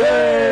Yay! 0.00 0.49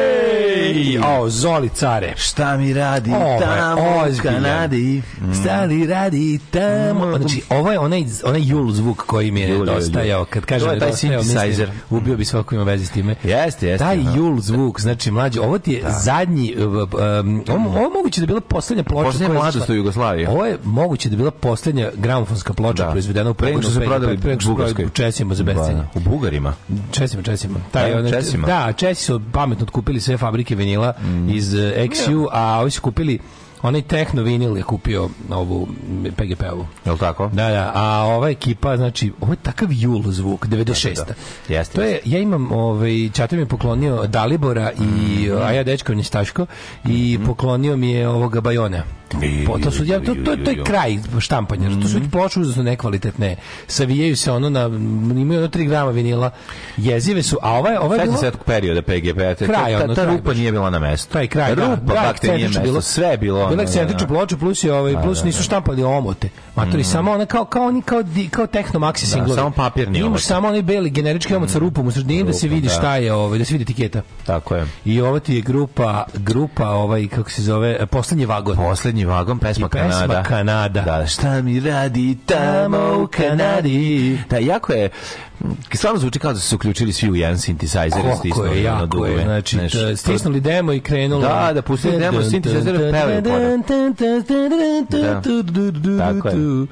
O, 1.19 1.29
Zoli 1.31 1.69
care. 1.71 2.15
Šta 2.17 2.57
mi 2.57 2.73
radi 2.75 3.11
Ovo 3.11 3.33
je 3.33 3.41
tamo 3.41 3.83
u 3.83 3.99
ozbiljan. 4.01 4.35
Kanadi? 4.35 5.03
Šta 5.41 5.65
li 5.65 5.87
radi 5.87 6.39
tamo? 6.51 7.19
Znači, 7.19 7.43
ovo 7.51 7.73
je 7.73 7.79
onaj, 7.79 8.05
onaj 8.25 8.41
jul 8.45 8.71
zvuk 8.71 8.97
koji 8.99 9.31
mi 9.31 9.41
je 9.41 9.49
Jul, 9.49 9.65
dostajao. 9.67 10.25
Kad 10.25 10.45
kažem 10.45 10.69
je 10.69 10.75
da 10.75 10.81
taj 10.81 10.93
synthesizer. 10.93 11.67
ubio 11.91 12.17
bi 12.17 12.25
svako 12.25 12.55
ima 12.55 12.65
veze 12.65 12.87
s 12.87 12.91
time. 12.91 13.15
Jeste, 13.23 13.69
jeste. 13.69 13.85
Taj 13.85 13.99
jul 14.17 14.41
zvuk, 14.41 14.81
znači 14.81 15.11
mlađe, 15.11 15.41
ovo 15.41 15.59
ti 15.59 15.73
je 15.73 15.83
zadnji, 16.01 16.55
uh, 16.57 16.65
um, 16.65 17.45
ovo, 17.49 17.69
ovo 17.69 17.81
je 17.81 17.91
moguće 17.91 18.21
da 18.21 18.25
je 18.25 18.27
bila 18.27 18.41
poslednja 18.41 18.85
ploča. 18.85 19.05
Poslednja 19.05 19.27
je 19.29 19.33
mladost 19.35 19.69
u 19.71 19.75
Jugoslaviji. 19.75 20.27
Ovo 20.27 20.47
je 20.47 20.59
moguće 20.65 21.09
da 21.09 21.13
je 21.13 21.17
bila 21.17 21.31
poslednja 21.31 21.91
gramofonska 21.97 22.53
ploča 22.53 22.85
Da. 22.85 22.91
proizvedena 22.91 23.31
u 23.31 23.35
Pre 23.35 23.49
nego 23.49 23.63
što 23.63 23.71
se 23.71 23.81
prodali 23.81 24.19
prodali 24.19 24.39
Bugarskoj. 24.47 24.85
u 24.85 24.89
Česima 24.89 25.35
za 25.35 25.45
bescenje. 25.45 25.75
Ba, 25.75 25.89
U 25.95 26.01
Bugarima. 26.01 26.55
Česima, 26.91 27.23
Česima. 27.23 27.59
Taj, 27.73 28.03
Da, 28.03 28.11
Česima. 28.11 28.47
Da, 28.47 28.73
Česi 28.73 29.05
su 29.05 29.21
pametno 29.33 29.63
otkupili 29.63 30.01
sve 30.01 30.17
fabrike 30.19 30.57
vinila 30.69 30.93
iz 31.29 31.55
uh, 31.55 31.61
XU, 31.61 32.29
a 32.33 32.61
ovi 32.61 32.71
su 32.71 32.83
kupili 32.83 33.19
onaj 33.63 33.83
Techno 33.83 34.23
vinil 34.23 34.57
je 34.57 34.63
kupio 34.63 35.09
ovu 35.31 35.69
PGP-ovu. 36.17 36.67
Je 36.85 36.93
li 36.93 36.99
tako? 36.99 37.27
Da, 37.33 37.51
da, 37.51 37.73
a 37.75 38.05
ova 38.05 38.31
ekipa, 38.31 38.77
znači, 38.77 39.13
ovo 39.21 39.33
je 39.33 39.37
takav 39.37 39.69
jul 39.73 40.03
zvuk, 40.07 40.47
96. 40.47 40.95
Da, 40.95 41.05
da, 41.05 41.15
da. 41.49 41.55
Jeste, 41.55 41.75
to 41.75 41.83
je, 41.83 42.01
ja 42.05 42.19
imam, 42.19 42.53
ovaj, 42.53 43.11
Čato 43.13 43.37
mi 43.37 43.43
je 43.43 43.47
poklonio 43.47 44.07
Dalibora 44.07 44.73
i, 44.73 45.31
a 45.43 45.53
ja 45.53 45.65
dečko 45.65 45.95
Njistaško, 45.95 46.47
i 46.85 47.19
poklonio 47.27 47.77
mi 47.77 47.91
je 47.91 48.09
ovoga 48.09 48.41
Bajona. 48.41 48.83
Po, 49.47 49.59
to, 49.59 49.71
su, 49.71 49.85
ja, 49.85 50.01
to, 50.01 50.15
to, 50.15 50.37
to 50.37 50.51
je 50.51 50.65
kraj 50.65 50.99
štampanja, 51.19 51.71
to 51.83 51.89
su 51.89 52.01
ploče 52.13 52.41
užasno 52.41 52.63
nekvalitetne, 52.63 53.37
savijaju 53.67 54.17
se 54.17 54.33
ono 54.33 54.51
na, 54.51 54.67
imaju 55.21 55.39
ono 55.41 55.49
3 55.49 55.69
grama 55.69 55.91
vinila, 55.91 56.31
jezive 56.77 57.23
su, 57.23 57.39
a 57.43 57.53
ova 57.53 57.71
ova 57.81 57.97
Sveća 57.97 58.05
bila- 58.11 58.21
se 58.21 58.31
tog 58.31 58.45
perioda 58.45 58.83
PGP. 58.83 59.19
Ta, 59.39 59.47
Kraj, 59.47 59.73
ta, 59.79 59.87
ta 59.87 59.95
kraj 59.95 60.17
rupa 60.17 60.35
nije 60.35 60.53
bila 60.53 60.71
na 60.71 60.79
mestu. 60.79 61.13
taj 61.13 61.27
kraj, 61.27 61.55
da, 61.55 61.75
rupa, 61.75 61.95
da, 61.95 62.13
te 62.13 62.33
nije 62.33 62.49
mesto. 62.49 62.63
bilo. 62.63 62.81
Sve 62.81 63.07
je 63.07 63.17
bilo. 63.19 63.39
Bila 63.39 63.57
da, 63.57 63.63
ekscentrična 63.63 64.07
da. 64.07 64.15
ploča, 64.15 64.37
plus 64.37 64.65
je 64.65 64.73
ovaj, 64.73 65.03
plus 65.03 65.25
nisu 65.25 65.43
štampali 65.43 65.85
omote. 65.85 66.29
Matori, 66.57 66.85
samo 66.85 67.13
ona 67.13 67.27
kao, 67.27 67.45
kao 67.45 67.67
oni, 67.67 67.83
kao, 67.83 68.03
kao 68.31 68.47
techno 68.47 68.81
maxi 68.81 69.05
singlovi. 69.07 69.35
samo 69.39 69.51
papirni 69.51 69.99
Imaš 69.99 70.23
samo 70.25 70.49
onaj 70.49 70.63
beli 70.63 70.91
generički 70.91 71.35
omot 71.35 71.51
sa 71.51 71.59
rupom 71.59 71.87
u 71.87 71.91
sredini 71.91 72.25
da 72.25 72.33
se 72.33 72.49
vidi 72.49 72.67
da. 72.69 72.75
šta 72.75 72.97
je, 72.97 73.13
ovaj, 73.13 73.39
da 73.39 73.45
se 73.45 73.55
vidi 73.55 73.63
etiketa. 73.63 74.03
Tako 74.27 74.55
je. 74.57 74.67
I 74.85 75.01
ovo 75.01 75.19
ti 75.21 75.35
je 75.35 75.41
grupa, 75.41 76.05
grupa, 76.15 76.69
ovaj, 76.71 77.09
kako 77.09 77.31
se 77.31 77.43
zove, 77.43 77.87
poslednji 77.87 78.27
vagon. 78.27 78.57
Poslednji 78.57 78.98
vagon, 79.05 79.39
pesma, 79.39 79.67
I 79.67 79.71
pesma 79.71 79.91
Kanada. 79.91 80.23
Kanada. 80.23 80.81
Da, 80.83 81.07
šta 81.07 81.43
mi 81.43 81.61
radi 81.61 82.19
tamo 82.27 82.79
u 82.99 83.07
Kanadi. 83.07 84.19
Da, 84.31 84.39
jako 84.39 84.73
je, 84.73 84.89
stvarno 85.73 86.01
zvuči 86.01 86.19
kao 86.19 86.33
da 86.33 86.39
su 86.39 86.49
se 86.49 86.55
uključili 86.55 86.93
svi 86.93 87.11
u 87.11 87.15
jedan 87.15 87.37
synthesizer. 87.37 87.99
i 88.25 88.31
Kako 88.31 88.45
je, 88.45 88.63
jako 88.63 88.87
dugove. 88.87 89.11
je. 89.11 89.25
Znači, 89.25 89.57
Znaš, 89.57 89.73
t- 89.73 89.97
stisnuli 89.97 90.41
demo 90.41 90.73
i 90.73 90.81
krenulo. 90.81 91.23
Da, 91.23 91.51
da, 91.55 91.63
pustili 91.63 91.99
demo, 91.99 92.21
synthesizer 92.21 92.91
pevaju 92.93 93.23
pored. 93.23 93.65
Da. 94.91 95.23
Tako 95.99 96.29
je. 96.29 96.67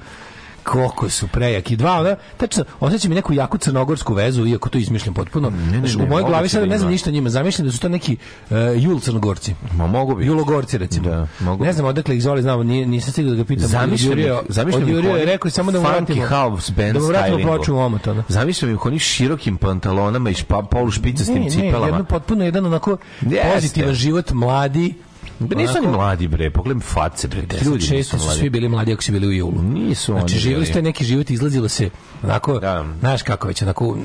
Koliko 0.67 1.11
su 1.11 1.29
prejaki. 1.29 1.77
Dva, 1.77 2.01
ona, 2.01 2.17
tačno, 2.37 2.65
osjećam 2.81 3.13
i 3.13 3.15
neku 3.15 3.33
jaku 3.33 3.59
crnogorsku 3.59 4.15
vezu, 4.15 4.47
iako 4.47 4.69
to 4.69 4.79
izmišljam 4.79 5.15
potpuno. 5.15 5.51
ne, 5.51 5.79
Znaš, 5.79 5.95
ne, 5.95 6.05
u 6.05 6.07
mojoj 6.07 6.25
glavi 6.25 6.49
sada 6.49 6.67
da 6.67 6.71
ne 6.73 6.79
znam 6.79 6.91
ništa 6.91 7.11
njima. 7.11 7.31
Zamišljam 7.31 7.67
da 7.67 7.73
su 7.73 7.81
to 7.81 7.89
neki 7.89 8.17
uh, 8.51 8.57
jul 8.77 9.01
crnogorci. 9.01 9.55
Ma 9.77 9.87
mogu 9.87 10.15
bi. 10.15 10.27
Julogorci 10.27 10.79
recimo. 10.79 11.09
Da, 11.11 11.27
mogu 11.41 11.65
ne 11.65 11.73
znam 11.73 11.87
odakle 11.87 12.17
ih 12.17 12.23
zove, 12.23 12.43
znam, 12.43 12.67
nije, 12.67 12.87
nisam 12.87 13.13
stigao 13.13 13.31
da 13.31 13.37
ga 13.37 13.45
pitam. 13.45 13.69
Zamišljam 13.69 14.19
zamišljam 14.49 14.85
u 14.85 15.17
je 15.17 15.25
rekao 15.25 15.51
samo 15.51 15.73
da 15.73 15.81
mu 15.81 15.89
vratimo. 15.89 16.27
house 16.27 16.73
band 16.77 16.93
da 16.93 17.01
mu 17.01 17.07
vratimo 17.07 17.39
ploču 17.39 17.75
u 17.75 17.79
omot, 17.79 18.07
ono. 18.07 18.23
Zamišljam 18.29 18.71
ih 18.73 18.85
u 18.85 18.89
onim 18.89 18.99
širokim 18.99 19.57
pantalonama 19.57 20.31
i 20.31 20.35
špa, 20.35 20.62
polu 20.62 20.91
špicastim 20.91 21.35
Ne, 21.35 21.41
ne, 21.45 21.51
cipelama. 21.51 21.87
jedno 21.87 22.05
potpuno 22.05 22.45
jedan 22.45 22.67
onako 22.67 22.97
Jeste. 23.21 23.51
pozitivan 23.55 23.95
život, 23.95 24.31
mladi. 24.33 24.95
Ba 25.38 25.56
nisu 25.56 25.79
oni 25.79 25.87
mladi 25.88 26.29
bre, 26.29 26.50
pogledaj 26.50 26.81
face 26.83 27.29
bre. 27.29 27.43
Ljudi 27.65 27.87
često 27.87 28.19
su 28.19 28.31
svi 28.31 28.50
bili 28.50 28.69
mladi 28.69 28.93
ako 28.93 29.03
su 29.03 29.12
bili 29.12 29.27
u 29.27 29.33
julu. 29.33 29.62
Nisu 29.65 30.12
Znači, 30.12 30.25
oni 30.25 30.41
živjeli 30.41 30.61
bili. 30.61 30.73
ste 30.73 30.83
neki 30.83 31.05
život, 31.05 31.31
izlazilo 31.31 31.69
se 31.69 31.91
onako, 32.23 32.59
Da. 32.59 32.85
znaš 33.00 33.23
kako 33.23 33.49
već, 33.49 33.62
onako, 33.62 33.99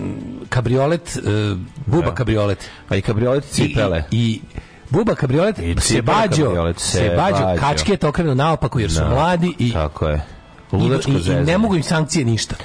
kabriolet, 0.50 1.18
e, 1.18 1.56
buba 1.86 2.14
kabriolet. 2.14 2.70
Pa 2.88 2.96
i 2.96 3.02
kabriolet 3.02 3.44
cipele. 3.46 4.04
I, 4.12 4.18
i 4.20 4.42
buba 4.90 5.16
kabriolet, 5.16 5.60
I 5.60 5.76
se 5.78 6.02
bađo, 6.02 6.74
se 6.78 6.88
se 6.90 7.14
bađo, 7.18 7.60
kačke 7.60 7.98
to 7.98 8.10
okrenu 8.10 8.36
naopako 8.36 8.80
jer 8.80 8.92
su 8.92 9.00
Da. 9.00 9.10
mladi 9.10 9.54
i, 9.60 9.72
Tako 9.74 10.08
je. 10.08 10.22
i, 10.72 10.76
i, 11.08 11.32
i 11.32 11.36
ne 11.36 11.58
mogu 11.58 11.76
im 11.76 11.84
sankcije 11.84 12.26
ništa. 12.26 12.56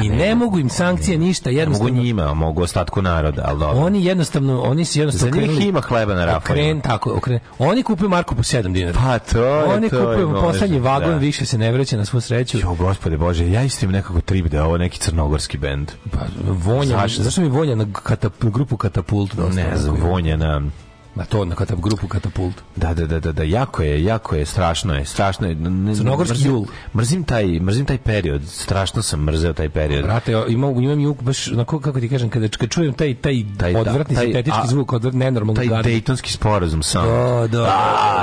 I 0.00 0.08
ne 0.08 0.16
ne 0.18 0.34
mogu 0.34 0.58
im 0.58 0.68
sankcije 0.68 1.18
ništa, 1.18 1.50
Ne 1.50 1.66
mogu 1.66 1.88
njima, 1.90 2.34
mogu 2.34 2.62
ostatku 2.62 3.02
naroda, 3.02 3.42
ali 3.44 3.58
dobro. 3.58 3.78
Oni 3.78 4.04
jednostavno, 4.04 4.62
oni 4.62 4.84
se 4.84 4.92
Za 4.92 5.00
jednostavno 5.00 5.36
njih 5.36 5.50
krenuli- 5.50 5.68
ima 5.68 5.80
hleba 5.80 6.14
na 6.14 6.24
rafovima. 6.24 6.62
Okren, 6.62 6.80
tako, 6.80 7.12
okren. 7.12 7.38
Oni 7.58 7.82
kupuju 7.82 8.08
Marku 8.08 8.34
po 8.34 8.42
7 8.42 8.72
dinara. 8.72 8.98
Pa 9.00 9.18
to 9.18 9.44
je, 9.44 9.64
Oni 9.64 9.90
to 9.90 9.96
kupuju 9.98 10.32
poslednji 10.32 10.78
vagon, 10.80 11.10
da. 11.10 11.16
više 11.16 11.46
se 11.46 11.58
ne 11.58 11.72
vraća 11.72 11.96
na 11.96 12.04
svu 12.04 12.20
sreću. 12.20 12.58
Jo, 12.58 12.74
gospode 12.74 13.16
Bože, 13.16 13.50
ja 13.50 13.62
isto 13.62 13.84
imam 13.84 13.92
nekako 13.92 14.20
trip 14.20 14.46
da 14.46 14.64
ovo 14.64 14.78
neki 14.78 14.98
crnogorski 14.98 15.58
bend. 15.58 15.90
Pa, 16.10 16.18
vonja, 16.44 16.96
Zašto? 16.98 17.22
mi 17.38 17.48
vonja 17.48 17.74
na 17.74 17.86
katap, 17.92 18.32
grupu 18.40 18.76
Katapult? 18.76 19.34
Dosta, 19.34 19.54
Ne 19.54 19.76
znam, 19.76 19.96
vonje 19.96 20.36
na... 20.36 20.62
Na 21.14 21.24
to, 21.24 21.44
na 21.44 21.54
katap, 21.54 21.78
grupu 21.78 22.08
Katapult. 22.08 22.54
Da, 22.76 22.94
da, 22.94 23.06
da, 23.06 23.20
da, 23.20 23.32
da, 23.32 23.42
jako 23.42 23.82
je, 23.82 24.04
jako 24.04 24.36
je, 24.36 24.46
strašno 24.46 24.94
je, 24.94 25.04
strašno 25.04 25.48
je. 25.48 25.54
Ne- 25.54 25.94
Crnogorski 25.94 26.34
mrzim- 26.34 26.46
jul. 26.46 26.64
Mrzim 26.94 27.24
taj, 27.24 27.44
mrzim 27.46 27.86
taj 27.86 27.98
period, 27.98 28.42
strašno 28.44 29.02
sam 29.02 29.20
mrzeo 29.20 29.52
taj 29.52 29.68
period. 29.68 30.04
Brate, 30.04 30.32
imam, 30.48 30.80
imam 30.80 31.00
juk 31.00 31.22
baš, 31.22 31.48
onako, 31.48 31.80
kako 31.80 32.00
ti 32.00 32.08
kažem, 32.08 32.30
kada, 32.30 32.48
kad 32.48 32.68
čujem 32.70 32.92
taj, 32.94 33.14
taj, 33.14 33.44
Taj, 33.58 33.72
da, 33.72 33.80
odvratni 33.80 34.14
taj- 34.16 34.24
sintetički 34.24 34.60
a- 34.60 34.66
zvuk, 34.66 34.92
odvrat, 34.92 35.14
nenormalno 35.14 35.56
Taj 35.56 35.68
gardi. 35.68 35.90
Dejtonski 35.90 36.32
sporazum 36.32 36.82
sam. 36.82 37.06
Da, 37.06 37.48
da. 37.48 37.62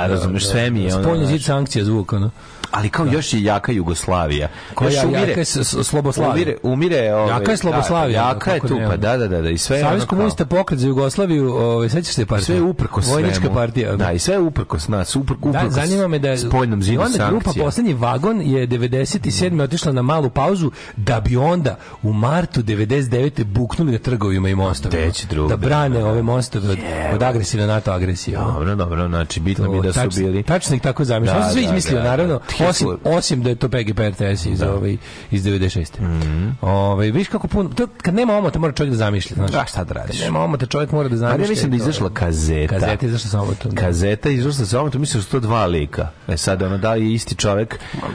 Da, 0.08 0.28
da, 0.28 0.40
sve 0.40 0.70
mi 0.70 0.80
je 0.80 0.88
da. 0.88 0.94
ono, 0.94 1.04
Spoljni 1.04 1.24
znaš. 1.24 1.32
zid 1.32 1.44
sankcija 1.44 1.84
zvuk, 1.84 2.12
ono. 2.12 2.30
Ali 2.70 2.88
kao 2.88 3.06
još 3.06 3.32
je 3.34 3.42
jaka 3.42 3.72
Jugoslavija. 3.72 4.48
Koja 4.74 4.90
još 4.90 5.04
jaka 5.12 5.40
je 5.40 5.44
Sloboslavija. 5.84 6.34
Umire, 6.34 6.56
umire 6.62 7.14
ovaj, 7.14 7.28
Jaka 7.30 7.50
je 7.50 7.56
Sloboslavija, 7.56 8.22
Da, 8.22 8.28
jaka 8.28 8.52
je 8.52 8.60
tu, 8.60 8.78
pa 8.88 8.96
da, 8.96 9.16
da, 9.16 9.28
da, 9.28 9.42
da, 9.42 9.50
i 9.50 9.58
sve 9.58 9.80
kao- 9.80 10.06
komunista 10.06 10.44
pokret 10.44 10.80
za 10.80 10.86
Jugoslaviju, 10.86 11.52
ovaj, 11.52 11.88
sećaš 11.88 12.14
se 12.14 12.26
partije? 12.26 12.44
sve 12.44 12.54
je 12.54 12.62
uprkos 12.62 13.04
svemu. 13.04 13.20
Vojnička 13.20 13.50
partija. 13.50 13.88
ono. 13.88 13.96
Da, 13.98 14.12
i 14.12 14.18
sve 14.18 14.34
je 14.34 14.40
uprkos 14.40 14.88
nas, 14.88 15.16
upr, 15.16 15.32
Da, 15.32 15.48
uprkos 15.48 15.74
zanima 15.74 16.08
me 16.08 16.18
da 16.18 16.28
je 16.28 16.38
spoljnom 16.38 16.82
zidu 16.82 17.00
onda 17.02 17.28
grupa 17.28 17.50
poslednji 17.58 17.94
vagon 17.94 18.40
je 18.40 18.66
97. 18.68 19.62
otišla 19.62 19.92
na 19.92 20.02
malu 20.02 20.30
pauzu 20.30 20.70
da 20.96 21.20
bi 21.20 21.36
onda 21.36 21.76
u 22.02 22.12
martu 22.12 22.62
99. 22.62 23.44
buknuli 23.44 23.92
na 23.92 23.98
trgovima 23.98 24.48
i 24.48 24.54
mostovima. 24.54 25.02
Da 25.48 25.56
brane 25.56 26.04
ove 26.04 26.22
mostove 26.22 26.70
od, 26.70 26.78
od 27.14 27.22
agresivne 27.22 27.66
NATO 27.66 27.92
agresije. 27.92 28.36
Dobro, 28.36 28.74
dobro, 28.74 29.08
znači 29.08 29.40
bitno 29.40 29.70
mi 29.70 29.82
da 29.82 29.92
su 29.92 30.00
bili... 30.16 30.42
Tačno 30.42 30.76
ih 30.76 30.82
tako 30.82 31.04
zamišljam. 31.04 31.38
Da, 31.38 31.44
Da, 31.44 31.50
sve 31.50 31.60
da, 31.60 31.66
izmislio, 31.66 31.96
da, 31.96 32.02
da. 32.02 32.10
naravno. 32.10 32.40
Osim, 32.68 32.88
osim 33.04 33.42
da 33.42 33.48
je 33.48 33.54
to 33.54 33.68
PGP 33.68 34.00
RTS 34.00 34.46
iz, 34.46 34.62
ovaj, 34.62 34.96
iz 35.30 35.44
96. 35.44 36.00
Mm 36.00 36.56
ovaj, 36.60 37.10
viš 37.10 37.28
kako 37.28 37.48
puno, 37.48 37.68
to, 37.68 37.86
kad 38.02 38.14
nema 38.14 38.36
omota 38.36 38.58
mora 38.58 38.72
čovjek 38.72 38.90
da 38.90 38.96
zamišlja. 38.96 39.34
Znaš. 39.34 39.50
Da, 39.50 39.64
šta 39.68 39.84
da 39.84 39.94
radiš? 39.94 40.16
Kad 40.16 40.24
nema 40.24 40.40
omota 40.44 40.66
čovjek 40.66 40.92
mora 40.92 41.08
da 41.08 41.16
zamišlja. 41.16 41.34
Ali 41.34 41.42
ja 41.44 41.48
mislim 41.48 41.70
da 41.70 41.76
je 41.76 41.78
izašla 41.78 42.10
kazeta. 42.14 42.74
Kazeta 42.78 43.06
izašla 43.06 43.30
sa 43.30 43.40
omotom. 43.40 43.70
da. 43.70 43.80
Kazeta 43.82 44.30
izašla 44.30 44.66
sa 44.66 44.80
ovom, 44.80 44.92
mislim 44.94 45.20
da 45.20 45.24
su 45.24 45.30
to 45.30 45.40
dva 45.40 45.66
lika. 45.66 46.08
E 46.28 46.36
sad, 46.36 46.62
ono, 46.62 46.78
da 46.78 46.94
je 46.94 47.12
isti 47.14 47.36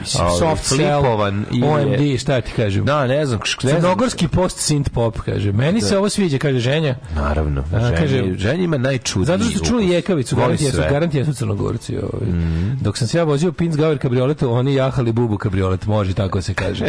Mislim, 0.00 0.24
ovaj, 0.24 0.38
soft 0.38 0.64
cell, 0.68 0.78
flipovan 0.78 1.44
ili 1.50 1.60
je- 1.60 1.68
OMD, 1.68 2.18
šta 2.20 2.40
ti 2.40 2.52
kažem? 2.56 2.84
Da, 2.84 3.06
ne 3.06 3.26
znam, 3.26 3.40
ne. 3.62 3.70
Crnogorski 3.70 4.28
post 4.28 4.70
synth 4.70 4.88
pop, 4.88 5.20
kaže. 5.20 5.52
Meni 5.52 5.80
se 5.80 5.98
ovo 5.98 6.08
sviđa, 6.08 6.38
kaže 6.38 6.58
ženja. 6.58 6.94
Naravno, 7.14 7.64
A, 7.72 7.80
ženje, 7.80 7.96
kaže- 7.96 8.34
ženje 8.36 8.64
ima 8.64 8.78
najčudniji 8.78 9.26
Zato 9.26 9.44
što 9.44 9.58
su 9.58 9.64
čuli 9.64 9.88
jekavicu, 9.88 10.36
Voli 10.36 10.44
garant 10.46 10.60
jesu, 10.60 10.76
sve. 10.76 10.84
Mhm. 10.84 10.94
garant 10.94 11.14
jesu 11.14 11.32
crnogorci. 11.32 11.96
Ovaj. 11.96 12.32
Dok 12.80 12.98
sam 12.98 13.08
se 13.08 13.18
ja 13.18 13.24
vozio 13.24 13.52
Pins 13.52 13.76
Gauer 13.76 13.98
kabriolet 13.98 14.35
kabriolet, 14.36 14.42
oni 14.42 14.74
jahali 14.74 15.12
bubu 15.12 15.38
kabriolet, 15.38 15.86
može 15.86 16.14
tako 16.14 16.42
se 16.42 16.54
kaže. 16.54 16.84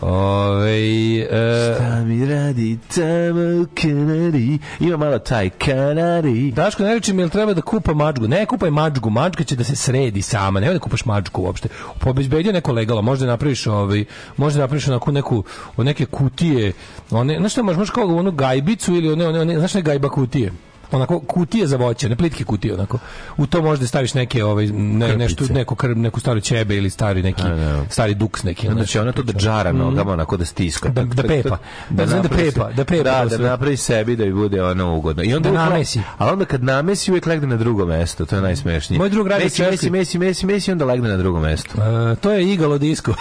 Ove, 0.00 1.18
e, 1.20 1.74
Šta 1.74 2.04
mi 2.04 2.26
radi 2.26 2.78
tamo 2.94 3.62
u 3.62 3.66
Kanadi? 3.74 4.58
Ima 4.80 4.96
malo 4.96 5.18
taj 5.18 5.50
Kanadi. 5.50 6.52
Daško, 6.52 6.82
ne 6.82 6.94
reći 6.94 7.12
mi 7.12 7.22
jel 7.22 7.28
treba 7.28 7.54
da 7.54 7.60
kupa 7.60 7.94
mačgu. 7.94 8.28
Ne 8.28 8.46
kupaj 8.46 8.70
mačgu, 8.70 9.10
mačka 9.10 9.44
će 9.44 9.56
da 9.56 9.64
se 9.64 9.76
sredi 9.76 10.22
sama. 10.22 10.60
Nemoj 10.60 10.74
da 10.74 10.80
kupaš 10.80 11.04
mačku 11.04 11.42
uopšte. 11.42 11.68
Pobezbedio 11.98 12.52
neko 12.52 12.72
legalo, 12.72 13.02
možda 13.02 13.26
napraviš 13.26 13.66
ovaj, 13.66 14.04
možda 14.36 14.60
napraviš 14.60 14.88
onako 14.88 15.12
neku 15.12 15.44
od 15.76 15.86
neke 15.86 16.06
kutije. 16.06 16.72
One, 17.10 17.38
znaš 17.38 17.52
šta, 17.52 17.62
možeš 17.62 17.78
možeš 17.78 17.90
kao 17.90 18.16
onu 18.16 18.30
gajbicu 18.30 18.94
ili 18.94 19.12
one, 19.12 19.26
one, 19.28 19.40
one 19.40 19.58
znaš 19.58 19.70
šta 19.70 19.78
je 19.78 19.82
gajba 19.82 20.08
kutije? 20.08 20.52
Onako 20.92 21.20
kutije 21.20 21.66
za 21.66 21.76
voće, 21.76 22.08
ne 22.08 22.16
plitke 22.16 22.44
kutije 22.44 22.74
onako. 22.74 22.98
U 23.36 23.46
to 23.46 23.62
možda 23.62 23.86
staviš 23.86 24.14
neke 24.14 24.44
ovaj 24.44 24.66
ne, 24.68 25.16
nešto 25.16 25.44
neku 25.46 25.74
krb, 25.74 25.96
neku 25.96 26.20
staru 26.20 26.40
ćebe 26.40 26.76
ili 26.76 26.90
stari 26.90 27.22
neki 27.22 27.42
stari 27.90 28.14
duks 28.14 28.42
neki. 28.42 28.68
Onda 28.68 28.84
će 28.84 29.00
ona 29.00 29.12
to 29.12 29.22
da 29.22 29.32
džara 29.32 29.72
nogama, 29.72 30.12
onako 30.12 30.36
da 30.36 30.44
stiska. 30.44 30.88
Da- 30.88 31.04
da 31.04 31.22
pepa. 31.22 31.58
Da 31.90 32.06
da 32.06 32.22
pepa, 32.28 32.68
se- 32.68 32.74
da 32.74 32.84
pepa 32.84 33.02
Da, 33.04 33.22
to 33.22 33.28
da 33.28 33.36
sve. 33.36 33.46
napravi 33.46 33.76
sebi 33.76 34.16
da 34.16 34.24
bi 34.24 34.32
bude 34.32 34.62
ono 34.62 34.94
ugodno. 34.94 35.22
I 35.24 35.34
onda 35.34 35.50
Da 35.50 35.54
uvek- 35.54 35.70
namesi. 35.70 36.00
A 36.18 36.26
onda 36.28 36.44
kad 36.44 36.64
namesi 36.64 37.10
uvijek 37.10 37.26
legne 37.26 37.46
na 37.46 37.56
drugo 37.56 37.86
mesto, 37.86 38.26
to 38.26 38.36
je 38.36 38.42
najsmešnije. 38.42 38.98
Moj 38.98 39.08
drug 39.10 39.26
radi 39.26 39.44
mesi, 39.44 39.62
mesi, 39.62 39.90
mesi, 39.90 40.18
mesi, 40.18 40.46
mesi, 40.46 40.72
onda 40.72 40.84
legne 40.84 41.08
na 41.08 41.16
drugo 41.16 41.40
mesto. 41.40 41.70
E, 42.12 42.16
to 42.16 42.30
je 42.30 42.52
igalo 42.52 42.78
disko. 42.78 43.14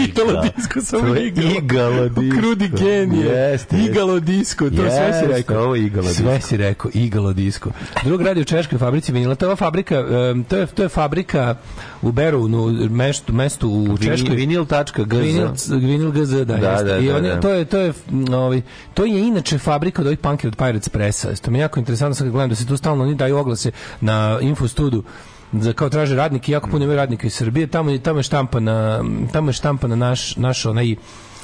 igalo 0.00 0.40
disko, 0.46 0.80
samo 0.80 1.16
igalo. 1.16 1.50
igalo 1.52 2.08
disko. 2.08 2.38
Krudi 2.38 2.68
genije. 2.70 3.58
Igalo 3.72 4.20
disko, 4.20 4.70
to 4.70 4.76
sve 4.76 5.20
si 5.20 5.26
rekao. 5.28 5.62
ovo 5.64 5.76
igalo 5.76 6.08
Sve 6.08 6.40
si 6.40 6.56
rekao, 6.56 6.90
igalo 7.04 7.32
disko. 7.32 7.70
Drug 8.04 8.22
radi 8.22 8.40
u 8.40 8.44
češkoj 8.44 8.78
fabrici 8.78 9.12
vinila. 9.12 9.34
To 9.34 9.44
je 9.44 9.48
ova 9.48 9.56
fabrika, 9.56 9.94
em, 10.30 10.44
to 10.44 10.56
je, 10.56 10.66
to 10.66 10.82
je 10.82 10.88
fabrika 10.88 11.54
u 12.02 12.12
Berunu, 12.12 12.66
mestu, 12.90 13.32
mestu 13.32 13.70
u 13.70 13.98
Češkoj. 13.98 14.34
Vinil.gz 14.34 15.12
Vinil, 15.12 15.48
vinil 15.68 16.10
GZ, 16.12 16.32
da, 16.32 16.44
Da, 16.44 16.82
da, 16.82 16.98
I 16.98 17.06
da, 17.06 17.16
on 17.16 17.22
da. 17.22 17.40
to 17.40 17.50
je 17.50 17.64
to 17.64 17.78
je 17.78 17.92
ovaj 18.32 18.62
to 18.94 19.04
je 19.04 19.20
inače 19.20 19.58
fabrika 19.58 20.02
od 20.02 20.06
ovih 20.06 20.18
Punker 20.18 20.48
od 20.48 20.56
Pirates 20.56 20.88
Pressa. 20.88 21.34
To 21.34 21.50
mi 21.50 21.58
je 21.58 21.62
jako 21.62 21.80
interesantno 21.80 22.14
sad 22.14 22.30
gledam 22.30 22.48
da 22.48 22.54
se 22.56 22.66
tu 22.66 22.76
stalno 22.76 23.04
oni 23.04 23.14
daju 23.14 23.36
oglase 23.36 23.70
na 24.00 24.38
Infostudu 24.40 25.02
za 25.52 25.72
kao 25.72 25.88
traže 25.88 26.16
radnike, 26.16 26.52
jako 26.52 26.70
puno 26.70 26.84
ima 26.84 26.94
radnika 26.94 27.26
iz 27.26 27.34
Srbije, 27.34 27.66
tamo 27.66 27.90
je 27.90 27.98
tamo 27.98 28.18
je 28.18 28.22
štampana 28.22 29.04
tamo 29.32 29.48
je 29.48 29.52
štampana 29.52 29.96
naš 29.96 30.36
naš 30.36 30.66
onaj 30.66 30.96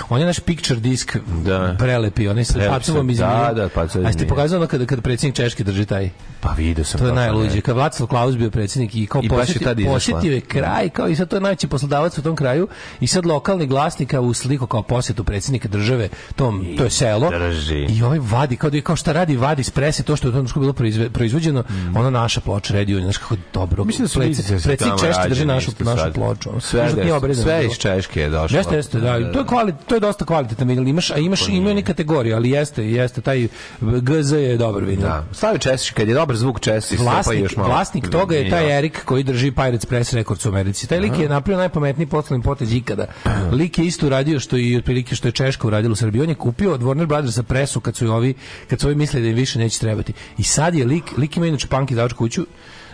on 0.09 0.21
je 0.21 0.27
naš 0.27 0.39
picture 0.39 0.81
disk 0.81 1.17
Da. 1.37 1.77
prelepi, 1.79 2.29
onaj 2.29 2.45
sa 2.45 2.53
Prelepi 2.55 2.73
pacovom 2.73 3.07
se, 3.09 3.13
iz 3.13 3.19
da, 3.19 3.53
da, 3.55 3.69
pacov 3.69 4.03
iz 4.03 4.07
A 4.07 4.11
Milja. 4.11 4.29
pokazao 4.29 4.59
ono 4.59 4.67
kada, 4.67 4.87
kada 4.87 5.03
predsjednik 5.03 5.37
Češke 5.37 5.65
drži 5.65 5.87
taj 5.87 6.11
Pa 6.41 6.51
vidio 6.51 6.85
sam. 6.85 7.01
to 7.01 7.07
je 7.07 7.13
najluđe. 7.13 7.61
Kad 7.61 7.77
Václav 7.77 8.07
Klaus 8.07 8.37
bio 8.37 8.51
predsjednik 8.51 8.95
i 8.95 9.07
kao 9.07 9.23
I 9.23 9.29
baš 9.29 9.39
je 9.39 9.55
posjetio, 9.55 9.87
posjetio 9.87 10.33
je 10.33 10.41
kraj, 10.41 10.89
kao 10.89 11.09
i 11.09 11.17
sad 11.17 11.29
to 11.29 11.37
je 11.37 11.41
najveći 11.41 11.67
poslodavac 11.67 12.19
u 12.19 12.23
tom 12.23 12.37
kraju 12.37 12.69
i 13.01 13.07
sad 13.07 13.27
lokalni 13.27 13.67
glasnika 13.67 14.21
u 14.21 14.35
sliku 14.35 14.67
kao 14.67 14.83
posjetu 14.83 15.25
predsjednika 15.25 15.69
države, 15.69 16.09
tom, 16.37 16.67
to 16.79 16.85
je 16.85 16.91
selo. 16.91 17.31
drži. 17.31 17.87
I 17.89 18.03
ovaj 18.03 18.19
vadi, 18.21 18.57
kao, 18.57 18.71
da 18.71 18.77
je- 18.77 18.83
kao 18.83 18.97
šta 18.97 19.13
radi, 19.13 19.37
vadi 19.37 19.61
iz 19.61 19.71
prese 19.71 20.03
to 20.03 20.17
što 20.17 20.29
je 20.29 20.31
u 20.31 20.35
tom 20.35 20.47
bilo 20.57 20.73
proizve- 20.73 21.11
proizvođeno, 21.11 21.65
ona 21.95 22.11
naša 22.11 22.41
ploča 22.41 22.75
Radio, 22.75 23.01
znaš 23.01 23.17
kako 23.17 23.37
dobro. 23.55 23.85
Mm. 23.85 23.87
Mislim 23.87 24.05
da 24.05 24.09
su 24.09 24.21
predsjednik- 24.21 25.01
Češke 25.01 25.29
drži 25.29 25.45
našu, 25.47 25.71
našu 25.81 26.13
ploču. 26.15 26.51
Sve, 26.61 26.81
da 26.83 27.19
da, 27.19 27.35
sve 27.35 27.67
iz 27.67 27.73
Češke 27.73 28.21
je 28.21 28.31
došlo. 28.31 28.59
Jeste, 28.59 28.77
jeste, 28.77 29.01
da. 29.01 29.19
I 29.19 29.33
To 29.33 29.39
je 29.39 29.47
kvali, 29.47 29.73
to 29.87 29.95
je 29.95 30.01
dosta 30.01 30.25
kvalitetan 30.25 30.69
vinil. 30.69 30.89
Imaš, 30.89 31.11
a 31.11 31.17
imaš 31.17 31.49
ima 31.49 31.73
ni 31.75 31.83
kategorije, 31.83 32.35
ali 32.35 32.51
jeste, 32.51 32.91
jeste 32.91 33.21
taj 33.21 33.49
GZ 33.81 34.33
je 34.33 34.57
dobar 34.57 34.85
vinil. 34.85 35.03
Da. 35.03 35.25
Stavi 35.33 35.59
češki, 35.59 35.95
kad 35.95 36.09
je 36.09 36.15
dobar 36.15 36.37
zvuk 36.37 36.61
pa 36.61 36.71
Vlasnik, 36.99 37.41
još 37.41 37.57
malo. 37.57 37.69
vlasnik 37.69 38.09
toga 38.09 38.37
je 38.37 38.51
taj 38.51 38.69
Ja. 38.69 38.79
Erik 38.79 39.05
koji 39.05 39.23
drži 39.23 39.51
Pirates 39.51 39.87
Press 39.87 40.13
Records 40.13 40.47
u 40.47 40.49
Americi. 40.49 40.87
Taj 40.87 41.01
lik 41.01 41.19
je 41.19 41.29
napravio 41.29 41.59
najpametniji 41.59 42.07
poslovni 42.07 42.45
potez 42.45 42.73
ikada. 42.73 43.07
Lik 43.53 43.79
je 43.79 43.87
isto 43.87 44.07
uradio 44.07 44.41
što 44.41 44.57
i 44.57 44.77
otprilike 44.77 45.15
što 45.15 45.29
je 45.29 45.33
Češka 45.33 45.67
uradila 45.67 45.93
u 45.93 45.97
Srbiji. 45.97 46.23
On 46.23 46.29
je 46.29 46.35
kupio 46.35 46.73
od 46.73 46.81
Warner 46.83 47.07
Brothersa 47.07 47.43
presu 47.43 47.81
kad 47.81 47.97
su 47.97 48.05
i 48.05 48.09
ovi 48.09 48.35
kad 48.71 48.81
su 48.81 48.87
ovi 48.87 48.95
mislili 48.95 49.23
da 49.23 49.31
im 49.31 49.37
više 49.37 49.59
neće 49.59 49.79
trebati. 49.79 50.13
I 50.39 50.43
sad 50.43 50.75
je 50.75 50.85
lik, 50.85 51.05
lik 51.17 51.37
ima 51.37 51.47
inače 51.47 51.67
punk 51.67 51.91
izdavač 51.91 52.13
kuću 52.13 52.47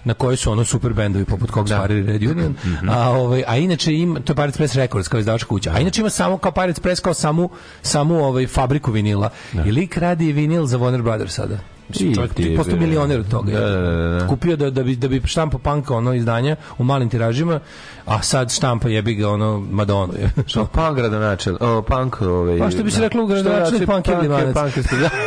na 0.04 0.14
kojoj 0.14 0.36
su 0.36 0.52
ono 0.52 0.64
super 0.64 0.92
bendovi 0.92 1.24
poput 1.24 1.50
kog 1.50 1.68
stvari 1.68 2.02
Red 2.02 2.22
Union. 2.22 2.54
A 2.88 3.10
ovaj 3.10 3.44
a 3.46 3.56
inače 3.56 3.94
ima 3.94 4.20
to 4.20 4.32
je 4.32 4.36
Pirates 4.36 4.56
Press 4.56 4.74
Records 4.74 5.08
kao 5.08 5.20
izdavačka 5.20 5.48
kuća. 5.48 5.72
A 5.74 5.80
inače 5.80 6.00
ima 6.00 6.10
samo 6.10 6.38
kao 6.38 6.52
Pirates 6.52 6.80
Press 6.80 7.00
kao 7.00 7.14
samu 7.14 7.50
samu 7.82 8.24
ovaj 8.24 8.46
fabriku 8.46 8.90
vinila. 8.90 9.30
I 9.66 9.72
lik 9.72 9.96
radi 9.96 10.32
vinil 10.32 10.66
za 10.66 10.78
Warner 10.78 11.02
Brothers 11.02 11.34
sada. 11.34 11.58
I 11.90 12.14
Čovjek 12.14 12.34
ti 12.34 12.42
je 12.42 12.56
postao 12.56 12.76
milioner 12.78 13.20
od 13.20 13.28
toga. 13.28 13.52
Da, 13.52 13.60
da, 13.60 13.80
da, 13.80 14.18
da. 14.18 14.26
Kupio 14.26 14.56
da, 14.56 14.70
da 14.70 14.82
bi, 14.82 14.96
da 14.96 15.08
bi 15.08 15.22
štampa 15.24 15.58
panka 15.58 15.94
ono 15.94 16.14
izdanja 16.14 16.56
u 16.78 16.84
malim 16.84 17.08
tiražima, 17.08 17.60
a 18.06 18.22
sad 18.22 18.52
štampa 18.52 18.88
jebi 18.88 19.14
ga 19.14 19.28
ono 19.28 19.60
Madonu. 19.62 20.12
Je. 20.14 20.30
Što 20.46 20.66
punk 20.66 20.96
gradonačel, 20.96 21.56
o 21.60 21.82
punk 21.82 22.20
ovaj. 22.22 22.58
Pa 22.58 22.70
što 22.70 22.82
bi 22.82 22.90
se 22.90 23.00
reklo 23.00 23.24
u 23.24 23.26
gradonačelnik, 23.26 23.86
punk 23.86 24.08
je 24.08 24.16
Limanac. 24.16 24.54
Punk 24.54 24.76
je 24.76 24.82
da. 24.82 25.10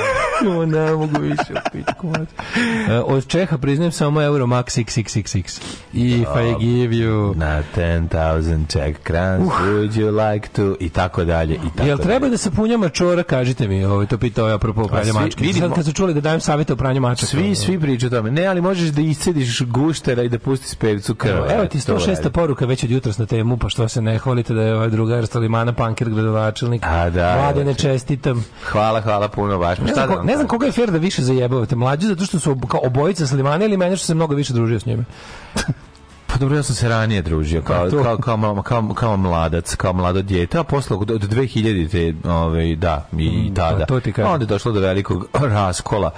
O, 0.49 0.65
ne 0.65 0.91
mogu 0.91 1.19
više. 1.19 1.53
E, 2.89 2.99
Od 2.99 3.27
Čeha 3.27 3.57
priznajem 3.57 3.91
samo 3.91 4.21
Euro 4.21 4.45
Max 4.45 4.63
6666. 4.63 5.61
If 5.93 6.27
I 6.27 6.55
give 6.59 6.95
you... 6.95 7.33
Na 7.35 7.63
10,000 7.75 8.09
Czech 8.67 8.95
crowns, 9.01 9.49
would 9.61 9.91
you 9.91 10.09
like 10.25 10.47
to 10.49 10.75
i 10.79 10.89
tako 10.89 11.25
dalje 11.25 11.53
i 11.55 11.69
tako 11.69 11.83
Jel 11.83 11.97
treba 11.97 12.19
dalje. 12.19 12.31
da 12.31 12.37
se 12.37 12.51
punja 12.51 12.77
mačora, 12.77 13.23
kažite 13.23 13.67
mi, 13.67 13.85
ovo, 13.85 14.05
to 14.05 14.17
pitao 14.17 14.47
je 14.47 14.53
apropo 14.53 14.87
pranja 14.87 15.03
svi- 15.05 15.13
mačke. 15.15 15.43
vidimo- 15.43 15.67
Sad 15.67 15.75
kad 15.75 15.85
su 15.85 15.93
čuli 15.93 16.13
da 16.13 16.21
dajem 16.21 16.39
savjete 16.51 16.73
o 16.73 16.77
pranju 16.77 17.01
mačaka. 17.01 17.25
Svi, 17.27 17.55
svi 17.55 17.79
pričaju 17.79 18.07
o 18.07 18.11
tome. 18.11 18.31
Ne, 18.31 18.45
ali 18.45 18.61
možeš 18.61 18.89
da 18.89 19.01
iscediš 19.01 19.61
guštera 19.61 20.23
i 20.23 20.29
da 20.29 20.39
pustiš 20.39 20.75
pevcu 20.75 21.15
krv. 21.15 21.31
Evo, 21.31 21.45
evo 21.49 21.65
ti 21.65 21.85
To 21.85 21.93
106. 21.93 22.07
radi. 22.09 22.29
poruka 22.31 22.65
već 22.65 22.83
od 22.83 22.91
jutros 22.91 23.17
na 23.17 23.25
temu, 23.25 23.57
pa 23.57 23.69
što 23.69 23.87
se 23.87 24.01
ne 24.01 24.17
hvalite 24.17 24.53
da 24.53 24.61
je 24.61 24.75
ovaj 24.75 24.89
drugar 24.89 25.25
Stalimana 25.25 25.73
Panker 25.73 26.09
gradovačelnik. 26.09 26.83
A, 26.85 27.09
da, 27.09 27.35
Vlade 27.35 27.65
ne 27.65 27.73
ti. 27.73 27.79
čestitam. 27.79 28.45
Hvala, 28.63 29.01
hvala 29.01 29.27
puno 29.27 29.57
baš. 29.59 29.77
Pa 29.77 29.83
Ne 29.83 29.87
šta 29.87 29.95
znam, 29.95 30.09
da 30.09 30.15
ko, 30.15 30.23
ne 30.23 30.35
znam 30.35 30.47
koga 30.47 30.65
je 30.65 30.71
fair 30.71 30.91
da 30.91 30.97
više 30.97 31.21
zajebavate. 31.23 31.75
Mlađi 31.75 32.07
zato 32.07 32.25
što 32.25 32.39
su 32.39 32.57
kao 32.67 32.79
obojica 32.83 33.27
Slimana 33.27 33.65
ili 33.65 33.77
mene 33.77 33.95
što 33.95 34.05
se 34.05 34.13
mnogo 34.15 34.35
više 34.35 34.53
družio 34.53 34.79
s 34.79 34.85
njime. 34.85 35.03
Pa 36.27 36.37
dobro, 36.37 36.55
ja 36.57 36.63
sam 36.63 36.75
se 36.75 36.89
ranije 36.89 37.21
družio 37.21 37.61
kao, 37.61 37.87
kao, 37.93 38.17
kao, 38.17 38.61
kao, 38.63 38.93
kao 38.93 39.17
mladac, 39.17 39.75
kao 39.75 39.93
mlado 39.93 40.21
dijete, 40.21 40.57
a 40.57 40.63
posle 40.63 40.97
od, 40.97 41.11
od 41.11 41.21
2000-te, 41.23 42.29
ovaj, 42.29 42.75
da, 42.75 43.07
i 43.13 43.29
Mm, 43.41 43.55
tada. 43.55 43.79
pa 43.79 43.85
to 43.85 43.99
ti 43.99 44.13
onda 44.17 44.43
je 44.43 44.47
došlo 44.47 44.71
do 44.71 44.79
velikog 44.79 45.27
raskola 45.55 46.11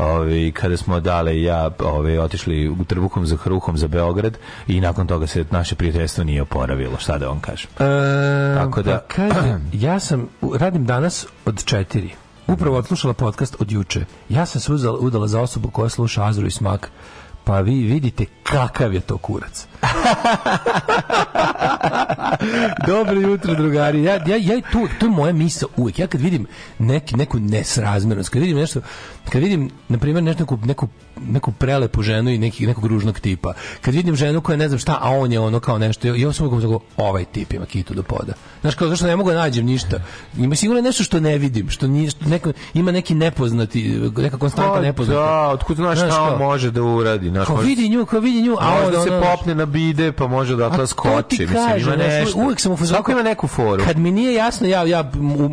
ovaj, 0.00 0.52
kada 0.54 0.76
smo 0.76 1.00
dale 1.00 1.42
ja 1.42 1.70
ovaj, 1.78 2.18
otišli 2.18 2.68
u 2.68 2.84
trbuhom 2.84 3.26
za 3.26 3.36
hruhom 3.36 3.78
za 3.78 3.88
Beograd 3.88 4.38
i 4.66 4.80
nakon 4.80 5.06
toga 5.06 5.26
se 5.26 5.44
naše 5.50 5.74
prijateljstvo 5.74 6.24
nije 6.24 6.42
oporavilo, 6.42 6.98
šta 6.98 7.18
da 7.18 7.28
vam 7.28 7.40
kažem. 7.40 7.70
E, 7.78 8.54
Tako 8.56 8.82
da- 8.82 8.98
pa 9.08 9.14
kaže, 9.14 9.58
ja 9.86 10.00
sam, 10.00 10.28
radim 10.58 10.86
danas 10.86 11.26
od 11.44 11.64
četiri. 11.64 12.10
Upravo 12.46 12.76
odslušala 12.76 13.14
podcast 13.14 13.56
od 13.58 13.72
juče. 13.72 14.04
Ja 14.28 14.46
sam 14.46 14.60
se 14.60 14.72
uzela, 14.72 14.98
udala 14.98 15.28
za 15.28 15.40
osobu 15.40 15.70
koja 15.70 15.88
sluša 15.88 16.24
Azru 16.24 16.46
i 16.46 16.50
Smak. 16.50 16.90
Pa 17.44 17.60
vi 17.60 17.74
vidite 17.74 18.24
kakav 18.42 18.94
je 18.94 19.00
to 19.00 19.18
kurac. 19.18 19.66
Dobro 22.86 23.20
jutro, 23.20 23.54
drugari. 23.54 24.02
Ja, 24.02 24.14
ja, 24.14 24.36
ja 24.36 24.60
tu, 24.72 24.88
to 24.98 25.06
je 25.06 25.10
moja 25.10 25.32
misa 25.32 25.66
uvijek. 25.76 25.98
Ja 25.98 26.06
kad 26.06 26.20
vidim 26.20 26.46
neki, 26.78 27.16
neku 27.16 27.38
nesrazmernost, 27.38 28.28
kad 28.28 28.42
vidim 28.42 28.58
nešto, 28.58 28.80
kad 29.30 29.42
vidim, 29.42 29.70
na 29.88 29.98
primjer, 29.98 30.24
nešto, 30.24 30.40
neku, 30.42 30.58
neku, 30.64 30.88
neku 31.26 31.52
prelepu 31.52 32.02
ženu 32.02 32.30
i 32.30 32.38
neki, 32.38 32.66
nekog 32.66 32.86
ružnog 32.86 33.20
tipa, 33.20 33.52
kad 33.80 33.94
vidim 33.94 34.16
ženu 34.16 34.40
koja 34.40 34.56
ne 34.56 34.68
znam 34.68 34.78
šta, 34.78 34.98
a 35.00 35.10
on 35.10 35.32
je 35.32 35.40
ono 35.40 35.60
kao 35.60 35.78
nešto, 35.78 36.08
i 36.14 36.20
ja 36.20 36.32
sam 36.32 36.46
uvijek 36.46 36.62
tako, 36.62 36.80
ovaj 36.96 37.24
tip 37.24 37.52
ima 37.52 37.66
kitu 37.66 37.94
do 37.94 38.02
poda. 38.02 38.32
Znaš, 38.60 38.74
kao 38.74 38.88
zašto 38.88 39.06
ne 39.06 39.16
mogu 39.16 39.30
da 39.30 39.36
nađem 39.36 39.66
ništa. 39.66 39.96
Ima 40.38 40.54
sigurno 40.56 40.82
nešto 40.82 41.04
što 41.04 41.20
ne 41.20 41.38
vidim, 41.38 41.70
što, 41.70 41.86
nije, 41.86 42.10
što 42.10 42.24
neko, 42.24 42.52
ima 42.74 42.92
neki 42.92 43.14
nepoznati, 43.14 44.10
neka 44.16 44.38
konstanta 44.38 44.74
Pa 44.74 44.80
nepoznata. 44.80 45.20
Da, 45.20 45.48
otkud 45.48 45.76
znaš 45.76 45.98
Znaš 45.98 46.12
šta 46.12 46.22
on 46.22 46.38
može 46.38 46.70
da 46.70 46.82
uradi. 46.82 47.28
Znaš, 47.28 47.46
Kao 47.46 47.56
može- 47.56 47.68
vidi 47.68 47.88
nju, 47.88 48.06
kao 48.06 48.20
vidi 48.20 48.42
nju, 48.42 48.56
a 48.60 48.82
on 48.86 49.04
se 49.04 49.12
ono, 49.12 49.22
popne 49.22 49.54
na 49.54 49.66
bide, 49.66 50.12
pa 50.12 50.26
može 50.26 50.56
da 50.56 50.86
skoči. 50.86 51.46
Mislim, 51.46 51.78
ima 51.78 51.96
nešto. 51.96 52.38
uvijek 52.38 52.60
sam 52.60 52.72
u 52.72 52.76
fazonu- 52.76 53.10
ima 53.12 53.22
neku 53.22 53.46
foru. 53.46 53.84
Kad 53.84 53.98
mi 53.98 54.10
nije 54.10 54.34
jasno, 54.34 54.66
ja, 54.66 54.84
ja 54.84 55.10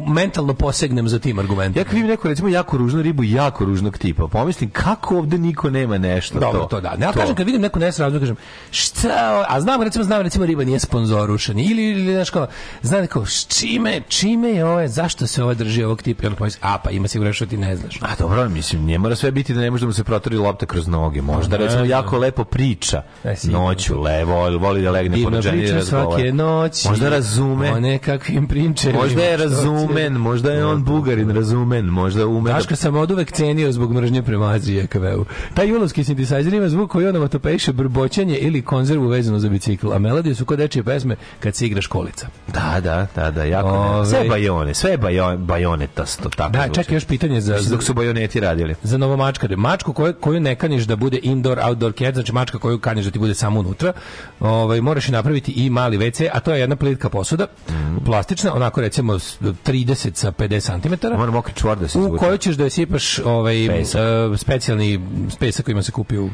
mentalno 0.07 0.53
posegnem 0.53 1.10
za 1.10 1.19
tim 1.19 1.39
argumentom. 1.39 1.79
Ja 1.79 1.84
kad 1.84 1.93
vidim 1.93 2.10
neku 2.10 2.27
recimo 2.27 2.50
jako 2.50 2.77
ružnu 2.77 3.01
ribu, 3.01 3.24
jako 3.24 3.65
ružnog 3.67 3.97
tipa, 3.97 4.27
pomislim 4.27 4.69
kako 4.69 5.17
ovde 5.17 5.38
niko 5.38 5.69
nema 5.69 5.97
nešto 5.97 6.39
Dobro, 6.39 6.59
to. 6.59 6.65
to, 6.65 6.81
da. 6.81 6.95
Ne, 6.95 7.05
ja 7.05 7.12
kažem 7.13 7.36
kad 7.36 7.45
vidim 7.45 7.62
neku 7.62 7.79
nesrazumnu, 7.79 8.19
kažem 8.19 8.36
šta, 8.71 9.09
a 9.47 9.62
znam 9.62 9.81
recimo 9.81 10.03
znam 10.03 10.21
recimo 10.21 10.45
riba 10.45 10.63
nije 10.63 10.79
sponzorušen 10.79 11.59
ili 11.59 11.83
ili 11.83 12.13
znaš 12.13 12.29
kao, 12.29 12.47
znam 12.81 13.07
kao 13.07 13.25
s 13.25 13.47
čime, 13.50 14.01
čime 14.01 14.50
je 14.50 14.65
ovo, 14.65 14.88
zašto 14.88 15.27
se 15.27 15.43
ovo 15.43 15.53
drži 15.53 15.83
ovog 15.83 16.01
tipa, 16.01 16.24
i 16.24 16.27
onda 16.27 16.38
pomislim, 16.38 16.62
a 16.63 16.77
pa 16.77 16.91
ima 16.91 17.07
sigurno 17.07 17.33
što 17.33 17.45
ti 17.45 17.57
ne 17.57 17.75
znaš. 17.75 18.00
A 18.01 18.07
dobro, 18.19 18.50
mislim, 18.50 18.86
ne 18.86 18.97
mora 18.97 19.15
sve 19.15 19.31
biti 19.31 19.53
da 19.53 19.62
ne 19.62 19.71
može 19.71 19.81
da 19.81 19.88
mu 19.88 19.93
se 19.93 20.03
protori 20.03 20.38
lopta 20.38 20.65
kroz 20.65 20.88
noge. 20.88 21.21
Možda 21.21 21.57
Ne, 21.57 21.63
recimo 21.63 21.81
ne. 21.81 21.89
jako 21.89 22.17
lepo 22.17 22.43
priča 22.43 23.03
E, 23.24 23.36
sigurno. 23.36 23.59
noću, 23.59 24.01
levo, 24.01 24.50
voli 24.51 24.81
da 24.81 24.91
legne 24.91 25.19
i 25.19 25.25
priča 25.25 25.39
razgovara. 25.74 25.83
svake 25.83 26.33
noći. 26.33 26.89
Možda 26.89 27.09
razume. 27.09 27.71
O 27.71 27.79
nekakvim 27.79 28.47
prinčevima. 28.47 29.03
Možda 29.03 29.21
je 29.21 29.38
razumen, 29.38 30.13
možda 30.13 30.51
je 30.51 30.65
on 30.65 30.83
bugarin 30.83 31.29
razumen, 31.29 31.86
možda 31.86 32.27
ume 32.27 32.50
da 32.50 32.55
Daška 32.55 32.75
sam 32.75 32.95
od 32.95 33.12
uvek 33.12 33.31
cenio 33.48 33.72
zbog 33.72 33.94
mržnje 33.94 34.22
prema 34.24 34.46
Aziji 34.48 34.80
EKV-u. 34.80 35.25
Taj 35.54 35.68
julovski 35.68 36.04
sintesajzer 36.04 36.54
ima 36.54 36.70
zvuk 36.70 36.92
koji 36.92 37.08
onomatopeše 37.08 37.74
brboćanje 37.74 38.38
ili 38.38 38.62
konzervu 38.62 39.08
vezanu 39.08 39.39
za 39.39 39.50
bicikl, 39.50 39.94
a 39.94 40.00
melodije 40.00 40.36
su 40.36 40.46
kod 40.46 40.58
dečije 40.60 40.84
pesme 40.84 41.16
kad 41.39 41.56
se 41.56 41.66
igra 41.66 41.82
školica. 41.82 42.27
Da, 42.48 42.80
da, 42.82 43.08
da, 43.16 43.32
da, 43.32 43.44
jako. 43.44 43.70
Ove- 43.70 44.00
ne. 44.00 44.06
Sve 44.08 44.25
bajone, 44.25 44.74
sve 44.74 44.98
bajo, 44.98 45.38
bajonetasto, 45.38 46.30
tako 46.30 46.51
Da, 46.51 46.68
čekaj 46.70 46.96
još 46.96 47.06
pitanje 47.06 47.42
za, 47.42 47.60
Dok 47.62 47.84
su 47.84 47.94
bajoneti 47.94 48.39
radili. 48.39 48.75
za 48.84 48.98
novomačkare. 48.98 49.56
Mačku 49.58 49.94
koju, 49.94 50.13
koju 50.13 50.39
ne 50.39 50.56
kaniš 50.56 50.84
da 50.84 50.96
bude 50.96 51.20
indoor, 51.24 51.60
outdoor 51.60 51.94
cat, 51.94 52.13
znači 52.13 52.34
mačka 52.34 52.60
koju 52.60 52.80
kaniš 52.80 53.06
da 53.06 53.12
ti 53.12 53.20
bude 53.20 53.34
samo 53.36 53.60
unutra, 53.60 53.94
ovaj, 54.39 54.82
moraš 54.82 55.10
i 55.10 55.12
napraviti 55.12 55.51
i 55.54 55.70
mali 55.70 55.98
WC, 55.98 56.30
a 56.34 56.39
to 56.39 56.54
je 56.54 56.60
jedna 56.60 56.75
plitka 56.75 57.10
posuda, 57.10 57.48
Mhm. 57.70 57.98
plastična, 57.98 58.54
onako 58.56 58.82
recimo 58.82 59.20
s- 59.20 59.38
30 59.63 60.16
sa 60.16 60.32
50 60.32 60.82
cm. 60.82 61.08
Mora 61.10 61.32
mokri 61.32 61.54
čvor 61.56 61.77
da 61.77 61.88
se 61.88 62.00
u 62.00 62.18
kojoj 62.18 62.38
ćeš 62.38 62.56
da 62.56 62.63
je 62.63 62.70
sipaš 62.70 63.20
ovaj 63.38 63.67
Pesak. 63.67 64.01
e, 64.34 64.38
specijalni 64.38 65.00
pesak 65.39 65.65
koji 65.65 65.74
ima 65.74 65.84
se 65.84 65.91
kupio 65.91 66.29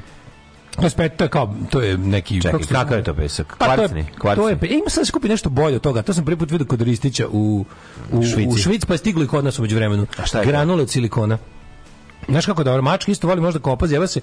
to 0.76 1.04
je, 1.04 1.10
to 1.10 1.24
je 1.24 1.30
kao, 1.30 1.56
to 1.70 1.82
je 1.82 1.98
neki... 1.98 2.42
Čekaj, 2.42 2.60
kako 2.60 2.74
kakav 2.74 2.98
je 2.98 3.04
to 3.04 3.14
pesak? 3.14 3.56
Pa 3.60 3.66
to 3.66 3.76
Kvarcni, 3.76 4.00
je, 4.00 4.06
kvarcni. 4.20 4.44
to 4.44 4.50
je, 4.50 4.58
e, 4.62 4.74
ima 4.74 4.90
sad 4.90 5.02
da 5.02 5.06
se 5.06 5.12
kupi 5.12 5.28
nešto 5.28 5.50
bolje 5.50 5.76
od 5.76 5.82
toga. 5.82 6.02
To 6.02 6.14
sam 6.14 6.26
prvi 6.26 6.38
put 6.38 6.52
vidio 6.52 6.68
kod 6.68 6.82
Ristića 6.82 7.28
u, 7.32 7.66
u, 8.12 8.24
Švici. 8.24 8.50
u 8.50 8.58
Švic, 8.58 8.86
pa 8.86 8.94
je 8.94 8.98
stiglo 8.98 9.24
i 9.24 9.28
kod 9.28 9.46
nas 9.46 9.60
umeđu 9.60 9.76
vremenu. 9.76 10.06
A 10.18 10.26
šta 10.26 10.40
je 10.40 10.44
to? 10.44 10.50
Granule 10.50 10.82
od 10.82 10.90
silikona. 10.90 11.38
Znaš 12.28 12.46
kako 12.46 12.64
dobro, 12.64 12.82
mačka 12.82 13.12
isto 13.12 13.28
voli 13.28 13.42
možda 13.42 13.60
kopa, 13.60 13.88
zjeva 13.88 14.08
se, 14.08 14.22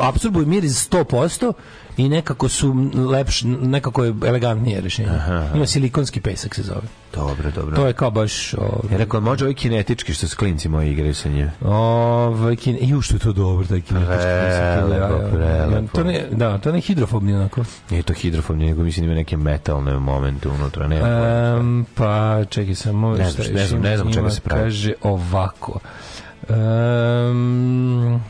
apsorbuju 0.00 0.46
miris 0.46 0.90
100% 0.90 1.52
i 1.96 2.08
nekako 2.08 2.48
su 2.48 2.74
lepš, 3.10 3.42
nekako 3.42 4.04
je 4.04 4.14
elegantnije 4.26 4.80
rešenje. 4.80 5.08
Ima 5.54 5.66
silikonski 5.66 6.20
pesak 6.20 6.54
se 6.54 6.62
zove. 6.62 6.82
Dobro, 7.14 7.50
dobro. 7.50 7.76
To 7.76 7.86
je 7.86 7.92
kao 7.92 8.10
baš... 8.10 8.54
Ovaj, 8.54 8.98
rekao, 8.98 9.20
može 9.20 9.44
ovaj 9.44 9.54
kinetički 9.54 10.14
što 10.14 10.28
s 10.28 10.34
klinci 10.34 10.68
moji 10.68 10.92
igraju 10.92 11.14
sa 11.14 11.28
njim. 11.28 11.50
Ovaj 11.64 12.56
kin, 12.56 12.78
ju 12.80 13.00
što 13.00 13.14
je 13.14 13.18
to 13.18 13.32
dobro 13.32 13.66
taj 13.66 13.80
kinetički 13.80 14.22
Prelepo, 14.86 15.18
prelepo. 15.32 15.96
To 15.96 16.04
ne, 16.04 16.26
da, 16.30 16.58
to 16.58 16.72
ne 16.72 16.80
hidrofobni 16.80 17.34
onako. 17.34 17.64
Nije 17.90 18.02
to 18.02 18.12
hidrofobni, 18.12 18.66
nego 18.66 18.82
mislim 18.82 19.06
da 19.06 19.12
ima 19.12 19.18
neke 19.18 19.36
metalne 19.36 19.98
momente 19.98 20.48
unutra. 20.48 20.88
Ne, 20.88 21.02
Um, 21.02 21.86
pa 21.94 22.44
čekaj 22.44 22.74
samo 22.74 23.14
Ne 23.14 23.30
znam, 23.30 23.46
ne 23.54 23.66
znam, 23.66 23.80
ne 23.80 23.96
znam 23.96 24.12
čega 24.12 24.30
se 24.30 24.40
pravi. 24.40 24.62
Kaže 24.62 24.92
ovako. 25.02 25.80
Um, 26.48 28.20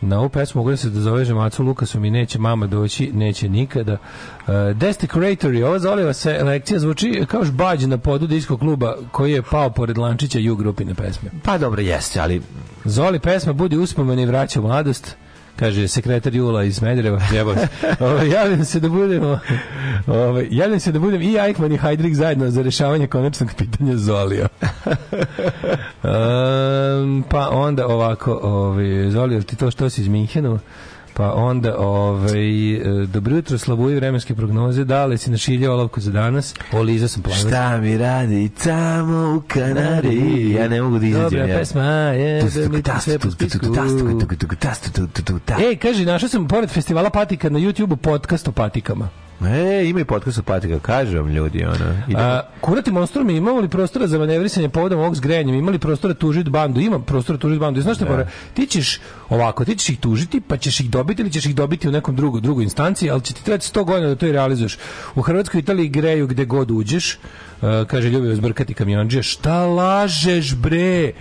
na 0.00 0.18
ovu 0.18 0.28
pesmu 0.28 0.58
mogu 0.58 0.70
da 0.70 0.76
se 0.76 0.90
dozoveže 0.90 1.34
Macu 1.34 1.62
Lukasom 1.62 2.04
i 2.04 2.10
neće 2.10 2.38
mama 2.38 2.66
doći, 2.66 3.10
neće 3.12 3.48
nikada. 3.48 3.92
Uh, 3.92 3.98
Desecratory, 4.54 5.64
ova 5.64 5.78
Zoliva 5.78 6.12
se 6.12 6.42
lekcija 6.44 6.78
zvuči 6.78 7.24
kao 7.28 7.44
žbađ 7.44 7.84
na 7.84 7.98
podu 7.98 8.26
diskog 8.26 8.60
kluba 8.60 8.96
koji 9.12 9.32
je 9.32 9.42
pao 9.42 9.70
pored 9.70 9.98
Lančića 9.98 10.38
i 10.38 10.50
u 10.50 10.56
grupine 10.56 10.94
pesme. 10.94 11.30
Pa 11.42 11.58
dobro, 11.58 11.82
jeste, 11.82 12.20
ali 12.20 12.42
Zoli 12.84 13.18
pesma 13.18 13.52
budi 13.52 13.76
uspomeni 13.76 14.22
i 14.22 14.26
vraća 14.26 14.60
mladost 14.60 15.16
kaže 15.56 15.88
sekretar 15.88 16.34
Jula 16.34 16.64
iz 16.64 16.76
Smedereva 16.76 17.20
jebo 17.34 17.54
javljam 18.32 18.64
se 18.64 18.80
da 18.80 18.88
budemo 18.88 19.38
ovaj, 20.06 20.48
javljam 20.50 20.80
se 20.80 20.92
da 20.92 20.98
budem 20.98 21.22
i 21.22 21.36
Eichmann 21.36 21.72
i 21.72 21.78
Heidrich 21.78 22.16
zajedno 22.16 22.50
za 22.50 22.62
rešavanje 22.62 23.06
konačnog 23.06 23.50
pitanja 23.58 23.96
Zolija. 23.96 24.48
Um, 26.04 27.24
pa 27.30 27.48
onda 27.48 27.86
ovako 27.86 28.40
ovaj, 28.42 29.10
Zoli, 29.10 29.34
jel 29.34 29.42
ti 29.42 29.56
to 29.56 29.70
što 29.70 29.90
si 29.90 30.00
iz 30.00 30.08
Minhenu 30.08 30.58
pa 31.16 31.32
onda 31.34 31.76
ovaj, 31.78 32.74
e, 32.74 33.06
dobro 33.06 33.36
jutro 33.36 33.58
slavuju 33.58 33.96
vremenske 33.96 34.34
prognoze 34.34 34.84
dale 34.84 35.18
si 35.18 35.30
našiljao 35.30 35.74
olovku 35.74 36.00
za 36.00 36.10
danas 36.10 36.54
o 36.72 36.82
Liza 36.82 37.08
sam 37.08 37.22
planio 37.22 37.48
šta 37.48 37.76
mi 37.76 37.98
radi 37.98 38.48
tamo 38.48 39.36
u 39.36 39.42
Kanari? 39.48 40.50
Ja 40.50 40.68
ne 40.68 40.82
mogu 40.82 40.98
da 40.98 41.06
izađem. 41.06 41.30
Dobra 41.30 41.46
ja. 41.46 41.58
pesma 41.58 41.82
je 41.82 42.42
da 42.42 42.68
mi 42.68 42.82
to 42.82 42.92
sve 43.00 43.18
po 43.18 43.30
spisku. 43.30 43.66
Ej, 45.60 45.76
kaže, 45.76 46.04
našao 46.04 46.28
sam 46.28 46.48
pored 46.48 46.70
festivala 46.70 47.10
Patika 47.10 47.48
na 47.48 47.58
YouTube-u 47.58 47.96
podcast 47.96 48.48
o 48.48 48.52
patikama. 48.52 49.23
E, 49.46 49.84
ima 49.86 50.00
i 50.00 50.04
podcast 50.04 50.38
od 50.38 50.44
patika, 50.44 50.78
kažu 50.78 51.16
vam 51.16 51.28
ljudi, 51.28 51.64
ono. 51.64 52.02
Idemo. 52.08 52.24
A, 52.24 52.42
kurati 52.60 52.92
monstrum, 52.92 53.30
imamo 53.30 53.60
li 53.60 53.68
prostora 53.68 54.06
za 54.06 54.18
manevrisanje 54.18 54.68
povodom 54.68 55.00
ovog 55.00 55.16
zgrejanja? 55.16 55.54
Ima 55.54 55.70
li 55.70 55.78
prostora 55.78 56.14
tužiti 56.14 56.50
bandu? 56.50 56.80
Ima 56.80 56.98
prostora 56.98 57.38
tužiti 57.38 57.60
bandu. 57.60 57.80
I 57.80 57.82
znaš 57.82 57.96
šta, 57.96 58.06
pora? 58.06 58.28
ti 58.54 58.66
ćeš 58.66 59.00
ovako, 59.28 59.64
ti 59.64 59.76
ćeš 59.76 59.88
ih 59.88 59.98
tužiti, 59.98 60.40
pa 60.40 60.56
ćeš 60.56 60.80
ih 60.80 60.90
dobiti 60.90 61.22
ili 61.22 61.32
ćeš 61.32 61.46
ih 61.46 61.54
dobiti 61.54 61.88
u 61.88 61.92
nekom 61.92 62.16
drugu, 62.16 62.40
drugoj 62.40 62.64
instanciji, 62.64 63.10
ali 63.10 63.20
će 63.20 63.34
ti 63.34 63.44
trebati 63.44 63.66
100 63.66 63.84
godina 63.84 64.08
da 64.08 64.14
to 64.14 64.26
i 64.26 64.32
realizuješ. 64.32 64.78
U 65.14 65.22
Hrvatskoj 65.22 65.58
i 65.58 65.62
Italiji 65.62 65.88
greju 65.88 66.26
gde 66.26 66.44
god 66.44 66.70
uđeš, 66.70 67.14
uh, 67.14 67.68
kaže 67.86 68.10
Ljubio 68.10 68.36
zbrkati 68.36 68.74
kamionđe, 68.74 69.22
šta 69.22 69.66
lažeš 69.66 70.54
bre? 70.54 71.12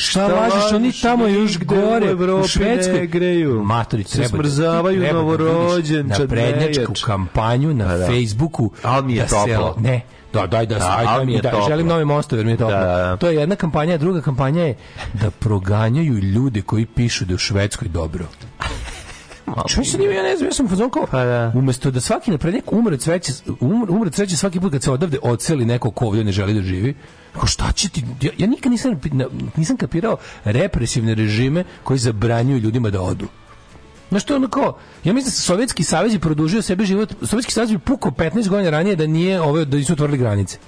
Šta, 0.00 0.26
lažeš, 0.28 0.72
oni 0.72 0.92
tamo 0.92 1.26
još 1.26 1.56
u 1.56 1.64
gore, 1.64 2.06
u, 2.06 2.10
Evropi 2.10 2.48
Švedskoj 2.48 3.06
greju. 3.06 3.62
Matori, 3.64 4.04
Se 4.04 4.10
treba 4.12 4.22
da- 4.22 4.28
smrzavaju 4.28 5.00
treba 5.00 5.12
da 5.12 5.18
novorođenčad, 5.20 6.20
na 6.20 6.26
prednjačku 6.26 6.92
kampanju 7.04 7.74
na 7.74 7.84
Pa 7.84 7.96
da. 7.96 8.06
Facebooku. 8.06 8.70
Al 8.82 9.02
mi 9.02 9.14
je 9.14 9.22
da 9.22 9.28
se- 9.28 9.34
toplo. 9.34 9.74
ne, 9.80 10.00
da, 10.32 10.46
daj 10.46 10.66
da, 10.66 10.78
Da, 10.78 10.94
aj, 10.98 11.04
daj 11.06 11.26
mi 11.26 11.32
je 11.32 11.42
da, 11.42 11.50
toplo. 11.50 11.68
želim 11.68 11.86
nove 11.86 12.04
mostove 12.04 12.40
jer 12.40 12.46
mi 12.46 12.52
je 12.52 12.56
toplo. 12.56 12.70
Da, 12.72 12.86
da. 12.86 13.16
To 13.16 13.28
je 13.28 13.36
jedna 13.36 13.56
kampanja, 13.56 13.94
a 13.94 13.98
druga 13.98 14.20
kampanja 14.20 14.62
je 14.62 14.74
da 15.14 15.30
proganjaju 15.30 16.14
ljude 16.14 16.62
koji 16.62 16.86
pišu 16.86 17.24
da 17.24 17.32
je 17.32 17.36
u 17.36 17.38
Švedskoj 17.40 17.88
dobro. 17.88 18.24
Čuj 19.68 19.84
se 19.84 19.98
njima, 19.98 20.12
ja 20.12 20.22
ne 20.22 20.36
znam, 20.36 20.48
ja 20.48 20.52
sam 20.52 20.66
u 20.66 20.68
fazonu 20.68 20.90
kao, 20.90 21.06
Pa 21.10 21.24
da. 21.24 21.52
umesto 21.54 21.90
da 21.90 22.00
svaki 22.00 22.30
naprednjak 22.30 22.72
umre 22.72 22.94
od 22.94 23.02
sreće, 23.02 23.32
umre, 23.60 23.92
umre 23.92 24.06
od 24.06 24.14
sreće 24.14 24.36
svaki 24.36 24.60
put 24.60 24.72
kad 24.72 24.82
se 24.82 24.90
odavde 24.90 25.18
odseli 25.22 25.64
neko 25.64 25.90
ko 25.90 26.06
ovdje 26.06 26.24
ne 26.24 26.32
želi 26.32 26.54
da 26.54 26.62
živi, 26.62 26.94
Kao 27.32 27.46
šta 27.46 27.72
će 27.72 27.88
ti, 27.88 28.04
ja, 28.22 28.30
ja 28.38 28.46
nikad 28.46 28.72
nisam, 28.72 29.00
nisam 29.56 29.76
kapirao 29.76 30.16
represivne 30.44 31.14
režime 31.14 31.64
koji 31.82 31.98
zabranjuju 31.98 32.58
ljudima 32.58 32.90
da 32.90 33.02
odu. 33.02 33.26
Znaš 34.08 34.24
to 34.24 34.32
je 34.32 34.36
ono 34.36 34.48
kao, 34.48 34.78
ja 35.04 35.12
mislim 35.12 35.30
da 35.30 35.30
Sovjetski 35.30 35.84
savez 35.84 36.12
je 36.12 36.18
produžio 36.18 36.62
sebe 36.62 36.84
život, 36.84 37.14
Sovjetski 37.22 37.52
savez 37.52 37.70
bi 37.70 37.78
pukao 37.78 38.10
15 38.10 38.48
godina 38.48 38.70
ranije 38.70 38.96
da 38.96 39.06
nije 39.06 39.40
ove, 39.40 39.64
da 39.64 39.76
nisu 39.76 39.92
otvorili 39.92 40.18
granice. 40.18 40.58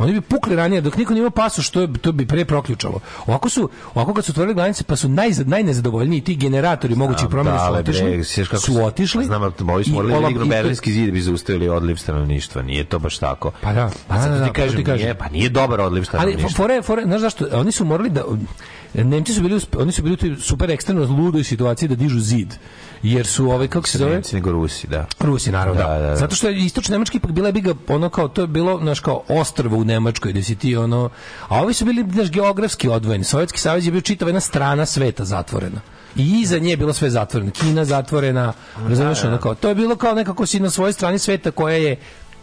Oni 0.00 0.12
bi 0.12 0.20
pukli 0.20 0.56
ranije 0.56 0.80
dok 0.80 0.96
niko 0.96 1.12
nije 1.12 1.20
imao 1.20 1.30
pasoš, 1.30 1.66
što 1.66 1.80
je 1.80 1.92
to 1.92 2.12
bi 2.12 2.26
pre 2.26 2.44
proključalo. 2.44 3.00
Ovako 3.26 3.48
su, 3.48 3.70
ovako 3.94 4.14
kad 4.14 4.24
su 4.24 4.32
otvorili 4.32 4.54
granice, 4.54 4.84
pa 4.84 4.96
su 4.96 5.08
najzad, 5.08 5.48
najnezadovoljniji 5.48 6.20
ti 6.20 6.36
generatori 6.36 6.94
mogućih 6.94 7.28
promjena 7.30 7.66
su 7.66 7.72
otišli. 7.74 8.10
bre, 8.10 8.24
su 8.58 8.84
otišli. 8.84 9.24
Znam, 9.24 9.42
ovi 9.42 9.84
su 9.84 9.90
i 9.90 9.92
morali 9.92 10.34
da 10.34 10.44
berlinski 10.44 10.92
zid 10.92 11.06
da 11.06 11.12
bi 11.12 11.20
zaustavili 11.20 11.68
odliv 11.68 11.96
stanovništva. 11.96 12.62
Nije 12.62 12.84
to 12.84 12.98
baš 12.98 13.18
tako. 13.18 13.50
Pa 13.60 13.72
da, 13.72 13.90
Pa 14.08 14.14
da, 14.14 14.20
zato 14.22 14.34
da, 14.34 14.38
ti 14.38 14.40
da, 14.40 14.46
pa 14.46 14.52
to 14.52 14.62
kažem, 14.62 14.84
kažem. 14.84 15.04
nije, 15.04 15.14
pa 15.14 15.28
nije 15.28 15.48
dobar 15.48 15.80
odliv 15.80 16.00
Ali 16.00 16.06
stanovništva. 16.06 16.50
fore, 16.50 16.82
fore, 16.82 17.02
znaš 17.04 17.20
zašto? 17.20 17.46
Oni 17.52 17.72
su 17.72 17.84
morali 17.84 18.10
da 18.10 18.24
Nemci 18.94 19.34
su 19.34 19.42
bili 19.42 19.60
oni 19.78 19.92
su 19.92 20.02
bili 20.02 20.32
u 20.32 20.40
super 20.40 20.70
ekstremno 20.70 21.16
ludoj 21.16 21.44
situaciji 21.44 21.88
da 21.88 21.94
dižu 21.94 22.20
zid. 22.20 22.54
Jer 23.02 23.26
su 23.26 23.50
ovaj 23.50 23.68
kako 23.68 23.88
se 23.88 23.98
zove? 23.98 24.12
Nemci 24.12 24.34
nego 24.34 24.52
Rusi, 24.52 24.86
da. 24.86 25.06
Rusi 25.20 25.50
naravno, 25.50 25.82
da. 25.82 25.88
Da, 25.88 25.98
da, 25.98 26.06
da. 26.06 26.16
Zato 26.16 26.34
što 26.34 26.48
je 26.48 26.58
istočna 26.58 26.92
Nemačka 26.92 27.16
ipak 27.16 27.30
bila 27.32 27.52
biga 27.52 27.74
ono 27.88 28.08
kao 28.08 28.28
to 28.28 28.40
je 28.40 28.46
bilo 28.46 28.78
znaš 28.82 29.00
kao 29.00 29.22
ostrvo 29.28 29.78
u 29.78 29.84
Nemačkoj 29.84 30.32
gde 30.32 30.42
si 30.42 30.56
ti 30.56 30.76
ono 30.76 31.10
a 31.48 31.62
ovi 31.62 31.74
su 31.74 31.84
bili 31.84 32.06
znaš 32.12 32.30
geografski 32.30 32.88
odvojeni. 32.88 33.24
Sovjetski 33.24 33.58
savez 33.58 33.86
je 33.86 33.92
bio 33.92 34.00
čitava 34.00 34.28
jedna 34.28 34.40
strana 34.40 34.86
sveta 34.86 35.24
zatvorena. 35.24 35.80
I 36.16 36.40
iza 36.40 36.58
nje 36.58 36.70
je 36.70 36.76
bilo 36.76 36.92
sve 36.92 37.10
zatvoreno. 37.10 37.50
Kina 37.50 37.84
zatvorena, 37.84 38.52
razumeš, 38.88 39.24
ono 39.24 39.38
kao, 39.38 39.54
to 39.54 39.68
je 39.68 39.74
bilo 39.74 39.96
kao 39.96 40.14
nekako 40.14 40.46
si 40.46 40.60
na 40.60 40.70
svojoj 40.70 40.92
strani 40.92 41.18
sveta 41.18 41.50
koja 41.50 41.76
je 41.76 41.96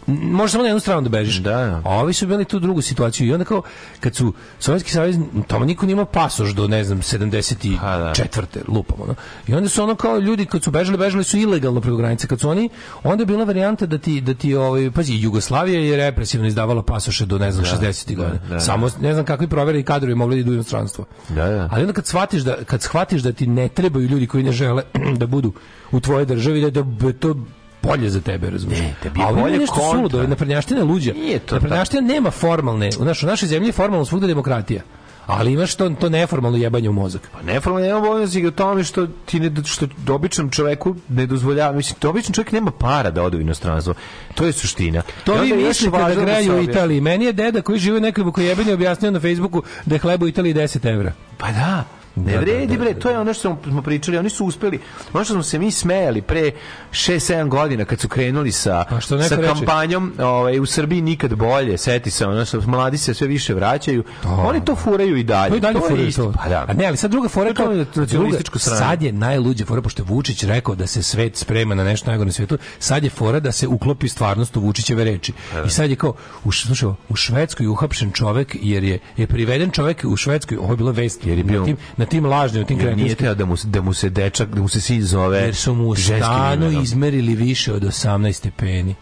Možeš 0.08 0.52
samo 0.52 0.62
na 0.62 0.68
jednu 0.68 0.80
stranu 0.80 1.02
da 1.02 1.08
bežiš. 1.08 1.36
Da, 1.36 1.50
da. 1.50 1.82
A 1.84 1.90
ovi 1.90 2.12
su 2.12 2.26
bili 2.26 2.44
tu 2.44 2.58
drugu 2.58 2.82
situaciju 2.82 3.26
i 3.26 3.32
onda 3.32 3.44
kao 3.44 3.62
kad 4.00 4.14
su 4.14 4.32
Sovjetski 4.58 4.90
savez 4.90 5.16
tamo 5.46 5.64
niko 5.64 5.86
nije 5.86 5.92
imao 5.92 6.04
pasoš 6.04 6.50
do 6.50 6.68
ne 6.68 6.84
znam 6.84 6.98
74. 6.98 7.78
Pa 7.80 7.98
da. 7.98 8.60
lupamo, 8.68 9.06
no? 9.06 9.14
I 9.46 9.54
onda 9.54 9.68
su 9.68 9.82
ono 9.82 9.94
kao 9.94 10.18
ljudi 10.18 10.46
kad 10.46 10.62
su 10.62 10.70
bežali, 10.70 10.98
bežali 10.98 11.24
su 11.24 11.38
ilegalno 11.38 11.80
preko 11.80 11.96
granice. 11.96 12.26
Kad 12.26 12.40
su 12.40 12.50
oni 12.50 12.68
onda 13.02 13.22
je 13.22 13.26
bila 13.26 13.44
varijanta 13.44 13.86
da 13.86 13.98
ti 13.98 14.20
da 14.20 14.34
ti 14.34 14.54
ovaj 14.54 14.90
pazi 14.90 15.14
Jugoslavija 15.14 15.80
je 15.80 15.96
represivno 15.96 16.46
izdavala 16.46 16.82
pasoše 16.82 17.26
do 17.26 17.38
ne 17.38 17.52
znam 17.52 17.64
60. 17.64 18.16
godina. 18.16 18.40
da. 18.48 18.60
Samo 18.60 18.90
ne 19.00 19.12
znam 19.12 19.24
kakvi 19.24 19.48
proveri 19.48 19.82
kadrovi 19.82 20.14
mogli 20.14 20.36
da 20.36 20.40
idu 20.40 20.50
u 20.50 20.54
inostranstvo. 20.54 21.04
Da, 21.28 21.48
da. 21.48 21.68
Ali 21.72 21.82
onda 21.82 21.92
kad 21.92 22.06
shvatiš 22.06 22.42
da 22.42 22.64
kad 22.64 22.82
shvatiš 22.82 23.22
da 23.22 23.32
ti 23.32 23.46
ne 23.46 23.68
trebaju 23.68 24.08
ljudi 24.08 24.26
koji 24.26 24.44
ne 24.44 24.52
žele 24.52 24.82
da 25.20 25.26
budu 25.26 25.52
u 25.92 26.00
tvojoj 26.00 26.24
državi 26.24 26.70
da, 26.70 26.82
da 26.82 27.12
to 27.12 27.36
bolje 27.82 28.10
za 28.10 28.20
tebe, 28.20 28.50
razumiješ? 28.50 28.80
Ne, 28.80 28.94
tebi 29.02 29.20
je 29.20 29.26
A 29.26 29.32
bolje 29.32 29.58
nešto 29.58 29.74
kontra. 29.74 29.98
suludo, 29.98 30.26
naprednjaština 30.26 30.80
je 30.80 30.84
luđa. 30.84 31.12
Nije 31.12 31.38
to 31.38 31.54
Naprednjaština 31.54 32.02
nema 32.02 32.30
formalne, 32.30 32.90
u 33.00 33.04
našoj, 33.04 33.26
u 33.26 33.30
našoj 33.30 33.48
zemlji 33.48 33.68
je 33.68 33.72
formalno 33.72 34.04
svugde 34.04 34.26
demokratija. 34.26 34.82
Ali 35.26 35.52
imaš 35.52 35.74
to, 35.74 35.90
to 35.90 36.08
neformalno 36.08 36.58
jebanje 36.58 36.88
u 36.88 36.92
mozak. 36.92 37.22
Pa 37.32 37.42
neformalno 37.42 37.86
nema 37.86 38.00
bojnosti 38.00 38.46
o 38.46 38.50
tome 38.50 38.84
što 38.84 39.06
ti 39.06 39.40
ne, 39.40 39.50
što 39.64 39.86
običnom 40.08 40.50
čoveku 40.50 40.94
ne 41.08 41.26
dozvoljava, 41.26 41.72
mislim, 41.76 41.96
to 41.98 42.10
običan 42.10 42.32
čovjek 42.32 42.52
nema 42.52 42.70
para 42.70 43.10
da 43.10 43.22
ode 43.22 43.36
u 43.36 43.40
inostranstvo. 43.40 43.94
To 44.34 44.44
je 44.44 44.52
suština. 44.52 45.02
To 45.24 45.34
vi 45.34 45.48
je 45.48 45.56
mislite 45.56 45.98
da 45.98 46.14
se 46.14 46.20
greju 46.20 46.58
u 46.58 46.62
Italiji. 46.62 47.00
Meni 47.00 47.24
je 47.24 47.32
deda 47.32 47.62
koji 47.62 47.78
živi 47.78 47.96
u 47.96 48.00
nekoj 48.00 48.24
bukojebeni 48.24 48.72
objasnio 48.72 49.10
na 49.10 49.20
Facebooku 49.20 49.62
da 49.86 49.94
je 49.94 49.98
hleba 49.98 50.24
u 50.24 50.28
Italiji 50.28 50.54
10 50.54 50.92
evra. 50.92 51.12
Pa 51.38 51.52
da. 51.52 51.84
Ne 52.18 52.32
Da, 52.32 52.38
vredi, 52.38 52.66
da, 52.66 52.72
da, 52.74 52.78
bre, 52.78 52.92
da. 52.92 53.00
to 53.00 53.10
je 53.10 53.18
ono 53.18 53.34
što 53.34 53.40
smo- 53.62 53.82
pričali, 53.82 54.18
oni 54.18 54.30
su 54.30 54.46
uspeli, 54.46 54.80
ono 55.12 55.24
što 55.24 55.34
smo 55.34 55.42
se 55.42 55.58
mi 55.58 55.70
smejali 55.70 56.22
pre 56.22 56.50
6-7 56.92 57.48
godina 57.48 57.84
kad 57.84 58.00
su 58.00 58.08
krenuli 58.08 58.52
sa, 58.52 58.84
što 59.00 59.18
sa 59.20 59.36
kampanjom 59.38 60.12
ovaj, 60.20 60.60
u 60.60 60.66
Srbiji 60.66 61.00
nikad 61.02 61.34
bolje, 61.34 61.78
seti 61.78 62.10
se, 62.10 62.26
ono 62.26 62.44
što 62.44 62.60
mladi 62.60 62.98
se 62.98 63.14
sve 63.14 63.26
više 63.26 63.54
vraćaju, 63.54 64.04
oni 64.24 64.64
to 64.64 64.76
furaju 64.76 65.16
i 65.16 65.24
dalje. 65.24 65.50
To 65.50 65.56
i 65.56 65.60
dalje 65.60 65.76
je 65.76 65.88
furaju 65.88 66.12
to. 66.12 66.32
Pa 66.34 66.48
da. 66.48 66.64
A 66.68 66.72
ne, 66.72 66.86
ali 66.86 66.96
sad 66.96 67.10
druga 67.10 67.28
fora 67.28 67.48
To 67.48 67.54
kao 67.56 67.74
nacionalističko 67.74 68.18
druga- 68.54 68.64
sranje. 68.66 68.78
Sad 68.80 69.02
je 69.02 69.12
najluđa 69.12 69.64
fora 69.64 69.82
pošto 69.82 70.04
Vučić 70.04 70.44
rekao 70.44 70.74
da 70.74 70.86
se 70.86 71.02
svet 71.02 71.36
sprema 71.36 71.74
na 71.74 71.84
nešto 71.84 72.10
najgore 72.10 72.26
na 72.26 72.32
svetu. 72.32 72.58
Sad 72.78 73.04
je 73.04 73.10
fora 73.10 73.40
da 73.40 73.52
se 73.52 73.66
uklopi 73.68 74.08
stvarnost 74.08 74.56
u 74.56 74.60
Vučićeve 74.60 75.04
reči. 75.04 75.32
I 75.66 75.70
sad 75.70 75.90
je 75.90 75.96
kao 75.96 76.14
u 76.44 76.52
slušaj, 76.52 76.88
u 77.08 77.16
Švedskoj 77.16 77.66
uhapšen 77.66 78.12
čovek 78.12 78.56
jer 78.62 78.84
je 78.84 78.98
je 79.16 79.26
priveden 79.26 79.70
čovek 79.70 80.04
u 80.04 80.16
Švedskoj, 80.16 80.56
ovo 80.56 80.72
je 80.72 80.76
bilo 80.76 80.92
vest 80.92 81.26
Jer 81.26 81.38
je 81.38 81.44
bio- 81.44 81.66
na 81.96 82.06
tim 82.08 82.26
lažnim, 82.26 82.66
tim 82.66 82.80
Jer 82.80 82.96
nije 82.96 83.14
teo 83.14 83.34
da 83.34 83.44
mu, 83.44 83.56
da 83.64 83.82
mu 83.82 83.92
se 83.92 84.10
dečak, 84.10 84.48
da 84.48 84.62
mu 84.62 84.68
se 84.68 84.80
sin 84.80 85.02
zove 85.02 85.38
jer 85.38 85.54
su 85.54 85.74
mu 85.74 85.88
u 85.88 85.96
stanu 85.96 86.82
izmerili 86.82 87.34
više 87.34 87.72
od 87.72 87.82
18 87.82 88.32
stepeni. 88.32 88.94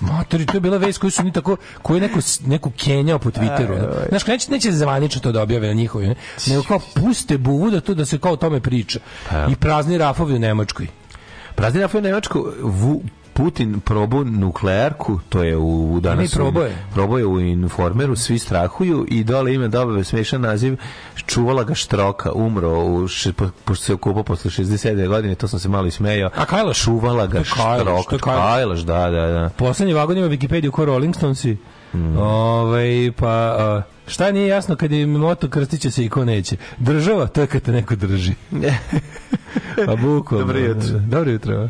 Matori, 0.00 0.46
to 0.46 0.56
je 0.56 0.60
bila 0.60 0.76
vest 0.76 0.98
koju 0.98 1.10
su 1.10 1.22
ni 1.22 1.32
tako, 1.32 1.56
koju 1.82 1.96
je 1.96 2.00
neko, 2.00 2.18
neku 2.46 2.70
kenjao 2.70 3.18
po 3.18 3.30
Twitteru. 3.30 3.72
ono. 3.72 3.88
Znaš, 4.08 4.26
neće, 4.26 4.50
neće 4.50 4.72
zvanično 4.72 5.20
to 5.20 5.32
da 5.32 5.42
objave 5.42 5.68
na 5.68 5.74
njihovi, 5.74 6.06
ne? 6.06 6.14
nego 6.46 6.62
kao 6.62 6.80
puste 6.94 7.38
buvu 7.38 7.70
da, 7.70 7.80
to, 7.80 7.94
da 7.94 8.04
se 8.04 8.18
kao 8.18 8.32
o 8.32 8.36
tome 8.36 8.60
priča. 8.60 9.00
I 9.48 9.56
prazni 9.56 9.98
rafovi 9.98 10.34
u 10.34 10.38
Nemačkoj. 10.38 10.86
Prazni 11.54 11.80
rafio 11.80 12.00
Nemačku, 12.00 12.46
Vu, 12.62 13.02
Putin 13.34 13.80
probu 13.80 14.24
nuklearku, 14.24 15.20
to 15.28 15.42
je 15.42 15.56
u, 15.56 15.94
u 15.94 16.00
danas... 16.00 16.32
Ne, 16.32 16.38
probao 16.38 16.64
je. 16.64 16.76
Probao 16.94 17.18
je 17.18 17.26
u 17.26 17.40
informeru, 17.40 18.16
svi 18.16 18.38
strahuju 18.38 19.06
i 19.08 19.24
dole 19.24 19.54
ima 19.54 19.68
dobave 19.68 20.04
smešan 20.04 20.40
naziv 20.40 20.76
čuvala 21.26 21.64
ga 21.64 21.74
Štroka, 21.74 22.32
umro 22.32 22.84
u 22.84 23.08
še, 23.08 23.32
po, 23.32 23.48
pošto 23.64 23.84
se 23.84 23.94
okupao 23.94 24.22
posle 24.22 24.50
67. 24.50 25.08
godine, 25.08 25.34
to 25.34 25.48
sam 25.48 25.58
se 25.58 25.68
malo 25.68 25.86
ismejao. 25.86 26.30
A 26.36 26.44
Kajlaš? 26.44 26.82
Čuvala 26.84 27.26
ga 27.26 27.38
to 27.38 27.44
Štroka. 27.44 28.18
Kajlaš. 28.18 28.54
Kajlaš, 28.54 28.80
da, 28.80 29.10
da, 29.10 29.26
da. 29.26 29.50
Poslednji 29.56 29.94
vagon 29.94 30.18
ima 30.18 30.28
Wikipediju 30.28 30.70
ko 30.70 30.84
Rolling 30.84 31.16
Stonesi. 31.16 31.56
Mm. 31.94 32.18
Ovaj, 32.18 33.12
pa 33.16 33.28
a, 33.28 33.82
šta 34.06 34.32
nije 34.32 34.48
jasno 34.48 34.76
kad 34.76 34.92
je 34.92 35.06
moto 35.06 35.48
krstiće 35.48 35.90
se 35.90 36.04
i 36.04 36.08
ko 36.08 36.24
neće. 36.24 36.56
Država, 36.78 37.26
to 37.26 37.40
je 37.40 37.46
kad 37.46 37.62
te 37.62 37.72
neko 37.72 37.96
drži. 37.96 38.34
Pa 39.86 39.96
bukvalno. 39.96 40.46
Dobro 40.46 40.58
jutro. 40.58 40.98
Dobro 40.98 41.30
jutro. 41.30 41.68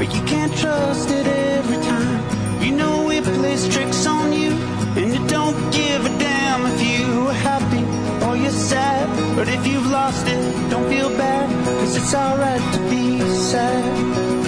But 0.00 0.14
you 0.14 0.22
can't 0.22 0.56
trust 0.56 1.10
it 1.10 1.26
every 1.26 1.76
time. 1.84 2.62
You 2.62 2.72
know 2.72 3.10
it 3.10 3.22
plays 3.22 3.68
tricks 3.68 4.06
on 4.06 4.32
you, 4.32 4.50
and 4.96 5.12
it 5.12 5.28
don't 5.28 5.58
give 5.70 6.06
a 6.06 6.12
damn 6.18 6.64
if 6.72 6.80
you 6.80 7.28
are 7.28 7.34
happy 7.34 7.84
or 8.24 8.34
you're 8.34 8.50
sad. 8.50 9.06
But 9.36 9.46
if 9.48 9.66
you've 9.66 9.90
lost 9.90 10.26
it, 10.26 10.70
don't 10.70 10.88
feel 10.88 11.10
bad, 11.10 11.48
cause 11.66 11.96
it's 11.96 12.14
alright 12.14 12.64
to 12.72 12.80
be 12.88 13.20
sad. 13.52 14.39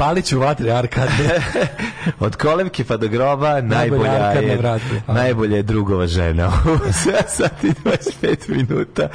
Zapalit 0.00 0.24
ću 0.24 0.38
vatre 0.38 0.70
arkade. 0.70 1.40
Od 2.20 2.36
kolevke 2.36 2.84
pa 2.84 2.96
do 2.96 3.08
groba 3.08 3.60
najbolja 3.60 4.12
je, 4.32 4.56
vrata. 4.56 4.84
najbolja 5.08 5.56
je 5.56 5.62
drugova 5.62 6.06
žena. 6.06 6.46
U 6.64 6.68
7 6.68 6.92
sati 7.28 7.66
i 7.66 7.72
25 8.22 8.48
minuta. 8.48 9.08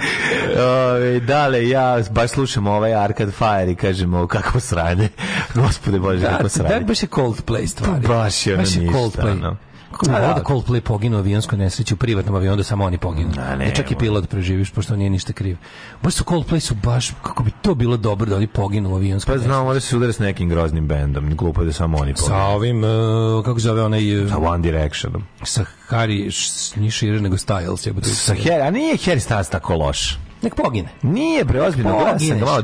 Ove, 0.59 1.19
dale, 1.19 1.69
ja 1.69 1.99
baš 2.11 2.29
slušam 2.29 2.67
ovaj 2.67 2.93
Arcade 2.95 3.31
Fire 3.31 3.71
i 3.71 3.75
kažemo 3.75 4.27
kakvo 4.27 4.59
sranje. 4.59 5.09
Gospode 5.55 5.99
Bože, 5.99 6.19
Da, 6.19 6.29
kako 6.29 6.43
da, 6.43 6.49
sranje. 6.49 6.79
baš 6.79 7.03
je 7.03 7.09
Coldplay 7.09 7.67
stvari. 7.67 8.07
Baš 8.07 8.47
je 8.47 8.53
ono 8.53 8.61
ništa, 8.61 8.79
Coldplay. 8.91 9.31
ono. 9.31 9.57
Kako 9.95 10.05
bi 10.05 10.11
A, 10.11 10.15
volao 10.15 10.33
da. 10.33 10.39
da 10.39 10.45
Coldplay 10.45 10.79
poginu 10.79 11.17
u 11.17 11.19
avionskoj 11.19 11.57
nesreći 11.57 11.93
u 11.93 11.97
privatnom 11.97 12.35
avionu 12.35 12.57
da 12.57 12.63
samo 12.63 12.85
oni 12.85 12.97
poginu. 12.97 13.31
A, 13.39 13.55
ne, 13.55 13.75
čak 13.75 13.91
i 13.91 13.95
pilot 13.95 14.29
preživiš 14.29 14.71
pošto 14.71 14.95
nije 14.95 15.09
ništa 15.09 15.33
kriv. 15.33 15.57
Baš 16.03 16.13
su 16.13 16.23
Coldplay 16.23 16.59
su 16.59 16.75
baš 16.75 17.11
kako 17.23 17.43
bi 17.43 17.51
to 17.61 17.75
bilo 17.75 17.97
dobro 17.97 18.25
da 18.25 18.35
oni 18.35 18.47
poginu 18.47 18.91
u 18.91 18.95
avionskoj 18.95 19.31
Pa 19.31 19.33
nesreći. 19.33 19.47
znam, 19.47 19.67
ovdje 19.67 19.81
se 19.81 19.97
udare 19.97 20.13
s 20.13 20.19
nekim 20.19 20.49
groznim 20.49 20.87
bendom. 20.87 21.35
Glupo 21.35 21.61
je 21.61 21.65
da 21.65 21.73
samo 21.73 21.97
oni 21.97 22.13
Sa 22.15 22.23
pogledaju. 22.23 22.55
ovim, 22.55 22.83
uh, 22.83 23.45
kako 23.45 23.59
zove 23.59 23.83
onaj, 23.83 24.23
uh, 24.23 24.29
Sa 24.29 24.37
One 24.39 24.61
Directionom. 24.61 25.23
sa 25.43 25.65
Harry, 25.89 26.31
nije 26.75 26.91
šire 26.91 27.21
nego 27.21 27.35
Styles. 27.37 27.87
Jebote. 27.87 28.09
Sa 28.09 28.33
Harry, 28.35 28.67
a 28.67 28.71
nije 28.71 28.95
Harry 28.95 29.29
Styles 29.29 29.51
tako 29.51 29.75
loš. 29.75 30.19
Nek 30.45 30.55
pogine. 30.55 30.89
Nije 31.01 31.43
bre, 31.43 31.61
ozbiljno 31.61 31.91
glasan 31.91 32.39
malo. 32.39 32.63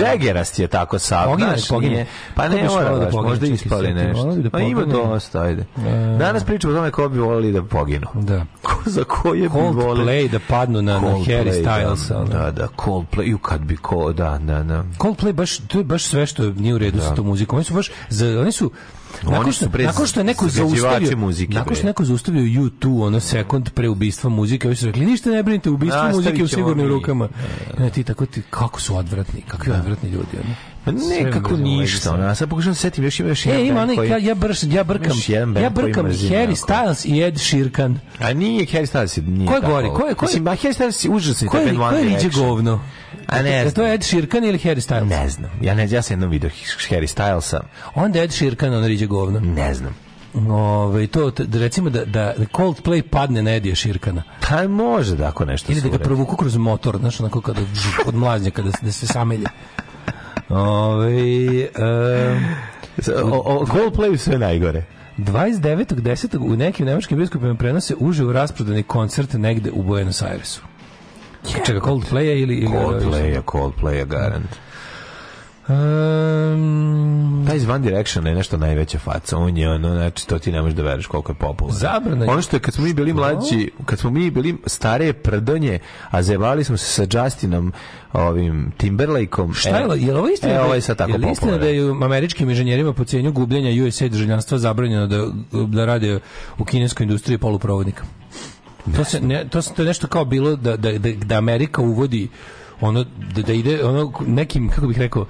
Jaggerast 0.00 0.58
je 0.58 0.66
tako 0.66 0.98
sav. 0.98 1.26
Pogine, 1.26 1.48
znaš, 1.48 1.68
pogine. 1.68 1.92
nije- 1.92 2.06
Pa 2.34 2.48
ne 2.48 2.64
mora 2.64 2.84
da 2.90 3.06
pogine, 3.06 3.22
možda 3.22 3.46
ispali 3.46 3.94
nešto. 3.94 4.24
da 4.26 4.50
Pa 4.50 4.60
ima 4.60 4.84
dosta, 4.84 5.40
ajde. 5.40 5.64
Danas 6.18 6.44
pričamo 6.44 6.72
o 6.72 6.76
tome 6.76 6.90
ko 6.90 7.08
bi 7.08 7.18
volili 7.18 7.52
da 7.52 7.62
poginu. 7.62 8.06
Da. 8.14 8.44
Ko 8.62 8.74
za 8.86 9.04
koje 9.04 9.40
bi 9.40 9.48
volili? 9.48 10.06
Coldplay 10.06 10.28
da 10.28 10.38
padnu 10.48 10.82
na, 10.82 11.00
na 11.00 11.08
Harry. 11.08 11.64
Da, 11.64 11.94
ono. 12.10 12.24
da, 12.24 12.50
da, 12.50 12.68
Coldplay, 12.76 13.22
ju 13.22 13.38
kad 13.38 13.60
bi 13.60 13.76
ko, 13.76 14.12
da, 14.12 14.38
da, 14.38 14.62
da. 14.62 14.84
Coldplay 14.98 15.32
baš 15.32 15.58
to 15.58 15.78
je 15.78 15.84
baš 15.84 16.04
sve 16.04 16.26
što 16.26 16.42
nije 16.44 16.74
u 16.74 16.78
redu 16.78 17.00
sa 17.00 17.14
tom 17.14 17.26
muzikom. 17.26 17.56
Oni 17.56 17.64
su 17.64 17.74
baš 17.74 17.90
za, 18.08 18.40
oni 18.40 18.52
su 18.52 18.70
nakon 19.22 19.52
su 19.52 19.56
što, 19.56 19.68
bre 19.68 19.84
nakon 19.84 20.06
što 20.06 20.20
je 20.20 20.24
neko 20.24 20.48
zaustavio 20.48 21.16
muzike, 21.16 21.54
nakon 21.54 21.76
što 21.76 21.86
neko 21.86 22.04
zaustavio 22.04 22.42
U2 22.42 23.06
ono 23.06 23.20
sekund 23.20 23.70
pre 23.70 23.88
ubistva 23.88 24.30
muzike, 24.30 24.68
oni 24.68 24.76
su 24.76 24.86
rekli 24.86 25.06
ništa 25.06 25.30
ne 25.30 25.42
brinite, 25.42 25.70
ubistvo 25.70 26.10
muzike 26.12 26.42
u 26.42 26.48
sigurnim 26.48 26.88
rukama. 26.88 27.28
Onda 27.78 27.90
ti 27.90 28.04
tako 28.04 28.26
ti 28.26 28.42
kako 28.50 28.80
su 28.80 28.96
odvratni, 28.96 29.42
kakvi 29.48 29.72
odvratni 29.72 30.10
ljudi 30.10 30.36
ono. 30.44 30.54
Pa 30.84 30.90
Sve 30.90 31.22
ne, 31.22 31.32
kako 31.32 31.50
mrzim 31.50 31.66
ovaj 31.66 31.78
ništa, 31.78 32.14
ona, 32.14 32.34
sad 32.34 32.48
pokušam 32.48 32.70
da 32.70 32.74
se 32.74 32.80
setim, 32.80 33.04
još 33.04 33.20
ima 33.20 33.28
još 33.28 33.46
jedan 33.46 33.60
E, 33.60 33.66
ima 33.66 33.80
onaj, 33.82 33.96
koji- 33.96 34.10
ja, 34.10 34.18
ja, 34.18 34.34
brš, 34.34 34.62
ja 34.62 34.84
brkam, 34.84 35.16
ja 35.62 35.70
brkam 35.70 36.06
Harry. 36.06 36.56
Styles 36.56 37.06
i 37.06 37.22
Ed 37.22 37.38
Sheeran. 37.38 37.98
A 38.20 38.32
nije 38.32 38.66
Harry 38.66 38.86
Styles, 38.86 39.26
nije 39.26 39.46
Ko 39.48 39.54
je 39.54 39.60
tako. 39.60 39.72
gori? 39.72 39.88
Ko 39.88 40.06
je- 40.06 40.14
ko 40.14 40.24
je- 40.24 40.28
Mislim, 40.28 40.44
Harry 40.44 40.78
Styles 40.78 41.04
je 41.04 41.10
užasni 41.10 41.48
Ko 41.48 41.56
je, 41.56 41.74
ko 41.74 41.84
je 41.94 42.30
govno? 42.34 42.80
A 43.26 43.42
ne 43.42 43.50
Je 43.50 43.64
to 43.64 43.70
znam. 43.70 43.86
Ed 43.86 44.02
Sheeran 44.02 44.44
ili 44.44 44.58
Harry 44.58 44.88
Styles? 44.88 45.08
Ne 45.08 45.28
znam. 45.28 45.50
Ja 45.62 45.74
ne, 45.74 45.88
ja 45.90 46.02
sam 46.02 46.12
jednom 46.14 46.30
vidio 46.30 46.50
Harry 46.90 47.14
Stylesa. 47.16 47.60
Onda 47.94 48.22
Ed 48.22 48.32
Sheeran 48.32 48.74
on 48.74 48.84
riđe 48.86 49.06
govno. 49.06 49.40
Ne 49.40 49.74
znam. 49.74 49.96
Ove, 50.50 51.06
to, 51.06 51.30
da 51.30 51.58
recimo 51.58 51.90
da, 51.90 52.04
da 52.04 52.34
Coldplay 52.52 53.02
padne 53.02 53.42
na 53.42 53.54
Edija 53.54 53.74
Širkana. 53.74 54.22
Pa 54.48 54.68
može 54.68 55.16
da 55.16 55.28
ako 55.28 55.44
nešto 55.44 55.72
Ili 55.72 55.80
da 55.80 55.88
ga 55.88 55.98
provuku 55.98 56.36
kroz 56.36 56.56
motor, 56.56 56.98
znaš, 56.98 57.20
onako 57.20 57.40
kada 57.40 57.60
od 58.06 58.14
mlaznja, 58.14 58.50
kada 58.50 58.70
da 58.82 58.92
se 58.92 59.06
samelje. 59.06 59.44
Ove, 60.54 61.60
e, 61.60 61.68
O, 63.22 63.60
o 63.62 63.66
Coldplayu 63.66 64.18
sve 64.18 64.38
najgore. 64.38 64.84
29.10. 65.18 66.52
u 66.52 66.56
nekim 66.56 66.86
nemačkim 66.86 67.18
bioskopima 67.18 67.54
prenose 67.54 67.94
uživo 67.98 68.32
rasprodani 68.32 68.82
koncert 68.82 69.32
negde 69.32 69.70
u 69.70 69.82
Buenos 69.82 70.22
Airesu. 70.22 70.62
Čega, 71.66 71.80
Coldplaya 71.80 72.32
ili... 72.32 72.54
ili 72.54 72.66
Coldplaya, 72.66 73.42
Coldplaya, 73.42 74.04
garant. 74.04 74.48
Um, 75.68 77.44
Taj 77.46 77.56
iz 77.56 77.64
One 77.64 77.78
Direction 77.80 78.26
je 78.26 78.34
nešto 78.34 78.56
najveća 78.56 78.98
faca. 78.98 79.36
On 79.38 79.56
je 79.56 79.70
ono, 79.70 79.88
znači, 79.90 80.26
to 80.26 80.38
ti 80.38 80.52
ne 80.52 80.62
možeš 80.62 80.76
da 80.76 80.82
veriš 80.82 81.06
koliko 81.06 81.32
je 81.32 81.36
popularan. 81.36 81.78
Zabrana 81.78 82.26
Ono 82.28 82.42
što 82.42 82.56
je, 82.56 82.60
kad 82.60 82.74
smo 82.74 82.84
mi 82.84 82.94
bili 82.94 83.12
mlađi, 83.12 83.70
kad 83.84 83.98
smo 83.98 84.10
mi 84.10 84.30
bili 84.30 84.56
starije 84.66 85.12
prdonje, 85.12 85.78
a 86.10 86.22
zajebali 86.22 86.64
smo 86.64 86.76
se 86.76 86.86
sa 86.86 87.24
Justinom, 87.24 87.72
ovim 88.12 88.72
Timberlakeom. 88.76 89.54
Šta 89.54 89.68
je, 89.68 89.84
je 89.96 90.12
li 90.12 90.18
ovo 90.18 90.28
istina? 90.28 90.52
E, 90.52 90.56
da- 90.56 90.64
ovo 90.64 90.74
je 90.74 90.80
sad 90.80 90.96
tako 90.98 91.12
je 91.12 91.32
istina 91.32 91.58
da 91.58 91.66
je 91.66 91.90
američkim 91.92 92.50
inženjerima 92.50 92.92
po 92.92 93.04
cijenju 93.04 93.32
gubljenja 93.32 93.84
USA 93.84 94.08
državljanstva 94.08 94.58
zabranjeno 94.58 95.06
da, 95.06 95.26
da 95.66 95.84
rade 95.84 96.20
u 96.58 96.64
kineskoj 96.64 97.04
industriji 97.04 97.38
poluprovodnika? 97.38 98.04
To, 98.96 99.04
se, 99.04 99.20
ne, 99.20 99.48
to, 99.48 99.62
se- 99.62 99.74
to 99.74 99.82
je 99.82 99.86
nešto 99.86 100.06
kao 100.06 100.24
bilo 100.24 100.56
da, 100.56 100.76
da, 100.76 100.92
da, 100.92 101.12
da 101.14 101.34
Amerika 101.34 101.82
uvodi 101.82 102.28
ono 102.80 103.04
da, 103.34 103.42
da 103.42 103.52
ide 103.52 103.84
ono 103.84 104.12
nekim 104.26 104.68
kako 104.68 104.86
bih 104.86 104.98
rekao 104.98 105.26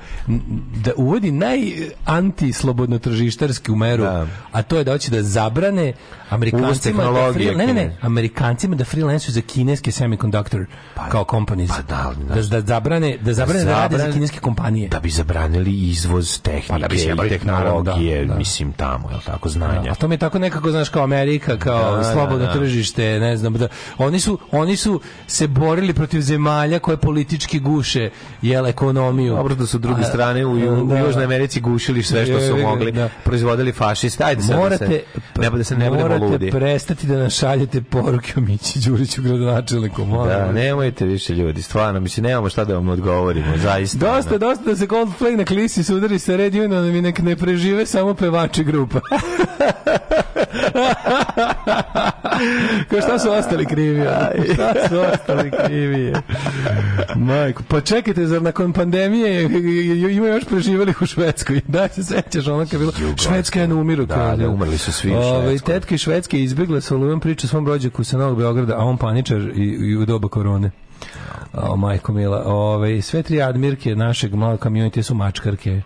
da 0.84 0.92
uvodi 0.96 1.30
najanti 1.30 2.52
slobodno 2.52 2.98
tržištarsku 2.98 3.76
meru 3.76 4.02
Da. 4.04 4.26
a 4.52 4.62
to 4.62 4.78
je 4.78 4.84
da 4.84 4.92
hoće 4.92 5.10
da 5.10 5.22
zabrane 5.22 5.92
Amerikancima 6.30 7.04
da 7.04 7.32
free, 7.32 7.54
ne, 7.54 7.66
ne, 7.66 7.74
ne. 7.74 7.96
Amerikancima 8.00 8.76
da 8.76 8.84
freelansuju 8.84 9.32
za 9.32 9.40
kineske 9.40 9.92
semiconductor 9.92 10.66
kao 11.10 11.24
companies 11.30 11.70
pa 11.70 11.82
da, 11.82 12.12
da, 12.34 12.42
da 12.42 12.60
zabrane 12.60 13.18
da 13.20 13.32
zabrane 13.32 13.64
da, 13.64 13.70
rade 13.70 13.98
za 13.98 14.12
kineske 14.12 14.38
kompanije 14.38 14.88
Da 14.88 15.00
bi 15.00 15.10
zabranili 15.10 15.88
izvoz 15.88 16.40
tehnike 16.42 16.68
Pa 16.68 16.78
da 16.78 16.88
bi 16.88 16.98
se 16.98 17.04
i 17.04 17.08
jebali, 17.08 17.28
tehnologije, 17.28 18.24
da, 18.24 18.32
da. 18.32 18.38
mislim, 18.38 18.72
tamo, 18.72 19.10
je 19.10 19.16
tako, 19.26 19.48
znanja. 19.48 19.90
A 19.90 19.94
to 19.94 20.08
mi 20.08 20.14
je 20.14 20.18
tako 20.18 20.38
nekako, 20.38 20.70
znaš, 20.70 20.88
kao 20.88 21.02
Amerika, 21.02 21.58
kao 21.58 21.96
Da, 21.96 22.12
slobodno 22.12 22.46
da, 22.46 22.46
da. 22.46 22.52
tržište, 22.52 23.20
ne 23.20 23.36
znam, 23.36 23.52
da, 23.52 23.68
oni, 23.98 24.20
su, 24.20 24.38
oni 24.50 24.76
su 24.76 25.00
se 25.26 25.46
borili 25.46 25.94
protiv 25.94 26.20
zemalja 26.20 26.78
koje 26.78 26.96
politički 26.96 27.33
guše 27.54 28.10
jel, 28.42 28.66
ekonomiju. 28.66 29.34
Dobro 29.34 29.54
da 29.54 29.66
su 29.66 29.78
druge 29.78 30.00
A, 30.00 30.04
strane 30.04 30.46
u, 30.46 30.58
Ju- 30.58 30.84
da. 30.84 30.94
u 30.94 30.98
Južnoj 30.98 31.24
Americi 31.24 31.60
gušili 31.60 32.02
sve 32.02 32.26
što 32.26 32.40
su 32.40 32.56
mogli, 32.58 32.92
da. 32.92 33.08
proizvodili 33.24 33.72
fašisti. 33.72 34.22
Ajde 34.24 34.42
sad 34.42 34.56
Morate, 34.56 34.84
da 34.84 34.90
se, 34.90 35.02
ne, 35.40 35.50
da 35.50 35.64
se 35.64 35.76
ne 35.76 35.90
budemo 35.90 36.08
morate 36.08 36.24
ludi. 36.24 36.50
prestati 36.50 37.06
da 37.06 37.16
nas 37.16 37.34
šaljete 37.34 37.82
poruke 37.82 38.32
o 38.36 38.40
Mići 38.40 38.78
Đuriću 38.80 39.22
gradonačelniku. 39.22 40.04
Da, 40.26 40.52
nemojte 40.52 41.04
više 41.04 41.34
ljudi, 41.34 41.62
stvarno, 41.62 42.00
mislim, 42.00 42.24
nemamo 42.24 42.48
šta 42.48 42.64
da 42.64 42.74
vam 42.74 42.88
odgovorimo, 42.88 43.56
zaista. 43.62 43.98
Dosta, 43.98 44.38
dosta 44.38 44.64
da 44.64 44.76
se 44.76 44.86
Coldplay 44.86 45.36
na 45.36 45.44
klisi 45.44 45.84
sudari 45.84 46.18
sa 46.18 46.36
Red 46.36 46.54
Unionom 46.54 46.96
i 46.96 47.02
nek 47.02 47.18
ne 47.18 47.36
prežive 47.36 47.86
samo 47.86 48.14
pevači 48.14 48.64
grupa. 48.64 49.00
Ko 52.90 53.00
šta 53.00 53.18
su 53.18 53.30
ostali 53.30 53.66
krivi? 53.66 54.02
Šta 54.54 54.74
su 54.88 54.98
ostali 55.02 55.50
krivi? 55.58 56.12
Majko, 57.24 57.62
pa 57.68 57.80
čekajte, 57.80 58.26
zar 58.26 58.42
nakon 58.42 58.72
pandemije 58.72 59.42
ima 60.16 60.26
još 60.26 60.44
preživali 60.44 60.94
u 61.00 61.06
Švedskoj? 61.06 61.60
Da 61.68 61.88
se 61.88 62.04
sećaš, 62.04 62.46
ono 62.46 62.58
kad 62.58 62.72
je 62.72 62.78
bilo, 62.78 62.92
Švedska 63.16 63.60
je 63.60 63.68
na 63.68 63.74
umiru. 63.74 64.06
Da, 64.06 64.36
da, 64.38 64.48
umrli 64.48 64.78
su 64.78 64.92
svi 64.92 65.10
u 65.10 65.22
Švedskoj. 65.22 65.74
tetka 65.74 65.94
iz 65.94 66.00
Švedske 66.00 66.42
izbjegla 66.42 66.80
sa 66.80 66.94
olujom 66.94 67.20
priču 67.20 67.48
svom 67.48 67.66
rođaku 67.66 68.04
sa 68.04 68.18
Novog 68.18 68.38
Beograda, 68.38 68.74
a 68.76 68.84
on 68.84 68.96
paničar 68.96 69.40
i, 69.40 69.62
i 69.62 69.96
u 69.96 70.06
doba 70.06 70.28
korone. 70.28 70.70
O, 71.52 71.76
majko 71.76 72.12
mila. 72.12 72.42
Ove, 72.46 73.02
sve 73.02 73.22
tri 73.22 73.42
admirke 73.42 73.96
našeg 73.96 74.34
malog 74.34 74.60
community 74.60 75.02
su 75.02 75.14
mačkarke. 75.14 75.82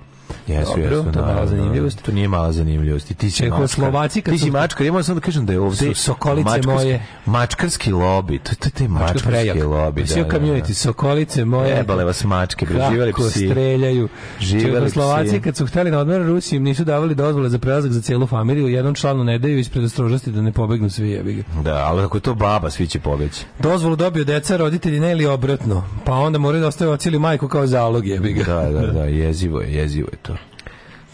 Jesu, 0.46 0.70
Dobro, 0.70 0.82
jesu, 0.96 1.12
to 1.12 1.18
je 1.18 1.24
mala 1.24 1.46
zanimljivost. 1.46 2.02
To 2.02 2.12
nije 2.12 2.28
mala 2.28 2.52
zanimljivost. 2.52 3.10
I 3.10 3.14
ti 3.14 3.30
si 3.30 3.36
Čehoslovaci 3.36 3.92
mačkar. 4.18 4.22
kad 4.22 4.34
Ti 4.34 4.38
si 4.38 4.50
mačkar. 4.50 4.86
Ja 4.86 4.92
moram 4.92 5.04
samo 5.04 5.20
da 5.20 5.24
kažem 5.24 5.46
da 5.46 5.52
je 5.52 5.60
ovde 5.60 5.94
sokolice 5.94 6.60
moje. 6.64 7.06
Mačkarski 7.26 7.92
lobi. 7.92 8.38
To, 8.38 8.50
je 8.78 8.88
mačkarski 8.88 9.28
prejak. 9.28 9.56
lobi. 9.58 10.06
Svi 10.06 10.22
Da, 10.22 10.28
da, 10.28 10.38
community, 10.38 10.68
da. 10.68 10.74
sokolice 10.74 11.44
moje. 11.44 11.70
Jebale 11.70 12.04
vas 12.04 12.24
mačke, 12.24 12.66
bre, 12.66 12.86
živeli 12.90 13.12
Kako 13.12 13.22
psi. 13.22 13.46
streljaju. 13.46 14.08
Živeli 14.40 14.72
Čehoslovaci 14.72 15.28
psi. 15.28 15.40
kad 15.40 15.56
su 15.56 15.66
hteli 15.66 15.90
na 15.90 15.98
odmor 15.98 16.22
Rusiji 16.22 16.56
im 16.56 16.62
nisu 16.62 16.84
davali 16.84 17.14
dozvole 17.14 17.48
za 17.48 17.58
prelazak 17.58 17.92
za 17.92 18.00
cijelu 18.00 18.26
familiju, 18.26 18.68
jednom 18.68 18.94
članu 18.94 19.24
ne 19.24 19.38
daju 19.38 19.58
ispred 19.58 19.84
ostrožnosti 19.84 20.30
da 20.30 20.40
ne 20.42 20.52
pobegnu 20.52 20.90
svi 20.90 21.10
jebi 21.10 21.34
ga. 21.34 21.42
Da, 21.62 21.74
ali 21.76 22.02
ako 22.02 22.16
je 22.16 22.20
to 22.20 22.34
baba, 22.34 22.70
svi 22.70 22.86
će 22.86 23.00
pobeći. 23.00 23.44
Dozvolu 23.58 23.96
dobio 23.96 24.24
deca, 24.24 24.56
roditelji 24.56 25.00
ne 25.00 25.12
ili 25.12 25.26
obratno. 25.26 25.84
Pa 26.04 26.12
onda 26.12 26.38
moraju 26.38 26.60
da 26.60 26.68
ostave 26.68 26.90
oci 26.90 27.08
ili 27.08 27.18
majku 27.18 27.48
kao 27.48 27.66
zalog 27.66 28.06
jebi 28.06 28.32
ga. 28.32 28.44
Da, 28.44 28.70
da, 28.70 28.86
da, 28.86 29.04
jezivo 29.04 29.60
je, 29.60 29.74
jezivo 29.74 30.08
je 30.12 30.17
to. 30.24 30.38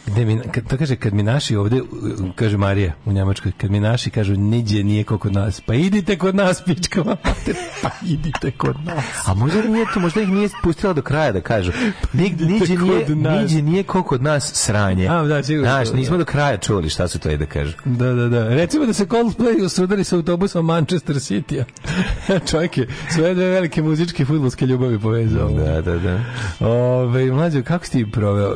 Gde 0.07 0.25
mi, 0.25 0.41
kad, 0.53 0.69
to 0.69 0.77
kaže, 0.77 0.97
kad 0.97 1.15
mi 1.15 1.23
naši 1.23 1.57
ovde, 1.57 1.81
kaže 2.35 2.57
Marija 2.57 2.93
u 3.05 3.13
Njemačkoj, 3.13 3.53
kad 3.57 3.71
mi 3.71 3.81
naši 3.81 4.11
kažu 4.11 4.35
niđe 4.35 4.85
nije 4.85 5.05
ko 5.05 5.19
kod 5.19 5.33
nas, 5.33 5.61
pa 5.61 5.75
idite 5.75 6.19
kod 6.19 6.35
nas, 6.35 6.63
pičkama, 6.63 7.17
mater, 7.25 7.57
pa 7.83 7.91
idite 8.07 8.51
kod 8.51 8.77
nas. 8.85 9.05
A 9.27 9.35
možda 9.35 9.63
nije 9.63 9.87
to, 9.95 10.01
možda 10.01 10.21
ih 10.21 10.29
nije 10.29 10.49
pustila 10.63 10.93
do 10.93 11.03
kraja 11.03 11.33
da 11.33 11.41
kažu. 11.41 11.73
Nig, 12.13 12.41
niđe, 12.41 12.77
nije, 12.77 13.07
kod 13.07 13.19
nas. 13.19 13.43
niđe 13.43 13.63
nije 13.63 13.83
ko 13.83 14.03
kod 14.03 14.23
nas 14.23 14.53
sranje. 14.55 15.09
A, 15.09 15.23
da, 15.23 15.43
sigurno. 15.43 15.71
Znaš, 15.71 15.93
nismo 15.93 16.17
do 16.17 16.25
kraja 16.25 16.57
čuli 16.57 16.89
šta 16.89 17.09
su 17.09 17.19
to 17.19 17.31
i 17.31 17.37
da 17.37 17.47
kažu. 17.47 17.73
Da, 17.85 18.13
da, 18.13 18.29
da. 18.29 18.49
Recimo 18.49 18.87
da 18.87 18.93
se 18.93 19.07
Coldplay 19.07 19.65
usudari 19.65 20.05
sa 20.05 20.17
autobusom 20.17 20.67
Manchester 20.67 21.17
City-a. 21.17 21.65
Čovjek 22.51 22.79
je 22.79 22.89
sve 23.15 23.35
dve 23.35 23.47
velike 23.47 23.83
muzičke 23.83 24.23
i 24.23 24.27
futbolske 24.27 24.67
ljubavi 24.67 24.99
povezao. 24.99 25.49
Da, 25.49 25.81
da, 25.81 25.99
da. 25.99 26.21
Ove, 26.61 27.33
mlađo, 27.33 27.63
kako 27.63 27.85
si 27.85 27.91
ti 27.91 28.11
proveo? 28.13 28.55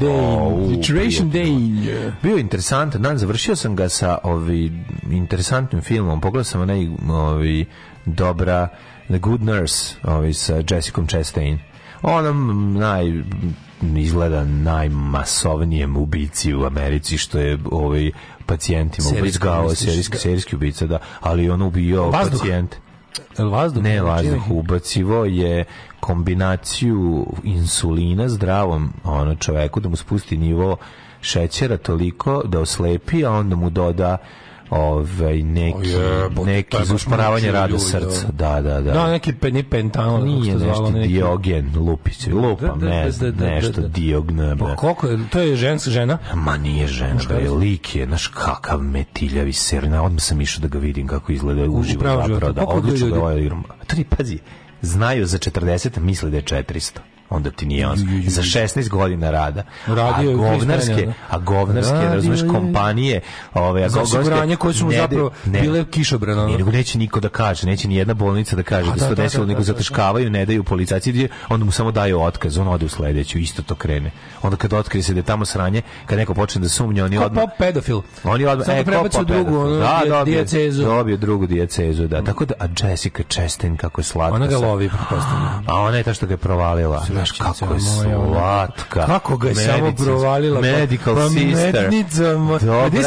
Day. 0.00 0.21
Au, 0.24 0.68
Deterioration 0.70 1.30
Day. 1.30 2.12
Bio 2.22 2.34
je 2.36 2.40
interesantan 2.40 3.02
dan, 3.02 3.18
završio 3.18 3.56
sam 3.56 3.76
ga 3.76 3.88
sa 3.88 4.18
ovi 4.22 4.72
interesantnim 5.10 5.82
filmom. 5.82 6.20
Pogledao 6.20 6.44
sam 6.44 6.60
onaj 6.60 6.88
ovi 7.10 7.66
dobra 8.06 8.68
The 9.06 9.18
Good 9.18 9.42
Nurse, 9.42 9.94
ovi 10.02 10.34
sa 10.34 10.62
Jessicom 10.70 11.06
Chastain. 11.06 11.58
onom 12.02 12.72
naj 12.78 13.22
izgleda 13.96 14.44
najmasovnijem 14.44 15.96
ubici 15.96 16.54
u 16.54 16.64
Americi 16.64 17.18
što 17.18 17.38
je 17.38 17.58
ovaj 17.70 18.10
pacijentima 18.46 19.08
ubizgao 19.18 19.74
serijski 19.74 20.18
serijski 20.18 20.56
ubica 20.56 20.86
da 20.86 20.98
ali 21.20 21.50
on 21.50 21.62
Vazduh? 21.62 22.40
pacijente 22.40 22.76
vazduh? 23.38 23.82
ne 23.82 23.90
Čini 23.90 24.00
vazduh 24.00 24.50
ubacivo 24.50 25.24
je 25.24 25.64
kombinaciju 26.02 27.26
insulina 27.44 28.28
zdravom 28.28 28.92
ono 29.04 29.34
čoveku 29.34 29.80
da 29.80 29.88
mu 29.88 29.96
spusti 29.96 30.36
nivo 30.36 30.76
šećera 31.20 31.76
toliko 31.76 32.42
da 32.44 32.60
oslepi 32.60 33.24
a 33.24 33.30
onda 33.30 33.56
mu 33.56 33.70
doda 33.70 34.16
ovaj 34.70 35.42
neki 35.42 35.94
O 36.36 36.40
je 36.40 36.46
neki 36.46 36.76
baš 36.76 36.86
za 36.86 36.94
usporavanje 36.94 37.52
rada 37.52 37.78
srca 37.78 38.26
da. 38.28 38.32
da 38.32 38.62
da 38.62 38.80
da 38.80 38.92
Da, 38.92 39.10
neki 39.10 39.32
pe, 39.32 39.50
ni 39.50 39.62
pentanol. 39.62 40.24
nije 40.24 40.38
nešto 40.54 40.58
zvalo, 40.58 40.90
neki- 40.90 41.08
diogen 41.08 41.72
lupić 41.76 42.26
lupa 42.26 42.66
Da, 42.66 42.74
da, 42.76 42.86
ne 42.86 43.10
da, 43.10 43.18
da, 43.20 43.30
da, 43.32 43.46
nešto 43.46 43.80
da. 43.80 43.88
Pa 44.58 44.76
koliko 44.76 45.06
je, 45.06 45.18
to 45.30 45.40
je 45.40 45.56
ženska 45.56 45.90
žena? 45.90 46.18
Ma 46.34 46.56
nije 46.56 46.86
žena, 46.86 47.20
bre, 47.28 47.50
lik 47.50 47.96
je, 47.96 48.06
znaš 48.06 48.26
kakav 48.26 48.80
metiljavi 48.80 49.52
ser, 49.52 49.88
na 49.88 50.02
odmah 50.02 50.22
sam 50.22 50.40
išao 50.40 50.62
da 50.62 50.68
ga 50.68 50.78
vidim 50.78 51.06
kako 51.06 51.32
izgleda 51.32 51.62
uživo 51.62 52.02
zapravo, 52.02 52.52
da 52.52 52.64
Koliko 52.64 52.78
odlično 52.78 53.08
ga 53.08 53.18
ovaj 53.18 53.40
igram. 53.40 53.62
A 53.72 53.84
to 53.84 53.96
ni 53.96 54.04
pazi, 54.06 54.38
znaju 54.82 55.26
za 55.26 55.38
40, 55.38 56.00
misle 56.00 56.30
da 56.30 56.36
je 56.36 56.42
400 56.42 57.11
onda 57.32 57.50
ti 57.50 57.66
nije 57.66 57.86
on. 57.88 57.96
Za 58.26 58.42
16 58.42 58.88
godina 58.88 59.30
rada. 59.30 59.62
Radio 59.86 60.30
a 60.30 60.36
govnarske, 60.36 61.12
a 61.30 61.38
govnarske, 61.38 61.92
Radio 61.94 62.14
razumeš, 62.14 62.40
je- 62.40 62.48
kompanije, 62.48 63.20
ove, 63.54 63.84
a 63.84 63.88
Za 63.88 64.00
govnarske- 64.00 64.56
koje 64.56 64.74
su 64.74 64.84
mu 64.84 64.90
ne 64.90 64.96
zapravo 64.96 65.30
ne. 65.46 65.60
bile 65.60 65.84
kišobran, 65.84 66.38
ono. 66.38 66.46
Nije, 66.46 66.58
nego 66.58 66.70
neće 66.70 66.98
niko 66.98 67.20
da 67.20 67.28
kaže, 67.28 67.66
neće 67.66 67.88
ni 67.88 67.96
jedna 67.96 68.14
bolnica 68.14 68.56
da 68.56 68.62
kaže 68.62 68.90
A 68.90 68.94
da, 68.94 68.94
da, 68.94 68.98
se 68.98 69.08
to 69.08 69.14
da, 69.14 69.22
desilo, 69.22 69.44
da, 69.44 69.48
nego 69.48 69.60
da, 69.60 69.62
da, 69.62 69.72
zataškavaju, 69.72 70.30
ne 70.30 70.46
daju 70.46 70.64
policajci, 70.64 71.12
onda 71.48 71.64
mu 71.64 71.72
samo 71.72 71.90
daju 71.90 72.20
otkaz, 72.20 72.58
on 72.58 72.68
ode 72.68 72.86
u 72.86 72.88
sledeću, 72.88 73.38
isto 73.38 73.62
to 73.62 73.74
krene. 73.74 74.10
Onda 74.42 74.56
kad 74.56 74.72
otkrije 74.72 75.02
se 75.02 75.12
da 75.12 75.18
je 75.18 75.24
tamo 75.24 75.44
sranje, 75.44 75.82
kad 76.06 76.18
neko 76.18 76.34
počne 76.34 76.60
da 76.60 76.68
sumnja, 76.68 77.04
oni 77.04 77.16
Kao 77.16 77.26
odmah... 77.26 77.42
pop 77.42 77.50
pedofil. 77.58 78.00
Oni 78.24 78.46
odmah, 78.46 78.68
e, 78.68 78.84
ko 78.84 79.08
pa 79.12 79.22
drugu, 79.22 79.58
ono, 79.58 79.76
da, 79.76 80.00
dobio, 80.00 80.24
dijacezu. 80.24 80.84
Dobio 80.84 81.16
drugu 81.16 81.46
dijacezu, 81.46 82.06
da. 82.06 82.22
Tako 82.22 82.44
da, 82.44 82.54
a 82.58 82.66
Jessica 82.80 83.22
Chastain, 83.24 83.76
kako 83.76 84.00
je 84.00 84.04
slatka. 84.04 84.34
Ona 84.34 84.46
ga 84.46 84.58
lovi, 84.58 84.88
pretpostavljam. 84.88 85.64
A 85.66 85.80
ona 85.80 85.96
je 85.96 86.02
ta 86.02 86.14
što 86.14 86.26
ga 86.26 86.32
je 86.32 86.38
provalila. 86.38 87.06
Znaš 87.24 87.30
kako 87.32 87.74
je 87.74 87.80
slatka. 87.80 89.06
Kako 89.06 89.36
ga 89.36 89.48
je 89.48 89.54
samo 89.56 89.76
Medicinska- 89.80 90.04
provalila, 90.04 90.56
pa- 90.56 90.66
Medical 90.68 91.14
pa 91.14 91.28
sister. 91.28 91.90
medicinal 91.90 92.58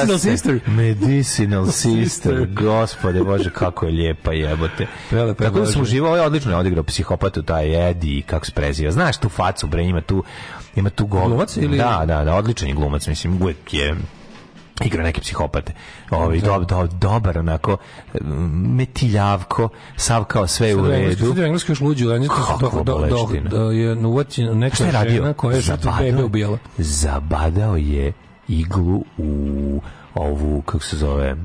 ste. 0.08 0.20
sister. 0.32 0.60
Medicinal 0.68 1.66
sister. 1.68 2.48
Gospode 2.48 3.24
Bože, 3.24 3.50
kako 3.50 3.86
je 3.86 3.92
lijepa 3.92 4.32
jebote. 4.34 4.88
Prelepa 5.10 5.44
je 5.44 5.48
Tako 5.48 5.60
da 5.60 5.66
sam 5.66 5.82
uživao, 5.82 6.10
ovaj 6.10 6.22
odlično 6.22 6.52
je 6.52 6.58
odigrao 6.58 6.84
psihopatu, 6.84 7.44
taj 7.44 7.90
Eddie, 7.90 8.22
kako 8.22 8.46
se 8.46 8.52
preziva. 8.52 8.92
Znaš 8.92 9.18
tu 9.18 9.30
facu, 9.30 9.68
bre, 9.68 9.84
ima 9.84 10.02
tu, 10.02 10.24
ima 10.76 10.90
tu 10.90 11.06
gol. 11.06 11.28
Glumac 11.28 11.58
ili- 11.58 11.78
Da, 11.78 12.04
da, 12.06 12.24
da, 12.24 12.36
odličan 12.36 12.68
je 12.68 12.74
glumac, 12.74 13.08
mislim, 13.08 13.42
uvijek 13.42 13.74
je 13.74 13.96
igra 14.84 15.04
neke 15.04 15.22
psihopate. 15.22 15.74
Ovaj 16.10 16.40
dob, 16.40 16.66
dob, 16.66 16.90
dobar 16.94 17.38
onako 17.38 17.78
metiljavko, 18.52 19.70
sav 19.98 20.24
kao 20.24 20.48
sve 20.48 20.76
u 20.76 20.88
redu. 20.88 21.16
Studio 21.16 21.46
engleski 21.46 21.72
još 21.72 21.82
luđi, 21.82 22.06
ali 22.06 22.28
Kakva 22.28 22.84
do, 22.84 22.84
do, 22.84 23.08
do, 23.08 23.58
da 23.58 23.72
je 23.72 23.96
uvaćena 23.96 24.54
neka 24.54 24.84
je 24.84 24.92
radio? 24.92 25.16
žena 25.16 25.34
koja 25.34 25.56
je 25.56 25.62
žrtvu 25.62 25.92
bebe 26.00 26.24
ubijala. 26.24 26.58
Zabadao 26.78 27.78
je 27.78 28.14
iglu 28.48 29.04
u 29.18 29.82
ovu, 30.14 30.62
kako 30.62 30.84
se 30.84 30.98
zove, 30.98 31.36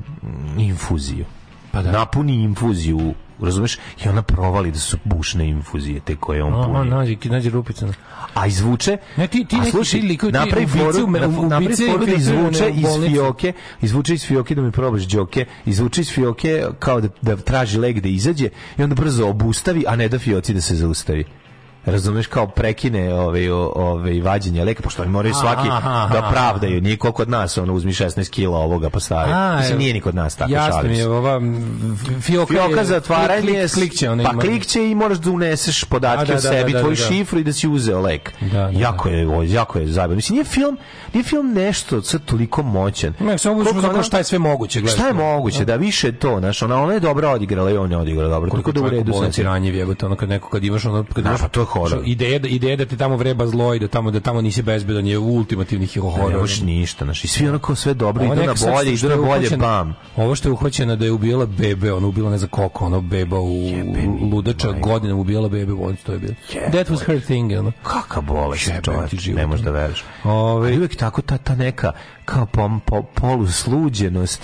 infuziju. 0.57 1.25
Pa 1.71 1.81
da. 1.81 1.91
Napuni 1.91 2.33
infuziju, 2.33 3.13
razumeš? 3.41 3.77
I 4.05 4.09
ona 4.09 4.21
provali 4.21 4.71
da 4.71 4.79
su 4.79 4.97
bušne 5.03 5.47
infuzije, 5.47 5.99
te 5.99 6.15
koje 6.15 6.43
on 6.43 6.53
Aha, 6.53 6.63
puni. 6.67 6.89
nađi, 6.89 7.17
nađi 7.23 7.49
rupica. 7.49 7.87
A 8.33 8.47
izvuče 8.47 8.97
Ne, 9.17 9.27
ti- 9.27 9.45
ti 9.45 9.57
a 9.61 9.65
slušaj, 9.65 9.99
ti 10.01 10.07
likovi, 10.07 10.31
napravi 10.33 10.67
foru, 10.67 11.07
napravi 11.41 11.75
foru 11.87 12.05
da 12.05 12.13
izvuče 12.13 12.69
iz 12.69 12.85
fioke, 13.07 13.53
izvuče 13.81 14.13
iz 14.13 14.25
fioke 14.25 14.55
da 14.55 14.61
mi 14.61 14.71
probaš 14.71 15.01
džoke, 15.01 15.45
izvuče 15.65 16.01
iz 16.01 16.11
fioke 16.11 16.65
kao 16.79 17.01
da, 17.01 17.07
da 17.21 17.35
traži 17.37 17.77
leg 17.77 17.99
da 17.99 18.09
izađe 18.09 18.49
i 18.77 18.83
onda 18.83 18.95
brzo 18.95 19.27
obustavi, 19.27 19.83
a 19.87 19.95
ne 19.95 20.07
da 20.07 20.19
fioci 20.19 20.53
da 20.53 20.61
se 20.61 20.75
zaustavi. 20.75 21.25
Razumeš 21.85 22.27
kao 22.27 22.47
prekine 22.47 23.13
ovaj 23.15 23.49
ovaj 23.49 24.21
vađenje 24.21 24.63
leka 24.63 24.83
pošto 24.83 25.01
oni 25.01 25.11
moraju 25.11 25.33
svaki 25.33 25.67
Aha, 25.69 26.09
da 26.11 26.19
aha. 26.19 26.31
pravdaju 26.31 26.81
nije 26.81 26.97
kod 26.97 27.29
nas 27.29 27.57
ono 27.57 27.73
uzmi 27.73 27.91
16 27.93 28.29
kg 28.31 28.47
ovoga 28.47 28.89
pa 28.89 28.99
stavi 28.99 29.31
A, 29.33 29.55
mislim 29.57 29.77
nije 29.77 29.93
ni 29.93 30.01
kod 30.01 30.15
nas 30.15 30.35
tako 30.35 30.51
Jasno 30.51 30.71
šalim 30.73 30.91
je, 30.91 31.07
ova 31.09 31.41
fioka, 32.21 32.53
Fioka 32.53 32.79
je- 32.79 32.85
za 32.85 32.95
otvaranje 32.97 33.41
klik, 33.41 33.53
je 33.53 33.61
klik, 33.61 33.73
klikće, 33.73 34.09
ona 34.09 34.23
pa 34.23 34.31
ima- 34.31 34.41
klikće 34.41 34.89
i 34.89 34.95
moraš 34.95 35.17
da 35.17 35.31
uneseš 35.31 35.83
podatke 35.83 36.21
A, 36.21 36.25
da, 36.25 36.31
o 36.31 36.35
da, 36.35 36.41
sebi, 36.41 36.71
da, 36.71 36.77
da, 36.77 36.79
tvoju 36.79 36.95
da. 36.95 37.03
šifru 37.03 37.39
i 37.39 37.43
da 37.43 37.53
si 37.53 37.67
uzeo 37.67 38.01
lek. 38.01 38.31
Da, 38.41 38.47
da, 38.49 38.69
jako 38.71 39.09
je, 39.09 39.27
jako 39.45 39.79
je 39.79 39.87
zajebano. 39.87 40.15
Mislim, 40.15 40.35
nije 40.35 40.45
film, 40.45 40.77
nije 41.13 41.23
film 41.23 41.53
nešto 41.53 42.01
sad 42.01 42.25
toliko 42.25 42.63
moćan. 42.63 43.13
Ne, 43.19 43.37
samo 43.37 43.63
ona- 43.83 44.03
šta 44.03 44.17
je 44.17 44.23
sve 44.23 44.39
moguće. 44.39 44.81
gledaš. 44.81 44.95
Šta 44.95 45.07
je 45.07 45.13
moguće, 45.13 45.65
da 45.65 45.75
više 45.75 46.07
je 46.07 46.11
to, 46.11 46.39
znaš, 46.39 46.61
ona, 46.61 46.83
ona 46.83 46.93
je 46.93 46.99
dobra 46.99 47.29
odigrala 47.29 47.71
i 47.71 47.77
on 47.77 47.91
je 47.91 47.97
odigrao 47.97 48.29
dobro. 48.29 48.49
Koliko 48.49 48.71
da 48.71 48.81
u 48.81 48.89
redu 48.89 49.13
ranjiv 49.37 49.75
jebote, 49.75 50.05
ono 50.05 50.15
kad 50.15 50.29
neko 50.29 50.49
kad 50.49 50.63
imaš 50.63 50.85
ono 50.85 51.03
kad 51.05 51.23
Da, 51.23 51.29
imaš 51.29 51.41
pa 51.41 51.47
to 51.47 51.59
je 51.59 51.65
horor. 51.71 52.01
Ideja 52.05 52.39
da 52.39 52.47
ideja 52.47 52.75
da 52.75 52.85
te 52.85 52.97
tamo 52.97 53.15
vreba 53.15 53.47
zlo 53.47 53.73
i 53.73 53.79
da 53.79 53.87
tamo 53.87 54.11
da 54.11 54.19
tamo 54.19 54.41
nisi 54.41 54.61
bezbedan 54.61 55.07
je 55.07 55.17
ultimativni 55.17 55.87
Ne 55.95 56.01
horor. 56.01 56.39
možeš 56.39 56.61
ništa, 56.61 57.05
znaš, 57.05 57.23
i 57.23 57.27
svi 57.27 57.47
onako 57.49 57.75
sve 57.75 57.93
dobro, 57.93 58.23
idu 58.23 58.35
na 58.35 58.53
bolje, 58.65 58.93
idu 58.93 59.07
na 59.07 59.13
je 59.13 59.19
bolje, 59.19 59.57
bam. 59.57 59.95
Ovo 60.15 60.35
što 60.35 60.49
je 60.49 60.53
uhvaćena 60.53 60.95
da 60.95 61.05
je 61.05 61.11
ubijala 61.11 61.45
bebe, 61.45 61.93
ona 61.93 62.07
ubila 62.07 62.29
ne 62.31 62.37
znam 62.37 62.49
koliko, 62.49 62.85
ona 62.85 62.99
beba 62.99 63.39
u 63.39 63.69
ludača 64.31 64.71
godinama 64.71 65.21
ubijala 65.21 65.49
bebe, 65.49 65.73
on 65.73 65.95
to 65.95 66.11
je 66.13 66.19
bilo. 66.19 66.33
That 66.71 66.89
was 66.89 67.05
her 67.05 67.21
thing, 67.21 67.51
ono. 67.51 67.71
Kaka 67.83 68.21
bolest, 68.21 68.71
život, 69.13 69.37
ne 69.37 69.47
možeš 69.47 69.65
da. 69.65 69.71
Ove- 70.23 70.67
Ali 70.67 70.75
uvijek 70.77 70.95
tako 70.95 71.21
ta, 71.21 71.37
ta 71.37 71.55
neka 71.55 71.91
kao 72.25 72.45
pom, 72.45 72.79
po, 72.79 73.03
polusluđenost 73.03 74.41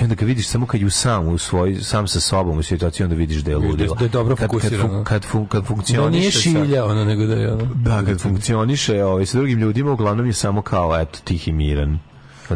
i 0.00 0.04
onda 0.04 0.14
ga 0.14 0.26
vidiš 0.26 0.48
samo 0.48 0.66
kad 0.66 0.80
ju 0.80 0.90
sam 0.90 1.28
u 1.28 1.38
svoj 1.38 1.76
sam 1.76 2.08
sa 2.08 2.20
sobom 2.20 2.58
u 2.58 2.62
situaciji 2.62 3.04
onda 3.04 3.16
vidiš 3.16 3.36
da 3.38 3.50
je 3.50 3.56
ludilo. 3.58 3.94
da 3.94 4.04
je 4.04 4.08
dobro 4.08 4.36
kad, 4.36 4.50
kad, 4.50 4.60
fokusirano. 4.60 4.88
fun- 4.90 5.04
kad, 5.04 5.24
fun, 5.24 5.46
kad 5.46 5.62
Da 5.62 5.66
funkcioniše 5.66 6.18
nije 6.18 6.32
sa- 6.32 6.38
šilja, 6.40 6.84
ono, 6.84 7.04
nego 7.04 7.26
da 7.26 7.34
je 7.34 7.52
ono. 7.52 7.64
Da, 7.74 8.02
kad 8.02 8.20
funkcioniše 8.20 9.04
ovaj, 9.04 9.26
sa 9.26 9.38
drugim 9.38 9.58
ljudima, 9.58 9.92
uglavnom 9.92 10.26
je 10.26 10.32
samo 10.32 10.62
kao, 10.62 11.00
eto, 11.00 11.18
tih 11.24 11.48
i 11.48 11.52
miran. 11.52 11.98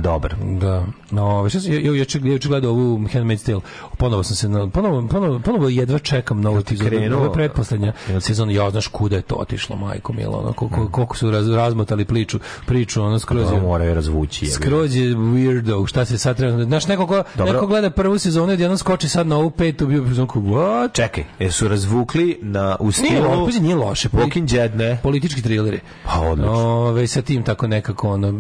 Dobar. 0.01 0.35
Da. 0.61 0.85
No, 1.11 1.49
šta 1.49 1.61
sam, 1.61 1.73
ja, 1.73 1.81
ja, 1.81 2.05
juče 2.23 2.49
gledao 2.49 2.71
ovu 2.71 2.99
Handmaid's 2.99 3.47
Tale. 3.47 3.61
Ponovo 3.99 4.23
sam 4.23 4.37
se 4.37 4.49
na 4.49 4.69
ponovo 4.71 5.09
ponovo 5.09 5.41
ponovo 5.45 5.69
jedva 5.69 5.99
čekam 5.99 6.41
novu 6.41 6.59
epizodu. 6.59 6.97
Ovo 7.17 7.25
je 7.25 7.33
pretposlednja 7.33 7.93
sezona. 8.21 8.53
Ja 8.53 8.71
znaš 8.71 8.87
kuda 8.87 9.17
je 9.17 9.23
to 9.23 9.35
otišlo, 9.35 9.77
majko 9.77 10.13
mila, 10.13 10.39
ono 10.39 10.53
koliko, 10.53 10.89
koliko 10.89 11.17
su 11.17 11.31
raz, 11.31 11.49
razmotali 11.49 12.05
priču, 12.05 12.39
priču 12.67 13.03
ono 13.03 13.19
skroz 13.19 13.49
To 13.49 13.55
je, 13.55 13.61
moraju 13.61 13.95
razvući. 13.95 14.47
ga. 14.47 14.53
skroz 14.53 14.97
je 14.97 15.17
weirdo, 15.17 15.87
šta 15.87 16.05
se 16.05 16.19
sad 16.19 16.37
treba... 16.37 16.65
Znaš, 16.65 16.87
neko, 16.87 17.07
ko, 17.07 17.23
neko 17.45 17.67
gleda 17.67 17.91
prvu 17.91 18.19
sezonu 18.19 18.53
i 18.53 18.55
odjednom 18.55 18.79
skoči 18.79 19.09
sad 19.09 19.27
na 19.27 19.37
ovu 19.37 19.51
petu, 19.51 19.87
bio 19.87 20.03
bi 20.03 20.15
zonku, 20.15 20.41
what? 20.41 20.93
Čekaj, 20.93 21.25
jesu 21.39 21.69
razvukli 21.69 22.39
na, 22.43 22.77
u 22.81 22.85
Nije 22.85 22.93
stilu 22.93 23.23
loše, 23.23 23.45
pazi, 23.47 23.61
nije 23.61 23.77
loše. 23.77 24.09
Walking 24.09 24.51
Dead, 24.51 24.77
ne? 24.77 24.99
Politički 25.03 25.43
trileri. 25.43 25.81
Pa, 26.05 26.21
odlično. 26.21 26.53
Ove, 26.53 27.07
sa 27.07 27.23
tim 27.23 27.43
tako 27.43 27.67
nekako, 27.67 28.11
ono, 28.11 28.33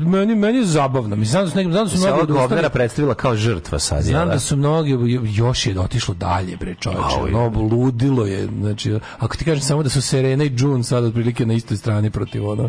meni, 0.00 0.34
meni 0.34 0.58
je 0.58 0.64
zabavno. 0.82 1.16
Mislim, 1.16 1.30
znam 1.30 1.44
da 1.44 1.50
su, 1.50 1.56
neki- 1.56 1.72
znam 1.72 1.84
da 1.84 1.90
su 1.90 1.98
mnogi 1.98 2.22
odustali. 2.22 2.70
predstavila 2.72 3.14
kao 3.14 3.36
žrtva 3.36 3.78
sad, 3.78 4.02
Znam 4.02 4.20
jel 4.20 4.28
da 4.28 4.38
su 4.38 4.56
mnogi 4.56 5.20
još 5.22 5.66
je 5.66 5.80
otišlo 5.80 6.14
dalje 6.14 6.56
bre 6.56 6.74
čoveče. 6.74 7.32
No, 7.32 7.52
ludilo 7.70 8.26
je. 8.26 8.46
Znači, 8.46 8.98
ako 9.18 9.36
ti 9.36 9.44
kažem 9.44 9.62
samo 9.62 9.82
da 9.82 9.88
su 9.88 10.02
Serena 10.02 10.44
i 10.44 10.52
June 10.56 10.84
sad 10.84 11.04
otprilike 11.04 11.46
na 11.46 11.54
istoj 11.54 11.76
strani 11.76 12.10
protiv 12.10 12.48
ono 12.48 12.68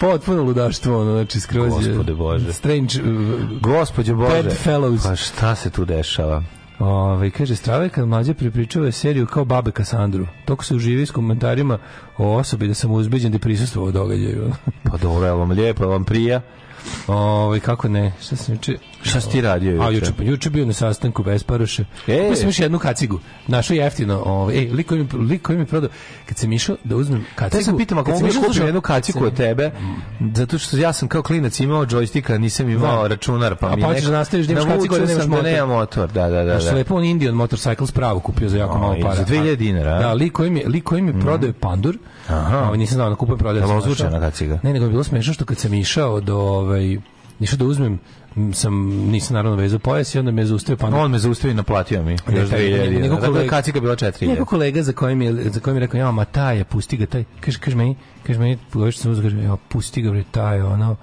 potpuno 0.00 0.42
ludaštvo, 0.42 1.00
ono, 1.00 1.12
znači 1.12 1.40
skroz 1.40 1.86
je... 1.86 1.92
Gospode 1.92 2.14
Bože. 2.14 2.52
Strange... 2.52 2.94
Uh, 3.02 3.60
Gospodje 3.60 4.14
Bože. 4.14 4.42
Bad 4.42 4.56
fellows. 4.64 5.08
Pa 5.08 5.16
šta 5.16 5.54
se 5.54 5.70
tu 5.70 5.84
dešava? 5.84 6.42
Ove, 6.78 7.30
kaže, 7.30 7.56
strava 7.56 7.82
je 7.84 7.88
kad 7.88 8.08
mlađe 8.08 8.34
pripričava 8.34 8.92
seriju 8.92 9.26
kao 9.26 9.44
babe 9.44 9.70
Kasandru. 9.70 10.26
Toko 10.44 10.64
se 10.64 10.74
uživi 10.74 11.06
s 11.06 11.10
komentarima 11.10 11.78
o 12.18 12.36
osobi 12.36 12.68
da 12.68 12.74
sam 12.74 12.92
uzbeđen 12.92 13.32
da 13.32 13.36
je 13.36 13.40
prisustvovao 13.40 13.92
događaju. 13.92 14.52
Pa 14.90 14.96
dobro, 14.96 15.26
je 15.26 15.32
vam 15.32 15.50
lijepo, 15.50 15.84
je 15.84 15.88
vam 15.88 16.04
prija? 16.04 16.40
Ove, 17.06 17.60
kako 17.60 17.88
ne? 17.88 18.12
Šta 18.22 18.36
sam 18.36 18.54
juče... 18.54 18.78
Šta 19.02 19.20
si 19.20 19.30
ti 19.30 19.40
radio 19.40 19.70
juče? 19.72 19.84
A 19.84 19.90
juče 19.90 20.12
pa 20.18 20.22
juče 20.22 20.50
bio 20.50 20.66
na 20.66 20.72
sastanku 20.72 21.22
bez 21.22 21.42
paruše. 21.42 21.84
E. 22.08 22.28
E, 22.32 22.36
sam 22.36 22.48
još 22.48 22.58
jednu 22.58 22.78
kacigu. 22.78 23.20
Našao 23.46 23.74
jeftino, 23.74 24.22
ovaj, 24.26 24.54
ej, 24.56 24.68
liko 24.68 24.94
mi 24.94 25.06
liko 25.20 25.52
mi 25.52 25.66
prodao 25.66 25.90
kad 26.26 26.36
sam 26.36 26.52
išao 26.52 26.76
da 26.84 26.96
uzmem 26.96 27.26
kacigu. 27.34 27.58
Te 27.58 27.64
sam 27.64 27.76
pitam 27.76 27.98
ako 27.98 28.10
mogu 28.10 28.26
išao, 28.26 28.34
kupiti 28.34 28.54
slušaj, 28.54 28.68
jednu 28.68 28.82
sam- 29.02 29.22
od 29.22 29.36
tebe, 29.36 29.70
zato 30.34 30.58
što 30.58 30.76
ja 30.76 30.92
sam 30.92 31.08
kao 31.08 31.22
klinac 31.22 31.60
imao 31.60 31.86
džojstika, 31.86 32.38
nisam 32.38 32.70
imao 32.70 33.02
Da. 33.02 33.08
računar, 33.08 33.56
pa 33.56 33.66
A 33.66 33.76
mi 33.76 33.82
pa 33.82 33.88
hoćeš 33.88 34.02
neko- 34.02 34.10
da 34.12 34.18
nastaviš 34.18 34.46
da 34.46 34.52
imaš 34.52 34.64
kacigu, 34.64 34.94
a 34.94 34.98
da 34.98 35.04
nemaš 35.06 35.24
da 35.24 35.28
motor. 35.28 35.44
nema 35.44 35.66
motor, 35.66 36.08
da, 36.08 36.28
da, 36.28 36.44
da. 36.44 36.58
Da. 36.58 36.72
lepo 36.72 36.94
on 36.94 37.04
Indian 37.04 37.34
Motorcycle 37.34 37.86
spravu 37.86 38.20
kupio 38.20 38.48
za 38.48 38.58
jako 38.58 38.78
malo 38.78 38.96
para. 39.02 39.14
za 39.14 39.24
2000 39.24 39.56
dinara, 39.56 39.90
a? 39.90 39.94
Mhm. 39.94 40.02
Da, 40.02 40.12
liko 40.12 40.44
je, 40.44 40.62
liko 40.66 40.96
im 40.96 41.06
je 41.08 41.20
prodao 41.20 41.46
je 41.46 41.52
pandur. 41.52 41.96
Aha. 42.30 42.58
Ovaj 42.58 42.78
nisam 42.78 42.94
znao, 42.94 43.10
na 43.10 43.16
kupujem 43.16 43.38
prodaje. 43.38 43.62
Jel 43.62 43.78
ozvučena 43.78 44.20
kaciga? 44.20 44.58
Ne, 44.62 44.72
nego 44.72 44.84
je 44.84 44.90
bilo 44.90 45.04
smešno 45.04 45.32
što 45.32 45.44
kad 45.44 45.58
sam 45.58 45.74
išao 45.74 46.20
do 46.20 46.36
ovaj 46.36 46.98
išao 47.40 47.56
da 47.58 47.64
uzmem, 47.64 47.98
sam, 48.52 48.74
nisam 48.86 49.34
naravno 49.34 49.56
vezao 49.56 49.78
pojas 49.78 50.14
i 50.14 50.18
onda 50.18 50.30
me 50.30 50.44
zaustavio 50.44 50.76
pa 50.76 50.86
On 50.88 51.10
me 51.10 51.18
zaustavio 51.18 51.52
i 51.52 51.56
naplatio 51.56 52.02
mi. 52.02 52.16
Ne, 52.28 52.40
Još 52.40 52.50
taj- 52.50 52.60
2000. 52.60 53.00
nego 53.00 53.16
kolega- 53.16 53.48
kacika 53.48 53.80
bila 53.80 53.96
4000. 53.96 54.28
Neko 54.28 54.44
kolega 54.44 54.82
za 54.82 54.92
kojim 54.92 55.22
je 55.22 55.50
za 55.50 55.60
kojim 55.60 55.76
je 55.76 55.80
rekao 55.80 55.98
ja 55.98 56.10
ma 56.10 56.24
taj 56.24 56.58
je 56.58 56.64
pusti 56.64 56.96
ga 56.96 57.06
taj 57.06 57.24
kaže 57.40 57.58
kaže 57.58 57.76
meni 57.76 57.96
kaže 58.26 58.38
meni 58.38 58.58
što 58.70 59.02
sam 59.02 59.12
uzeo, 59.12 59.22
kaže 59.22 59.38
ja 59.38 59.56
pusti 59.68 60.02
ga 60.02 60.10
bre 60.10 60.24
taj 60.30 60.62
ono 60.62 60.96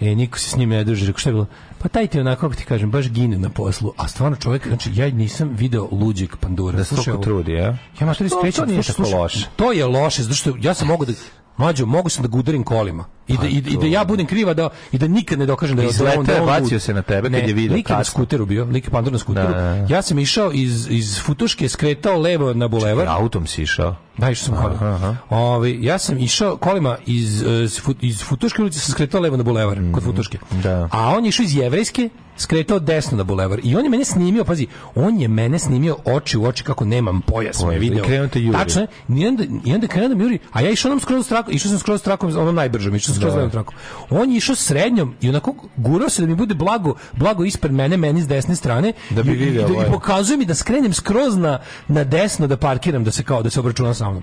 e 0.00 0.14
niko 0.14 0.38
se 0.38 0.50
s 0.50 0.56
njim 0.56 0.68
ne 0.68 0.84
druži 0.84 1.06
rekao 1.06 1.18
šta 1.18 1.30
je 1.30 1.34
bilo 1.34 1.46
pa 1.78 1.88
taj 1.88 2.06
ti 2.06 2.20
onako 2.20 2.40
kako 2.40 2.54
ti 2.54 2.64
kažem 2.64 2.90
baš 2.90 3.08
gine 3.08 3.38
na 3.38 3.48
poslu 3.48 3.92
a 3.96 4.08
stvarno 4.08 4.36
čovjek 4.36 4.66
znači 4.68 4.90
ja 4.94 5.10
nisam 5.10 5.48
video 5.52 5.88
luđeg 5.92 6.36
pandura 6.36 6.76
Da 6.78 6.84
se 6.84 6.94
toliko 6.96 7.22
trudi, 7.22 7.52
ja? 7.52 7.76
Ja 8.00 8.06
ma 8.06 8.14
to 8.14 8.24
To- 8.28 8.38
skrećem, 8.38 8.64
to 8.64 8.72
slušaj, 8.72 8.94
tako 8.94 9.04
slušaj, 9.04 9.20
loše. 9.20 9.46
To 9.56 9.72
je 9.72 9.86
loše, 9.86 10.22
zato 10.22 10.34
što 10.34 10.54
ja 10.60 10.74
sam 10.74 10.88
mogu 10.88 11.04
da 11.04 11.12
Mlađo, 11.58 11.86
mogu 11.86 12.08
sam 12.08 12.22
da 12.22 12.28
ga 12.28 12.38
udarim 12.38 12.64
kolima. 12.64 13.04
I 13.28 13.36
da, 13.36 13.46
i, 13.46 13.56
i 13.56 13.76
da 13.76 13.86
ja 13.86 14.04
budem 14.04 14.26
kriva 14.26 14.54
da, 14.54 14.68
i 14.92 14.98
da 14.98 15.08
nikad 15.08 15.38
ne 15.38 15.46
dokažem 15.46 15.76
da 15.76 15.82
je 15.82 15.88
da 15.92 16.18
on, 16.18 16.24
da 16.24 16.40
on 16.42 16.46
bacio 16.46 16.80
se 16.80 16.94
na 16.94 17.02
tebe 17.02 17.22
kad 17.22 17.32
Ne, 17.32 17.48
je 17.48 17.54
video 17.54 17.76
lik 17.76 17.88
na 17.88 18.04
skuteru 18.04 18.46
bio, 18.46 18.64
lik 18.64 18.90
pandur 18.90 19.12
na 19.12 19.18
skuteru. 19.18 19.48
Da, 19.48 19.54
da, 19.54 19.62
da. 19.62 19.94
Ja 19.94 20.02
sam 20.02 20.18
išao 20.18 20.52
iz, 20.52 20.86
iz 20.90 21.20
Futuške, 21.20 21.68
skretao 21.68 22.18
levo 22.18 22.54
na 22.54 22.68
bulevar. 22.68 23.08
Autom 23.08 23.46
si 23.46 23.62
išao. 23.62 23.96
Da, 24.18 24.30
išao 24.30 24.46
sam 24.46 24.62
kolima. 24.62 25.16
Ovaj, 25.30 25.76
ja 25.80 25.98
sam 25.98 26.18
išao 26.18 26.56
kolima 26.56 26.96
iz, 27.06 27.42
Fut- 27.84 27.96
iz 28.00 28.22
Futuške 28.24 28.62
ulice, 28.62 28.78
sam 28.80 28.92
skretao 28.92 29.20
levo 29.20 29.36
na 29.36 29.42
bulevar, 29.42 29.78
kod 29.94 30.02
Futuške. 30.02 30.38
da. 30.62 30.88
A 30.92 31.14
on 31.16 31.24
je 31.24 31.28
išao 31.28 31.44
iz 31.44 31.56
Jevrejske, 31.56 32.08
skretao 32.36 32.78
desno 32.78 33.16
na 33.16 33.24
bulevar. 33.24 33.60
I 33.62 33.76
on 33.76 33.84
je 33.84 33.90
mene 33.90 34.04
snimio, 34.04 34.44
pazi, 34.44 34.66
on 34.94 35.20
je 35.20 35.28
mene 35.28 35.58
snimio 35.58 35.96
oči 36.04 36.38
u 36.38 36.44
oči 36.44 36.64
kako 36.64 36.84
nemam 36.84 37.20
pojas, 37.20 37.62
me 37.62 37.78
video. 37.78 38.04
i 38.04 38.06
krenuo 38.06 38.28
te 38.28 38.40
juri. 38.42 38.58
Tačno. 38.58 38.86
I 39.08 39.26
onda, 39.26 39.44
i 39.64 39.74
onda 39.74 39.86
krenuo 39.86 40.08
da 40.08 40.14
mi 40.14 40.22
juri, 40.24 40.38
a 40.52 40.60
ja 40.60 40.70
išao 40.70 40.88
nam 40.88 41.00
skroz 41.00 41.28
trakom, 41.28 41.54
išao 41.54 41.68
sam 41.68 41.78
skroz 41.78 42.02
trakom, 42.02 42.36
onom 42.36 42.54
najbržom, 42.54 42.94
išao 42.94 43.14
sam 43.14 43.20
skroz 43.20 43.34
levom 43.34 43.50
trakom. 43.50 43.74
On 44.10 44.30
je 44.30 44.36
išao 44.36 44.54
srednjom 44.54 45.14
i 45.20 45.28
onako 45.28 45.54
gurao 45.76 46.08
se 46.08 46.22
da 46.22 46.28
mi 46.28 46.34
bude 46.34 46.54
blago, 46.54 46.94
blago 47.12 47.44
ispred 47.44 47.72
mene, 47.72 47.96
meni 47.96 48.22
s 48.22 48.28
desne 48.28 48.56
strane. 48.56 48.92
Da 49.10 49.22
bi 49.22 49.30
i, 49.30 49.34
i, 49.34 49.36
video 49.36 49.68
i, 49.68 49.72
ovaj. 49.72 49.88
i 49.88 49.92
pokazuje 49.92 50.36
mi 50.36 50.44
da 50.44 50.54
skrenem 50.54 50.92
skroz 50.92 51.36
na, 51.36 51.58
na 51.88 52.04
desno 52.04 52.46
da 52.46 52.56
parkiram, 52.56 53.04
da 53.04 53.10
se 53.10 53.22
kao, 53.22 53.42
da 53.42 53.50
se 53.50 53.60
obračunam 53.60 53.94
sa 53.94 54.07
mnom. 54.10 54.22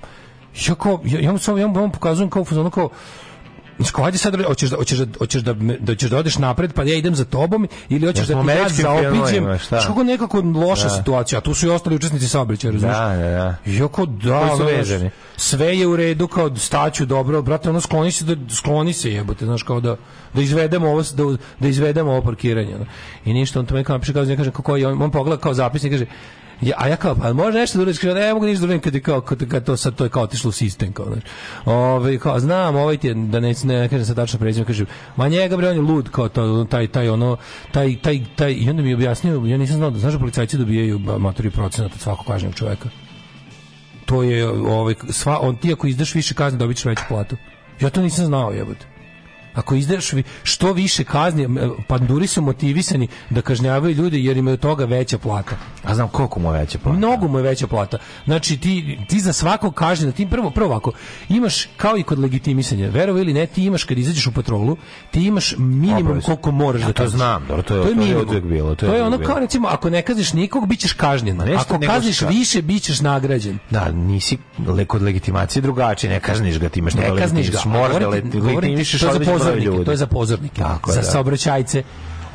Ja 0.68 0.76
kao, 0.76 1.02
ja, 1.06 1.20
ja 1.20 1.32
mu 1.32 1.38
samo, 1.38 1.58
ja 1.58 1.68
mu, 1.68 1.80
mu 1.82 1.92
pokazujem 1.92 2.30
kao, 2.30 2.46
fazonu 2.46 2.70
kao, 2.70 2.90
kao, 3.92 4.06
ajde 4.06 4.18
sad, 4.18 4.44
hoćeš 4.44 4.70
da, 4.70 4.78
hoćeš 4.78 4.98
da, 5.00 5.06
hoćeš 5.20 5.42
da, 5.42 5.54
me- 5.54 5.78
da, 5.80 5.96
ćeš 5.96 6.10
da 6.10 6.18
odeš 6.18 6.38
napred, 6.38 6.74
pa 6.74 6.84
ja 6.84 6.96
idem 6.96 7.16
za 7.16 7.26
tobom, 7.26 7.68
ili 7.90 8.08
hoćeš 8.08 8.30
Ja 8.30 8.36
da 8.36 8.42
ti 8.44 8.50
ja 8.50 8.70
zaobiđem. 8.70 9.46
kako 9.70 10.04
nekako 10.04 10.42
loša 10.42 10.90
situacija, 10.90 11.38
a 11.38 11.42
tu 11.42 11.54
su 11.54 11.68
i 11.68 11.70
ostali 11.70 11.96
učesnici 11.96 12.28
saobraćaja, 12.28 12.72
razumiješ? 12.72 12.98
Da, 12.98 13.08
da, 13.08 13.30
da. 13.30 13.56
I 13.66 13.76
ja 13.78 13.88
kao, 13.88 14.06
da, 14.06 14.52
znaš, 14.56 14.68
vezani? 14.68 15.10
sve 15.38 15.78
je 15.78 15.88
u 15.88 15.96
redu, 15.96 16.28
kao 16.28 16.56
staću 16.56 17.06
dobro, 17.06 17.42
brate, 17.42 17.70
ono 17.70 17.82
skloni 17.82 18.12
se, 18.12 18.26
da, 18.26 18.56
skloni 18.56 18.94
se 18.94 19.12
jebote, 19.12 19.46
znaš, 19.46 19.64
kao 19.64 19.80
da, 19.80 19.96
da 20.34 20.42
izvedemo 20.42 20.88
ovo, 20.90 21.02
da, 21.02 21.24
da 21.60 21.68
izvedemo 21.68 22.12
ovo 22.12 22.22
parkiranje. 22.22 22.76
ono. 22.76 22.86
I 23.26 23.34
ništa, 23.34 23.60
on 23.60 23.66
to 23.66 23.74
meni 23.74 23.84
kao 23.84 23.94
napiše, 23.96 24.14
kao, 24.14 24.24
ja 24.24 24.36
kažem, 24.38 24.54
kako 24.54 24.76
je, 24.76 24.88
on, 24.88 25.02
on 25.02 25.12
pogleda 25.12 25.42
kao 25.42 25.54
zapisnik, 25.54 25.94
kaže, 25.94 26.06
ja, 26.62 26.76
a 26.78 26.88
ja 26.88 26.96
kao, 26.96 27.16
pa 27.16 27.34
može 27.34 27.58
nešto 27.58 27.78
da 27.78 27.82
uradiš, 27.82 28.02
ne 28.02 28.34
mogu 28.34 28.46
ništa 28.46 28.60
da 28.60 28.66
uradim 28.66 28.82
kad 28.82 28.96
je 28.96 29.02
kao, 29.02 29.22
kad, 29.22 29.50
kad 29.50 29.66
to 29.66 29.78
sad, 29.78 29.96
to 29.96 30.04
je 30.04 30.10
kao 30.10 30.24
otišlo 30.24 30.50
u 30.50 30.52
sistem, 30.52 30.94
kao, 30.94 31.06
znaš. 31.06 31.24
Ove, 31.66 32.20
kao, 32.20 32.40
znam, 32.40 32.76
ovaj 32.76 32.98
ti 32.98 33.08
je, 33.08 33.14
da 33.14 33.40
ne, 33.40 33.54
ne, 33.64 33.80
ne 33.80 33.90
kažem 33.90 34.06
sad 34.06 34.16
tačno 34.16 34.40
prezime, 34.40 34.66
kaže, 34.66 34.86
ma 35.16 35.28
njega 35.28 35.58
bre, 35.58 35.70
on 35.70 35.76
je 35.76 35.82
lud, 35.82 36.10
kao 36.10 36.30
to, 36.30 36.66
taj, 36.70 36.88
taj, 36.88 37.10
ono, 37.10 37.38
taj, 37.72 37.96
taj, 38.02 38.20
taj, 38.36 38.54
i 38.54 38.70
onda 38.70 38.82
mi 38.82 38.90
je 38.90 38.96
objasnio, 38.96 39.46
ja 39.46 39.58
nisam 39.58 39.76
znao 39.76 39.90
da, 39.90 40.00
znaš 40.00 40.14
da 40.14 40.20
policajci 40.20 40.58
dobijaju 40.58 41.00
matori 41.00 41.50
procenat 41.50 41.94
od 41.94 42.00
svakog 42.00 42.26
kažnjeg 42.26 42.56
čoveka 42.56 42.90
to 44.06 44.24
je 44.24 44.50
ovaj 44.50 44.96
sva 45.10 45.40
on 45.40 45.56
ti 45.56 45.74
ako 45.74 45.88
izdaš 45.88 46.16
više 46.16 46.34
kazne 46.34 46.60
dobićeš 46.60 46.86
veću 46.86 47.04
platu. 47.08 47.38
Ja 47.82 47.90
to 47.90 48.02
nisam 48.02 48.26
znao, 48.26 48.52
jebote. 48.52 48.95
Ako 49.56 49.76
izdaš 49.76 50.06
što 50.44 50.74
više 50.74 51.04
kazni, 51.04 51.48
panduri 51.88 52.28
su 52.28 52.42
motivisani 52.42 53.08
da 53.30 53.42
kažnjavaju 53.42 53.96
ljude 53.96 54.20
jer 54.20 54.38
imaju 54.38 54.58
toga 54.58 54.86
veća 54.86 55.18
plata. 55.18 55.56
A 55.84 55.96
znam 55.96 56.08
koliko 56.08 56.40
mu 56.40 56.54
je 56.54 56.60
veća 56.60 56.78
plata. 56.78 56.98
Mnogo 56.98 57.28
mu 57.28 57.40
je 57.40 57.44
veća 57.44 57.68
plata. 57.68 57.98
Znači 58.26 58.58
ti, 58.58 59.00
ti 59.10 59.20
za 59.20 59.34
svakog 59.34 59.74
kažnjena, 59.76 60.12
ti 60.12 60.28
prvo, 60.28 60.50
prvo 60.50 60.68
ovako, 60.68 60.92
imaš 61.30 61.68
kao 61.78 61.98
i 61.98 62.04
kod 62.04 62.20
legitimisanja, 62.20 62.90
verovo 62.90 63.20
ili 63.20 63.34
ne, 63.34 63.46
ti 63.46 63.64
imaš 63.64 63.84
kad 63.84 63.98
izađeš 63.98 64.28
u 64.28 64.32
patrolu, 64.32 64.78
ti 65.12 65.24
imaš 65.24 65.56
minimum 65.58 65.96
Obavezno. 65.98 66.22
koliko 66.22 66.52
moraš 66.52 66.82
Ja 66.82 66.88
da 66.88 66.94
to 66.94 67.08
znam, 67.08 67.46
dobro, 67.48 67.64
to 67.64 67.76
je- 67.76 67.84
to 67.84 67.90
je 67.90 67.96
minimum. 67.96 68.26
uvek 68.30 68.44
bilo, 68.44 68.76
to 68.76 68.86
je 68.86 68.90
to 68.90 68.96
je 68.96 69.04
ono 69.04 69.18
bilo. 69.18 69.28
kao 69.28 69.40
recimo, 69.40 69.68
ako 69.68 69.90
ne 69.90 70.02
kazniš 70.02 70.34
nikog, 70.34 70.68
bit 70.68 70.80
ćeš 70.80 70.94
kažnjen. 70.94 71.42
Ako 71.42 71.80
kazniš 71.82 72.16
šta. 72.16 72.28
više, 72.28 72.62
bit 72.62 72.84
ćeš 72.84 73.02
nagrađen. 73.02 73.60
Da, 73.70 73.92
nisi 73.92 74.38
kod 74.88 75.02
legitimacije 75.02 75.62
drugačije, 75.62 76.10
ne 76.10 76.20
kazniš 76.20 76.60
ga, 76.60 76.70
ti 76.70 76.80
imaš 76.80 76.94
ne 76.94 77.18
kazniš 77.20 77.52
ga. 77.52 77.60
Moraš 77.66 77.96
da 78.00 78.08
legitimišeš 78.08 79.02
pozornike, 79.46 79.86
to 79.86 79.92
je 79.92 79.98
za 79.98 80.08
pozornike, 80.08 80.62
Tako 80.62 80.92
je, 80.92 80.96
za 80.96 81.02
da. 81.02 81.08
saobraćajce. 81.08 81.84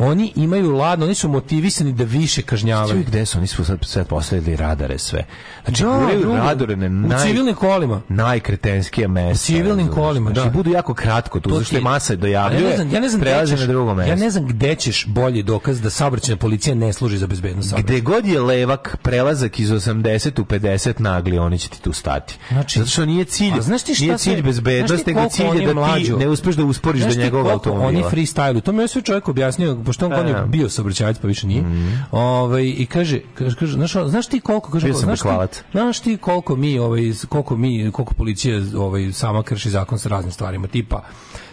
Oni 0.00 0.32
imaju 0.36 0.70
ladno, 0.70 1.04
oni 1.04 1.14
su 1.14 1.28
motivisani 1.28 1.92
da 1.92 2.04
više 2.04 2.42
kažnjavaju. 2.42 3.04
Gde 3.04 3.26
su, 3.26 3.38
oni 3.38 3.46
su 3.46 3.64
sad, 3.64 3.78
sad 3.82 4.06
postavili 4.06 4.56
radare 4.56 4.98
sve. 4.98 5.24
Znači, 5.64 5.82
Da, 5.82 6.08
radare 6.38 6.76
na 6.76 6.86
u 6.86 6.90
naj, 7.08 7.18
civilnim 7.20 7.54
kolima. 7.54 8.00
najkretenskije 8.08 9.08
mesta. 9.08 9.32
U 9.32 9.36
civilnim 9.36 9.70
razumeš? 9.78 9.94
kolima, 9.96 10.30
znači, 10.30 10.46
da. 10.46 10.52
budu 10.52 10.70
jako 10.70 10.94
kratko 10.94 11.40
tu, 11.40 11.50
To 11.50 11.58
zašto 11.58 11.76
je 11.76 11.82
masa 11.82 12.16
dojavljuje, 12.16 12.62
ja 12.62 12.68
ne 12.68 12.76
znam, 12.76 12.90
ja 12.90 13.00
ne 13.00 13.08
znam 13.08 13.22
ćeš- 13.48 13.60
na 13.60 13.66
drugo 13.66 13.94
mesto. 13.94 14.10
Ja 14.10 14.16
ne 14.16 14.30
znam 14.30 14.46
gde 14.46 14.74
ćeš 14.74 15.06
bolji 15.06 15.42
dokaz 15.42 15.80
da 15.80 15.90
saobraćajna 15.90 16.36
policija 16.38 16.74
ne 16.74 16.92
služi 16.92 17.18
za 17.18 17.26
bezbednost. 17.26 17.74
Gde 17.74 18.00
god 18.00 18.26
je 18.26 18.40
levak 18.40 18.96
prelazak 19.02 19.60
iz 19.60 19.70
80 19.70 20.40
u 20.40 20.44
50 20.44 21.00
nagli, 21.00 21.38
oni 21.38 21.58
će 21.58 21.68
ti 21.68 21.82
tu 21.82 21.92
stati. 21.92 22.38
Znači- 22.48 22.78
Zato 22.78 22.90
što 22.90 23.04
nije 23.04 23.24
cilj, 23.24 23.52
A 23.54 23.60
znaš 23.60 23.82
ti 23.82 23.94
šta 23.94 24.04
nije 24.04 24.18
cilj 24.18 24.32
sve- 24.32 24.42
bezbednost, 24.42 25.06
nego 25.06 25.28
cilj 25.28 25.46
je 25.46 25.74
da 25.74 25.94
ti 25.96 26.12
ne 26.14 26.28
uspeš 26.28 26.54
da 26.54 26.64
usporiš 26.64 27.02
do 27.04 27.14
njegovog 27.14 27.46
automobila. 27.48 27.88
Oni 27.88 28.02
freestyle, 28.02 28.60
to 28.60 28.72
mi 28.72 28.82
je 28.82 28.88
sve 28.88 29.02
čovjek 29.02 29.28
objasnio, 29.28 29.74
pošto 29.90 30.06
on, 30.06 30.12
on 30.12 30.28
je 30.28 30.34
bio 30.46 30.68
saobraćajac, 30.68 31.18
pa 31.18 31.28
više 31.28 31.46
nije. 31.46 31.64
Ovaj 32.10 32.64
i 32.64 32.86
kaže, 32.86 33.20
kaže, 33.34 33.56
kaže 33.56 33.72
znaš, 33.72 33.92
znaš 33.92 34.26
ti 34.26 34.40
koliko 34.40 34.70
kaže, 34.70 34.86
Bio 34.86 34.94
znaš 34.94 35.20
ti, 35.20 35.28
znaš 35.72 36.00
ti 36.00 36.16
koliko 36.16 36.56
mi 36.56 36.78
ovaj 36.78 37.02
koliko 37.28 37.56
mi 37.56 37.90
koliko 37.92 38.14
policija 38.14 38.60
ovaj 38.76 39.12
sama 39.12 39.42
krši 39.42 39.70
zakon 39.70 39.98
sa 39.98 40.08
raznim 40.08 40.32
stvarima, 40.32 40.66
tipa 40.66 41.02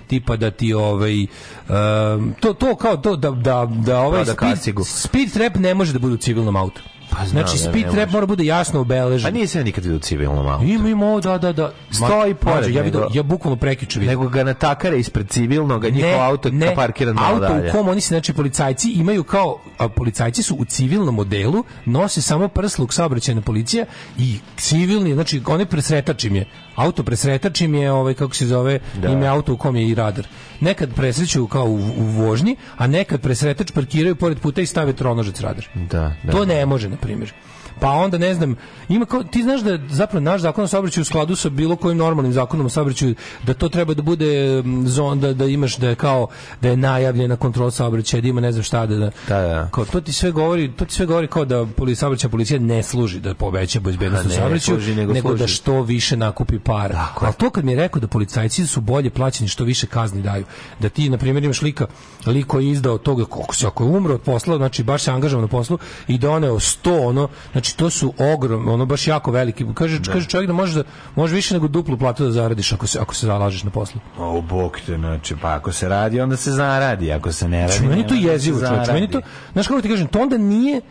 tipa 0.08 0.36
da 0.36 0.52
ti 0.52 0.74
ovaj 0.74 1.24
um, 1.24 2.34
to 2.40 2.54
to 2.54 2.76
kao 2.76 2.98
to 2.98 3.16
da 3.16 3.32
da 3.32 3.68
da 3.86 4.00
ovaj 4.00 4.24
Proda 4.26 4.56
speed, 4.56 4.86
speed 4.86 5.34
trap 5.34 5.56
ne 5.56 5.74
može 5.74 5.94
da 5.94 6.00
bude 6.00 6.14
u 6.14 6.18
civilnom 6.18 6.56
autu. 6.56 6.82
Pa 7.10 7.26
znam 7.26 7.48
znači 7.48 7.58
speed 7.58 7.92
trap 7.92 8.12
mora 8.12 8.26
bude 8.26 8.46
jasno 8.46 8.80
obeležen. 8.80 9.28
A 9.28 9.32
nije 9.32 9.48
se 9.48 9.60
ja 9.60 9.64
nikad 9.64 9.84
vidio 9.84 10.00
civilnom 10.00 10.48
autu. 10.48 10.64
Ima, 10.66 10.90
ima 10.90 11.20
da, 11.20 11.38
da, 11.38 11.54
da. 11.54 11.72
Stoji 11.92 12.34
pored 12.34 12.76
ja, 12.76 12.82
vidio, 12.82 13.08
ja 13.14 13.24
bukvalno 13.24 13.56
prekiču 13.56 14.00
vidio. 14.00 14.12
Nego 14.12 14.30
ga 14.30 14.44
natakare 14.44 15.00
ispred 15.00 15.30
civilnog, 15.30 15.86
a 15.86 15.90
njihov 15.90 16.22
auto 16.22 16.50
ne, 16.50 16.76
parkiran 16.76 17.16
malo 17.16 17.34
auto 17.34 17.48
dalje. 17.48 17.70
u 17.70 17.72
kom 17.72 17.88
oni 17.88 18.02
se, 18.02 18.08
znači, 18.08 18.34
policajci 18.34 18.92
imaju 18.92 19.24
kao, 19.24 19.60
a 19.78 19.90
policajci 19.90 20.44
su 20.44 20.56
u 20.56 20.66
civilnom 20.66 21.16
modelu, 21.16 21.64
nose 21.86 22.22
samo 22.22 22.48
prsluk 22.48 22.94
saobraćajna 22.94 23.42
policija 23.42 23.86
i 24.18 24.40
civilni, 24.58 25.14
znači, 25.14 25.42
oni 25.46 25.66
presretač 25.66 26.24
im 26.24 26.36
je, 26.36 26.46
auto 26.78 27.04
presretač 27.04 27.62
im 27.62 27.76
je, 27.76 27.92
ovaj, 27.92 28.14
kako 28.14 28.36
se 28.36 28.46
zove, 28.46 28.80
Da. 29.02 29.10
ime 29.10 29.28
auto 29.28 29.54
u 29.54 29.58
kom 29.58 29.76
je 29.76 29.88
i 29.88 29.96
radar. 29.96 30.28
Nekad 30.60 30.94
presreću 30.94 31.48
kao 31.48 31.66
u, 31.66 31.76
u 31.76 32.04
vožnji, 32.04 32.56
a 32.78 32.88
nekad 32.88 33.22
presretač 33.22 33.72
parkiraju 33.72 34.16
pored 34.16 34.40
puta 34.40 34.62
i 34.62 34.66
stave 34.66 34.94
tronožac 34.94 35.40
radar. 35.42 35.68
Da, 35.76 36.14
da. 36.24 36.32
To 36.32 36.46
ne 36.46 36.66
može, 36.66 36.90
na 36.90 36.98
primjer. 36.98 37.34
Pa 37.80 37.92
onda 37.92 38.18
ne 38.18 38.34
znam, 38.34 38.56
ima 38.90 39.06
kao, 39.06 39.24
ti 39.24 39.44
znaš 39.44 39.62
da 39.62 39.80
zapravo 39.90 40.24
naš 40.24 40.42
zakon 40.42 40.64
o 40.64 40.68
saobraćaju 40.68 41.02
u 41.02 41.06
skladu 41.06 41.36
sa 41.36 41.50
bilo 41.50 41.76
kojim 41.76 41.98
normalnim 41.98 42.34
zakonom 42.34 42.66
o 42.66 42.70
saobraćaju 42.70 43.16
da 43.44 43.54
to 43.54 43.70
treba 43.70 43.94
da 43.94 44.02
bude 44.02 44.62
mm, 44.66 44.88
zon 44.88 45.20
da, 45.20 45.34
da 45.34 45.46
imaš 45.46 45.78
da 45.78 45.90
je 45.90 45.96
kao 45.96 46.28
da 46.62 46.70
je 46.70 46.78
najavljena 46.78 47.36
kontrola 47.36 47.72
saobraćaja, 47.72 48.22
da 48.22 48.28
ima 48.28 48.42
ne 48.42 48.52
znam 48.52 48.64
šta 48.64 48.86
da, 48.86 48.96
da, 48.96 49.12
Da, 49.28 49.42
da. 49.42 49.70
Kao, 49.72 49.86
to 49.86 50.02
ti 50.02 50.14
sve 50.14 50.32
govori, 50.32 50.72
to 50.72 50.86
ti 50.86 50.94
sve 50.94 51.06
govori 51.06 51.28
kao 51.28 51.46
da 51.46 51.66
poli 51.66 51.96
saobraćajna 51.96 52.32
policija 52.32 52.60
ne 52.60 52.84
služi 52.84 53.20
da 53.20 53.34
poveća 53.34 53.80
bezbednost 53.80 54.26
u 54.26 54.30
saobraćaju, 54.30 54.96
nego 54.96 55.14
nego, 55.14 55.34
da 55.34 55.48
što 55.48 55.82
više 55.82 56.18
nakupi 56.18 56.60
para. 56.60 56.94
Tako. 56.94 57.26
Ali 57.26 57.34
to 57.34 57.50
kad 57.50 57.66
mi 57.66 57.72
je 57.72 57.76
rekao 57.76 58.00
da 58.00 58.08
policajci 58.08 58.68
su 58.68 58.82
bolje 58.82 59.10
plaćeni 59.10 59.48
što 59.48 59.64
više 59.64 59.88
kazni 59.88 60.22
daju. 60.22 60.46
Da 60.80 60.90
ti 60.90 61.10
na 61.10 61.18
primjer 61.18 61.44
imaš 61.44 61.62
lika, 61.62 61.88
lik 62.26 62.48
koji 62.48 62.66
je 62.66 62.72
izdao 62.72 62.98
toga 62.98 63.26
koliko 63.26 63.56
se 63.56 63.68
ako 63.68 63.84
je 63.84 63.90
umro 63.90 64.14
od 64.14 64.22
posla, 64.22 64.58
znači 64.58 64.84
baš 64.84 65.04
se 65.04 65.12
angažovan 65.12 65.42
na 65.42 65.48
poslu 65.48 65.78
i 66.08 66.18
doneo 66.18 66.56
100 66.56 67.08
ono, 67.08 67.28
znači 67.52 67.67
to 67.74 67.90
su 67.90 68.14
ogrom, 68.34 68.68
ono 68.68 68.86
baš 68.86 69.08
jako 69.08 69.32
veliki. 69.32 69.66
Kaže 69.74 70.00
kaže 70.12 70.28
čovjek 70.28 70.48
da 70.48 70.54
može 70.54 70.74
da 70.74 70.84
može 71.16 71.36
više 71.36 71.54
nego 71.54 71.68
duplu 71.68 71.98
platu 71.98 72.24
da 72.24 72.32
zaradiš 72.32 72.74
ako 72.74 72.88
se 72.88 73.00
ako 73.00 73.16
se 73.16 73.26
zalažeš 73.26 73.64
na 73.64 73.70
poslu. 73.70 74.02
O, 74.18 74.42
bog 74.42 74.78
te, 74.86 74.98
znači, 74.98 75.36
pa 75.42 75.56
ako 75.56 75.72
se 75.72 75.90
radi, 75.90 76.22
onda 76.22 76.38
se 76.38 76.52
zaradi, 76.52 77.12
ako 77.12 77.32
se 77.32 77.48
ne 77.48 77.62
radi... 77.62 77.74
Znači, 77.74 77.90
meni 77.90 78.08
to 78.08 78.16
da 78.16 78.32
jezivo, 78.32 78.60
čovječe. 78.60 78.94
Meni 78.94 79.12
to, 79.12 79.22
znaš 79.54 79.68
kako 79.68 79.82
ti 79.82 79.90
kažem, 79.90 80.08
to 80.08 80.22
onda 80.22 80.38
nije 80.38 80.82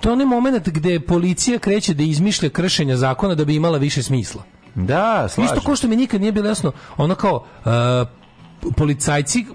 to 0.00 0.08
je 0.08 0.12
onaj 0.12 0.26
moment 0.26 0.68
gde 0.68 1.00
policija 1.00 1.58
kreće 1.58 1.94
da 1.94 2.02
izmišlja 2.02 2.48
kršenja 2.50 2.96
zakona 2.96 3.34
da 3.34 3.44
bi 3.44 3.54
imala 3.54 3.78
više 3.78 4.02
smisla. 4.02 4.42
Da, 4.74 5.28
slažem. 5.28 5.44
Isto 5.54 5.66
kao 5.66 5.76
što 5.76 5.88
mi 5.88 5.96
nikad 5.96 6.20
nije 6.20 6.32
bilo 6.32 6.48
jasno, 6.48 6.72
ono 6.96 7.14
kao 7.14 7.44
uh, 7.64 7.72
policajci 8.76 9.46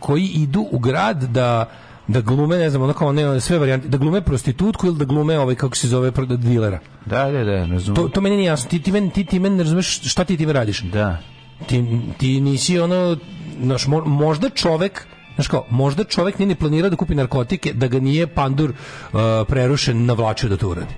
koji 0.00 0.26
idu 0.26 0.66
u 0.70 0.78
grad 0.78 1.22
da 1.22 1.70
da 2.12 2.20
glume, 2.20 2.58
ne 2.58 2.70
znam, 2.70 2.82
ono 2.82 2.92
kao 2.92 3.08
one 3.08 3.40
sve 3.40 3.58
varijante, 3.58 3.88
da 3.88 3.98
glume 3.98 4.20
prostitutku 4.20 4.86
ili 4.86 4.98
da 4.98 5.04
glume 5.04 5.38
ovaj 5.38 5.54
kako 5.54 5.76
se 5.76 5.88
zove 5.88 6.12
dilera. 6.28 6.78
Da, 7.06 7.30
da, 7.30 7.44
da, 7.44 7.66
razumem. 7.66 7.94
To 7.94 8.08
to 8.08 8.20
meni 8.20 8.36
nije 8.36 8.46
jasno. 8.46 8.70
Ti 8.70 8.82
ti 8.82 8.92
meni 8.92 9.10
ti, 9.10 9.24
ti 9.24 9.38
meni 9.38 9.56
ne 9.56 9.62
razumeš 9.62 10.10
šta 10.10 10.24
ti 10.24 10.36
time 10.36 10.52
radiš. 10.52 10.80
Da. 10.80 11.18
Ti, 11.66 12.00
ti 12.18 12.40
nisi 12.40 12.78
ono 12.78 13.16
naš, 13.58 13.86
mo- 13.86 14.06
možda 14.06 14.50
čovek 14.50 15.06
Znaš 15.34 15.48
kao, 15.48 15.66
možda 15.70 16.04
čovjek 16.04 16.38
nije 16.38 16.46
ni 16.46 16.54
planirao 16.54 16.90
da 16.90 16.96
kupi 16.96 17.14
narkotike, 17.14 17.72
da 17.72 17.86
ga 17.88 18.00
nije 18.00 18.26
pandur 18.26 18.70
uh, 18.70 19.20
prerušen 19.48 20.04
navlačio 20.06 20.48
da 20.48 20.56
to 20.56 20.68
uradi. 20.68 20.94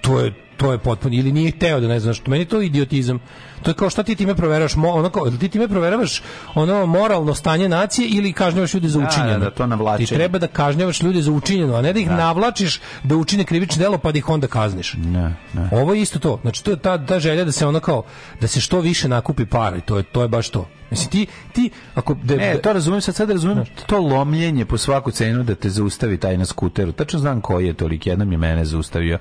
To 0.00 0.20
je 0.20 0.32
to 0.56 0.72
je 0.72 0.78
potpuno 0.78 1.14
ili 1.14 1.32
nije 1.32 1.50
hteo 1.50 1.80
da 1.80 1.88
ne 1.88 2.00
znaš 2.00 2.26
meni 2.26 2.42
je 2.42 2.48
to 2.48 2.62
idiotizam 2.62 3.18
to 3.64 3.70
je 3.70 3.74
kao 3.74 3.90
šta 3.90 4.02
ti 4.02 4.14
time 4.14 4.34
proveravaš 4.34 4.76
ono 4.76 5.10
kao, 5.10 5.30
ti 5.30 5.48
time 5.48 5.68
proveravaš 5.68 6.22
ono 6.54 6.86
moralno 6.86 7.34
stanje 7.34 7.68
nacije 7.68 8.08
ili 8.08 8.32
kažnjavaš 8.34 8.74
ljude 8.74 8.88
za 8.88 8.98
Da, 9.00 9.06
učinjeno 9.06 9.38
da, 9.38 9.50
to 9.50 9.66
navlačenje. 9.66 10.06
ti 10.06 10.14
treba 10.14 10.38
da 10.38 10.46
kažnjavaš 10.48 11.02
ljude 11.02 11.22
za 11.22 11.32
učinjeno 11.32 11.74
a 11.74 11.82
ne 11.82 11.92
da 11.92 12.00
ih 12.00 12.08
navlačiš 12.08 12.80
da 13.02 13.16
učine 13.16 13.44
krivično 13.44 13.78
delo 13.78 13.98
pa 13.98 14.12
da 14.12 14.18
ih 14.18 14.28
onda 14.28 14.46
kazniš 14.48 14.94
Ne, 14.96 15.22
ne. 15.52 15.68
ovo 15.72 15.94
je 15.94 16.02
isto 16.02 16.18
to 16.18 16.38
znači 16.42 16.64
to 16.64 16.70
je 16.70 16.76
ta, 16.78 17.06
ta 17.06 17.18
želja 17.18 17.44
da 17.44 17.52
se 17.52 17.66
ono 17.66 17.80
kao 17.80 18.02
da 18.40 18.48
se 18.48 18.60
što 18.60 18.80
više 18.80 19.08
nakupi 19.08 19.46
para 19.46 19.76
i 19.76 19.80
to 19.80 19.96
je 19.96 20.02
to 20.04 20.22
je 20.22 20.28
baš 20.28 20.48
to 20.48 20.68
mislim 20.90 21.10
ti 21.10 21.26
ti 21.52 21.70
ako 21.94 22.14
da, 22.14 22.36
Ne, 22.36 22.54
da- 22.54 22.60
to 22.60 22.72
razumem, 22.72 23.00
sad 23.00 23.14
sad 23.14 23.30
razumem 23.30 23.64
to 23.86 23.98
lomljenje 23.98 24.64
po 24.64 24.78
svaku 24.78 25.10
cenu 25.10 25.42
da 25.42 25.54
te 25.54 25.70
zaustavi 25.70 26.18
taj 26.18 26.36
na 26.36 26.44
skuteru. 26.44 26.92
Tačno 26.92 27.18
znam 27.18 27.40
koji 27.40 27.66
je 27.66 27.74
tolik, 27.74 28.06
jednom 28.06 28.32
je 28.32 28.38
mene 28.38 28.64
zaustavio. 28.64 29.18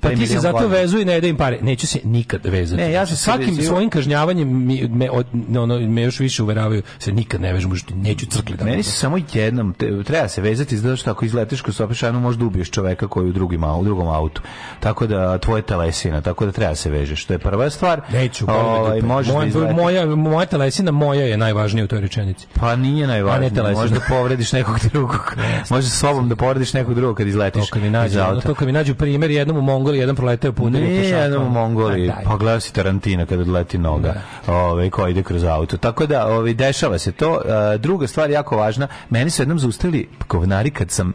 Pa 0.00 0.08
ti 0.10 0.26
se 0.26 0.34
zato 0.34 0.52
godina. 0.52 0.72
vezu 0.72 0.98
i 0.98 1.04
ne 1.04 1.20
da 1.20 1.26
im 1.26 1.36
pare. 1.36 1.58
Neću 1.62 1.86
se 1.86 2.00
nikad 2.04 2.40
vezati. 2.44 2.82
Ne, 2.82 2.92
ja 2.92 3.06
sam 3.06 3.16
se 3.16 3.22
svakim 3.22 3.56
svojim 3.70 3.90
kažnjavanjem 3.90 4.66
mi, 4.66 4.88
me, 4.88 5.10
od, 5.10 5.26
ono, 5.56 5.78
me 5.80 6.02
još 6.02 6.20
više 6.20 6.42
uveravaju 6.42 6.82
se 6.98 7.12
nikad 7.12 7.40
ne 7.40 7.52
vežemo, 7.52 7.74
neću 7.94 8.26
crkli 8.26 8.56
da. 8.56 8.64
Meni 8.64 8.82
se 8.82 8.90
samo 8.92 9.18
jednom 9.32 9.72
te- 9.74 10.02
treba 10.02 10.28
se 10.28 10.40
vezati 10.40 10.76
zato 10.76 10.96
što 10.96 11.10
ako 11.10 11.24
izletiš 11.24 11.60
kod 11.60 11.74
Sopešanu 11.74 12.20
možda 12.20 12.44
ubiješ 12.44 12.70
čoveka 12.70 13.08
koji 13.08 13.24
je 13.24 13.30
u 13.30 13.32
drugim 13.32 13.64
u 13.64 13.84
drugom 13.84 14.08
autu. 14.08 14.42
Tako 14.80 15.06
da 15.06 15.38
tvoje 15.38 15.62
telesina, 15.62 16.20
tako 16.20 16.46
da 16.46 16.52
treba 16.52 16.74
se 16.74 16.90
vežeš. 16.90 17.24
To 17.24 17.32
je 17.32 17.38
prva 17.38 17.70
stvar. 17.70 18.00
Neću, 18.12 18.44
Ovaj, 18.48 19.00
možeš 19.02 19.32
da 19.32 19.38
moja, 19.60 19.72
moja, 19.72 20.06
moja 20.06 20.46
telesina 20.46 20.90
moja 20.90 21.20
je 21.22 21.36
najvažnija 21.36 21.84
u 21.84 21.88
toj 21.88 22.00
rečenici. 22.00 22.46
Pa 22.54 22.76
nije 22.76 23.04
A 23.04 23.06
ne 23.06 23.12
najvažnije. 23.12 23.50
telesina. 23.50 23.80
Možda 23.80 24.00
povrediš 24.08 24.52
nekog 24.52 24.78
drugog. 24.84 25.36
Može 25.70 25.88
sa 25.88 25.96
sobom 25.98 26.28
da 26.28 26.36
povrediš 26.36 26.72
nekog 26.72 26.94
drugog 26.94 27.16
kad 27.16 27.24
To 27.24 27.28
izletiš 27.28 27.70
kad 27.70 27.82
mi 27.82 27.90
nađu, 27.90 28.20
auta. 28.20 28.40
to 28.40 28.54
kad 28.54 28.66
mi 28.66 28.72
nađu 28.72 28.94
primjer 28.94 29.30
jednom 29.30 29.56
u 29.56 29.62
Mongoliji, 29.62 30.00
jedan 30.00 30.16
proleteo 30.16 30.52
putem 30.52 30.72
Nije 30.72 31.08
jednom 31.08 31.46
u 31.46 31.50
Mongoliji, 31.50 32.10
A, 32.10 32.14
daj. 32.14 32.24
pa 32.24 32.36
gledao 32.36 32.60
si 32.60 32.72
Tarantina 32.72 33.26
kad 33.26 33.38
odleti 33.60 33.78
noga, 33.78 34.14
ovaj, 34.46 34.90
koji 34.90 35.10
ide 35.10 35.22
kroz 35.22 35.44
auto. 35.44 35.76
Tako 35.76 36.06
da, 36.06 36.26
ovaj, 36.26 36.54
dešava 36.54 36.98
se 36.98 37.12
to. 37.12 37.40
Druga 37.78 38.06
stvar 38.06 38.30
jako 38.30 38.56
važna, 38.56 38.88
meni 39.10 39.30
su 39.30 39.42
jednom 39.42 39.58
zaustavili 39.58 40.08
govnari 40.28 40.70
kad 40.70 40.90
sam 40.90 41.12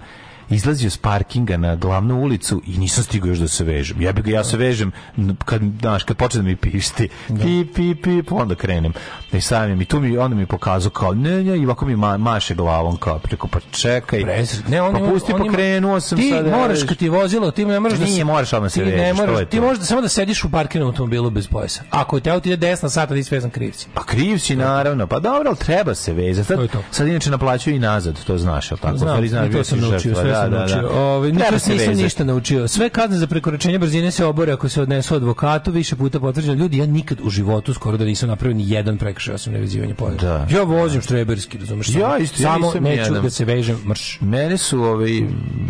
izlazio 0.49 0.89
s 0.89 0.97
parkinga 0.97 1.57
na 1.57 1.75
glavnu 1.75 2.15
ulicu 2.15 2.61
i 2.67 2.77
nisam 2.77 3.03
stigao 3.03 3.27
još 3.27 3.37
da 3.37 3.47
se 3.47 3.63
vežem. 3.63 4.01
Ja 4.01 4.11
ga 4.11 4.31
ja 4.31 4.43
se 4.43 4.57
vežem 4.57 4.91
kad 5.37 5.61
znaš 5.81 6.03
kad 6.03 6.17
počne 6.17 6.41
da 6.41 6.45
mi 6.45 6.55
pišti. 6.55 7.09
Pi 7.27 7.65
pi 7.65 7.95
pi 7.95 8.23
pa 8.23 8.35
onda 8.35 8.55
krenem. 8.55 8.93
I 9.31 9.41
sam 9.41 9.71
mi 9.71 9.85
tu 9.85 9.99
mi 9.99 10.17
onda 10.17 10.35
mi 10.35 10.45
pokazao 10.45 10.91
kao 10.91 11.13
ne 11.13 11.43
ne 11.43 11.57
i 11.57 11.65
ovako 11.65 11.85
mi 11.85 11.95
ma, 11.95 12.17
maše 12.17 12.55
glavom 12.55 12.97
kao 12.97 13.19
preko 13.19 13.47
pa 13.47 13.59
čekaj. 13.71 14.19
Brez- 14.19 14.69
Ne, 14.69 14.81
on 14.81 14.93
pa 14.93 14.99
pusti 15.01 15.33
on 15.33 15.41
pokrenuo 15.41 15.99
sam 15.99 16.17
ti 16.17 16.29
sad. 16.31 16.45
moraš 16.47 16.79
evo, 16.79 16.87
kad 16.87 16.97
ti 16.97 17.09
vozilo, 17.09 17.51
ti 17.51 17.65
ne 17.65 17.79
možeš 17.79 17.99
da 17.99 18.05
Nije, 18.05 18.17
se- 18.17 18.23
moraš 18.23 18.53
odmah 18.53 18.71
se 18.71 18.79
ti 18.79 18.85
ne 18.85 18.91
vežeš, 18.93 19.17
to 19.17 19.25
možeš, 19.25 19.49
ti 19.49 19.59
možeš 19.59 19.79
da 19.79 19.85
samo 19.85 20.01
da 20.01 20.07
sediš 20.09 20.43
u 20.43 20.51
parkiranom 20.51 20.87
automobilu 20.87 21.29
bez 21.29 21.47
pojasa. 21.47 21.81
Ako 21.89 22.19
te 22.19 22.31
auto 22.31 22.49
ide 22.49 22.57
desna 22.59 22.89
sata, 22.89 23.13
ti 23.13 23.23
sve 23.23 23.41
sam 23.41 23.49
krivci. 23.49 23.87
Pa 23.93 24.03
kriv 24.03 24.37
si 24.37 24.55
naravno, 24.55 25.07
pa 25.07 25.19
dobro, 25.19 25.43
ali 25.47 25.57
treba 25.57 25.95
se 25.95 26.13
vezati. 26.13 26.47
Sad, 26.47 26.59
sad 26.91 27.07
inače 27.07 27.29
naplaćuje 27.31 27.75
i 27.75 27.79
nazad, 27.79 28.23
to 28.23 28.37
znaš, 28.37 28.71
jel 28.71 28.77
tako? 28.77 28.97
Znam, 28.97 29.27
znaš, 29.27 29.51
to 29.51 29.63
sam 29.63 29.79
naučio, 29.81 30.15
sve 30.15 30.34
da, 30.35 30.41
sam 30.41 30.51
da, 30.51 30.57
naučio. 30.57 30.81
da. 30.81 30.89
Treba 30.89 31.27
nikad 31.27 31.61
se 31.61 31.71
nisam 31.71 31.87
vezati. 31.87 32.03
ništa 32.03 32.23
naučio. 32.23 32.67
Sve 32.67 32.89
kazne 32.89 33.17
za 33.17 33.27
prekoračenje 33.27 33.79
brzine 33.79 34.11
se 34.11 34.25
obore 34.25 34.51
ako 34.53 34.69
se 34.69 34.81
odnesu 34.81 35.15
advokatu, 35.15 35.71
više 35.71 35.95
puta 35.95 36.19
potvrđeno. 36.19 36.53
Ljudi, 36.53 36.77
ja 36.77 36.85
nikad 36.85 37.17
u 37.23 37.29
životu 37.29 37.73
skoro 37.73 37.97
da 37.97 38.05
nisam 38.05 38.29
napravio 38.29 38.57
ni 38.57 38.69
jedan 38.69 38.97
prekršaj 38.97 39.35
osim 39.35 39.53
nevezivanja 39.53 39.95
pojasa. 39.95 40.17
Da. 40.17 40.47
Ja 40.51 40.63
vozim 40.63 41.01
štreberski, 41.01 41.57
razumeš? 41.57 41.89
Ja 41.89 42.17
isto, 42.17 42.43
ja 42.43 42.53
samo 42.53 42.65
nisam 42.67 42.83
neću 42.83 43.01
nijedan. 43.01 43.23
da 43.23 43.29
se 43.29 43.45
vežem, 43.45 43.77
mrš. 43.87 44.17
Mene 44.21 44.57
su, 44.57 44.81
ovaj, 44.81 45.11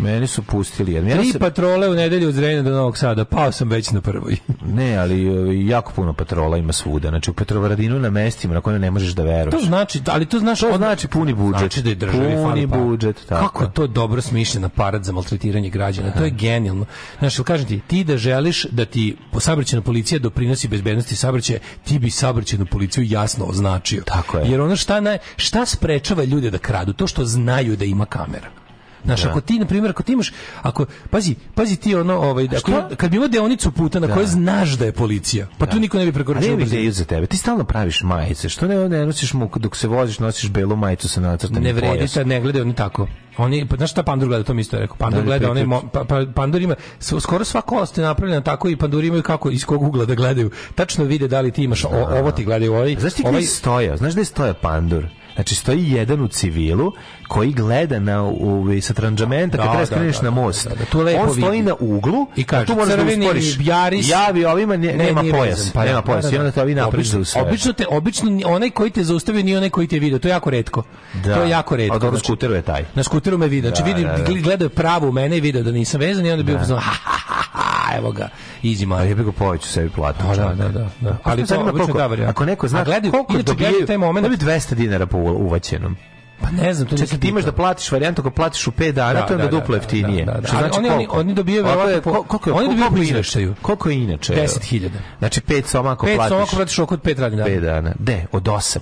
mene 0.02 0.26
su 0.26 0.42
pustili. 0.42 0.92
Jer 0.92 1.04
ja 1.06 1.16
Tri 1.16 1.30
sam- 1.30 1.40
patrole 1.40 1.88
u 1.88 1.94
nedelju 1.94 2.28
od 2.28 2.34
Zrenja 2.34 2.62
do 2.62 2.70
Novog 2.70 2.98
Sada, 2.98 3.24
pao 3.24 3.52
sam 3.52 3.68
već 3.68 3.90
na 3.90 4.00
prvoj. 4.00 4.36
Ne, 4.76 4.96
ali 4.96 5.26
jako 5.68 5.92
puno 5.92 6.12
patrola 6.12 6.56
ima 6.56 6.72
svuda. 6.72 7.08
Znači, 7.08 7.30
u 7.30 7.34
Petrovaradinu 7.34 7.98
na 7.98 8.10
mestima 8.10 8.54
na 8.54 8.60
kojima 8.60 8.78
ne 8.78 8.90
možeš 8.90 9.12
da 9.12 9.22
veruješ. 9.22 9.60
To 9.60 9.66
znači, 9.66 10.00
ali 10.06 10.26
to 10.26 10.38
znaš, 10.38 10.60
To 10.60 10.76
znači 10.76 11.08
puni 11.08 11.34
budžet. 11.34 11.58
Znači 11.60 11.82
da 11.82 11.88
je 11.88 11.94
državi 11.94 12.34
Puni 12.36 12.66
budžet, 12.66 13.16
tako. 13.28 13.46
Kako 13.46 13.66
to 13.66 13.86
dobro 13.86 14.22
smišljen 14.56 14.64
aparat 14.64 15.04
za 15.04 15.12
maltretiranje 15.12 15.70
građana. 15.70 16.12
To 16.12 16.24
je 16.24 16.30
genijalno. 16.30 16.86
Znaš, 17.18 17.36
kažem 17.44 17.66
ti, 17.66 17.80
ti 17.86 18.04
da 18.04 18.16
želiš 18.16 18.64
da 18.70 18.84
ti 18.84 19.16
saobraćajna 19.38 19.82
policija 19.82 20.18
doprinosi 20.18 20.68
bezbednosti 20.68 21.16
saobraćaja, 21.16 21.58
ti 21.84 21.98
bi 21.98 22.10
saobraćajnu 22.10 22.66
policiju 22.66 23.04
jasno 23.04 23.44
označio. 23.44 24.02
Tako 24.06 24.38
je. 24.38 24.50
Jer 24.50 24.60
ono 24.60 24.76
šta, 24.76 25.00
na, 25.00 25.18
šta 25.36 25.66
sprečava 25.66 26.24
ljude 26.24 26.50
da 26.50 26.58
kradu? 26.58 26.92
To 26.92 27.06
što 27.06 27.24
znaju 27.24 27.76
da 27.76 27.84
ima 27.84 28.06
kamera. 28.06 28.65
Znaš, 29.06 29.24
ako 29.24 29.40
ti, 29.40 29.58
na 29.58 29.66
primjer, 29.66 29.90
ako 29.90 30.02
ti 30.02 30.12
imaš, 30.12 30.32
ako, 30.62 30.86
pazi, 31.10 31.34
pazi 31.54 31.76
ti 31.76 31.94
ono, 31.94 32.14
ovaj, 32.14 32.48
ako, 32.56 32.96
kad 32.96 33.10
bi 33.10 33.16
imao 33.16 33.28
deonicu 33.28 33.72
puta 33.72 34.00
na 34.00 34.14
kojoj 34.14 34.26
znaš 34.26 34.70
da 34.70 34.84
je 34.84 34.92
policija, 34.92 35.46
pa 35.58 35.66
tu 35.66 35.80
niko 35.80 35.98
ne 35.98 36.04
bi 36.04 36.10
A 36.10 36.14
prekoračio 36.14 36.56
ne 36.56 36.64
bi 36.64 36.90
za 36.90 37.04
tebe. 37.04 37.26
Ti 37.26 37.36
stalno 37.36 37.64
praviš 37.64 38.02
majice. 38.02 38.48
Što 38.48 38.66
ne, 38.66 38.88
ne 38.88 39.06
nosiš 39.06 39.32
mu, 39.32 39.50
dok 39.56 39.76
se 39.76 39.88
voziš, 39.88 40.18
nosiš 40.18 40.50
belu 40.50 40.76
majicu 40.76 41.08
sa 41.08 41.20
nacrtanim 41.20 41.62
Ne 41.62 41.72
vredi 41.72 42.08
sad, 42.08 42.26
ne 42.26 42.40
gledaju 42.40 42.64
oni 42.64 42.74
tako. 42.74 43.08
Oni, 43.38 43.68
pa 43.68 43.76
znaš 43.76 43.90
šta 43.90 44.02
Pandur 44.02 44.28
gleda, 44.28 44.44
to 44.44 44.54
mi 44.54 44.60
isto 44.60 44.78
rekao. 44.78 44.96
Pandur 44.96 45.20
Da 45.20 45.26
gleda, 45.26 45.50
onaj, 45.50 45.64
mo- 45.64 45.88
pa, 45.92 46.04
pa, 46.04 46.26
Pandur 46.34 46.62
ima, 46.62 46.74
skoro 47.20 47.44
sva 47.44 47.60
kost 47.60 47.98
je 47.98 48.04
napravljena 48.04 48.40
tako 48.40 48.68
i 48.68 48.76
Panduri 48.76 49.06
imaju 49.06 49.22
kako, 49.22 49.50
iz 49.50 49.64
kog 49.64 49.82
ugla 49.82 50.04
da 50.04 50.14
gledaju. 50.14 50.50
Tačno 50.74 51.04
vide 51.04 51.28
da 51.28 51.40
li 51.40 51.50
ti 51.50 51.64
imaš, 51.64 51.84
o, 51.84 51.88
ovo 51.90 52.30
ti 52.30 52.44
gledaju, 52.44 52.72
ovaj, 52.72 52.96
Znaš 53.00 53.14
ti 53.14 53.22
ovaj, 53.26 53.42
stoja? 53.42 53.96
Znaš 53.96 54.12
gde 54.12 54.24
stoja 54.24 54.54
pandur? 54.54 55.06
Znači 55.36 55.54
stoji 55.54 55.90
jedan 55.90 56.20
u 56.20 56.28
civilu 56.28 56.92
koji 57.28 57.52
gleda 57.52 57.98
na 58.00 58.24
u, 58.24 58.64
sa 58.82 58.94
tranđamenta 58.94 59.56
kad 59.56 59.66
treba 59.66 59.80
da, 59.80 59.86
skreneš 59.86 60.16
da, 60.16 60.22
na 60.22 60.30
da, 60.30 60.36
most. 60.36 60.68
da, 60.68 60.74
da, 60.74 60.84
tu 60.84 61.00
lepo 61.00 61.22
On 61.22 61.30
stoji 61.30 61.50
vidi. 61.50 61.62
na 61.62 61.74
uglu 61.80 62.26
I 62.36 62.44
kaže, 62.44 62.66
tu 62.66 62.74
moraš 62.74 62.88
da 62.88 63.02
usporiš. 63.04 63.58
Yaris- 63.58 64.10
Javi 64.10 64.44
ovima 64.44 64.76
ne, 64.76 64.86
Ne, 64.88 65.04
nema 65.04 65.22
nije 65.22 65.32
pojas. 65.34 65.58
vezan, 65.58 65.70
pa 65.74 65.84
nema 65.84 66.02
pojas. 66.02 66.24
da, 66.24 66.30
da. 66.30 66.36
I 66.36 66.38
onda 66.38 66.50
te 66.50 66.62
ovi 66.62 66.74
napriš 66.74 67.06
za 67.06 67.24
sve. 67.24 67.42
Obično 67.42 67.72
te, 67.72 67.86
obično 67.88 68.30
ni- 68.30 68.44
onaj 68.44 68.70
koji 68.70 68.90
te 68.90 69.04
zaustavio 69.04 69.42
nije 69.42 69.56
onaj 69.56 69.70
koji 69.70 69.86
te 69.86 69.98
video, 69.98 70.18
to 70.18 70.28
je 70.28 70.32
jako 70.32 70.50
retko. 70.50 70.82
Da. 71.14 71.34
To 71.34 71.42
je 71.42 71.50
jako 71.50 71.76
retko. 71.76 71.96
A 71.96 71.98
dobro, 71.98 72.10
znači, 72.10 72.24
skuteru 72.24 72.54
je 72.54 72.62
taj. 72.62 72.84
Na 72.94 73.02
skuteru 73.02 73.38
me 73.38 73.48
vidi, 73.48 73.68
znači 73.68 73.82
Da, 73.82 73.86
vidi, 73.86 74.04
da, 74.04 74.16
da. 74.16 74.40
gledao 74.42 74.66
je 74.66 74.70
pravo 74.70 75.08
u 75.08 75.12
mene 75.12 75.36
i 75.36 75.40
video 75.40 75.62
da 75.62 75.70
nisam 75.70 76.00
vezan 76.00 76.26
i 76.26 76.30
onda 76.30 76.42
bio 76.42 76.56
da. 76.58 76.64
ha, 76.66 76.80
ha, 76.80 77.18
ha, 77.26 77.42
ha, 77.52 77.96
evo 77.96 78.12
ga, 78.12 78.28
easy 78.66 78.84
A 78.84 78.88
man. 78.88 79.08
jebi 79.08 79.24
ga 79.24 79.32
poveću 79.32 79.68
sebi 79.68 79.90
platu. 79.90 80.24
Da, 80.26 80.34
da, 80.36 80.54
da, 80.54 80.68
da, 80.68 80.86
da. 81.00 81.10
Pa 81.14 81.30
Ali 81.30 81.46
to 81.46 81.54
obično 81.54 81.86
koliko- 81.86 82.16
da. 82.16 82.28
Ako 82.28 82.44
neko 82.44 82.68
zna 82.68 82.84
gledaju- 82.84 83.12
koliko 83.12 83.42
dobijaju, 83.42 83.86
taj 83.86 83.96
moment- 83.96 84.22
dobiju 84.22 84.38
200 84.38 84.74
dinara 84.74 85.06
po 85.06 85.18
uvaćenom. 85.18 85.96
Pa 86.40 86.50
ne 86.52 86.74
znam, 86.74 86.88
to 86.88 86.96
Čekaj, 86.96 87.18
ti 87.18 87.28
imaš 87.28 87.44
da 87.44 87.52
platiš 87.52 87.92
varijantu 87.92 88.22
ako 88.22 88.30
platiš 88.30 88.66
u 88.66 88.70
5 88.72 88.92
dana, 88.92 89.12
Da, 89.12 89.20
to 89.20 89.32
je 89.32 89.36
onda 89.36 89.44
da, 89.44 89.50
da, 89.50 89.56
duplo 89.56 89.72
da, 89.72 89.76
jeftinije. 89.76 90.24
da, 90.24 90.32
da, 90.32 90.40
da. 90.40 90.46
Što 90.46 90.56
Ali 90.56 90.62
znači 90.62 90.78
oni- 90.78 90.88
oni- 90.88 90.96
koliko? 90.96 91.18
oni 91.18 91.34
dobijaju 91.34 91.58
je- 91.58 91.68
verovatno 91.68 92.12
ko- 92.12 92.22
koliko 92.22 92.50
je- 92.50 92.54
oni 92.54 92.68
dobijaju 92.68 92.90
po 92.90 92.96
je 92.96 93.02
izveštaju. 93.02 93.54
Koliko 93.62 93.88
je 93.88 93.96
inače? 93.96 94.34
10.000. 94.34 94.98
Znači 95.18 95.40
5 95.40 95.66
soma 95.66 95.92
ako 95.92 96.06
Pet 96.06 96.16
platiš. 96.16 96.28
soma 96.30 96.42
ako 96.42 96.56
platiš 96.56 96.78
oko 96.78 96.94
od 96.94 97.02
pet 97.02 97.18
radnih 97.18 97.38
dana. 97.38 97.50
5 97.50 97.60
dana. 97.60 97.92
De, 97.98 98.26
od 98.32 98.48
8. 98.48 98.80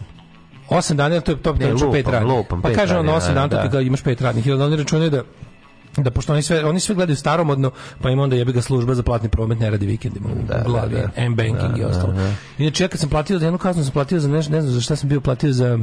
8 0.68 0.96
dana, 0.96 1.20
to 1.20 1.32
je 1.32 1.36
to 1.38 1.52
Ne, 1.52 1.66
je 1.66 1.70
to 1.70 1.92
pet 1.92 2.06
lupam, 2.06 2.12
radnih. 2.12 2.32
lupam, 2.32 2.62
Pa 2.62 2.70
kaže 2.70 2.92
on 2.92 3.06
radnih 3.06 3.14
8 3.14 3.34
dana, 3.34 3.62
ti 3.62 3.68
da. 3.68 3.80
imaš 3.80 4.02
pet 4.02 4.20
radnih. 4.20 4.46
I 4.46 4.52
onda 4.52 4.64
oni 4.64 4.76
računaju 4.76 5.10
da 5.10 5.22
da 5.96 6.10
pošto 6.10 6.32
oni 6.32 6.42
sve 6.42 6.64
oni 6.64 6.80
sve 6.80 6.94
gledaju 6.94 7.16
staromodno, 7.16 7.70
pa 8.02 8.10
im 8.10 8.18
onda 8.18 8.36
jebi 8.36 8.52
ga 8.52 8.62
služba 8.62 8.94
za 8.94 9.02
platni 9.02 9.28
promet 9.28 9.60
ne 9.60 9.70
radi 9.70 9.86
vikendima 9.86 10.28
u 10.28 10.46
Da, 10.48 10.62
glavi, 10.66 10.94
da, 10.94 11.00
da. 11.00 11.22
M 11.22 11.34
banking 11.34 11.78
i 11.78 11.84
ostalo. 11.84 12.14
Inače 12.58 12.84
ja 12.84 12.88
kad 12.88 13.00
sam 13.00 13.08
platio 13.08 13.38
za 13.38 13.46
jednu 13.46 13.58
kaznu 13.58 13.84
sam 13.84 13.92
platio 13.92 14.20
za 14.20 14.28
nešto, 14.28 14.52
ne 14.52 14.60
znam 14.60 14.74
za 14.74 14.80
šta 14.80 14.96
sam 14.96 15.08
bio 15.08 15.20
platio 15.20 15.52
za 15.52 15.78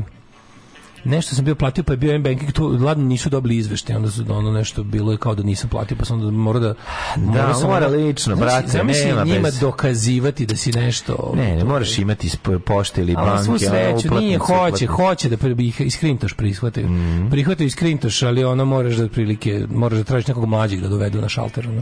nešto 1.06 1.36
sam 1.36 1.46
bio 1.46 1.56
platio 1.56 1.84
pa 1.84 1.94
je 1.94 1.98
bio 1.98 2.14
M-Banking 2.14 2.52
tu 2.52 2.68
ladno 2.70 3.06
nisu 3.06 3.30
dobili 3.30 3.58
izveštaj 3.58 3.96
onda 3.96 4.12
su 4.12 4.26
ono 4.30 4.52
nešto 4.52 4.84
bilo 4.84 5.12
je 5.12 5.18
kao 5.18 5.36
da 5.36 5.44
nisam 5.44 5.70
platio 5.70 5.98
pa 5.98 6.06
sam 6.06 6.20
onda 6.20 6.32
morao 6.32 6.60
da 6.60 6.74
morao 7.18 7.54
sam 7.54 7.70
mora 7.70 7.88
ono- 7.88 7.96
lično, 7.98 8.36
brate, 8.36 8.68
zamisli 8.68 9.06
nema 9.06 9.24
njima 9.24 9.40
bez- 9.42 9.60
dokazivati 9.60 10.46
da 10.46 10.56
si 10.56 10.72
nešto 10.72 11.34
Ne, 11.36 11.56
ne 11.56 11.64
moraš 11.64 11.98
imati 11.98 12.30
pošte 12.66 13.02
ili 13.02 13.16
Ali 13.18 13.40
svu 13.40 13.52
banke. 13.52 13.66
ono, 13.66 13.72
sreću, 13.72 14.16
nije, 14.16 14.38
uplatnice, 14.38 14.54
hoće, 14.72 14.86
hoće 14.88 15.30
da 15.30 15.38
ih 15.60 15.82
iskrintoš 15.82 16.34
prihvataju. 16.34 16.88
Mhm. 16.88 17.30
Prihvataju 17.30 17.68
iskrintoš, 17.68 18.24
ali 18.24 18.44
ono 18.44 18.66
moraš 18.66 18.94
da 18.94 19.08
prilike, 19.08 19.66
moraš 19.70 19.98
da 19.98 20.04
tražiš 20.04 20.28
nekog 20.28 20.46
mlađeg 20.46 20.82
da 20.82 20.88
dovedu 20.88 21.22
na 21.22 21.30
šalter. 21.30 21.68
Ono. 21.68 21.82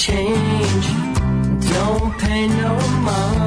Change. 0.00 0.86
Don't 1.68 2.18
pay 2.18 2.48
no 2.48 2.74
mind. 3.04 3.39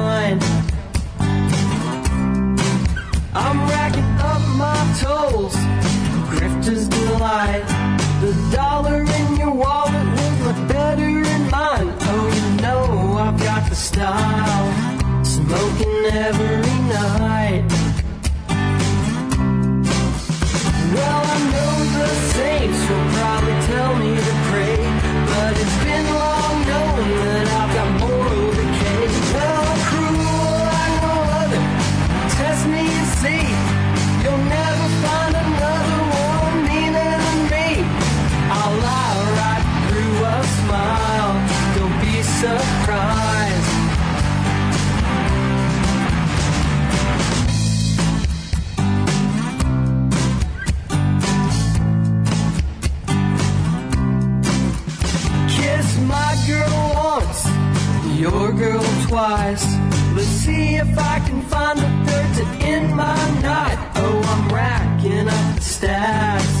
girl 58.64 58.82
twice. 59.08 59.66
Let's 60.14 60.34
see 60.44 60.76
if 60.76 60.98
I 60.98 61.18
can 61.26 61.42
find 61.42 61.78
a 61.78 61.90
third 62.06 62.30
to 62.38 62.44
end 62.64 62.94
my 62.94 63.22
night. 63.40 63.78
Oh, 63.96 64.18
I'm 64.32 64.44
racking 64.54 65.28
up 65.28 65.54
the 65.56 65.66
stats. 65.74 66.54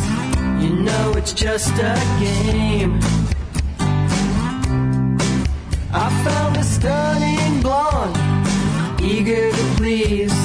You 0.62 0.70
know 0.86 1.14
it's 1.16 1.32
just 1.32 1.72
a 1.92 1.96
game. 2.24 3.00
I 5.92 6.06
found 6.24 6.56
a 6.56 6.64
stunning 6.64 7.62
blonde, 7.62 8.16
eager 9.00 9.50
to 9.58 9.64
please. 9.78 10.36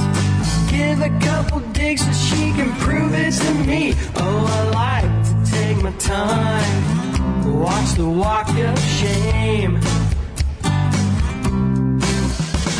Give 0.70 1.01
a 1.01 1.12
couple 1.28 1.60
digs 1.80 2.01
so 2.05 2.12
she 2.28 2.43
can 2.57 2.72
prove 2.86 3.14
it 3.16 3.34
to 3.34 3.53
me. 3.68 3.95
Oh, 4.16 4.41
I 4.57 4.62
like 4.84 5.14
to 5.30 5.51
take 5.51 5.78
my 5.84 5.91
time, 5.97 7.60
watch 7.60 7.89
the 7.93 8.07
walk 8.07 8.49
of 8.49 8.80
shame. 8.99 9.80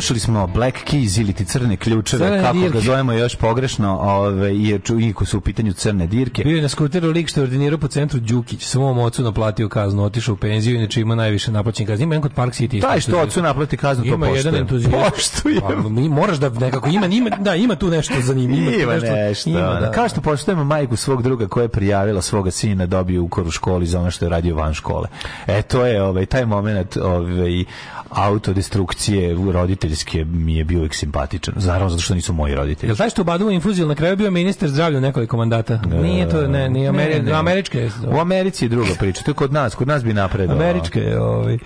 Slušali 0.00 0.20
smo 0.20 0.46
Black 0.46 0.76
Keys 0.90 1.20
ili 1.20 1.32
ti 1.32 1.44
crne 1.44 1.76
ključeve, 1.76 2.26
Crne 2.26 2.42
kako 2.42 2.58
ga 2.58 2.62
dirke. 2.62 2.80
zovemo 2.80 3.12
još 3.12 3.36
pogrešno, 3.36 3.98
ove, 4.02 4.54
i 4.54 4.78
iako 5.00 5.24
su 5.24 5.38
u 5.38 5.40
pitanju 5.40 5.72
crne 5.72 6.06
dirke. 6.06 6.44
Bio 6.44 6.56
je 6.56 6.62
na 6.62 6.68
skuteru 6.68 7.10
lik 7.10 7.28
što 7.28 7.40
je 7.40 7.44
ordinirao 7.44 7.78
po 7.78 7.88
centru 7.88 8.20
Đukić, 8.20 8.64
svom 8.64 8.98
ocu 8.98 9.22
naplatio 9.22 9.68
kaznu, 9.68 10.04
otišao 10.04 10.32
u 10.32 10.36
penziju, 10.36 10.76
inače 10.76 11.00
ima 11.00 11.14
najviše 11.14 11.52
naplaćenih 11.52 11.88
kazni. 11.88 12.02
Ima 12.04 12.14
jedan 12.14 12.22
kod 12.22 12.32
Park 12.32 12.52
City. 12.52 12.80
Taj 12.80 13.00
što 13.00 13.20
ocu 13.20 13.42
naplati 13.42 13.76
kaznu, 13.76 14.04
to 14.04 14.14
Ima 14.14 14.26
jedan 14.26 14.54
entuzijast. 14.54 15.14
Poštujem. 15.14 15.60
Pa, 15.60 15.88
moraš 16.14 16.38
da 16.38 16.48
nekako 16.48 16.88
ima, 16.88 17.06
ima, 17.06 17.30
da, 17.30 17.54
ima 17.54 17.74
tu 17.74 17.88
nešto 17.88 18.14
za 18.20 18.34
njim. 18.34 18.52
Ima, 18.52 18.92
nešto, 18.92 19.12
nešto. 19.12 19.50
ima, 19.50 19.70
ono. 19.70 19.80
da. 19.80 19.90
Kao 19.90 20.08
što 20.08 20.20
poštujemo 20.20 20.64
majku 20.64 20.96
svog 20.96 21.22
druga 21.22 21.48
koja 21.48 21.62
je 21.62 21.68
prijavila 21.68 22.22
svoga 22.22 22.50
sina 22.50 22.86
dobio 22.86 23.22
ukor 23.22 23.46
u 23.46 23.50
školi 23.50 23.86
za 23.86 24.00
ono 24.00 24.10
što 24.10 24.24
je 24.24 24.28
radio 24.28 24.56
van 24.56 24.74
škole. 24.74 25.08
E, 25.46 25.62
to 25.62 25.86
je 25.86 26.02
ovaj, 26.02 26.26
taj 26.26 26.46
moment 26.46 26.96
ovaj, 26.96 27.64
autodestrukcije 28.10 29.36
roditeljske 29.52 30.24
mi 30.24 30.56
je 30.56 30.64
bio 30.64 30.78
uvijek 30.78 30.94
simpatičan. 30.94 31.54
Naravno, 31.56 31.88
zato 31.88 32.02
što 32.02 32.14
nisu 32.14 32.32
moji 32.32 32.54
roditelji. 32.54 32.90
Jel 32.90 32.96
taj 32.96 33.10
što 33.10 33.22
ubaduo 33.22 33.50
infuziju 33.50 33.86
na 33.86 33.94
kraju 33.94 34.16
bio 34.16 34.30
ministar 34.30 34.68
zdravlja 34.68 35.00
nekoliko 35.00 35.36
mandata? 35.36 35.80
Nije 36.02 36.28
to, 36.28 36.46
ne, 36.46 36.68
nije 36.70 36.88
Ameri 36.88 37.14
Ne, 37.14 37.22
ne. 37.22 37.32
američke. 37.32 37.78
je. 37.78 37.90
U 38.06 38.18
Americi 38.18 38.64
je 38.64 38.68
druga 38.68 38.90
priča, 38.98 39.22
to 39.22 39.30
je 39.30 39.34
kod 39.34 39.52
nas, 39.52 39.74
kod 39.74 39.88
nas 39.88 40.04
bi 40.04 40.12
napredovao. 40.14 40.62
Američke, 40.62 41.00
je, 41.00 41.20
ovaj. 41.20 41.58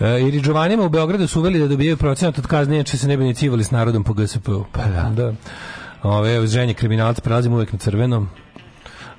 E, 0.00 0.20
I 0.20 0.30
Riđovanima 0.30 0.82
u 0.84 0.88
Beogradu 0.88 1.26
su 1.26 1.40
uveli 1.40 1.58
da 1.58 1.68
dobijaju 1.68 1.96
procenat 1.96 2.38
od 2.38 2.46
kazne, 2.46 2.74
inače 2.74 2.98
se 2.98 3.08
ne 3.08 3.16
bi 3.16 3.24
ni 3.24 3.34
civali 3.34 3.64
s 3.64 3.70
narodom 3.70 4.04
po 4.04 4.12
GSP-u. 4.12 4.64
Pa 4.72 4.82
da. 4.82 5.10
da. 5.16 5.32
Ove, 6.02 6.46
ženje 6.46 6.74
kriminalca, 6.74 7.22
prelazimo 7.22 7.56
uvek 7.56 7.72
na 7.72 7.78
crvenom. 7.78 8.28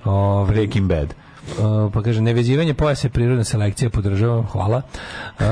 Ove, 0.06 0.52
Breaking 0.52 0.88
Bad. 0.88 1.14
Uh, 1.48 1.94
pa 1.94 2.02
kaže, 2.02 2.22
nevezivanje 2.22 2.74
pojasa 2.74 3.08
je 3.08 3.12
prirodna 3.12 3.44
selekcija, 3.44 3.90
podržavam, 3.90 4.46
hvala. 4.46 4.78
Uh, 4.78 5.46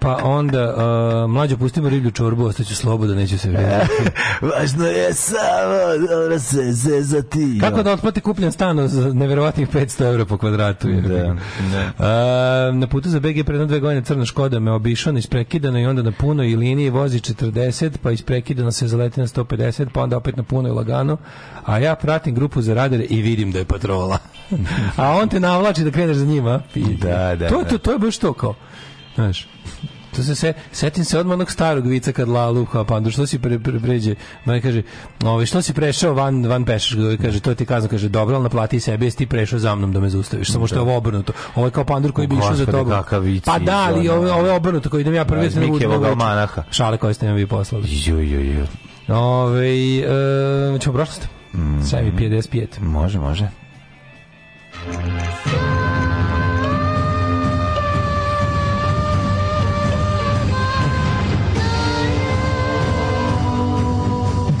pa 0.00 0.18
onda, 0.22 0.74
uh, 0.74 1.30
mlađo, 1.30 1.56
pustimo 1.56 1.88
riblju 1.88 2.10
čorbu, 2.10 2.44
ostaću 2.44 2.76
sloboda, 2.76 3.14
neću 3.14 3.38
se 3.38 3.50
vredati. 3.50 3.92
Važno 4.56 4.86
je 4.86 5.14
samo 5.14 6.06
dobro 6.08 6.38
se 6.38 6.72
zezati. 6.72 7.58
Kako 7.60 7.82
da 7.82 7.92
otplati 7.92 8.20
kupljen 8.20 8.52
stan 8.52 8.88
za 8.88 9.12
neverovatnih 9.12 9.68
500 9.68 10.08
evra 10.08 10.24
po 10.24 10.36
kvadratu? 10.36 10.88
je. 10.88 11.00
Da, 11.00 11.08
da. 11.08 11.34
Uh, 11.98 12.76
na 12.76 12.86
putu 12.86 13.08
za 13.08 13.20
BG 13.20 13.44
predno 13.46 13.66
dve 13.66 13.80
godine 13.80 14.02
crna 14.04 14.24
škoda 14.24 14.60
me 14.60 14.72
obišao 14.72 15.12
isprekidano 15.12 15.78
i 15.78 15.86
onda 15.86 16.02
na 16.02 16.12
punoj 16.12 16.56
liniji 16.56 16.90
vozi 16.90 17.18
40, 17.18 17.90
pa 18.02 18.10
isprekidano 18.10 18.72
se 18.72 18.88
zaleti 18.88 19.20
na 19.20 19.26
150, 19.26 19.86
pa 19.92 20.02
onda 20.02 20.16
opet 20.16 20.36
na 20.36 20.42
punoj 20.42 20.72
lagano, 20.72 21.16
a 21.64 21.78
ja 21.78 21.94
pratim 21.94 22.34
grupu 22.34 22.62
za 22.62 22.74
radare 22.74 23.04
i 23.04 23.22
vidim 23.22 23.52
da 23.52 23.58
je 23.58 23.64
patrola. 23.64 24.18
a 24.96 25.10
on 25.12 25.28
te 25.28 25.40
navlači 25.40 25.84
da 25.84 25.90
kreneš 25.90 26.16
za 26.16 26.26
njima. 26.26 26.60
Da, 27.00 27.36
da, 27.36 27.48
To, 27.48 27.62
da. 27.62 27.68
to, 27.68 27.78
to 27.78 27.92
je 27.92 27.98
baš 27.98 28.18
to 28.18 28.32
kao, 28.32 28.54
znaš, 29.14 29.46
to 30.16 30.22
se 30.22 30.34
se 30.34 30.52
setim 30.72 31.04
se 31.04 31.18
odmah 31.18 31.34
onog 31.34 31.50
starog 31.50 31.86
vica 31.86 32.12
kad 32.12 32.28
Lalu 32.28 32.66
pandu 32.88 33.10
što 33.10 33.26
si 33.26 33.38
pre, 33.38 33.58
pre, 33.58 33.80
pređe 33.80 34.14
ma 34.44 34.60
kaže 34.60 34.82
ovaj 35.24 35.46
što 35.46 35.62
si 35.62 35.72
prešao 35.72 36.14
van 36.14 36.46
van 36.46 36.64
pešaš 36.64 36.96
kaže 37.22 37.40
to 37.40 37.54
ti 37.54 37.66
kazna 37.66 37.88
kaže 37.88 38.08
dobro 38.08 38.36
al 38.36 38.42
naplati 38.42 38.80
sebi 38.80 39.06
jesi 39.06 39.16
ti 39.16 39.26
prešao 39.26 39.58
za 39.58 39.74
mnom 39.74 39.92
da 39.92 40.00
me 40.00 40.08
zaustaviš 40.08 40.52
samo 40.52 40.66
što 40.66 40.76
je 40.76 40.80
ovo 40.80 40.96
obrnuto 40.96 41.32
ovo 41.54 41.66
je 41.66 41.70
kao 41.70 41.84
pandur 41.84 42.12
koji 42.12 42.26
bi 42.26 42.34
išao 42.36 42.54
za 42.54 42.66
tobom 42.66 43.02
pa 43.44 43.58
da 43.58 43.78
ali 43.78 44.08
ovo 44.08 44.32
ovo 44.32 44.46
je 44.46 44.52
obrnuto 44.52 44.90
koji 44.90 45.00
idem 45.00 45.14
ja 45.14 45.24
prvi 45.24 45.48
Da, 45.48 45.60
da 45.60 45.66
budem 45.66 45.90
almanaha. 45.90 46.62
šale 46.70 46.96
koje 46.96 47.14
ste 47.14 47.26
mi 47.28 47.34
vi 47.34 47.46
poslali 47.46 47.84
Ju, 47.88 48.20
ju, 48.20 48.40
ju. 48.40 48.66
ovaj 49.08 49.98
e, 49.98 50.78
ćemo 50.78 50.94
prošlost 50.94 51.28
Mm. 51.54 51.82
Semi 51.82 52.12
55 52.12 52.66
Može, 52.80 53.18
može. 53.18 53.48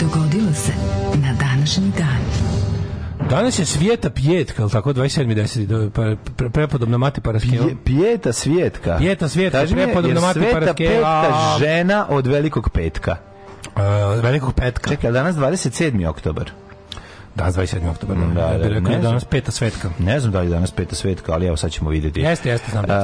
Dogodilo 0.00 0.52
se 0.54 0.72
na 1.14 1.32
današnji 1.34 1.92
dan. 1.98 2.24
Danas 3.30 3.58
je 3.58 3.64
svijeta 3.64 4.10
pjetka, 4.10 4.62
al 4.62 4.70
tako 4.70 4.92
27.10. 4.92 5.66
do- 5.66 5.90
pa- 5.90 6.02
pre- 6.36 6.48
prepodobna 6.50 6.98
mati 6.98 7.20
Paraskeva. 7.20 7.64
Pije, 7.64 7.76
pijeta 7.84 8.32
svijetka. 8.32 8.96
Pijeta 8.98 9.28
svijetka, 9.28 9.60
Kaži 9.60 9.74
mi, 9.74 9.82
prepodobna 9.82 10.14
jer 10.14 10.22
mati 10.22 10.38
Sveta 10.40 10.52
Paraskeva. 10.54 11.22
petka 11.22 11.58
žena 11.58 12.06
od 12.08 12.26
velikog 12.26 12.70
petka. 12.70 13.16
Uh, 13.76 13.82
velikog 14.22 14.54
petka. 14.54 14.90
Čekaj, 14.90 15.12
danas 15.12 15.36
27. 15.36 16.06
oktobar. 16.06 16.50
Danas 17.34 17.54
27. 17.54 17.90
oktobar. 17.90 18.16
Da, 18.16 18.24
Da, 18.26 18.58
da, 18.58 18.68
rekao 18.68 18.70
ne 18.70 18.80
da 18.80 18.90
je 18.90 19.00
znam. 19.00 19.02
danas 19.02 19.24
peta 19.24 19.50
svetka. 19.50 19.90
Ne 19.98 20.20
znam 20.20 20.32
da 20.32 20.40
li 20.40 20.46
je 20.46 20.50
danas 20.50 20.70
peta 20.70 20.94
svetka, 20.96 21.32
ali 21.32 21.46
evo 21.46 21.56
sad 21.56 21.70
ćemo 21.70 21.90
vidjeti. 21.90 22.20
Jeste, 22.20 22.48
jeste, 22.48 22.70
znam. 22.70 22.84
da 22.84 22.94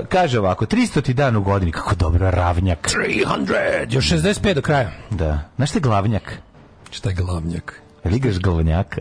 Uh, 0.00 0.06
kaže 0.08 0.38
ovako, 0.38 0.66
300 0.66 1.02
ti 1.02 1.14
dan 1.14 1.36
u 1.36 1.42
godini, 1.42 1.72
kako 1.72 1.94
dobro, 1.94 2.30
ravnjak. 2.30 2.88
300, 2.88 3.86
još 3.90 4.10
65 4.10 4.54
do 4.54 4.62
kraja. 4.62 4.90
Da. 5.10 5.38
Znaš 5.56 5.70
te 5.70 5.80
glavnjak? 5.80 6.38
Šta 6.90 7.08
je 7.08 7.14
glavnjak? 7.14 7.80
Jel 8.04 8.14
igraš 8.14 8.38
glavnjaka? 8.38 9.00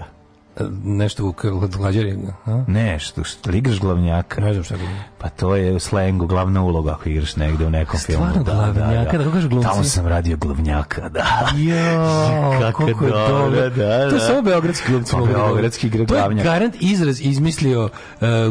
Nešto 0.83 1.25
u 1.25 1.33
glađari. 1.77 2.17
a? 2.45 2.63
Ne, 2.67 2.99
što, 2.99 3.21
igraš 3.51 3.79
glavnjaka? 3.79 4.41
Ne 4.41 4.53
znam 4.53 4.63
šta 4.63 4.73
je 4.73 4.79
glavnjak. 4.79 5.03
Pa 5.17 5.29
to 5.29 5.55
je 5.55 5.75
u 5.75 5.79
slengu 5.79 6.27
glavna 6.27 6.61
uloga 6.61 6.91
ako 6.91 7.09
igraš 7.09 7.35
negde 7.35 7.65
u 7.65 7.69
nekom 7.69 7.99
filmu. 7.99 8.25
Stvarno 8.25 8.43
glavnjaka, 8.43 9.11
da, 9.11 9.17
kako 9.17 9.31
kažu 9.31 9.49
glumci? 9.49 9.69
Tamo 9.69 9.83
sam 9.83 10.07
radio 10.07 10.37
glavnjaka, 10.37 11.09
da. 11.09 11.25
Jo, 11.57 12.59
Kako 12.61 12.85
kako 12.85 13.05
je 13.05 13.11
dobro, 13.11 13.29
dobro. 13.39 13.69
da, 13.69 14.09
To 14.09 14.15
da. 14.15 14.19
samo 14.19 14.41
beogradski 14.41 14.91
glumci 14.91 15.11
Pa 15.11 15.17
da 15.17 15.25
govore. 15.25 15.43
beogradski 15.43 15.87
igra 15.87 16.05
To 16.05 16.15
je 16.15 16.19
glavnjak. 16.19 16.45
garant 16.45 16.75
izraz 16.79 17.21
izmislio 17.21 17.83
uh, 17.83 17.91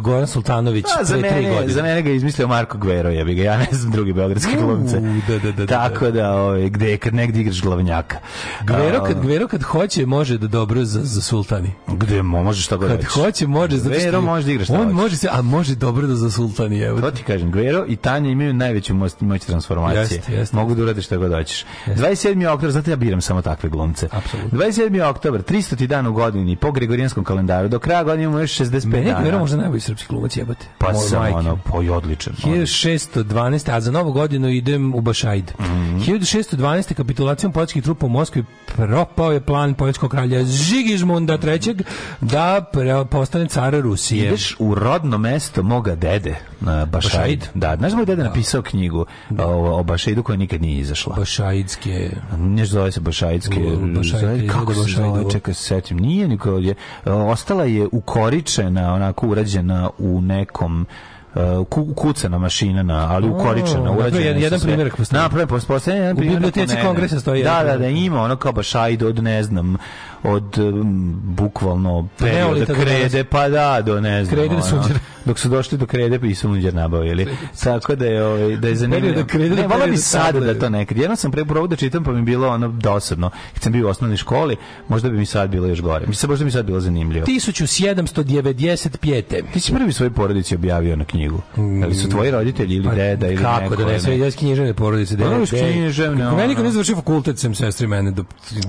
Goran 0.03 0.27
Sultanović 0.27 0.85
A, 1.01 1.05
za, 1.05 1.19
pre 1.19 1.31
tri 1.31 1.45
godine. 1.45 1.69
za 1.69 1.83
mene 1.83 2.03
ga 2.03 2.11
je 2.11 2.17
izmislio 2.17 2.49
Marko 2.49 2.79
Gvero, 2.79 3.09
jebi 3.11 3.35
ga, 3.35 3.43
ja 3.43 3.57
ne 3.59 3.69
znam 3.73 3.93
drugi 3.93 4.13
beogradski 4.13 4.53
glumce. 4.57 5.01
da, 5.29 5.39
da, 5.39 5.53
da, 5.53 5.53
da, 5.53 5.67
Tako 5.67 6.11
da, 6.11 6.33
ovaj, 6.33 6.69
gde, 6.69 6.97
kad 6.97 7.15
negdje 7.15 7.41
igraš 7.41 7.63
glavnjaka. 7.63 8.17
Gvero 8.63 9.05
kad, 9.05 9.17
A, 9.17 9.21
Gvero 9.21 9.49
kad 9.49 9.63
hoće 9.63 10.07
može 10.07 10.39
da 10.39 10.47
dobro 10.47 10.85
za, 10.85 11.01
za 11.03 11.21
sultani. 11.21 11.71
Gde, 11.99 12.23
mo, 12.23 12.43
možeš 12.43 12.65
šta 12.65 12.77
god 12.77 12.89
Kad 12.91 13.05
hoće 13.05 13.47
može 13.47 13.77
zato 13.77 13.95
što 13.95 14.03
Gvero 14.03 14.21
može 14.21 14.47
da 14.47 14.53
igra 14.53 14.65
šta 14.65 14.75
On 14.75 14.83
hoće. 14.83 14.95
može 14.95 15.17
se, 15.17 15.29
a 15.33 15.43
može 15.43 15.75
dobro 15.75 16.07
da 16.07 16.15
za 16.15 16.31
sultani, 16.31 16.81
evo. 16.81 17.01
To 17.01 17.11
ti 17.11 17.23
kažem, 17.23 17.51
Guero 17.51 17.85
i 17.89 17.97
Tanja 17.97 18.31
imaju 18.31 18.55
najveću 18.55 18.95
moć, 18.95 19.13
moć 19.21 19.45
transformacije. 19.45 20.01
Jeste, 20.01 20.33
jeste. 20.33 20.57
Mogu 20.57 20.75
da 20.75 20.83
urade 20.83 21.03
šta 21.03 21.17
god 21.17 21.33
hoćeš. 21.33 21.65
27. 21.87 22.47
oktobar, 22.47 22.71
zato 22.71 22.91
ja 22.91 22.97
biram 22.97 23.21
samo 23.21 23.43
takve 23.43 23.69
glumce. 23.71 24.09
Apsolutno. 24.13 24.59
27. 24.59 25.03
oktobar, 25.03 25.43
300. 25.43 25.87
dan 25.87 26.07
u 26.07 26.13
godini, 26.13 26.57
po 26.57 26.73
Gregorijanskom 26.73 27.25
kalendaru, 27.25 27.69
do 27.69 27.79
kraja 27.79 28.03
godine 28.05 28.25
imamo 28.25 28.39
još 28.41 28.53
65 28.53 28.87
Meni 28.87 29.05
dana. 29.05 29.21
Gvero 29.21 29.39
možda 29.39 29.57
najbolji 29.57 29.81
srpski 29.81 30.07
glumac 30.09 30.37
jebate. 30.37 30.67
Pa 30.79 30.95
sam 30.95 31.35
ono, 31.35 31.59
pa 31.65 31.83
i 31.83 31.91
odličan. 31.91 32.35
ono. 32.45 32.55
1612. 32.57 33.71
a 33.71 33.81
za 33.81 33.91
novu 33.91 34.13
godinu 34.13 34.49
idem 34.49 34.95
u 34.95 35.01
Bašajd. 35.01 35.53
Mhm. 35.61 35.99
1612. 35.99 36.95
kapitulacijom 36.95 37.53
poljskih 37.53 37.83
trupa 37.83 38.07
u 38.07 38.09
Moskvi 38.09 38.45
propao 38.77 39.33
je 39.33 39.41
plan 39.41 39.75
poljskog 39.75 40.11
kralja 40.11 40.45
Žigižmunda 40.45 41.39
III. 41.45 41.75
Da 42.20 42.64
pre- 42.72 43.05
postane 43.05 43.47
car 43.47 43.74
Rusije. 43.74 44.26
Ideš 44.26 44.57
u 44.59 44.74
rodno 44.74 45.18
mesto 45.18 45.62
moga 45.62 45.95
dede, 45.95 46.34
na 46.61 46.84
Bašajd. 46.84 47.12
Bašajd? 47.12 47.49
Da, 47.55 47.76
znaš 47.76 47.91
da 47.91 47.97
moj 47.97 48.07
dede 48.07 48.24
napisao 48.24 48.62
knjigu 48.62 49.07
o, 49.39 49.45
o 49.72 49.82
Bašajdu 49.82 50.22
koja 50.22 50.36
nikad 50.36 50.62
nije 50.62 50.78
izašla. 50.78 51.14
Bašajdske... 51.16 52.11
Nešto 52.39 52.72
zove 52.72 52.93
se. 52.93 53.01
U, 53.01 53.70
zove- 53.95 54.01
izgleda 54.03 54.53
kako 54.53 54.74
se 54.74 54.80
zove? 54.82 55.30
Čekaj, 55.30 55.55
se 55.55 55.62
setim. 55.62 55.97
Nije 55.99 56.28
niko 56.28 56.51
je. 56.51 56.74
Ostala 57.05 57.64
je 57.64 57.89
ukoričena, 57.93 58.95
onako 58.95 59.26
urađena 59.28 59.91
u 59.99 60.20
nekom 60.20 60.86
uh, 61.34 61.43
ku, 61.66 61.95
kucana 61.95 62.39
mašina 62.39 62.82
na, 62.82 63.07
ali 63.11 63.28
ukoričena, 63.28 63.91
urađena. 63.93 64.24
jedan- 64.24 64.43
jedan 64.43 64.61
primjerak 64.61 64.97
postoji. 64.97 65.22
Napravi, 65.22 65.47
postoji 65.49 65.97
jedan 65.97 66.12
U 66.12 66.16
primjerak 66.16 66.39
biblioteci 66.39 66.66
po 66.66 66.78
mene. 66.78 66.89
Kongresa 66.89 67.20
stoji 67.20 67.43
Da, 67.43 67.62
da, 67.64 67.76
da, 67.78 67.86
ima 67.86 68.22
ono 68.22 68.36
kao 68.36 68.53
Bašajd 68.53 69.03
od, 69.03 69.22
ne 69.22 69.43
znam, 69.43 69.76
od 70.23 70.59
um, 70.59 70.95
bukvalno 71.25 72.09
perioda 72.19 72.64
do 72.64 72.75
krede, 72.75 73.25
pa 73.25 73.49
da, 73.49 73.83
do 73.83 74.01
ne 74.01 74.25
znam. 74.25 74.37
Krede 74.37 74.55
ono, 74.55 74.85
dok 75.25 75.39
su 75.39 75.49
došli 75.49 75.79
do 75.79 75.87
krede, 75.87 76.19
pa 76.19 76.27
i 76.27 76.35
sunđer 76.35 76.75
nabavili. 76.75 77.27
Tako 77.64 77.95
da 77.95 78.07
je, 78.07 78.25
ovaj, 78.25 78.57
da 78.57 78.69
je 78.69 78.77
zanimljivo. 78.77 79.12
Perioda 79.12 79.27
krede 79.29 79.55
Ne, 79.57 79.66
volao 79.69 79.87
bi 79.87 79.97
sada 79.97 80.41
da 80.41 80.55
to 80.55 80.69
nekad. 80.69 80.99
Jedno 80.99 81.16
sam 81.16 81.31
pre 81.31 81.45
probao 81.45 81.66
da 81.66 81.77
čitam, 81.77 82.05
pa 82.05 82.12
mi 82.12 82.19
je 82.19 82.23
bilo 82.23 82.49
ono 82.49 82.69
dosadno. 82.69 83.31
Kad 83.55 83.62
sam 83.62 83.73
bio 83.73 83.87
u 83.87 83.91
osnovnoj 83.91 84.16
školi, 84.16 84.57
možda 84.89 85.09
bi 85.09 85.16
mi 85.16 85.27
sad 85.27 85.51
bilo 85.51 85.66
još 85.66 85.81
gore. 85.81 86.07
Mislim, 86.07 86.31
možda 86.31 86.43
bi 86.43 86.47
mi 86.47 86.53
sad 86.53 86.66
bilo 86.66 86.81
zanimljivo. 86.81 87.27
1795. 87.27 89.43
Ti 89.53 89.61
si 89.61 89.73
prvi 89.73 89.93
svoj 89.93 90.11
porodici 90.11 90.55
objavio 90.55 90.97
na 90.97 91.05
knjigu. 91.05 91.41
Ali 91.85 91.95
su 91.95 92.09
tvoji 92.09 92.31
roditelji 92.31 92.75
ili 92.77 92.89
deda 92.91 93.27
ili 93.27 93.39
Mm. 93.39 93.43
Pa 93.43 93.49
Kako 93.51 93.61
neko? 93.71 93.77
da 93.77 93.87
ne, 93.87 94.01
sve 94.01 94.19
iz 94.19 94.37
književne 94.37 94.75
porodice. 94.75 95.16
Pa, 95.19 95.25
dede, 95.25 95.43
iz 95.43 95.51
dede. 95.51 95.73
književne, 95.73 96.21
Kako 96.21 96.37
Meni 96.37 96.45
ono. 96.47 96.55
kad 96.55 96.64
ne 96.64 96.71
završio 96.71 96.97
fakultet, 96.97 97.39
sam 97.39 97.55
sestri 97.55 97.87
mene, 97.87 98.11
da, 98.11 98.23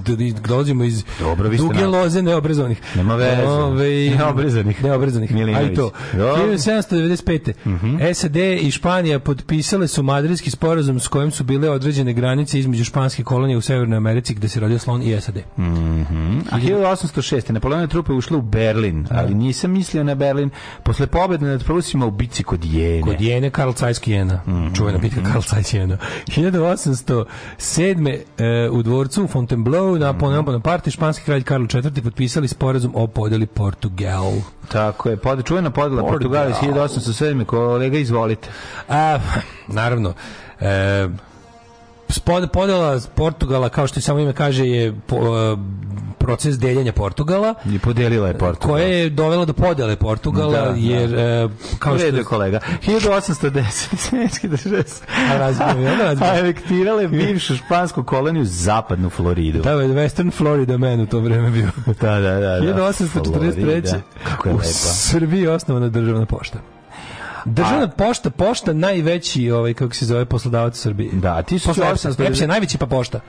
da, 0.05 0.15
da 0.15 0.47
dolazimo 0.47 0.83
iz 0.83 1.03
Dobro, 1.39 1.51
vi 1.51 1.57
ste 1.57 1.63
duge 1.67 1.81
na- 1.81 1.87
loze 1.87 2.21
neobrazovanih. 2.21 2.81
Nema 2.95 3.15
veze. 3.15 3.41
Ovaj, 3.43 4.09
Neobrezanih. 4.17 4.83
Neobrezanih. 4.83 5.33
Milinović. 5.33 5.69
Aj 5.69 5.75
to. 5.75 5.91
Dobro. 6.13 6.43
1795. 6.43 7.53
SAD 8.13 8.35
i 8.35 8.71
Španija 8.71 9.19
potpisale 9.19 9.87
su 9.87 10.03
madridski 10.03 10.51
sporazum 10.51 10.99
s 10.99 11.07
kojim 11.07 11.31
su 11.31 11.43
bile 11.43 11.69
određene 11.69 12.13
granice 12.13 12.59
između 12.59 12.83
španske 12.83 13.23
kolonije 13.23 13.57
u 13.57 13.61
Severnoj 13.61 13.97
Americi 13.97 14.33
gde 14.33 14.47
se 14.47 14.59
rodio 14.59 14.79
slon 14.79 15.01
i 15.03 15.21
SAD. 15.21 15.37
A 15.37 16.57
1806. 16.59 17.51
Napoleonove 17.51 17.87
trupe 17.87 18.13
ušle 18.13 18.37
u 18.37 18.41
Berlin, 18.41 19.07
ali 19.11 19.33
nisam 19.33 19.71
mislio 19.71 20.03
na 20.03 20.15
Berlin. 20.15 20.49
Posle 20.83 21.07
pobjede 21.07 21.45
nad 21.45 21.63
Prusima 21.63 22.05
u 22.05 22.11
bici 22.11 22.43
kod 22.43 22.65
Jene. 22.65 23.01
Kod 23.01 23.21
Jene 23.21 23.49
Karl 23.49 23.71
Zeiss 23.71 24.07
Jena. 24.07 24.41
Čuvena 24.75 24.97
bitka 24.97 25.21
Karl 25.23 25.41
Zeiss 25.41 25.73
Jena. 25.73 25.97
1807. 26.27 28.19
e, 28.37 28.69
u 28.71 28.83
dvorcu 28.83 29.23
u 29.23 29.27
Fontainebleau 29.27 29.97
Napoleon 29.97 30.45
Bonaparte 30.45 30.91
španski 30.91 31.25
kralj 31.29 31.43
Karl 31.43 31.63
IV. 31.63 32.03
potpisali 32.03 32.47
sporazum 32.47 32.91
o 32.95 33.07
podeli 33.07 33.45
Portugal. 33.45 34.33
Tako 34.67 35.09
je, 35.09 35.17
pod, 35.17 35.45
čuvena 35.45 35.69
podela 35.69 36.01
Portugal. 36.01 36.49
Iz 36.49 36.55
1807. 36.55 37.45
Kolega, 37.45 37.97
izvolite. 37.97 38.49
A, 38.89 39.19
naravno, 39.67 40.13
e, 40.59 41.07
spod- 42.09 42.47
podela 42.47 42.99
Portugala, 43.15 43.69
kao 43.69 43.87
što 43.87 43.99
i 43.99 44.03
samo 44.03 44.19
ime 44.19 44.33
kaže, 44.33 44.65
je 44.67 44.95
po, 45.07 45.57
proces 46.19 46.59
deljenja 46.59 46.91
Portugala, 46.93 47.53
I 47.65 47.79
podelila 47.79 48.27
je 48.27 48.37
Portugal. 48.37 48.69
koje 48.69 48.99
je 48.99 49.09
dovelo 49.09 49.45
do 49.45 49.53
podele 49.53 49.95
Portugala, 49.95 50.51
Da, 50.51 50.61
da. 50.61 50.73
jer 50.75 51.15
e, 51.15 51.47
kao 51.79 51.93
U 51.93 51.97
što 51.97 52.07
je 52.07 52.23
kolega. 52.23 52.59
1810. 52.87 53.61
Svenski 53.97 54.47
države 54.47 54.83
su 54.87 55.03
A 56.21 56.25
je, 56.25 56.39
anektirale 56.39 57.07
bivšu 57.07 57.55
špansku 57.55 58.03
koloniju 58.03 58.45
zapadnu 58.45 59.09
Floridu. 59.09 59.59
Da, 59.59 59.75
Western 59.75 60.31
Florida 60.31 60.77
man 60.77 61.01
u 61.01 61.07
to 61.07 61.19
vreme 61.19 61.49
bio. 61.49 61.67
Da, 62.01 62.19
da, 62.19 62.31
da. 62.31 62.39
da. 62.39 62.59
1843. 62.59 63.21
Florida. 63.55 64.01
Kako 64.23 64.49
je 64.49 64.53
u 64.53 64.57
lepa. 64.57 64.69
Srbiji 64.69 65.41
je 65.41 65.51
osnovana 65.51 65.89
državna 65.89 66.25
pošta. 66.25 66.59
Državna 67.45 67.87
pošta, 67.87 68.29
pošta 68.29 68.73
najveći, 68.73 69.51
ovaj, 69.51 69.73
kako 69.73 69.95
se 69.95 70.05
zove, 70.05 70.25
poslodavac 70.25 70.77
u 70.77 70.81
Srbiji. 70.81 71.09
Da, 71.13 71.43
Posle 71.65 71.89
EPS-a. 71.89 72.09
1890. 72.09 72.27
EPS 72.27 72.41
je 72.41 72.47
najveći 72.47 72.77
pa 72.77 72.85
pošta. 72.85 73.19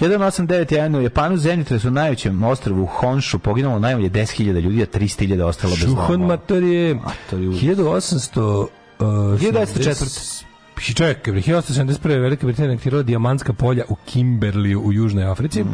1891. 0.00 0.96
u 0.98 1.02
Japanu 1.02 1.36
zemljotresu 1.36 1.90
na 1.90 2.00
najvećem 2.00 2.42
ostrvu 2.42 2.86
Honshu 2.86 3.38
poginulo 3.38 3.78
najmanje 3.78 4.10
10.000 4.10 4.60
ljudi, 4.60 4.82
a 4.82 4.86
300.000 4.86 5.42
ostalo 5.42 5.70
bez 5.72 5.80
Šuhon 5.84 6.06
domova. 6.12 6.28
matorije. 6.28 6.94
Matoriju. 6.94 7.52
1800... 7.52 8.66
Uh, 8.98 9.06
1904. 9.06 10.44
Hi- 10.78 10.94
Čekaj, 10.94 11.32
bre, 11.32 11.42
1871. 11.42 11.98
Velika 12.20 12.46
Britanija 12.46 12.74
aktirala 12.74 13.02
dijamantska 13.02 13.52
polja 13.52 13.84
u 13.88 13.96
Kimberliju 14.06 14.80
u 14.80 14.92
Južnoj 14.92 15.24
Africi. 15.24 15.64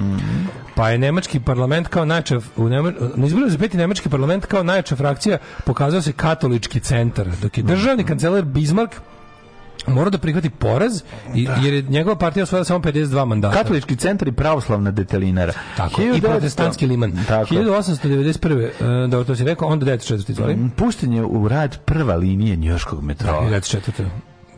Pa 0.75 0.89
je 0.91 0.99
nemački 0.99 1.41
parlament 1.41 1.89
kao 1.89 2.05
najjača 2.05 2.41
u 2.57 2.69
Nema, 2.69 2.93
na 3.15 3.27
izboru 3.27 3.51
za 3.51 3.59
peti 3.59 3.77
nemački 3.77 4.09
parlament 4.09 4.47
kao 4.47 4.63
najjača 4.63 4.97
frakcija 4.97 5.39
pokazao 5.65 6.03
se 6.03 6.13
katolički 6.13 6.81
centar, 6.81 7.29
dok 7.43 7.59
je 7.59 7.63
državni 7.65 8.05
kancelar 8.05 8.45
Bismarck 8.45 8.95
morao 9.87 10.11
da 10.11 10.19
prihvati 10.19 10.51
poraz 10.51 11.03
i, 11.35 11.49
jer 11.63 11.75
je 11.75 11.83
njegova 11.83 12.17
partija 12.17 12.43
osvojila 12.43 12.65
samo 12.65 12.79
52 12.79 13.25
mandata. 13.25 13.57
Katolički 13.57 13.97
centar 13.97 14.29
i 14.29 14.33
pravoslavna 14.33 14.91
detelinara. 14.91 15.53
Tako, 15.77 16.03
i 16.03 16.05
1900 16.05 16.21
protestantski 16.21 16.87
liman. 16.87 17.13
Tako. 17.29 17.55
1891. 17.55 19.05
Uh, 19.05 19.11
dobro, 19.11 19.25
to 19.25 19.37
si 19.37 19.45
rekao, 19.45 19.69
onda 19.69 19.87
1904. 19.87 20.31
Izvoli. 20.31 20.59
Pušten 20.77 21.13
je 21.13 21.25
u 21.25 21.49
rad 21.49 21.79
prva 21.85 22.17
linija 22.17 22.55
njujorskog 22.55 23.05
metroa. 23.05 23.43
1904. 23.43 24.05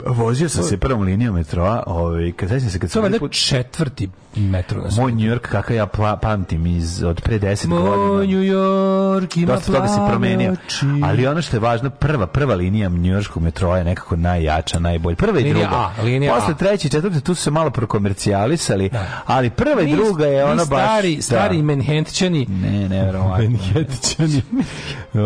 Vozio 0.06 0.48
sam 0.48 0.64
se 0.64 0.76
prvom 0.76 1.02
linijom 1.02 1.34
metroa, 1.34 1.82
ovaj, 1.86 2.32
kad 2.32 2.48
se 2.48 2.78
kad 2.78 2.80
To 2.80 2.88
sam 2.88 3.00
je 3.00 3.02
valjda 3.02 3.18
put 3.18 3.32
četvrti 3.32 4.08
metro 4.40 4.80
na 4.80 4.88
moj. 4.96 5.12
New 5.12 5.20
York 5.26 5.38
kakav 5.40 5.76
ja 5.76 5.86
pla, 5.86 6.16
pamtim 6.16 6.66
iz 6.66 7.02
od 7.02 7.20
pre 7.20 7.38
10 7.38 7.66
Moj 7.66 7.78
godina. 7.78 8.32
New 8.32 8.42
York 8.44 9.38
ima 9.38 9.52
Dosta 9.52 9.72
toga 9.72 9.88
se 9.88 10.00
promenio. 10.08 10.56
Ali 11.04 11.26
ono 11.26 11.42
što 11.42 11.56
je 11.56 11.60
važno, 11.60 11.90
prva 11.90 12.26
prva 12.26 12.54
linija 12.54 12.88
njujorskog 12.88 13.42
metroa 13.42 13.78
je 13.78 13.84
nekako 13.84 14.16
najjača, 14.16 14.78
najbolja. 14.78 15.16
Prva 15.16 15.40
i 15.40 15.42
Linija 15.42 15.68
druga. 15.68 15.76
A, 15.76 16.02
linija 16.02 16.34
Posle 16.34 16.54
A. 16.54 16.56
treće 16.56 16.88
i 16.88 16.90
četvrte 16.90 17.20
tu 17.20 17.34
su 17.34 17.42
se 17.42 17.50
malo 17.50 17.70
prokomercijalisali, 17.70 18.90
ali 19.26 19.50
prva 19.50 19.82
i 19.82 19.92
druga 19.92 20.26
je 20.26 20.44
ona 20.44 20.64
baš 20.64 20.82
stari, 20.82 21.22
stari 21.22 21.56
da. 21.56 21.62
Manhattančani 21.62 22.46
Ne, 22.48 22.88
nevjerovatno. 22.88 23.44
Manhattančani 23.50 24.42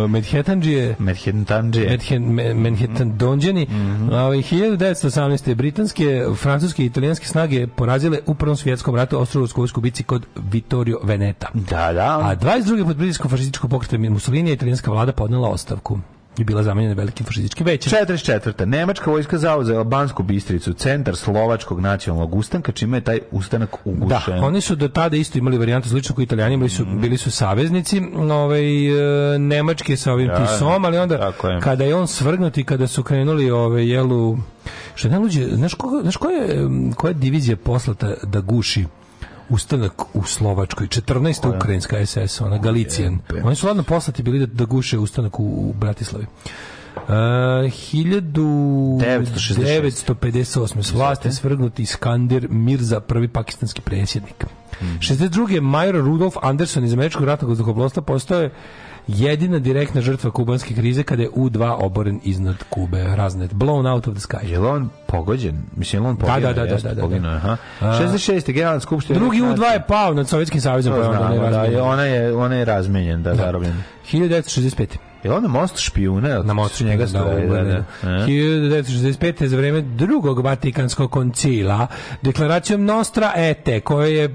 Manhattanđije 0.09 0.97
Manhattanđije. 0.99 1.89
Manhattan, 1.89 2.23
Ma- 2.23 2.55
Manhattan 2.55 3.19
donđeni. 3.19 3.67
Ovaj, 4.13 4.39
1918. 4.39 5.55
britanske, 5.55 6.25
francuske 6.37 6.83
i 6.83 6.87
italijanske 6.87 7.27
snage 7.27 7.67
porazile 7.67 8.19
u 8.27 8.35
Prvom 8.35 8.57
svjetskom 8.57 8.95
ratu 8.97 9.02
Austro-Ugarsku 9.11 9.61
vojsku 9.61 9.81
u 9.81 9.83
bici 9.83 10.03
kod 10.03 10.27
Vittorio 10.37 11.01
Veneta. 11.03 11.49
Da, 11.55 11.93
da. 11.93 12.19
A 12.23 12.37
22. 12.37 12.85
pod 12.85 12.97
pritiskom 12.97 13.31
fašističkog 13.31 13.71
pokreta 13.71 13.99
Mussolini 13.99 14.53
italijanska 14.53 14.91
vlada 14.91 15.13
podnela 15.13 15.49
ostavku 15.49 15.99
i 16.39 16.45
bila 16.45 16.63
zamenjena 16.63 16.95
velikim 16.95 17.27
fašističkim 17.27 17.67
većem. 17.67 17.93
44. 17.99 18.65
Nemačka 18.65 19.11
vojska 19.11 19.39
zauzela 19.39 19.79
Albansku 19.79 20.23
Bistricu, 20.23 20.73
centar 20.73 21.17
slovačkog 21.17 21.81
nacionalnog 21.81 22.35
ustanka, 22.35 22.73
čime 22.73 22.97
je 22.97 23.01
taj 23.01 23.21
ustanak 23.31 23.71
Da, 23.85 23.91
ugušen. 23.91 24.45
oni 24.45 24.61
su 24.61 24.77
do 24.77 24.89
tada 24.89 25.17
isto 25.17 25.39
imali 25.39 25.59
varijantu 25.59 25.89
slično 25.89 26.15
kao 26.15 26.23
italijani, 26.23 26.57
bili 26.57 26.71
su, 26.71 26.85
bili 26.87 27.17
su 27.17 27.31
saveznici 27.31 28.03
ovaj, 28.33 28.87
e, 29.35 29.39
Nemačke 29.39 29.97
sa 29.97 30.13
ovim 30.13 30.27
Da, 30.29 30.47
Tisom, 30.47 30.85
ali 30.85 30.99
onda 30.99 31.15
je. 31.15 31.61
kada 31.61 31.85
je 31.85 31.95
on 31.95 32.07
svrgnut 32.07 32.59
i 32.59 32.65
kada 32.65 32.87
su 32.87 33.03
krenuli 33.03 33.51
ove, 33.51 33.89
jelu, 33.89 34.39
što 34.95 35.09
je 35.09 35.13
najluđe, 35.13 35.45
znaš, 35.47 35.75
ko, 35.75 35.99
znaš 36.03 36.17
koja, 36.17 36.39
je, 36.39 36.69
koja 36.97 37.11
je 37.11 37.15
divizija 37.15 37.57
poslata 37.57 38.15
da 38.23 38.41
guši 38.41 38.85
ustanak 39.49 40.17
u 40.17 40.25
Slovačkoj, 40.25 40.87
14. 40.87 41.57
ukrajinska 41.57 42.07
SS, 42.07 42.41
ona 42.41 42.59
Galicijan. 42.59 43.19
Oni 43.45 43.57
su 43.57 43.67
ladno 43.67 43.83
poslati 43.83 44.23
bili 44.23 44.39
da, 44.39 44.47
da 44.47 44.65
guše 44.65 44.99
ustanak 44.99 45.41
u, 45.41 45.45
u 45.45 45.73
Bratislavi. 45.73 46.27
1958. 49.01 50.83
S 50.83 50.93
vlasti 50.93 51.29
je 51.29 51.33
svrgnuti 51.33 51.83
Iskander 51.83 52.47
Mirza, 52.51 53.01
prvi 53.01 53.29
pakistanski 53.29 53.81
predsjednik. 53.81 54.45
62. 54.81 55.61
Major 55.61 55.95
Rudolf 55.95 56.37
Anderson 56.43 56.85
iz 56.85 56.93
američkog 56.93 57.25
ratnog 57.25 57.49
vazduhoplovstva 57.49 58.03
postao 58.03 58.41
je 58.41 58.51
jedina 59.07 59.59
direktna 59.59 60.01
žrtva 60.01 60.31
kubanske 60.31 60.75
krize 60.75 61.03
kada 61.03 61.23
je 61.23 61.29
U-2 61.35 61.77
oboren 61.79 62.21
iznad 62.25 62.57
Kube. 62.71 63.05
Raznet. 63.07 63.55
Blown 63.55 63.87
out 63.87 64.09
of 64.09 64.15
the 64.15 64.23
sky. 64.23 64.45
Je 64.45 64.59
li 64.59 64.67
on 64.67 64.89
pogođen? 65.07 65.63
Mislim, 65.77 66.03
je 66.03 66.07
li 66.07 66.11
on 66.11 66.17
Da, 66.17 66.27
poginuo? 66.27 66.53
da, 66.53 66.65
da, 66.65 66.73
Jeste 66.73 66.89
da, 66.89 66.95
da, 66.95 67.01
poginuo, 67.03 67.31
da. 67.31 67.37
aha. 67.37 67.57
A, 67.81 67.85
66. 67.85 68.53
Generalna 68.53 68.81
skupština. 68.81 69.19
Drugi 69.19 69.31
Ujedinjenih 69.33 69.61
U-2 69.61 69.73
je 69.73 69.83
pao 69.89 70.15
nad 70.15 70.29
Sovjetskim 70.29 70.61
savezom. 70.61 70.93
To 70.93 70.99
pa 70.99 71.05
znamo, 71.05 71.51
da, 71.51 71.85
ona 71.85 72.05
je, 72.05 72.33
ona 72.35 72.55
je 72.55 72.65
razmenjen, 72.65 73.23
da, 73.23 73.35
zarobljen. 73.35 73.83
1965. 74.13 74.87
Je 75.25 75.31
li 75.31 75.37
on 75.37 75.43
na 75.43 75.49
mostu 75.49 75.81
špijuna? 75.81 76.43
na 76.43 76.55
mostu 76.55 76.85
njega 76.85 77.03
da, 77.05 77.09
stoje, 77.09 77.47
da, 77.47 77.63
da. 77.63 77.85
E? 78.03 78.27
1965. 78.27 79.47
za 79.47 79.57
vreme 79.57 79.81
drugog 79.81 80.41
Vatikanskog 80.45 81.11
koncila 81.11 81.87
deklaracijom 82.23 82.85
Nostra 82.85 83.33
Ete 83.37 83.81
koju 83.81 84.07
je 84.17 84.25
e, 84.25 84.31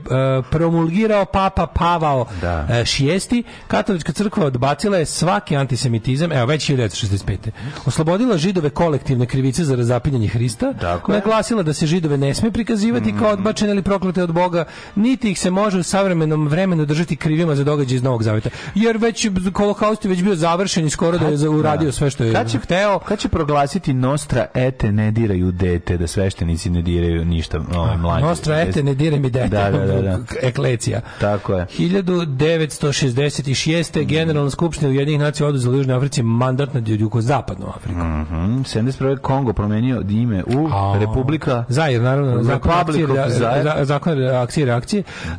promulgirao 0.51 1.25
Papa 1.25 1.67
Pavao 1.67 2.25
Da. 2.41 2.67
e, 2.71 2.85
šijesti, 2.85 3.43
katolička 3.67 4.11
crkva 4.11 4.45
odbacila 4.45 4.97
je 4.97 5.05
svaki 5.05 5.55
antisemitizam, 5.55 6.31
evo 6.31 6.45
već 6.45 6.69
1965. 6.69 7.37
Oslobodila 7.85 8.37
židove 8.37 8.69
kolektivne 8.69 9.25
krivice 9.25 9.63
za 9.63 9.75
razapinjanje 9.75 10.27
Hrista, 10.27 10.73
Tako 10.73 11.11
je. 11.11 11.19
naglasila 11.19 11.63
da 11.63 11.73
se 11.73 11.85
židove 11.85 12.17
ne 12.17 12.33
sme 12.33 12.51
prikazivati 12.51 13.13
kao 13.19 13.31
odbačene 13.31 13.71
ili 13.71 13.81
proklete 13.81 14.23
od 14.23 14.31
Boga, 14.33 14.65
niti 14.95 15.31
ih 15.31 15.39
se 15.39 15.51
može 15.51 15.79
u 15.79 15.83
savremenom 15.83 16.47
vremenu 16.47 16.85
držati 16.85 17.15
krivima 17.15 17.55
za 17.55 17.63
događaje 17.63 17.95
iz 17.95 18.03
Novog 18.03 18.23
Zaveta. 18.23 18.49
Jer 18.75 18.97
već 18.97 19.27
holokaust 19.55 20.05
je 20.05 20.09
već 20.09 20.23
bio 20.23 20.35
završen 20.35 20.76
i 20.77 20.89
skoro 20.89 21.17
da 21.17 21.27
je 21.27 21.37
za- 21.37 21.49
uradio 21.49 21.91
sve 21.91 22.09
što 22.09 22.23
je 22.23 22.33
Kad 22.33 22.49
će, 22.49 22.57
hteo. 22.59 22.99
kad 22.99 23.19
će 23.19 23.29
proglasiti 23.29 23.93
Nostra 23.93 24.45
ete 24.53 24.91
ne 24.91 25.11
diraju 25.11 25.51
dete, 25.51 25.97
da 25.97 26.07
sveštenici 26.07 26.69
ne 26.69 26.81
diraju 26.81 27.25
ništa 27.25 27.59
ovaj, 27.75 27.97
mlađe? 27.97 28.23
Nostra 28.23 28.55
ete 28.57 28.83
ne 28.83 28.95
dire 28.95 29.17
mi 29.17 29.29
dete. 29.29 29.47
Da, 29.47 29.71
da, 29.71 29.79
da, 29.79 30.01
da. 30.01 30.19
Eklecija. 30.47 31.01
Tako 31.19 31.53
je. 31.53 31.65
1966. 31.69 34.05
Generalna 34.05 34.49
skupština 34.49 34.89
Ujedinjenih 34.89 35.19
nacija 35.19 35.47
oduzela 35.47 35.75
Južnoj 35.75 35.95
Africi 35.95 36.23
mandat 36.23 36.73
nad 36.73 36.87
jugozapadnom 36.87 37.69
Afrikom. 37.69 38.21
Mhm, 38.21 38.61
71. 38.63 39.17
Kongo 39.17 39.53
promenio 39.53 40.03
ime 40.09 40.43
u 40.47 40.67
A, 40.67 40.97
Republika 40.99 41.65
Zair, 41.69 42.01
naravno, 42.01 42.43
zakon 42.43 42.71
Republic 42.71 43.03
akcije, 43.03 43.05
of 43.05 43.11
rea- 43.11 43.29
Zaire. 43.29 43.63
za- 43.63 43.85
zakon 43.85 44.13
reakcije 44.13 44.65
reakcije. 44.65 45.03
Uh, 45.25 45.37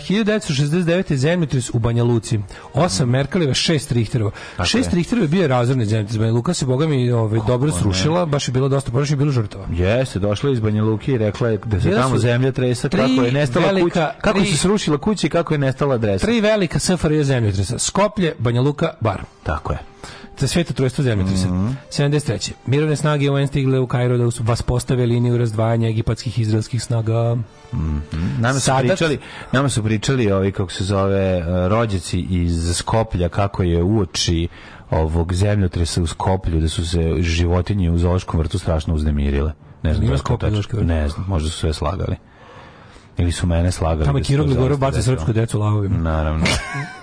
1969. 0.00 1.16
zemljotres 1.16 1.70
u 1.70 1.78
Banja 1.78 2.04
Luci. 2.04 2.40
8 2.74 3.04
Merkeleva, 3.06 3.54
6 3.54 3.92
Richterova. 3.92 4.30
6 4.78 4.94
Richterova 4.94 5.24
je 5.24 5.28
bio 5.28 5.48
razorni 5.48 5.86
zemljotres. 5.86 6.18
Banja 6.18 6.32
Luka 6.32 6.54
se, 6.54 6.66
boga 6.66 6.86
mi, 6.86 7.10
ovaj, 7.12 7.40
dobro 7.46 7.72
srušila, 7.72 8.26
baš 8.26 8.48
je 8.48 8.52
bilo 8.52 8.68
dosta 8.68 8.90
porušeno, 8.90 9.18
bilo 9.18 9.32
žrtava. 9.32 9.64
Jeste, 9.70 10.18
došla 10.18 10.50
iz 10.50 10.60
Banja 10.60 10.82
Luke 10.82 11.12
i 11.12 11.18
rekla 11.18 11.48
je 11.48 11.58
da 11.58 11.80
se 11.80 11.88
Bile 11.88 12.00
tamo 12.00 12.18
zemlja 12.18 12.52
tresa, 12.52 12.88
kako 12.88 13.02
je 13.22 13.32
nestala 13.32 13.66
velika- 13.66 13.84
kuća, 13.84 14.12
kako 14.20 14.38
tri- 14.38 14.46
se 14.46 14.56
srušila 14.56 14.98
kuća 14.98 15.26
i 15.26 15.30
kako 15.30 15.54
je 15.54 15.58
nestala 15.58 15.94
adresa. 15.94 16.26
Tri 16.26 16.40
velika 16.40 16.78
SFRJ 16.78 17.22
zemljotresa. 17.22 17.78
Skoplje, 17.78 18.34
Banja 18.38 18.60
Luka, 18.60 18.94
Bar. 19.00 19.22
Tako 19.42 19.72
je. 19.72 19.78
Za 20.38 20.46
sveto 20.48 20.72
trojstvo 20.74 21.04
zemljotresa. 21.04 21.48
Mhm. 21.48 21.68
73. 21.90 22.52
Mirovne 22.66 22.96
snage 22.96 23.30
UN 23.30 23.46
stigle 23.46 23.78
u 23.80 23.86
Kairu 23.86 24.18
da 24.18 24.28
vas 24.40 24.62
postave 24.62 25.06
liniju 25.06 25.38
razdvajanja 25.38 25.88
egipatskih 25.88 26.38
i 26.38 26.42
izraelskih 26.42 26.82
snaga. 26.82 27.36
Nama 28.38 28.60
su 28.60 28.70
Sadat- 28.70 28.86
pričali, 28.88 29.18
nama 29.52 29.68
su 29.68 29.82
pričali 29.82 30.32
ovi 30.32 30.52
kako 30.52 30.72
se 30.72 30.84
zove 30.84 31.38
uh, 31.38 31.68
rođaci 31.68 32.20
iz 32.20 32.72
Skoplja 32.74 33.28
kako 33.28 33.62
je 33.62 33.82
uoči 33.82 34.48
ovog 34.90 35.34
zemljotresa 35.34 36.02
u 36.02 36.06
Skoplju 36.06 36.60
da 36.60 36.68
su 36.68 36.86
se 36.88 37.16
životinje 37.20 37.90
u 37.90 37.98
zoološkom 37.98 38.40
vrtu 38.40 38.58
strašno 38.58 38.94
uznemirile. 38.94 39.52
Ne 39.82 39.94
znam 39.94 40.06
Ima 40.06 40.14
vrt? 40.14 40.82
Ne 40.86 41.08
znam, 41.08 41.24
možda 41.28 41.50
su 41.50 41.58
sve 41.58 41.72
slagali. 41.72 42.16
Ili 43.18 43.32
su 43.32 43.46
mene 43.46 43.72
slagali. 43.72 44.04
Tamo 44.04 44.12
da 44.12 44.18
je 44.18 44.24
se 44.24 44.28
to 44.28 44.32
Kirog 44.32 44.48
Ligorov 44.48 44.68
zaista 44.68 44.86
baca 44.86 44.96
desilo. 44.96 45.16
srpsku 45.16 45.32
decu 45.32 45.58
lavovima. 45.60 45.98
Naravno. 45.98 46.44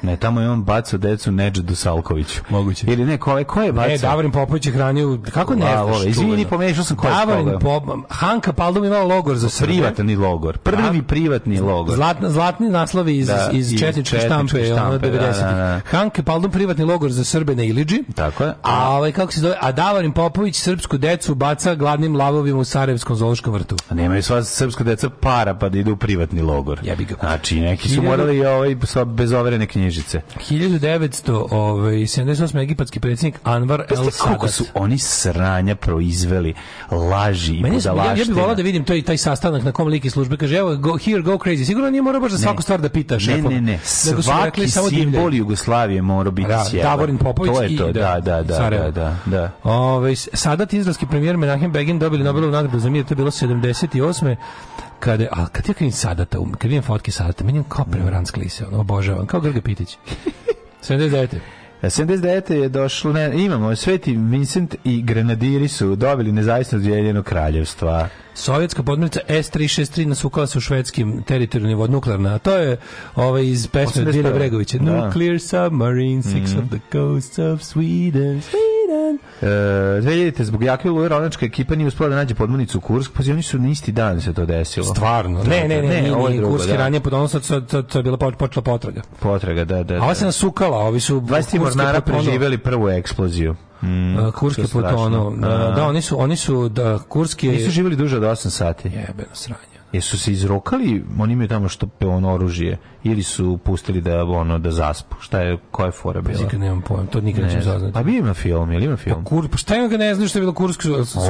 Ne, 0.01 0.17
tamo 0.17 0.41
je 0.41 0.49
on 0.49 0.63
bacao 0.63 0.99
decu 0.99 1.31
Nedžedu 1.31 1.75
Salkoviću. 1.75 2.41
Moguće. 2.49 2.85
Ili 2.87 3.05
ne, 3.05 3.17
ko 3.17 3.37
je, 3.37 3.43
ko 3.43 3.61
je 3.61 3.71
bacao? 3.71 3.89
Ne, 3.89 3.97
Davorin 3.97 4.31
Popović 4.31 4.65
je 4.65 4.71
hranio, 4.71 5.19
kako 5.33 5.55
ne 5.55 5.65
Lavove, 5.65 5.93
znaš? 5.93 6.05
izvini, 6.07 6.45
pomešao 6.45 6.83
sam 6.83 6.97
ko 6.97 7.07
je 7.07 7.13
Davorin 7.13 7.45
koga. 7.45 7.59
Pop, 7.59 7.83
Hanka 8.09 8.53
Paldum 8.53 8.85
imao 8.85 9.07
logor 9.07 9.37
za 9.37 9.49
Srbe. 9.49 9.73
Privatni 9.73 10.15
logor. 10.15 10.57
Prvi 10.57 11.01
privatni 11.01 11.59
logor. 11.59 11.95
Zlatna, 11.95 12.29
zlatni 12.29 12.69
naslovi 12.69 13.17
iz, 13.17 13.27
Da, 13.27 13.49
iz 13.51 13.71
iz 13.71 13.79
četničke 13.79 14.17
četničke 14.17 14.27
štampe, 14.27 14.71
ono 14.73 14.99
štampe, 14.99 15.07
90. 15.07 15.19
da, 15.39 15.51
da, 15.51 15.55
da. 15.55 15.81
Hanke 15.85 16.23
Paldum 16.23 16.51
privatni 16.51 16.83
logor 16.83 17.11
za 17.11 17.23
Srbe 17.23 17.55
na 17.55 17.63
Iliđi. 17.63 18.03
Tako 18.15 18.43
je. 18.43 18.53
A 18.63 18.89
ovaj 18.89 19.11
kako 19.11 19.31
se 19.31 19.39
zove, 19.39 19.55
a 19.61 19.71
Davorin 19.71 20.11
Popović 20.11 20.55
srpsku 20.59 20.97
decu 20.97 21.35
baca 21.35 21.75
gladnim 21.75 22.15
lavovima 22.15 22.59
u 22.59 22.63
Sarajevskom 22.63 23.15
zoološkom 23.15 23.53
vrtu. 23.53 23.75
A 23.89 23.93
nemaju 23.93 24.23
sva 24.23 24.43
srpska 24.43 24.83
deca 24.83 25.09
para 25.09 25.53
pa 25.55 25.69
da 25.69 25.77
idu 25.77 25.95
privatni 26.03 26.41
logor. 26.41 26.79
Jebi 26.83 27.05
ga. 27.05 27.15
Znači, 27.19 27.59
neki 27.59 27.89
su 27.89 28.01
morali 28.01 28.37
i 28.37 28.45
ovaj, 28.45 28.75
sa 28.83 29.05
bez 29.05 29.31
overene 29.31 29.65
knjižice. 29.65 30.21
1900, 30.41 31.47
ovaj, 31.51 31.93
78. 31.95 32.59
egipatski 32.59 32.99
predsjednik 32.99 33.39
Anwar 33.43 33.83
El 33.89 34.11
Sadat. 34.11 34.49
su 34.49 34.65
oni 34.73 34.97
sranja 34.97 35.75
proizveli 35.75 36.53
laži 36.91 37.53
i 37.53 37.61
Meni 37.61 37.75
je- 37.75 37.81
ja, 37.81 37.89
ja 37.89 37.93
bih 37.93 38.03
budalaštine. 38.03 38.33
volao 38.33 38.55
da 38.55 38.61
vidim 38.61 38.85
i 38.89 39.01
taj 39.01 39.17
sastanak 39.17 39.63
na 39.63 39.71
kom 39.71 39.87
liki 39.87 40.09
službe 40.09 40.37
kaže 40.37 40.55
evo 40.55 40.75
go 40.77 40.97
here 40.97 41.21
go 41.21 41.31
crazy. 41.33 41.65
Sigurno 41.65 41.89
nije 41.89 42.01
morao 42.01 42.21
baš 42.21 42.31
za 42.31 42.37
svaku 42.37 42.61
stvar 42.61 42.81
da 42.81 42.89
pita 42.89 43.13
Ne, 43.13 43.19
šefom. 43.19 43.53
ne, 43.53 43.61
ne. 43.61 43.79
Su 43.83 44.21
Svaki 44.23 44.67
simbol. 44.69 45.33
Jugoslavije 45.33 46.01
mora 46.01 46.31
biti 46.31 46.47
Da. 46.47 46.65
Davorin 46.83 47.17
Popović 47.17 47.51
To 47.51 47.61
je 47.61 47.69
i- 47.69 47.77
to, 47.77 47.91
da, 47.91 48.19
da, 48.19 48.43
da, 48.43 48.55
Sarajevo. 48.55 48.91
da, 48.91 49.17
da, 49.25 49.37
da. 49.37 49.51
Ovaj 49.63 50.15
Sadat 50.15 50.73
izraelski 50.73 51.05
premijer 51.05 51.37
Menachem 51.37 51.71
Begin 51.71 51.99
dobili 51.99 52.23
Nobelovu 52.23 52.51
nagradu 52.51 52.79
za 52.79 52.89
mir, 52.89 53.05
to 53.05 53.11
je 53.11 53.15
bilo 53.15 53.31
78. 53.31 54.35
Kada, 55.03 55.27
a 55.31 55.45
kad 55.45 55.69
ja 55.69 55.73
vidim 55.79 55.91
Sadata, 55.91 56.39
um, 56.39 56.51
kad 56.51 56.71
vidim 56.71 56.83
fotke 56.83 57.11
Sadata, 57.11 57.43
meni 57.43 57.57
je 57.57 57.63
kao 57.69 57.85
prevarantski 57.85 58.39
lise, 58.39 58.65
ono, 58.67 58.79
obožavam, 58.79 59.25
kao 59.25 59.39
Grga 59.39 59.61
Pitić. 59.61 59.97
79. 60.89 61.27
79. 61.81 62.53
je 62.53 62.69
došlo, 62.69 63.13
ne, 63.13 63.43
imamo, 63.43 63.75
Sveti 63.75 64.15
Vincent 64.15 64.75
i 64.83 65.01
grenadiri 65.01 65.67
su 65.67 65.95
dobili 65.95 66.31
nezavisnost 66.31 66.85
Ujedinjenog 66.85 67.25
kraljevstva. 67.25 68.07
Sovjetska 68.33 68.83
podmornica 68.83 69.19
S-363 69.27 70.05
nasukala 70.05 70.47
se 70.47 70.57
u 70.57 70.61
švedskim 70.61 71.23
teritorijalni 71.23 71.75
vod 71.75 71.91
nuklearna, 71.91 72.35
a 72.35 72.37
to 72.37 72.57
je 72.57 72.77
ovaj 73.15 73.45
iz 73.45 73.67
pesme 73.67 74.05
81. 74.05 74.11
Dilja 74.11 74.31
Bregovića. 74.31 74.77
Da. 74.77 75.05
Nuclear 75.05 75.39
submarine, 75.39 76.21
six 76.21 76.63
of 76.63 76.69
the 76.69 76.79
coasts 76.91 77.39
of 77.39 77.59
Sweden, 77.59 78.41
Sweden. 78.41 78.82
E, 79.41 79.45
2000. 80.01 80.43
zbog 80.43 80.63
jake 80.63 80.89
oluje 80.89 81.09
ronačka 81.09 81.45
ekipa 81.45 81.75
nije 81.75 81.87
uspela 81.87 82.09
da 82.09 82.15
nađe 82.15 82.35
podmornicu 82.35 82.77
u 82.77 82.81
Kursk, 82.81 83.11
pa 83.11 83.23
oni 83.31 83.43
su 83.43 83.59
na 83.59 83.69
isti 83.69 83.91
dan 83.91 84.21
se 84.21 84.33
to 84.33 84.45
desilo. 84.45 84.85
Stvarno. 84.85 85.43
Ne, 85.43 85.67
ne, 85.67 85.81
ne, 85.81 86.01
ne, 86.01 86.15
ovo 86.15 86.27
je 86.27 86.33
ne, 86.33 86.37
drugo, 86.39 86.53
Kurski 86.53 86.71
da. 86.71 86.77
ranije 86.77 86.99
pod 86.99 87.31
sad, 87.31 87.43
sad 87.69 87.95
je 87.95 88.03
bila 88.03 88.17
poč- 88.17 88.35
počela 88.35 88.63
potraga. 88.63 89.01
Potraga, 89.19 89.65
da, 89.65 89.83
da. 89.83 89.93
A 89.93 89.97
ova 89.97 90.07
da. 90.07 90.15
se 90.15 90.25
nasukala, 90.25 90.77
ovi 90.77 90.99
su... 90.99 91.21
20 91.21 91.33
Kurske 91.35 91.59
mornara 91.59 92.01
preživeli 92.01 92.57
prvu 92.57 92.89
eksploziju. 92.89 93.55
Mm, 93.81 94.15
Uh, 94.17 94.33
Kurski 94.33 94.67
to 94.67 94.79
je 94.79 94.83
potonuo. 94.83 95.31
Da, 95.31 95.73
da, 95.75 95.87
oni 95.87 96.01
su, 96.01 96.21
oni 96.21 96.35
su, 96.35 96.69
da, 96.69 96.99
Kurski 96.99 97.47
je... 97.47 97.53
Nisu 97.53 97.71
živjeli 97.71 97.95
duže 97.95 98.17
od 98.17 98.23
8 98.23 98.49
sati. 98.49 98.87
Jebeno 98.87 99.29
sranje. 99.33 99.72
Jesu 99.93 100.17
se 100.17 100.31
izrokali, 100.31 101.03
oni 101.19 101.33
imaju 101.33 101.47
tamo 101.49 101.69
što 101.69 101.87
pe 101.87 102.07
ono 102.07 102.33
oružje, 102.33 102.77
ili 103.03 103.23
su 103.23 103.59
pustili 103.63 104.01
da 104.01 104.23
ono 104.23 104.59
da 104.59 104.71
zaspu. 104.71 105.15
Šta 105.19 105.39
je, 105.41 105.57
koja 105.71 105.85
je 105.85 105.91
fora 105.91 106.21
bila? 106.21 106.41
Nikad 106.43 106.59
nemam 106.59 106.81
pojma, 106.81 107.05
to 107.05 107.21
nikad 107.21 107.43
nećem 107.43 107.57
Ne 107.57 107.63
znam. 107.63 107.73
saznati. 107.75 107.93
Pa 107.93 108.03
bi 108.03 108.17
ima 108.17 108.33
film, 108.33 108.71
je 108.71 108.79
li 108.79 108.85
ima 108.85 108.97
film? 108.97 109.23
Kur, 109.23 109.47
pa 109.49 109.57
šta 109.57 109.75
ima 109.75 109.87
ga 109.87 109.97
ne 109.97 110.15
znaš 110.15 110.29
što 110.29 110.39
je 110.39 110.41
bilo 110.41 110.53
Kurski? 110.53 110.87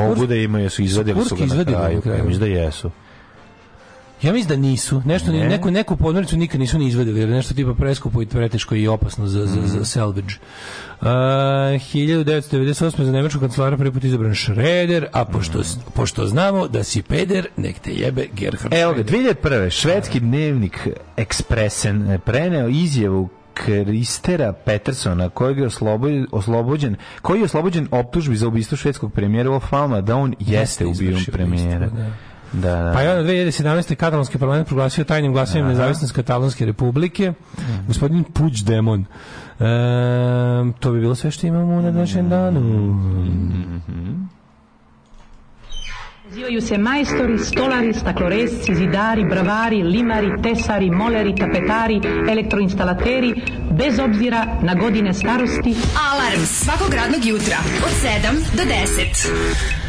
Mogu 0.08 0.26
da 0.26 0.36
imaju, 0.36 0.70
su 0.70 0.82
izvadili 0.82 1.26
su 1.26 1.36
ga 1.36 1.46
na 1.46 1.66
kraju. 1.66 2.02
mislim 2.26 2.40
da 2.40 2.46
jesu. 2.46 2.92
Ja 4.24 4.34
mislim 4.34 4.50
da 4.52 4.68
nisu. 4.68 5.02
Nešto, 5.06 5.32
Ne? 5.32 5.48
neku, 5.48 5.72
neku 5.72 5.98
podmornicu 5.98 6.38
nikad 6.38 6.60
nisu 6.60 6.80
ni 6.80 6.88
izvadili, 6.88 7.20
jer 7.20 7.30
je 7.30 7.36
nešto 7.36 7.54
tipa 7.54 7.74
preskupo 7.74 8.22
i 8.22 8.26
preteško 8.26 8.76
i 8.76 8.88
opasno 8.88 9.28
za, 9.28 9.46
za, 9.46 9.62
za 9.64 9.86
salvage. 9.86 10.34
Uh, 11.02 11.08
1998. 11.08 12.64
za 12.98 13.12
nemačkog 13.12 13.42
kancelara 13.42 13.78
prvi 13.78 13.92
put 13.92 14.04
izabran 14.04 14.34
Šreder, 14.34 15.08
a 15.12 15.26
pošto, 15.26 15.60
Mhm. 15.60 15.68
pošto 15.94 16.28
znamo 16.28 16.68
da 16.68 16.84
si 16.84 17.02
peder, 17.02 17.48
nek 17.58 17.80
te 17.80 17.92
jebe 17.92 18.26
Gerhard 18.34 18.74
Evo 18.74 18.94
ga, 18.94 19.00
Schröder. 19.00 19.36
2001. 19.36 19.70
švedski 19.72 20.20
dnevnik 20.20 20.88
Expressen 21.18 22.18
preneo 22.20 22.68
izjavu 22.68 23.30
Kristera 23.56 24.54
Petersona 24.56 25.30
kojeg 25.30 25.58
je 25.58 25.66
oslobođen, 25.66 26.28
oslobođen 26.32 26.96
koji 27.22 27.40
je 27.40 27.46
oslobođen 27.46 27.88
optužbi 27.92 28.36
za 28.36 28.48
ubistvo 28.48 28.78
švedskog 28.78 29.14
premijera 29.14 29.50
Olof 29.50 29.70
Palma 29.70 30.02
da 30.02 30.16
on 30.16 30.36
jeste 30.40 30.54
Jeste 30.56 30.86
ubio 30.86 31.18
premijera. 31.32 31.88
da. 31.88 32.12
Da, 32.54 32.84
da. 32.84 32.92
Pa 32.94 33.02
je 33.02 33.20
on 33.20 33.26
2017. 33.26 33.96
katalonski 33.96 34.38
parlament 34.38 34.68
proglasio 34.68 35.04
tajnim 35.04 35.34
glasanjem 35.34 35.68
nezavisnost 35.68 36.16
Katalonske 36.16 36.66
republike. 36.66 37.32
Mm. 37.32 37.88
Gospodin 37.88 38.24
Puigdemon. 38.24 39.06
E, 39.60 39.66
to 40.80 40.92
bi 40.92 41.00
bilo 41.00 41.16
sve 41.16 41.32
što 41.32 41.48
imamo 41.48 41.82
na 41.82 41.92
današnjem 41.92 42.30
danu. 42.30 42.60
Mm 42.60 43.82
-hmm. 43.88 44.28
Zivaju 46.34 46.62
se 46.62 46.78
majstori, 46.78 47.40
stolari, 47.40 47.94
stakloresci, 47.94 48.76
zidari, 48.76 49.26
bravari, 49.26 49.84
limari, 49.84 50.42
tesari, 50.44 50.90
moleri, 50.92 51.36
tapetari, 51.36 52.02
elektroinstalateri, 52.30 53.34
bez 53.72 54.00
obzira 54.00 54.46
na 54.62 54.76
godine 54.76 55.14
starosti. 55.14 55.76
Alarms 56.12 56.50
svakog 56.50 56.94
radnog 56.94 57.26
jutra 57.26 57.58
od 57.86 57.92
7 57.92 58.58
do 58.58 58.64
10. 58.64 59.83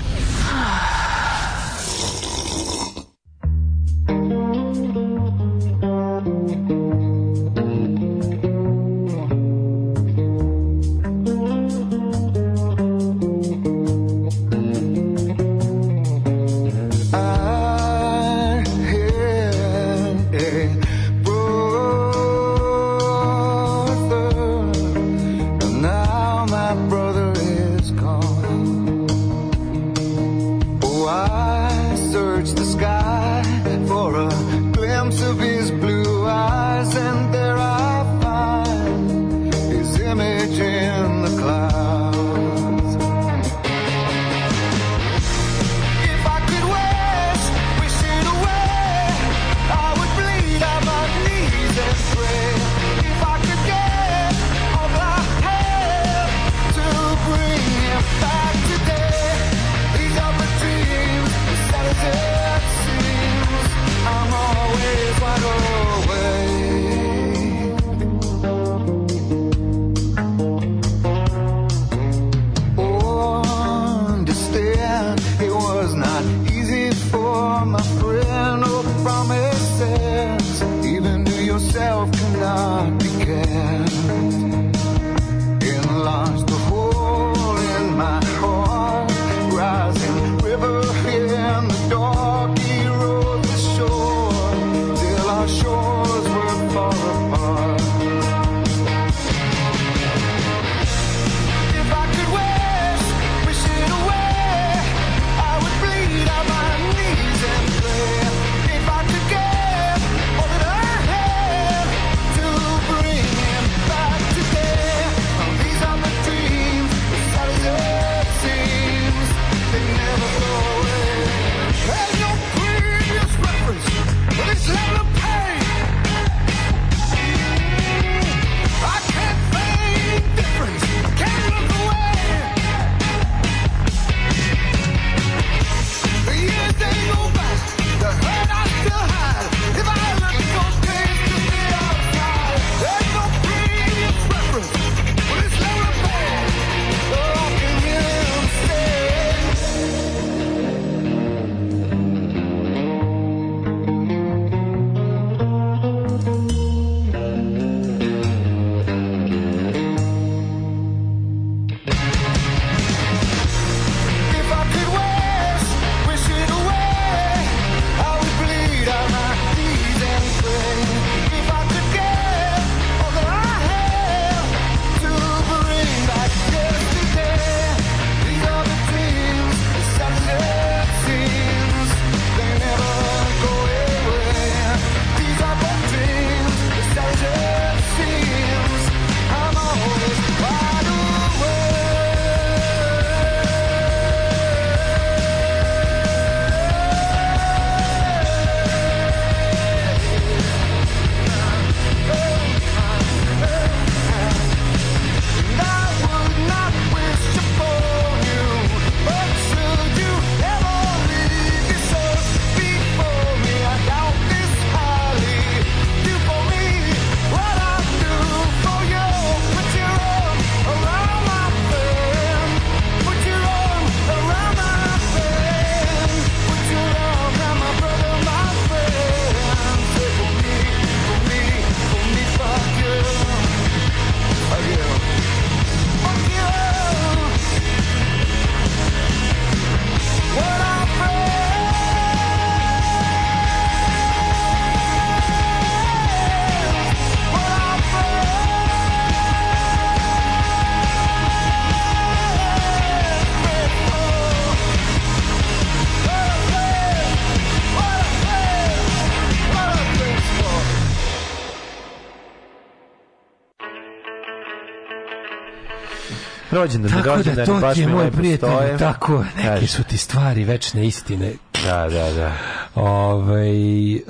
rođendan, 266.65 266.93
tako 266.93 267.09
rođendan, 267.09 267.35
da, 267.35 267.53
da 267.53 267.53
to 267.53 267.61
baš 267.61 267.77
mi 267.77 267.83
je 267.83 267.89
moj 267.89 268.11
prijatelj, 268.11 268.79
tako, 268.79 269.25
neke 269.37 269.49
Kaži. 269.49 269.67
su 269.67 269.85
ti 269.85 269.97
stvari 269.97 270.45
večne 270.45 270.87
istine. 270.87 271.33
Da, 271.65 271.89
da, 271.89 272.13
da. 272.13 272.33
Ovaj, 272.75 273.49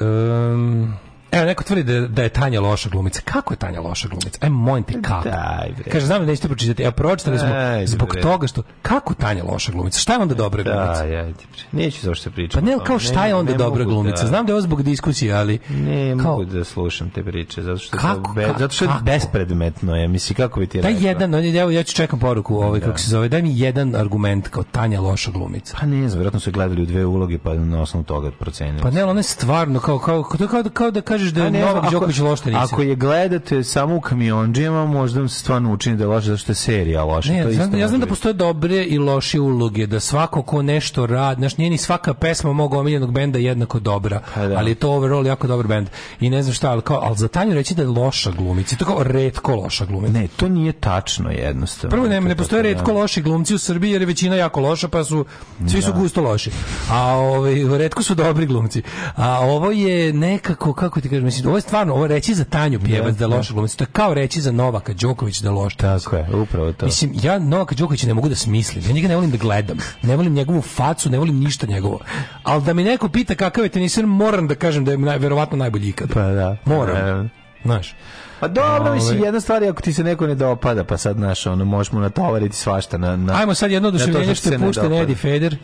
Ove, 0.01 0.53
um, 0.55 0.95
Evo, 1.35 1.45
neko 1.45 1.65
tvrdi 1.65 1.83
da, 1.83 2.09
da 2.09 2.23
je 2.23 2.29
Tanja 2.29 2.61
loša 2.61 2.89
glumica. 2.89 3.21
Kako 3.25 3.55
je 3.55 3.59
Tanja 3.59 3.81
loša 3.81 4.09
glumica? 4.09 4.39
Ajmo, 4.43 4.59
molim 4.59 4.85
te, 4.85 5.03
kako? 5.03 5.29
Daj, 5.29 5.73
bre. 5.77 5.91
Kaže, 5.91 6.07
znam 6.07 6.21
da 6.21 6.27
nećete 6.27 6.49
pročitati. 6.49 6.83
Evo, 6.83 6.93
pročitali 6.93 7.39
smo 7.39 7.49
Daj, 7.49 7.87
zbog 7.87 8.09
bre. 8.13 8.21
toga 8.23 8.47
što 8.47 8.63
Kako 8.85 9.15
Tanja 9.15 9.45
loša 9.45 9.73
glumica? 9.73 9.99
Šta 9.99 10.13
je 10.13 10.19
onda 10.19 10.35
dobra 10.35 10.63
glumica? 10.63 10.93
Da, 10.95 11.05
ja, 11.05 11.29
neću 11.73 12.01
zašto 12.03 12.31
pričam. 12.31 12.61
Pa 12.61 12.67
ne, 12.67 12.77
kao 12.79 12.99
šta 12.99 13.27
je 13.27 13.35
onda 13.35 13.53
ne 13.53 13.59
dobra 13.59 13.79
mogu 13.79 13.91
glumica? 13.93 14.23
da- 14.23 14.29
Znam 14.29 14.47
da 14.47 14.51
je 14.51 14.55
ovo 14.55 14.61
zbog 14.63 14.83
diskusije, 14.83 15.33
ali... 15.35 15.59
Ne 15.71 16.11
kao- 16.13 16.31
mogu 16.31 16.45
da 16.45 16.65
slušam 16.65 17.11
te 17.11 17.25
priče, 17.25 17.63
zato 17.63 17.79
što, 17.79 17.97
je 17.97 18.01
Kako, 18.01 18.33
be, 18.33 18.49
zato 18.59 18.75
što 18.75 18.85
je 18.85 18.89
kako? 18.89 19.05
bespredmetno 19.05 19.97
je, 19.97 20.09
misli, 20.09 20.35
kako 20.35 20.61
bi 20.61 20.67
ti 20.67 20.81
Daj 20.81 20.93
rekao? 20.93 21.09
jedan, 21.09 21.35
on 21.35 21.45
je- 21.45 21.57
evo, 21.57 21.71
ja 21.71 21.83
ću 21.83 21.95
čekam 21.95 22.19
poruku, 22.19 22.57
ovaj, 22.57 22.81
kako 22.81 22.99
se 22.99 23.11
zove, 23.11 23.29
daj 23.29 23.43
mi 23.43 23.59
jedan 23.59 23.97
argument 23.97 24.49
kao 24.49 24.63
Tanja 24.65 25.01
loša 25.01 25.31
glumica. 25.31 25.77
Pa 25.81 25.87
ne 25.87 26.09
znam, 26.09 26.19
vjerojatno 26.19 26.41
su 26.41 26.51
je 26.51 26.53
gledali 26.53 26.83
u 26.83 26.87
dve 26.87 27.05
uloge, 27.07 27.39
pa 27.39 27.55
na 27.55 27.83
osnovu 27.83 28.05
toga 28.05 28.31
procenili. 28.31 28.83
Pa 28.83 28.91
ne, 28.91 29.05
ona 29.05 29.19
je 29.19 29.25
stvarno, 29.25 29.81
kao, 29.81 29.99
kao, 29.99 30.25
je 30.41 30.47
kao, 30.49 30.63
da- 30.63 30.71
kao 30.71 30.91
da 30.91 31.01
kažeš 31.01 31.31
da 31.31 31.45
je 31.45 31.51
ne 31.51 31.61
Novak 31.61 31.91
Đoković 31.91 32.19
loštenica. 32.19 32.63
Ako 32.65 32.83
je 32.83 32.95
gledate 32.97 33.65
samo 33.65 33.97
u 33.97 34.01
kamionđijama, 34.01 34.87
možda 34.87 35.21
vam 35.21 35.29
se 35.29 35.41
stvarno 35.41 35.73
učini 35.73 35.97
da 35.97 36.05
je 36.05 36.09
loše, 36.09 36.27
zato 36.27 36.39
što 36.39 36.51
je 36.51 36.57
serija 36.57 37.05
loša. 37.05 37.33
Ne, 37.33 37.43
to 37.43 37.77
ja 37.77 37.89
znam, 37.89 38.01
da 38.01 38.07
postoje 38.07 38.33
dobre 38.33 38.74
i 38.83 38.99
loše 38.99 39.41
uloge, 39.41 39.87
da 39.87 40.01
svako 40.01 40.43
ko 40.43 40.63
nešto 40.63 41.07
radi, 41.07 41.41
znaš, 41.41 41.57
nije 41.57 41.71
ni 41.71 41.79
svaka 41.79 42.15
pesma 42.15 42.53
mog 42.53 42.75
omiljenog 42.75 43.13
benda 43.13 43.39
jednako 43.39 43.81
dobra, 43.81 44.21
Pa 44.35 44.47
da. 44.47 44.59
ali 44.59 44.71
je 44.71 44.75
to 44.75 44.91
overall 44.91 45.27
jako 45.27 45.47
dobar 45.47 45.67
bend. 45.67 45.89
I 46.21 46.31
ne 46.31 46.43
znam 46.43 46.55
šta, 46.55 46.71
ali, 46.71 46.83
kao, 46.83 47.01
ali 47.03 47.17
za 47.17 47.29
Tanju 47.29 47.55
reći 47.55 47.75
da 47.75 47.83
je 47.83 47.89
loša 47.89 48.31
glumica, 48.31 48.77
to 48.77 48.85
kao 48.85 49.03
redko 49.03 49.55
loša 49.55 49.85
glumica. 49.85 50.13
Ne, 50.13 50.29
to 50.29 50.49
nije 50.49 50.73
tačno 50.73 51.31
jednostavno. 51.31 51.91
Prvo 51.91 52.09
ne, 52.09 52.21
ne 52.21 52.31
je 52.31 52.37
postoje 52.37 52.63
redko 52.63 52.93
da. 52.93 52.99
loši 52.99 53.23
glumci 53.23 53.55
u 53.55 53.59
Srbiji 53.59 53.91
jer 53.91 54.03
je 54.03 54.07
većina 54.07 54.37
jako 54.37 54.61
loša 54.61 54.89
pa 54.89 55.05
su 55.05 55.25
svi 55.69 55.83
su 55.83 55.93
gusto 55.93 56.23
loši. 56.23 56.51
A 56.91 57.17
ovaj 57.17 57.79
redko 57.79 58.03
su 58.03 58.15
dobri 58.15 58.47
glumci. 58.47 58.83
A 59.17 59.41
ovo 59.41 59.71
je 59.71 60.13
nekako 60.13 60.73
kako 60.73 61.01
ti 61.01 61.09
kažem, 61.09 61.25
mislim 61.25 61.47
ovo 61.47 61.57
je 61.57 61.61
stvarno 61.63 61.95
ovo 61.95 62.07
reći 62.07 62.35
za 62.35 62.45
Tanju 62.45 62.81
Pjevac 62.85 63.17
da 63.17 63.25
je 63.25 63.29
loša 63.29 63.53
glumica. 63.53 63.77
To 63.77 63.85
je 63.85 63.89
kao 63.93 64.15
reći 64.15 64.41
za 64.41 64.53
Novaka 64.53 64.93
Đoković 64.93 65.41
da 65.41 65.49
je 65.49 65.53
loš. 65.53 65.75
Tako 65.77 66.17
je, 66.17 66.29
upravo 66.35 66.73
to. 66.73 66.87
Mislim, 66.87 67.13
ja 67.23 67.39
Novaka 67.39 67.75
Đokovića 67.75 68.07
ne 68.07 68.15
mogu 68.15 68.29
da 68.29 68.35
smislim. 68.35 68.64
Ja 68.87 68.93
njega 68.93 69.09
ne 69.09 69.15
volim 69.15 69.31
da 69.31 69.37
gledam. 69.37 69.79
Ne 70.03 70.17
volim 70.17 70.33
njegovu 70.33 70.63
facu, 70.63 71.11
ne 71.11 71.19
volim 71.19 71.39
ništa 71.39 71.67
njegovo. 71.67 72.01
Ali 72.43 72.63
da 72.63 72.73
mi 72.73 72.85
neko 72.85 73.09
pita 73.09 73.35
kakav 73.35 73.65
je 73.65 73.69
teniser, 73.69 74.07
moram 74.07 74.49
da 74.49 74.55
kažem 74.55 74.85
da 74.85 74.91
je 74.91 74.99
naj, 74.99 75.19
verovatno 75.19 75.57
najbolji 75.57 75.89
ikad. 75.89 76.09
Pa 76.15 76.23
da. 76.23 76.57
Moram. 76.65 77.27
E, 77.27 77.29
Znaš. 77.65 77.95
Pa 78.41 78.49
dobro, 78.49 78.95
mislim, 78.95 79.17
Ovaj. 79.17 79.27
jedna 79.27 79.41
stvar 79.41 79.63
je 79.63 79.69
ako 79.69 79.83
ti 79.83 79.93
se 79.93 80.05
neko 80.05 80.27
ne 80.27 80.35
dopada, 80.35 80.85
pa 80.85 80.97
sad, 80.97 81.17
znaš, 81.17 81.47
ono, 81.47 81.65
možeš 81.65 81.93
mu 81.93 82.01
natovariti 82.01 82.57
svašta 82.57 82.99
na... 82.99 83.17
na 83.17 83.39
Ajmo 83.39 83.55
sad 83.55 83.71
jedno 83.71 83.91
to 83.91 83.97
oduševljenje 83.97 84.35
što 84.35 84.53
je 84.53 84.59
pušten. 84.59 84.93
Eddie 84.93 85.17
Feder. 85.17 85.57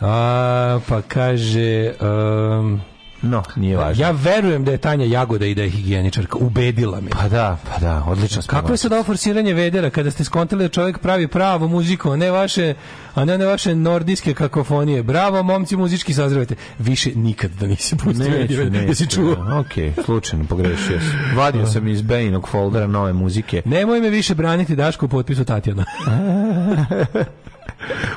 A, 0.00 0.80
pa 0.88 1.02
kaže... 1.02 1.92
um, 2.00 2.80
No, 3.24 3.42
nije 3.56 3.76
važno. 3.76 4.04
ja 4.04 4.10
verujem 4.10 4.64
da 4.64 4.70
je 4.72 4.78
Tanja 4.78 5.04
Jagoda 5.04 5.46
i 5.46 5.54
da 5.54 5.62
je 5.62 5.70
higijeničarka. 5.70 6.38
Ubedila 6.38 7.00
me. 7.00 7.10
Pa 7.10 7.28
da, 7.28 7.58
pa 7.70 7.78
da, 7.78 8.04
odlično 8.06 8.42
smo. 8.42 8.50
Kako 8.50 8.72
je 8.72 8.76
sad 8.76 8.92
ovo 8.92 9.02
forsiranje 9.02 9.54
vedera 9.54 9.90
kada 9.90 10.10
ste 10.10 10.24
skontali 10.24 10.64
da 10.64 10.68
čovjek 10.68 10.98
pravi 10.98 11.28
pravu 11.28 11.68
muziku, 11.68 12.10
a 12.10 12.16
ne 12.16 12.30
vaše, 12.30 12.74
a 13.14 13.24
ne 13.24 13.34
one 13.34 13.46
vaše 13.46 13.74
nordijske 13.74 14.34
kakofonije. 14.34 15.02
Bravo, 15.02 15.42
momci, 15.42 15.76
muzički 15.76 16.14
sazrevate. 16.14 16.54
Više 16.78 17.10
nikad 17.14 17.50
da 17.50 17.66
nisi 17.66 17.96
pustio 17.96 18.28
Neću, 18.30 18.64
neću. 18.64 18.86
Jesi 18.88 19.06
čuo? 19.06 19.34
da. 19.34 19.58
Ok, 19.58 20.04
slučajno 20.04 20.44
pogrešio 20.44 21.00
sam. 21.00 21.36
Vadio 21.36 21.66
sam 21.66 21.88
iz 21.88 22.02
Bejinog 22.02 22.48
foldera 22.48 22.86
nove 22.86 23.12
muzike. 23.12 23.62
Nemoj 23.64 24.00
me 24.00 24.10
više 24.10 24.34
braniti 24.34 24.76
Daško 24.76 25.06
u 25.06 25.08
potpisu 25.08 25.44
Tatjana. 25.44 25.84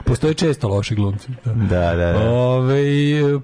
Postoje 0.04 0.34
često 0.34 0.68
loši 0.68 0.96
glumci. 0.96 1.28
Da, 1.46 1.96
da, 1.96 2.14
da. 2.14 2.30
Ove, 2.30 2.84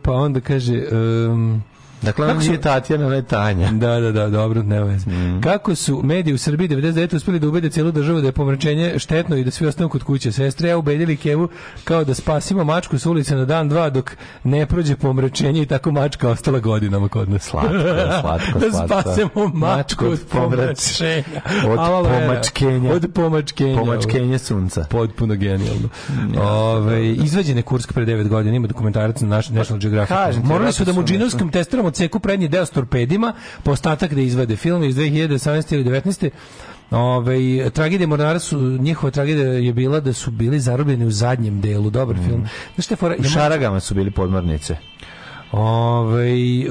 pa 0.03 0.11
onda 0.11 0.39
kaže... 0.39 0.83
Um, 0.91 1.63
Dakle, 2.03 2.25
ona 2.25 2.39
nije 2.39 2.61
Tatjana, 2.61 3.05
ona 3.07 3.15
je 3.15 3.21
Tanja. 3.23 3.71
Da, 3.71 3.99
da, 3.99 4.11
da, 4.11 4.30
dobro, 4.30 4.63
nema 4.63 4.85
veze. 4.85 5.05
Kako 5.43 5.75
su 5.75 6.01
mediji 6.03 6.34
u 6.34 6.38
Srbiji 6.38 6.69
99 6.69 7.15
uspeli 7.15 7.39
da 7.39 7.47
ubede 7.47 7.69
cijelu 7.69 7.91
državu 7.91 8.21
da 8.21 8.27
je 8.27 8.31
pomračenje 8.31 8.93
štetno 8.99 9.35
i 9.35 9.43
da 9.43 9.51
svi 9.51 9.67
ostanu 9.67 9.89
kod 9.89 10.03
kuće. 10.03 10.31
Sestre 10.31 10.69
ja 10.69 10.77
ubedili 10.77 11.17
Kevu 11.17 11.47
kao 11.84 12.03
da 12.03 12.13
spasimo 12.13 12.63
mačku 12.63 12.97
s 12.99 13.05
ulice 13.05 13.35
na 13.35 13.45
dan 13.45 13.69
dva 13.69 13.89
dok 13.89 14.11
ne 14.43 14.65
prođe 14.65 14.95
pomračenje 14.95 15.61
i 15.61 15.65
tako 15.65 15.91
mačka 15.91 16.30
ostala 16.30 16.59
godinama 16.59 17.07
kod 17.07 17.30
nas. 17.30 17.43
Slatko, 17.43 17.73
slatko, 18.21 18.59
da 18.59 18.88
spasemo 18.88 19.30
mačku 19.53 19.57
Mačku 19.57 20.05
od 20.05 20.11
od 20.11 20.19
pomrač- 20.31 20.99
pomračenja. 21.01 21.41
od 21.67 21.80
pomačkenja. 21.80 22.91
Od 22.93 23.11
pomačkenja. 23.13 23.80
Pomačkenje 23.80 24.39
sunca. 24.39 24.85
Potpuno 24.89 25.35
genijalno. 25.35 25.89
Ove, 26.41 27.07
izvađen 27.07 27.57
je 27.57 27.63
Kursk 27.63 27.93
pre 27.93 28.05
9 28.05 28.27
godina, 28.27 28.55
ima 28.55 28.67
dokumentarac 28.67 29.21
na 29.21 29.27
naš 29.27 29.49
National 29.49 29.80
Geographic. 29.80 30.15
Kažem 30.15 30.43
Morali 30.43 30.73
su 30.73 30.85
da 30.85 30.93
mu 30.93 31.01
su 31.01 31.07
džinovskim 31.07 31.49
testerom 31.51 31.85
odseku 31.94 32.20
prednji 32.20 32.48
deo 32.49 32.65
s 32.65 32.74
torpedima, 32.74 33.34
po 33.64 33.72
ostatak 33.72 34.14
da 34.14 34.22
izvade 34.22 34.56
film 34.56 34.84
iz 34.84 34.95
2018. 34.95 35.74
ili 35.74 35.84
19. 35.84 36.30
Ove, 36.91 37.70
tragedija 37.70 38.07
Mornara 38.07 38.40
su, 38.40 38.60
njihova 38.60 39.11
tragedija 39.11 39.48
je 39.48 39.74
bila 39.74 39.99
da 39.99 40.14
su 40.14 40.32
bili 40.32 40.60
zarobljeni 40.60 41.06
u 41.06 41.11
zadnjem 41.11 41.61
delu, 41.61 41.90
dobar 41.90 42.15
film. 42.15 42.48
Znaš 42.76 42.86
šta 42.86 42.94
je 42.94 42.98
fora? 42.98 43.15
U 43.20 43.24
Šaragama 43.24 43.80
su 43.80 43.95
bili 43.95 44.11
podmornice. 44.11 44.78
Ove, 45.53 46.25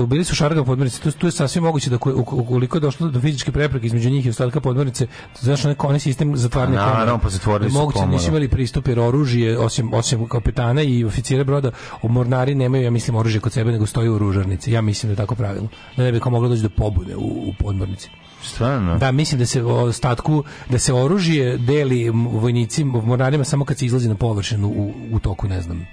bili 0.06 0.24
su 0.24 0.34
šarga 0.34 0.64
podmornice, 0.64 1.00
tu, 1.00 1.10
tu 1.12 1.26
je 1.26 1.32
sasvim 1.32 1.64
moguće 1.64 1.90
da 1.90 1.98
ko- 1.98 2.12
uk- 2.12 2.34
ukoliko 2.34 2.76
je 2.76 2.80
došlo 2.80 3.08
do 3.08 3.20
fizičke 3.20 3.52
prepreke 3.52 3.86
između 3.86 4.10
njih 4.10 4.26
i 4.26 4.30
ostatka 4.30 4.60
podmornice, 4.60 5.06
znaš, 5.40 5.64
onaj 5.64 5.76
onaj 5.80 6.00
sistem 6.00 6.36
zatvaranja 6.36 6.78
Pa, 6.78 6.86
naravno, 6.88 7.18
pa 7.18 7.28
zatvorili 7.28 7.70
su 7.70 7.78
Moguće, 7.78 7.94
komoru. 7.94 8.12
nisu 8.12 8.28
imali 8.28 8.48
pristup 8.48 8.88
jer 8.88 9.00
oružje, 9.00 9.58
osim, 9.58 9.94
osim 9.94 10.28
kapetana 10.28 10.82
i 10.82 11.04
oficira 11.04 11.44
broda, 11.44 11.70
mornari 12.02 12.54
nemaju, 12.54 12.84
ja 12.84 12.90
mislim, 12.90 13.16
oružje 13.16 13.40
kod 13.40 13.52
sebe, 13.52 13.72
nego 13.72 13.86
stoji 13.86 14.08
u 14.08 14.18
ružarnici. 14.18 14.72
Ja 14.72 14.80
mislim 14.80 15.08
da 15.08 15.12
je 15.12 15.16
tako 15.16 15.34
pravilno. 15.34 15.68
Da 15.96 16.02
ne 16.02 16.12
bi 16.12 16.20
kao 16.20 16.32
moglo 16.32 16.48
doći 16.48 16.62
do 16.62 16.68
pobude 16.70 17.16
u, 17.16 17.20
u 17.20 17.54
podmornici. 17.58 18.10
Stvarno? 18.42 18.98
Da, 18.98 19.12
mislim 19.12 19.38
da 19.38 19.46
se 19.46 19.62
ostatku, 19.62 20.44
da 20.68 20.78
se 20.78 20.92
oružje 20.92 21.58
deli 21.58 22.10
vojnicima, 22.10 23.00
mornarima 23.00 23.44
samo 23.44 23.64
kad 23.64 23.78
se 23.78 23.86
izlazi 23.86 24.08
na 24.08 24.14
površinu 24.14 24.68
u, 24.68 24.92
u 25.12 25.18
toku, 25.20 25.48
ne 25.48 25.60
znam, 25.62 25.86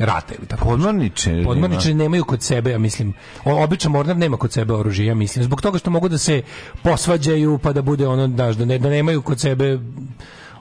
rata 0.00 0.34
ili 0.34 0.46
tako. 0.46 0.64
Podmorniče. 0.64 1.42
Podmorničari 1.44 1.94
nemaju 1.94 2.24
kod 2.24 2.42
sebe, 2.42 2.70
ja 2.70 2.78
mislim, 2.78 3.12
običan 3.44 3.92
mornar 3.92 4.16
nema 4.16 4.36
kod 4.36 4.52
sebe 4.52 4.74
oružje, 4.74 5.06
ja 5.06 5.14
mislim, 5.14 5.44
zbog 5.44 5.62
toga 5.62 5.78
što 5.78 5.90
mogu 5.90 6.08
da 6.08 6.18
se 6.18 6.42
posvađaju, 6.82 7.58
pa 7.58 7.72
da 7.72 7.82
bude 7.82 8.06
ono, 8.06 8.28
znaš, 8.28 8.56
da, 8.56 8.64
ne, 8.64 8.78
da 8.78 8.90
nemaju 8.90 9.22
kod 9.22 9.40
sebe 9.40 9.78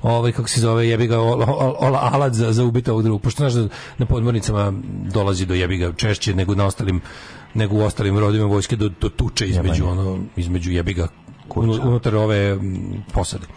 ovaj 0.02 0.32
kako 0.32 0.49
se 0.49 0.61
zove 0.61 0.88
jebi 0.88 1.07
ga 1.07 1.18
ol- 1.18 1.44
ol- 1.44 1.76
ol- 1.80 2.14
alat 2.14 2.34
za 2.34 2.52
za 2.52 2.64
ubiti 2.64 2.91
ovog 2.91 3.03
drugog 3.03 3.22
pošto 3.22 3.38
znaš 3.40 3.53
da 3.53 3.68
na 3.98 4.06
podmornicama 4.06 4.74
dolazi 5.06 5.45
do 5.45 5.53
jebi 5.53 5.78
ga 5.78 5.94
češće 5.94 6.36
nego 6.36 6.56
na 6.56 6.66
ostalim 6.66 7.02
nego 7.53 7.76
u 7.76 7.82
ostalim 7.82 8.18
rodovima 8.18 8.45
vojske 8.48 8.76
do, 8.76 8.90
do 8.91 9.10
tuče 9.10 9.48
između 9.48 9.86
ono 9.88 10.20
između 10.36 10.72
jebi 10.72 10.94
ga 10.94 11.07
unu- 11.49 11.82
unutar 11.82 12.16
ove 12.16 12.56
mm, 12.56 13.03
posade. 13.14 13.48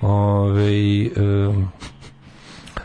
Ovaj, 0.00 1.02
em, 1.02 1.68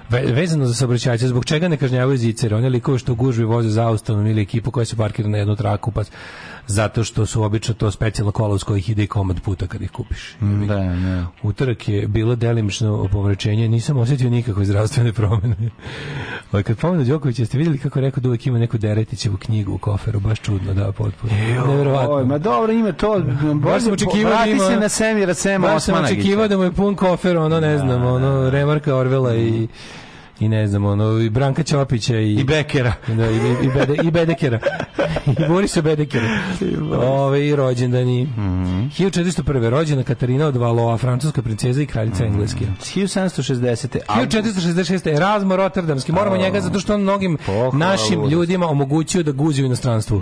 Ve- 0.09 0.31
vezano 0.33 0.65
za 0.65 0.73
saobraćajce, 0.73 1.27
zbog 1.27 1.45
čega 1.45 1.67
ne 1.67 1.77
kažnjavaju 1.77 2.17
zicere? 2.17 2.55
One 2.55 2.69
likove 2.69 2.99
što 2.99 3.15
gužvi 3.15 3.43
voze 3.45 3.69
zaustavnom 3.69 4.27
ili 4.27 4.41
ekipu 4.41 4.71
koja 4.71 4.85
se 4.85 4.95
parkira 4.95 5.29
na 5.29 5.37
jednu 5.37 5.55
traku, 5.55 5.91
pa 5.91 6.03
zato 6.69 7.03
što 7.03 7.25
su 7.25 7.43
obično 7.43 7.73
to 7.73 7.91
specijalno 7.91 8.31
kola 8.31 8.53
uz 8.55 8.63
kojih 8.63 8.89
ide 8.89 9.03
i 9.03 9.07
komad 9.07 9.41
puta 9.41 9.67
kad 9.67 9.81
ih 9.81 9.91
kupiš. 9.91 10.35
Da, 10.39 10.75
da. 10.75 11.25
Utorak 11.43 11.89
je 11.89 12.07
bilo 12.07 12.35
delimično 12.35 13.07
pomračenje, 13.07 13.67
nisam 13.67 13.97
osjetio 13.97 14.29
nikakve 14.29 14.65
zdravstvene 14.65 15.13
promene. 15.13 15.55
Ovaj, 16.51 16.63
kad 16.63 16.77
pomenu 16.77 17.03
Đokovića, 17.03 17.45
ste 17.45 17.57
vidjeli 17.57 17.77
kako 17.77 17.99
rekao 18.01 18.21
da 18.21 18.29
uvek 18.29 18.47
ima 18.47 18.59
neku 18.59 18.77
Deretićevu 18.77 19.37
knjigu 19.37 19.73
u 19.73 19.77
koferu, 19.77 20.19
baš 20.19 20.39
čudno, 20.39 20.73
da, 20.73 20.91
potpuno. 20.91 21.33
Neverovatno. 21.33 22.11
Oj, 22.11 22.25
ma 22.25 22.37
dobro, 22.37 22.73
ima 22.73 22.91
to. 22.91 23.21
Baš 23.55 23.83
sam 23.83 23.93
očekivao 23.93 24.23
da 24.23 24.35
Vrati 24.35 24.51
ima- 24.51 24.65
se 24.65 24.75
na 24.75 24.89
Semira 24.89 25.33
Sema 25.33 25.67
Baš 25.67 25.83
sam 25.83 25.93
Osmanagića. 25.93 26.19
očekivao 26.19 26.47
da 26.47 26.57
mu 26.57 26.63
je 26.63 26.71
pun 26.71 26.95
kofer, 26.95 27.37
ono, 27.37 27.59
ne 27.59 27.77
znam, 27.77 28.05
ono, 28.05 28.49
Remarka 28.49 28.95
Orvela 28.95 29.35
i 29.35 29.67
i 30.39 30.49
ne 30.49 30.67
znam, 30.67 30.85
ono, 30.85 31.19
i 31.19 31.29
Branka 31.29 31.63
Ćopića 31.63 32.17
i, 32.17 32.33
I 32.33 32.43
Bekera. 32.43 32.93
da, 33.09 33.25
i, 33.25 33.35
i, 33.63 33.69
Bede, 33.69 33.95
i 34.03 34.11
Bedekera. 34.11 34.59
I 35.27 35.47
Borisa 35.47 35.81
Bedekera. 35.81 36.27
Ove, 36.97 37.47
I 37.47 37.55
rođendani. 37.55 38.23
Mhm. 38.23 38.39
1401. 38.89 39.43
rođena 39.69 40.03
Katarina 40.03 40.45
od 40.45 40.55
Valoa, 40.55 40.97
francuska 40.97 41.41
princeza 41.41 41.81
i 41.81 41.85
kraljica 41.85 42.25
engleske. 42.25 42.65
1760. 42.79 43.97
a- 44.07 44.15
1466. 44.17 45.07
Erasmo 45.07 45.55
Rotterdamski. 45.55 46.11
Moramo 46.11 46.37
njega 46.37 46.61
zato 46.61 46.79
što 46.79 46.93
on 46.93 47.01
mnogim 47.01 47.37
Pohvala 47.45 47.77
našim 47.77 48.25
ljudima 48.25 48.67
omogućio 48.67 49.23
da 49.23 49.31
guzi 49.31 49.63
u 49.63 49.65
inostranstvu. 49.65 50.21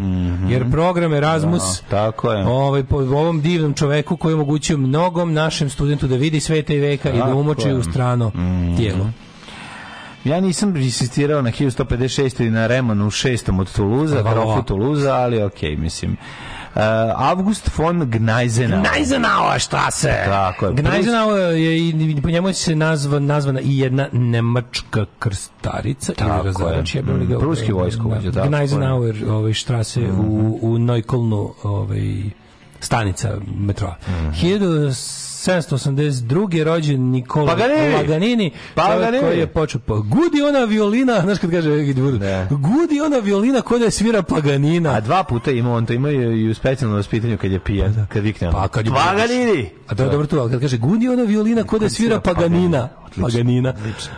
Jer 0.50 0.72
program 0.72 1.14
Erasmus 1.14 1.62
Da, 1.82 1.98
tako 1.98 2.32
je. 2.32 2.46
ovaj, 2.46 2.84
po 2.84 2.98
ovom 2.98 3.42
divnom 3.42 3.74
čoveku 3.74 4.18
koji 4.18 4.32
je 4.32 4.36
omogućio 4.36 4.78
mnogom 4.78 5.34
našem 5.34 5.70
studentu 5.70 6.08
da 6.08 6.16
vidi 6.16 6.40
sveta 6.40 6.74
i 6.74 6.80
veka 6.80 7.10
i 7.10 7.14
da 7.14 7.20
Tako 7.20 7.38
umoči 7.38 7.68
je. 7.68 7.76
u 7.76 7.84
strano 7.84 8.32
tijelo. 8.78 9.10
Ja 10.28 10.40
nisam 10.40 10.76
insistirao 10.76 11.42
na 11.42 11.52
1156 11.52 12.42
ili 12.42 12.52
na 12.52 12.68
Remanu 12.68 13.06
6. 13.06 13.60
od 13.62 13.72
Tuluza, 13.72 14.22
grofu 14.22 14.64
Tuluza, 14.64 15.14
ali 15.14 15.44
okej, 15.44 15.70
okay, 15.70 15.80
mislim. 15.80 16.12
Uh, 16.76 16.82
August 17.16 17.70
von 17.78 18.10
Gneisenau. 18.10 18.84
Gneisenau, 18.84 19.60
šta 19.60 19.92
se? 19.92 20.22
Tako 20.26 20.66
je. 20.66 20.74
Gneisenau 20.74 21.30
je, 21.32 22.22
po 22.22 22.30
njemu 22.30 22.54
se 22.54 22.76
nazva, 22.76 23.20
nazvana 23.20 23.62
i 23.62 23.78
jedna 23.78 24.08
nemačka 24.12 25.06
krstarica. 25.20 26.14
Tako 26.14 26.68
je. 26.68 27.02
Mm, 27.02 27.40
pruski 27.40 27.72
vojsko. 27.72 28.16
Da, 28.32 28.48
Gneisenauer 28.48 29.26
ovaj, 29.30 29.54
štrase 29.54 30.00
mm. 30.00 30.20
u, 30.20 30.24
mhm. 30.24 30.58
u 30.62 30.78
Neukolnu 30.80 31.54
ovaj, 31.64 32.24
stanica 32.80 33.38
metroa. 33.60 33.96
Mm 34.08 34.12
-hmm. 34.12 34.32
1782. 35.48 36.64
rođen 36.64 37.02
Nikola 37.02 37.56
Paganini, 37.56 37.96
Paganini, 37.98 38.52
Paganini. 38.76 39.24
koji 39.24 39.40
je 39.40 39.48
počeo 39.48 39.82
pa 39.86 39.94
gudi 39.94 40.42
ona 40.50 40.64
violina, 40.64 41.22
znaš 41.26 41.40
kad 41.40 41.52
kaže 41.52 41.94
budu, 41.94 42.20
gudi 42.50 43.02
ona 43.06 43.18
violina 43.18 43.62
koja 43.62 43.84
je 43.84 43.92
svira 43.92 44.22
Paganina. 44.22 44.90
A 44.90 45.02
dva 45.02 45.24
puta 45.24 45.52
ima 45.52 45.74
on 45.74 45.86
to 45.86 45.94
ima 45.94 46.12
i 46.12 46.50
u 46.50 46.54
specijalnom 46.54 46.98
vaspitanju 46.98 47.38
kad 47.38 47.52
je 47.52 47.60
pijan, 47.60 47.94
pa 47.94 48.00
da. 48.00 48.06
kad 48.06 48.24
vikne. 48.24 48.52
Pa 48.52 48.68
kad 48.68 48.86
Paganini. 48.86 49.70
A 49.88 49.96
to 49.96 50.04
je 50.04 50.10
dobro 50.10 50.28
tu, 50.28 50.40
ali 50.40 50.52
kad 50.52 50.62
kaže 50.62 50.78
gudi 50.78 51.10
ona 51.10 51.24
violina 51.24 51.64
koja 51.64 51.84
je 51.84 51.90
svira 51.90 52.20
Paganina. 52.20 52.90
Paganina. 53.22 53.74
Odlično. 53.78 54.14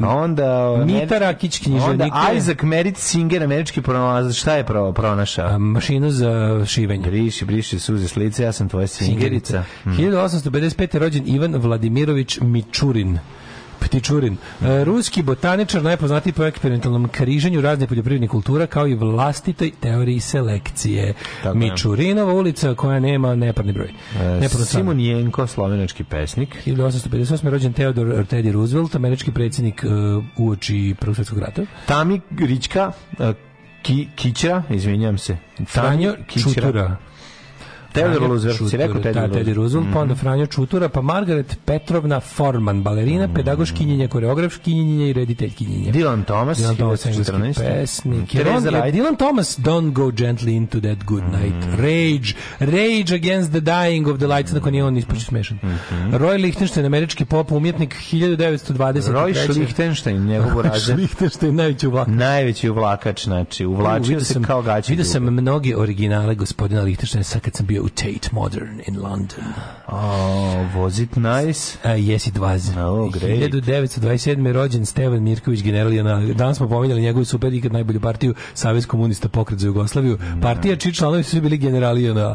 Uh, 0.00 0.08
onda 0.08 0.76
Mita 0.86 1.18
Rakić 1.18 1.58
književnik. 1.58 2.12
Onda 2.14 2.32
Isaac 2.36 2.62
Merit 2.62 2.96
Singer, 2.96 3.42
američki 3.42 3.82
pronalazač, 3.82 4.36
šta 4.36 4.56
je 4.56 4.66
pravo 4.66 4.92
pronašao? 4.92 5.58
Mašinu 5.58 6.10
za 6.10 6.62
šivenje. 6.66 7.02
Briši, 7.02 7.44
briši 7.44 7.78
suze 7.78 8.08
s 8.08 8.16
lice, 8.16 8.42
ja 8.42 8.52
sam 8.52 8.68
tvoja 8.68 8.86
singerica. 8.86 9.64
Mm. 9.84 9.96
1855. 10.32 10.98
rođen 10.98 11.28
Ivan 11.28 11.56
Vladimirović 11.56 12.38
Mičurin. 12.40 13.18
Ptičurin. 13.80 14.36
E, 14.62 14.84
Ruski 14.84 15.22
botaničar, 15.22 15.82
najpoznatiji 15.82 16.32
po 16.32 16.44
eksperimentalnom 16.44 17.08
križanju 17.08 17.60
raznih 17.60 17.88
poljoprivrednih 17.88 18.30
kultura, 18.30 18.66
kao 18.66 18.86
i 18.86 18.94
vlastitoj 18.94 19.70
teoriji 19.80 20.20
selekcije. 20.20 21.14
Tako. 21.42 21.58
Mičurinova 21.58 22.34
ulica 22.34 22.74
koja 22.74 23.00
nema 23.00 23.34
neparni 23.34 23.72
broj. 23.72 23.90
E. 24.42 24.48
Simon 24.48 25.00
Jenko, 25.00 25.46
slovenački 25.46 26.04
pesnik. 26.04 26.56
1858. 26.66 27.48
rođen 27.48 27.72
Theodor 27.72 28.06
Teddy 28.06 28.52
Roosevelt, 28.52 28.94
američki 28.94 29.32
predsjednik 29.32 29.84
uh, 29.84 30.24
uoči 30.36 30.94
Prvog 31.00 31.16
svjetskog 31.16 31.38
rata. 31.38 31.62
Tami 31.86 32.20
Rička, 32.38 32.92
e, 33.18 33.32
Ki, 33.82 34.08
Kićra, 34.16 34.62
izvinjam 34.70 35.18
se. 35.18 35.36
Franjo 35.68 36.12
Tami 36.12 36.24
Kićra. 36.26 36.52
Čutura. 36.52 36.96
Franjo 37.94 38.18
Roosevelt, 38.18 38.70
si 38.70 38.76
rekao 38.76 38.96
Teddy 38.96 39.12
da, 39.12 39.20
Teddy 39.20 39.34
Roosevelt. 39.34 39.56
Roosevelt, 39.56 39.92
pa 39.92 40.00
onda 40.00 40.14
Franjo 40.14 40.46
Čutura, 40.46 40.88
pa 40.88 41.00
Margaret 41.02 41.58
Petrovna 41.64 42.20
Forman, 42.20 42.82
balerina, 42.82 43.26
Mhm. 43.26 43.34
pedagoškinjenja, 43.34 44.08
koreografkinjenja 44.08 45.06
i 45.06 45.12
rediteljkinjenja. 45.12 45.92
Dylan 45.92 46.24
Thomas, 46.24 46.58
Dylan 46.58 46.76
Thomas, 46.76 47.06
engleski 47.06 47.32
1914. 47.32 47.60
pesnik. 47.64 48.30
Teresa 48.32 48.50
Dylan, 48.60 48.82
Wright. 48.82 48.94
Dylan 48.94 49.16
Thomas, 49.18 49.58
Don't 49.58 49.92
Go 49.92 50.10
Gently 50.10 50.50
Into 50.50 50.80
That 50.80 50.98
Good 51.04 51.22
Night. 51.24 51.64
Rage, 51.78 52.34
Rage 52.60 53.14
Against 53.14 53.50
the 53.50 53.60
Dying 53.60 54.08
of 54.08 54.18
the 54.18 54.26
Lights, 54.26 54.52
nakon 54.52 54.74
je 54.74 54.84
on 54.84 54.96
ispočeo 54.96 55.20
smešan. 55.20 55.58
Roy 56.12 56.42
Lichtenstein, 56.42 56.86
američki 56.86 57.24
pop 57.24 57.52
umjetnik, 57.52 57.94
1923. 58.10 59.12
Roy 59.12 59.58
Lichtenstein, 59.58 60.26
njegov 60.26 60.56
uraze. 60.58 60.94
Lichtenstein, 60.94 61.54
najveći 61.54 61.86
uvlak. 61.86 62.08
Najveći 62.08 62.68
uvlakač, 62.70 63.24
znači, 63.24 63.66
uvlačio 63.66 64.20
se 64.20 64.40
kao 64.46 64.62
gaći. 64.62 64.92
Vidio 64.92 65.04
sam 65.04 65.22
mnoge 65.22 65.76
originale 65.76 66.34
gospodina 66.34 66.82
Lichtensteina 66.82 67.24
sad 67.24 67.40
kad 67.40 67.54
sam 67.54 67.66
bio 67.66 67.81
u 67.82 67.88
Tate 67.88 68.28
Modern 68.32 68.80
in 68.86 69.02
London. 69.02 69.44
Oh, 69.88 70.82
was 70.82 70.98
it 70.98 71.16
nice? 71.16 71.78
Uh, 71.84 71.90
yes, 71.90 72.28
it 72.28 72.38
was. 72.38 72.76
Oh, 72.76 73.10
great. 73.12 73.52
1927. 73.52 74.46
je 74.46 74.52
rođen 74.52 74.86
Stevan 74.86 75.22
Mirković, 75.22 75.62
general 75.62 75.92
JNA. 75.92 76.34
Danas 76.34 76.56
smo 76.56 76.68
pominjali 76.68 77.02
njegovu 77.02 77.24
super 77.24 77.54
ikad 77.54 77.72
najbolju 77.72 78.00
partiju 78.00 78.34
Savez 78.54 78.86
komunista 78.86 79.28
pokret 79.28 79.58
za 79.58 79.66
Jugoslaviju. 79.66 80.18
Partija 80.42 80.76
čiji 80.76 80.94
članovi 80.94 81.22
su 81.22 81.40
bili 81.40 81.58
generali 81.58 82.04
JNA. 82.04 82.34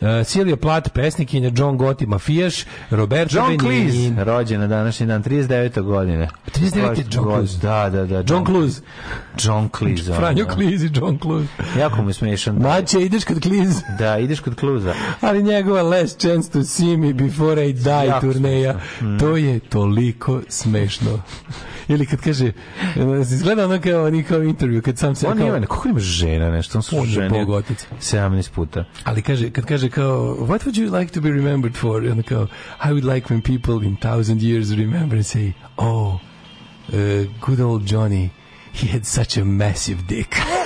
Uh, 0.00 0.26
Silvija 0.26 0.56
Plat, 0.56 0.92
pesnikinja, 0.94 1.50
John 1.56 1.76
Gotti, 1.76 2.06
mafijaš, 2.06 2.64
Roberto 2.90 3.36
John 3.36 3.56
Benigni. 3.56 3.92
Cleese, 3.92 4.24
rođen 4.24 4.60
na 4.60 4.66
današnji 4.66 5.06
dan, 5.06 5.22
39. 5.22 5.82
godine. 5.82 6.28
39. 6.54 7.14
John 7.14 7.34
Cleese. 7.34 7.58
Da, 7.62 7.90
da, 7.90 8.04
da. 8.04 8.22
John 8.28 8.46
Cleese. 8.46 8.80
John 9.44 9.68
Cleese. 9.78 10.12
Franjo 10.18 10.44
da. 10.44 10.54
Cleese 10.54 10.86
i 10.86 10.90
John 10.94 11.18
Cleese. 11.22 11.78
Jako 11.80 12.02
mu 12.02 12.10
je 12.10 12.14
smešan. 12.14 12.56
Maće, 12.56 13.02
ideš 13.02 13.24
kod 13.24 13.42
Cleese. 13.42 13.82
Da, 13.98 14.18
ideš 14.18 14.40
kod 14.40 14.54
Kluza. 14.54 14.94
Ali 15.20 15.42
njegova 15.42 15.82
Last 15.82 16.20
Chance 16.20 16.50
to 16.50 16.64
See 16.64 16.96
Me 16.96 17.12
Before 17.12 17.68
I 17.68 17.72
Die 17.72 18.06
Jako 18.06 18.20
turneja. 18.20 18.74
Mm. 19.00 19.18
to 19.18 19.36
je 19.36 19.60
toliko 19.60 20.40
smešno. 20.48 21.20
Ili 21.88 22.06
kad 22.06 22.20
kaže, 22.20 22.52
izgleda 23.32 23.64
ono 23.64 23.80
kao, 23.80 24.04
oni 24.04 24.22
kao 24.22 24.42
intervju, 24.42 24.82
kad 24.82 24.98
sam 24.98 25.14
se... 25.14 25.28
On 25.28 25.38
kao, 25.38 25.46
ima, 25.46 25.66
koliko 25.66 25.88
ima 25.88 26.00
žena 26.00 26.50
nešto, 26.50 26.78
on 26.78 26.82
su 26.82 26.96
On 26.98 27.04
je 27.04 27.10
žene. 27.10 27.28
bogotac. 27.28 27.86
17 28.00 28.50
puta. 28.50 28.84
Ali 29.04 29.22
kaže, 29.22 29.50
kad 29.50 29.64
kaže 29.64 29.85
kao, 29.90 30.34
what 30.34 30.64
would 30.64 30.76
you 30.76 30.90
like 30.90 31.10
to 31.12 31.20
be 31.20 31.30
remembered 31.30 31.76
for? 31.76 32.02
I 32.02 32.08
onda 32.08 32.24
kao, 32.24 32.48
I 32.80 32.92
would 32.92 33.04
like 33.04 33.30
when 33.30 33.42
people 33.42 33.82
in 33.82 33.96
thousand 33.96 34.42
years 34.42 34.76
remember 34.76 35.16
and 35.16 35.26
say, 35.26 35.54
oh, 35.78 36.20
uh, 36.92 37.24
good 37.40 37.60
old 37.60 37.86
Johnny, 37.86 38.30
he 38.72 38.86
had 38.88 39.06
such 39.06 39.36
a 39.36 39.44
massive 39.44 40.06
dick. 40.06 40.36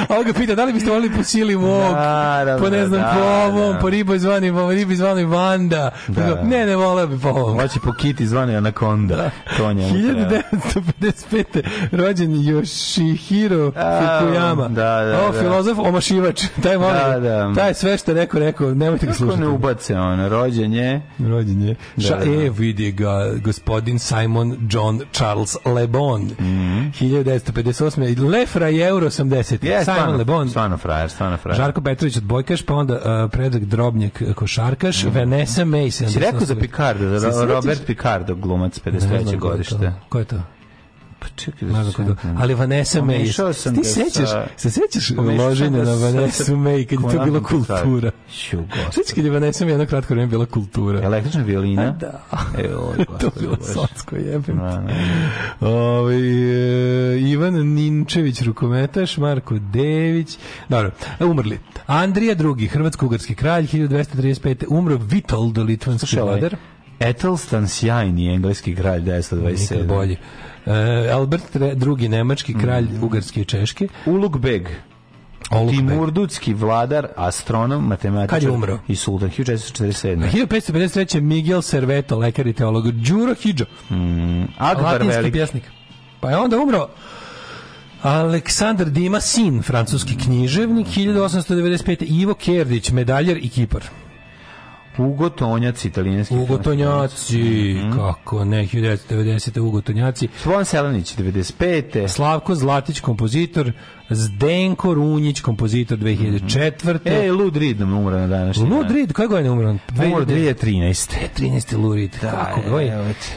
A 0.00 0.18
on 0.18 0.24
ga 0.24 0.32
pita, 0.32 0.54
da 0.54 0.64
li 0.64 0.72
biste 0.72 0.90
volili 0.90 1.10
po 1.10 1.22
sili 1.22 1.56
mog, 1.56 1.92
Naravno, 1.92 2.64
po 2.64 2.70
ne 2.70 2.86
znam, 2.86 3.00
da, 3.00 3.14
po 3.14 3.20
ovom, 3.48 3.72
da. 3.72 3.78
po 3.78 3.90
ribo 3.90 4.18
zvani, 4.18 4.52
po 4.52 4.70
ribi 4.70 4.96
zvani 4.96 5.24
Vanda. 5.24 5.90
Da. 6.08 6.22
Kao, 6.24 6.44
Ne, 6.44 6.66
ne 6.66 6.76
voleo 6.76 7.06
bi 7.06 7.18
po 7.18 7.28
ovom. 7.28 7.60
Hoće 7.60 7.80
po 7.80 7.92
kiti 7.92 8.26
zvane 8.26 8.56
Anaconda. 8.56 9.30
To 9.56 9.72
njemu 9.72 9.92
treba. 10.14 10.42
1955. 10.52 11.62
rođen 11.92 12.30
Yoshihiro 12.32 13.72
Fukuyama. 13.72 14.68
da, 14.68 15.04
da, 15.04 15.20
o, 15.20 15.32
da. 15.32 15.40
filozof, 15.40 15.78
omašivač. 15.78 16.42
Taj 16.62 16.76
voli. 16.76 16.92
Da, 16.94 17.20
da. 17.20 17.52
Taj 17.54 17.74
sve 17.74 17.98
što 17.98 18.10
je 18.10 18.14
rekao, 18.14 18.40
rekao, 18.40 18.74
nemojte 18.74 19.06
ga 19.06 19.12
Kako 19.12 19.18
slušati. 19.18 19.40
ne 19.40 19.48
ubace 19.48 19.96
on, 19.96 20.28
rođen 20.28 20.72
je. 20.72 21.00
Rođen 21.20 21.62
je. 21.62 21.74
Da, 21.96 22.02
Ša, 22.02 22.16
da, 22.16 22.24
da. 22.24 22.30
E, 22.32 22.50
vidi 22.50 22.92
ga, 22.92 23.10
gospodin 23.34 23.98
Simon 23.98 24.56
John 24.70 25.00
Charles 25.12 25.56
Le 25.66 25.86
Bon. 25.86 26.22
Mhm. 26.40 26.84
1958. 26.90 28.28
Le 28.30 28.46
Frajeuro 28.46 29.06
80. 29.06 29.64
Je, 29.64 29.83
Simon 29.84 30.16
Le 30.16 30.24
Bon. 30.24 30.48
stvarno 30.48 30.76
frajer, 30.78 31.10
stvarno 31.10 31.36
frajer. 31.36 31.56
Žarko 31.56 31.80
Petrović 31.80 32.16
odbojkaš, 32.16 32.62
pa 32.62 32.74
onda 32.74 32.94
uh, 32.94 33.30
Predrag 33.30 33.64
Drobnjak 33.64 34.22
košarkaš, 34.34 35.04
Vanessa 35.04 35.64
May. 35.64 36.02
Mhm. 36.02 36.10
Si 36.10 36.18
rekao 36.18 36.40
za 36.40 36.54
78. 36.54 36.60
Picardo, 36.60 37.18
za? 37.18 37.46
Robert 37.46 37.86
Picardo, 37.86 38.34
glumac, 38.34 38.80
Ne 38.84 39.00
znam 39.00 39.12
53. 39.12 39.24
ko 39.24 39.30
je 39.30 39.38
to. 39.38 39.48
godište. 39.48 39.92
Ko 40.08 40.18
je 40.18 40.24
to? 40.24 40.36
Pa 41.24 41.30
čekaj 41.36 41.68
da 41.68 41.84
se 41.84 42.02
je. 42.02 42.08
Ali 42.38 42.54
Vanessa 42.54 43.00
May. 43.00 43.16
Pomešao 43.18 43.52
sam 43.52 43.74
Ti 43.74 43.84
sećaš, 43.84 44.28
sa- 44.30 44.46
se 44.56 44.70
sećaš 44.70 45.10
loženja 45.38 45.78
na 45.78 45.84
sa- 45.84 45.92
Vanessa 45.92 46.52
May, 46.52 46.86
kad 46.86 47.12
je 47.12 47.18
to 47.18 47.24
bila 47.24 47.42
kultura. 47.42 48.10
Sećaš 48.90 49.14
kad 49.14 49.24
je 49.24 49.30
Vanessa 49.30 49.64
May 49.64 49.68
jedno 49.68 49.86
kratko 49.86 50.14
vreme 50.14 50.26
bila 50.26 50.46
kultura? 50.46 51.02
Električna 51.02 51.42
violina? 51.42 51.90
Da. 51.90 52.22
E, 52.58 52.74
oj, 52.76 53.04
to 53.20 53.30
gospod, 53.30 53.32
bilo 53.40 53.56
socko, 53.56 54.16
jebem. 54.16 54.56
Da, 54.56 54.84
da. 55.60 55.68
Ovaj 55.68 56.16
e, 57.14 57.20
Ivan 57.20 57.54
Ninčević, 57.54 58.42
rukometaš, 58.42 59.16
Marko 59.16 59.58
Dević, 59.58 60.38
dobro, 60.68 60.90
e, 61.20 61.24
umrli. 61.24 61.58
Andrija 61.86 62.34
II, 62.58 62.68
hrvatsko-ugarski 62.68 63.34
kralj, 63.34 63.66
1235. 63.66 64.64
Umro 64.68 64.96
Vitold, 64.96 65.58
litvanski 65.58 66.20
ovaj, 66.20 66.32
vladar. 66.40 66.56
Etelstan 67.00 67.68
sjajni 67.68 68.34
engleski 68.34 68.74
kralj 68.74 69.00
927. 69.02 69.72
Nikad 69.72 69.86
bolji. 69.86 70.16
E, 70.66 71.10
Albert 71.10 71.56
II, 71.56 72.08
nemački 72.08 72.54
kralj, 72.54 72.86
ugarski 73.02 73.40
i 73.40 73.44
češki. 73.44 73.88
Uluk 74.06 74.38
Beg. 74.38 74.68
Timurdutski 75.70 76.54
vladar, 76.54 77.08
astronom, 77.16 77.86
matematičar 77.86 78.28
Kad 78.30 78.42
je 78.42 78.50
umro? 78.50 78.78
i 78.88 78.96
sultan 78.96 79.30
1447. 79.30 80.30
1553. 80.32 81.20
Miguel 81.20 81.62
Serveto, 81.62 82.18
lekar 82.18 82.46
i 82.46 82.52
teolog. 82.52 82.90
Đuro 82.90 83.34
Hidžo, 83.34 83.64
Akbar 84.58 84.84
latinski 84.84 85.16
Velik. 85.16 85.32
pjesnik. 85.32 85.62
Pa 86.20 86.30
je 86.30 86.36
onda 86.36 86.58
umro 86.58 86.88
Aleksandar 88.02 88.90
Dima 88.90 89.20
Sin, 89.20 89.62
francuski 89.62 90.16
književnik, 90.16 90.86
1895. 90.86 92.04
Ivo 92.08 92.34
Kerdić, 92.34 92.90
medaljer 92.90 93.38
i 93.42 93.48
kipar. 93.48 93.82
Ugo 94.98 95.28
Tonjac, 95.28 95.84
italijanski. 95.84 96.34
Ugo 96.34 96.58
Tonjaci, 96.58 97.74
Mhm. 97.78 97.92
kako 97.96 98.44
ne, 98.44 98.66
1990. 98.66 99.60
Ugo 99.60 99.80
Tonjaci. 99.80 100.28
Slovan 100.42 100.64
Selanić, 100.64 101.14
95. 101.16 102.08
Slavko 102.08 102.54
Zlatić, 102.54 103.00
kompozitor. 103.00 103.72
Zdenko 104.10 104.94
Runjić, 104.94 105.40
kompozitor 105.40 105.98
2004. 105.98 106.94
Mm 106.94 106.98
-hmm. 107.04 107.26
E, 107.26 107.32
Lud 107.32 107.56
Reed 107.56 107.80
nam 107.80 107.92
umro 107.92 108.18
na 108.18 108.26
današnji 108.26 108.64
Lud 108.64 108.90
Reed, 108.90 109.12
koje 109.12 109.28
godine 109.28 109.50
umro? 109.50 109.70
Umro 110.06 110.24
2013. 110.24 111.14
13. 111.38 111.76
Lud 111.76 111.96
Reed, 111.96 112.10
da, 112.22 112.30
kako 112.30 112.60
ga. 112.70 112.82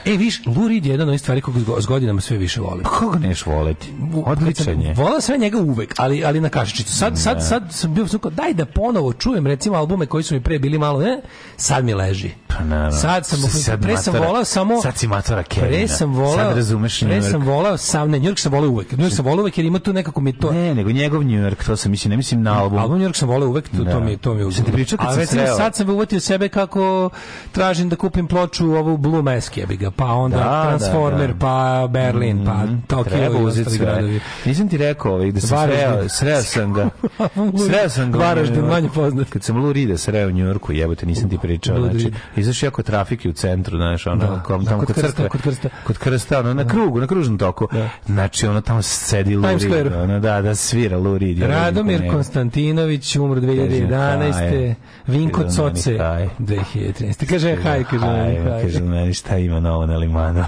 E, 0.05 0.17
viš, 0.17 0.45
Lud 0.45 0.67
Reed 0.67 0.85
je 0.85 0.91
jedan 0.91 1.09
od 1.09 1.19
stvari 1.19 1.41
koga 1.41 1.59
s 1.79 1.85
godinama 1.85 2.21
sve 2.21 2.37
više 2.37 2.61
volim. 2.61 2.83
Pa 2.83 2.89
koga 2.89 3.19
neš 3.19 3.45
voleti? 3.45 3.87
Odličan 4.25 4.81
je. 4.81 4.93
Vola 4.93 5.21
sve 5.21 5.37
njega 5.37 5.57
uvek, 5.57 5.93
ali, 5.97 6.25
ali 6.25 6.41
na 6.41 6.49
kašičicu. 6.49 6.95
Sad, 6.95 7.19
sad, 7.19 7.39
sad, 7.39 7.47
sad 7.47 7.73
sam 7.73 7.93
bio 7.93 8.07
sam 8.07 8.19
kao, 8.19 8.31
daj 8.31 8.53
da 8.53 8.65
ponovo 8.65 9.13
čujem 9.13 9.47
recimo 9.47 9.77
albume 9.77 10.05
koji 10.05 10.23
su 10.23 10.35
mi 10.35 10.41
pre 10.41 10.59
bili 10.59 10.77
malo, 10.77 10.99
ne, 10.99 11.21
sad 11.57 11.85
mi 11.85 11.93
leži. 11.93 12.29
Pa 12.47 12.63
naravno. 12.63 12.99
Sad 12.99 13.25
sam, 13.25 13.39
sad 13.39 13.81
pre 13.81 13.97
sam 13.97 14.15
volao 14.15 14.43
samo... 14.43 14.81
Sad 14.81 14.97
si 14.97 15.07
matora 15.07 15.43
Kevina. 15.43 15.77
Pre 15.77 15.87
sam 15.87 16.13
volao... 16.13 16.35
Sad 16.35 16.55
razumeš 16.55 16.99
Pre 16.99 17.21
sam 17.21 17.41
volao 17.41 17.77
sam, 17.77 18.11
ne, 18.11 18.19
York 18.19 18.39
sam 18.39 18.51
volao 18.51 18.69
uvek. 18.69 18.91
Njork 18.91 19.01
sam 19.01 19.09
znači- 19.09 19.29
volao 19.29 19.43
uvek 19.43 19.57
jer 19.57 19.65
ima 19.65 19.79
tu 19.79 19.93
nekako 19.93 20.21
mi 20.21 20.33
to 20.33 20.51
Ne, 20.57 20.75
nego 20.75 20.91
njegov 20.91 21.23
New 21.23 21.39
York, 21.43 21.65
to 21.65 21.77
sam 21.77 21.91
mislim, 21.91 22.09
ne 22.09 22.17
mislim 22.17 22.41
na 22.41 22.61
album. 22.61 22.79
Album 22.79 22.99
New 22.99 23.07
York 23.07 23.15
sam 23.15 23.29
voleo 23.29 23.49
uvek, 23.49 23.69
to, 23.69 23.83
da. 23.83 23.91
to 23.91 23.99
mi 23.99 24.17
to 24.17 24.33
mi 24.33 24.41
je. 24.41 24.61
Da 24.65 24.71
pričao 24.71 24.97
kad 24.97 25.07
A 25.07 25.15
recimo 25.15 25.43
sad 25.57 25.75
sam 25.75 25.89
uvatio 25.89 26.19
sebe 26.19 26.49
kako 26.49 27.09
tražim 27.51 27.89
da 27.89 27.95
kupim 27.95 28.27
ploču 28.27 28.65
ovu 28.71 28.97
Blue 28.97 29.21
Mask 29.21 29.57
je 29.57 29.65
ga, 29.65 29.91
pa 29.91 30.05
onda 30.05 30.37
da, 30.37 30.43
da 30.43 30.77
Transformer, 30.77 31.27
da, 31.27 31.33
da. 31.33 31.39
pa 31.39 31.87
Berlin, 31.89 32.37
mm, 32.37 32.41
-hmm. 32.41 32.45
pa 32.45 32.65
mhm, 32.65 32.81
Tokio. 32.87 33.11
Treba 33.11 33.39
i 33.39 33.43
ostali 33.43 33.77
Gradovi. 33.77 34.19
Nisam 34.45 34.69
ti 34.69 34.77
rekao 34.77 35.13
ovih 35.13 35.33
da 35.33 35.41
sam 35.41 35.57
sreo, 35.67 36.09
sreo 36.09 36.41
sam 36.41 36.73
ga. 36.73 36.89
sreo 37.67 37.89
sam 37.89 38.11
ga. 38.11 38.17
Varaš 38.17 38.47
da 38.47 38.61
manje 38.61 38.89
poznat. 38.95 39.29
Kad 39.29 39.43
sam 39.43 39.57
Lou 39.57 39.71
Rida 39.71 39.97
sreo 39.97 40.27
u 40.27 40.31
New 40.31 40.45
Yorku, 40.45 40.71
jebote, 40.71 41.05
nisam 41.05 41.29
ti 41.29 41.37
pričao. 41.41 41.79
Znači, 41.79 42.11
izaš 42.35 42.63
jako 42.63 42.83
trafik 42.83 43.25
u 43.29 43.33
centru, 43.33 43.77
znaš, 43.77 44.07
ono, 44.07 44.27
da, 44.27 44.43
kom, 44.43 44.63
da, 44.63 44.69
tamo 44.69 44.85
kod, 44.85 44.95
kod 44.95 45.05
crkve. 45.05 45.29
Kod 45.29 45.41
krsta. 45.41 45.69
Kod 45.83 45.97
krsta, 45.97 46.39
ono, 46.39 46.53
na 46.53 46.67
krugu, 46.67 46.99
na 46.99 47.07
kružnom 47.07 47.37
toku. 47.37 47.67
Da. 47.71 47.89
Znači, 48.05 48.47
ono, 48.47 48.61
tamo 48.61 48.81
sedi 48.81 49.35
Lou 49.35 49.57
Rida. 49.57 50.07
Da, 50.19 50.41
da, 50.41 50.46
da 50.47 50.55
svira 50.55 50.97
Lurid. 50.97 51.41
Radomir 51.41 52.01
da 52.01 52.11
Konstantinović, 52.11 53.15
umro 53.15 53.41
2011. 53.41 54.73
Vinko 55.07 55.43
Coce, 55.43 55.97
2013. 56.39 57.25
Kaže, 57.29 57.55
haj, 57.55 57.83
kaže, 57.83 58.05
haj. 58.05 58.61
Kaže, 58.61 58.81
meni 58.81 59.13
šta 59.13 59.37
ima 59.37 59.59
novo 59.59 59.85
na 59.85 59.97
limanu. 59.97 60.45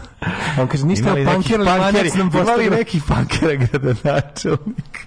On 0.59 0.67
kaže, 0.67 0.85
ništa, 0.85 1.15
pankera 1.25 1.63
limanac 1.63 2.15
nam 2.15 2.31
postavio. 2.31 2.65
Imali 2.65 2.77
nekih 2.77 3.03
pankera 3.07 3.55
gradonačelnika. 3.55 4.99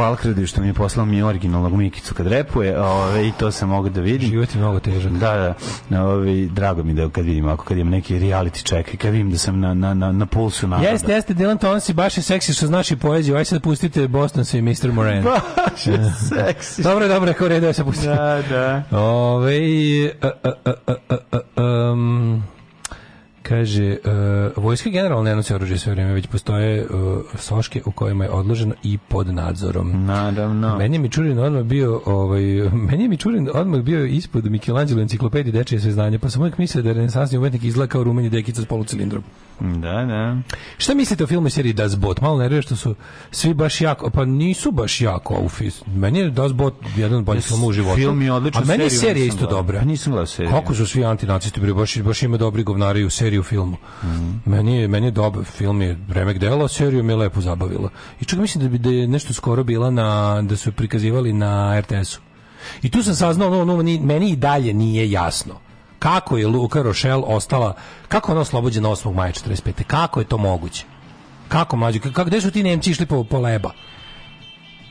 Hvala 0.00 0.16
Kredi 0.16 0.46
što 0.46 0.60
mi 0.60 0.66
je 0.66 0.74
poslao 0.74 1.06
mi 1.06 1.22
originalnog 1.22 1.72
Mikicu 1.72 2.14
kad 2.14 2.26
repuje, 2.26 2.80
ove, 2.80 3.28
i 3.28 3.32
to 3.38 3.50
sam 3.50 3.68
mogu 3.68 3.88
da 3.88 4.00
vidim. 4.00 4.28
Život 4.28 4.54
je 4.54 4.60
mnogo 4.60 4.80
težak. 4.80 5.12
Da, 5.12 5.54
da. 5.90 6.04
Ove, 6.04 6.46
drago 6.46 6.82
mi 6.82 6.94
da 6.94 7.08
kad 7.08 7.24
vidim, 7.24 7.48
ako 7.48 7.64
kad 7.64 7.78
imam 7.78 7.90
neki 7.90 8.14
reality 8.14 8.68
check 8.68 8.94
i 8.94 8.96
kad 8.96 9.12
vidim 9.12 9.30
da 9.30 9.38
sam 9.38 9.60
na, 9.60 9.74
na, 9.74 9.94
na, 9.94 10.12
na 10.12 10.26
pulsu 10.26 10.68
naroda. 10.68 10.88
Jeste, 10.88 11.12
jeste, 11.12 11.34
Dylan 11.34 11.60
Tonsi 11.60 11.92
baš 11.92 12.16
je 12.16 12.22
seksi 12.22 12.52
što 12.52 12.66
znaš 12.66 12.90
i 12.90 12.96
poeziju. 12.96 13.36
Aj 13.36 13.44
sad 13.44 13.62
pustite 13.62 14.08
Boston 14.08 14.44
i 14.52 14.62
Mr. 14.62 14.92
Moran. 14.92 15.22
Baš 15.22 15.86
je 15.86 15.98
seksi. 16.28 16.82
Dobro, 16.82 17.08
dobro, 17.08 17.32
kao 17.32 17.48
redu, 17.48 17.66
ja 17.66 17.72
se 17.72 17.84
pustim. 17.84 18.10
Da, 18.10 18.42
da. 18.50 18.98
Ove, 18.98 20.10
a, 20.22 20.30
a, 20.44 20.72
a, 20.86 20.94
kaže, 23.60 23.96
uh, 24.56 24.64
vojska 24.64 24.90
generalno 24.90 25.24
ne 25.24 25.36
nosi 25.36 25.54
oružje 25.54 25.78
sve 25.78 25.92
vreme, 25.92 26.12
već 26.12 26.26
postoje 26.26 26.86
uh, 26.86 27.22
soške 27.38 27.82
u 27.86 27.92
kojima 27.92 28.24
je 28.24 28.30
odloženo 28.30 28.74
i 28.82 28.98
pod 28.98 29.34
nadzorom. 29.34 30.06
Naravno. 30.06 30.76
Meni 30.78 30.96
je 30.96 31.00
Mičurin 31.00 31.38
odmah 31.38 31.62
bio, 31.62 32.00
ovaj, 32.06 32.42
meni 32.90 33.02
je 33.02 33.08
Mičurin 33.08 33.48
odmah 33.54 33.80
bio 33.80 34.04
ispod 34.04 34.50
Michelangelo 34.50 35.00
enciklopedije 35.00 35.52
dečije 35.52 35.80
sveznanje, 35.80 36.18
pa 36.18 36.30
sam 36.30 36.42
uvijek 36.42 36.58
mislio 36.58 36.82
da 36.82 36.88
je 36.88 36.94
renesansni 36.94 37.38
umetnik 37.38 37.64
izgleda 37.64 37.90
kao 37.90 38.04
rumeni 38.04 38.30
dekica 38.30 38.62
s 38.62 38.66
polucilindrom. 38.66 39.22
Da, 39.60 40.04
da. 40.04 40.36
Šta 40.78 40.94
mislite 40.94 41.24
o 41.24 41.26
filmu 41.26 41.46
i 41.46 41.50
seriji 41.50 41.72
Das 41.72 41.96
Boot? 41.96 42.20
Malo 42.20 42.38
nervira 42.38 42.62
što 42.62 42.76
su 42.76 42.94
svi 43.30 43.54
baš 43.54 43.80
jako, 43.80 44.10
pa 44.10 44.24
nisu 44.24 44.70
baš 44.70 45.00
jako 45.00 45.34
ufi. 45.36 45.70
Meni 45.86 46.18
je 46.18 46.30
Das 46.30 46.52
Boot 46.52 46.74
jedan 46.96 47.18
od 47.18 47.24
boljih 47.24 47.44
filmova 47.44 47.68
u 47.68 47.72
životu. 47.72 47.96
Film 47.96 48.22
je 48.22 48.32
odličan, 48.32 48.62
A 48.62 48.66
meni 48.66 48.84
je 48.84 48.90
serija 48.90 49.26
isto 49.26 49.38
gledao. 49.38 49.56
dobra. 49.56 49.78
Ja 49.78 49.84
nisam 49.84 50.10
gledao 50.12 50.26
seriju. 50.26 50.50
Kako 50.50 50.74
su 50.74 50.86
svi 50.86 51.04
antinacisti 51.04 51.60
bili, 51.60 51.74
baš, 51.74 51.98
baš 51.98 52.22
ima 52.22 52.36
dobri 52.36 52.62
govnari 52.62 53.04
u 53.04 53.10
seriju 53.10 53.42
filmu. 53.42 53.76
Mhm. 54.04 54.30
Meni 54.46 54.76
je, 54.76 54.88
meni 54.88 55.06
je 55.06 55.10
dobar, 55.10 55.44
film 55.44 55.82
je 55.82 55.98
remek 56.08 56.38
dela, 56.38 56.68
seriju 56.68 57.02
mi 57.02 57.12
je 57.12 57.16
lepo 57.16 57.40
zabavila. 57.40 57.88
I 58.20 58.24
čak 58.24 58.38
mislim 58.38 58.64
da 58.64 58.70
bi 58.70 58.78
da 58.78 58.90
je 58.90 59.08
nešto 59.08 59.32
skoro 59.32 59.64
bila 59.64 59.90
na, 59.90 60.42
da 60.42 60.56
su 60.56 60.72
prikazivali 60.72 61.32
na 61.32 61.80
RTS-u. 61.80 62.20
I 62.82 62.90
tu 62.90 63.02
sam 63.02 63.14
saznao, 63.14 63.50
no, 63.50 63.64
no, 63.66 63.82
ni- 63.82 64.00
meni 64.00 64.30
i 64.30 64.36
dalje 64.36 64.74
nije 64.74 65.10
jasno. 65.10 65.54
Kako 66.00 66.36
je 66.36 66.46
Luka 66.46 66.82
Rochelle 66.82 67.22
ostala, 67.26 67.74
kako 68.08 68.30
je 68.30 68.32
ona 68.32 68.40
oslobođena 68.40 68.88
8. 68.88 69.14
maja 69.14 69.32
45. 69.32 69.84
Kako 69.86 70.20
je 70.20 70.26
to 70.26 70.38
moguće? 70.38 70.84
Kako 71.48 71.76
mlađe? 71.76 71.98
Kako, 71.98 72.24
gde 72.24 72.40
su 72.40 72.50
ti 72.50 72.62
Nemci 72.62 72.90
išli 72.90 73.06
po, 73.06 73.24
po 73.24 73.38
leba? 73.38 73.70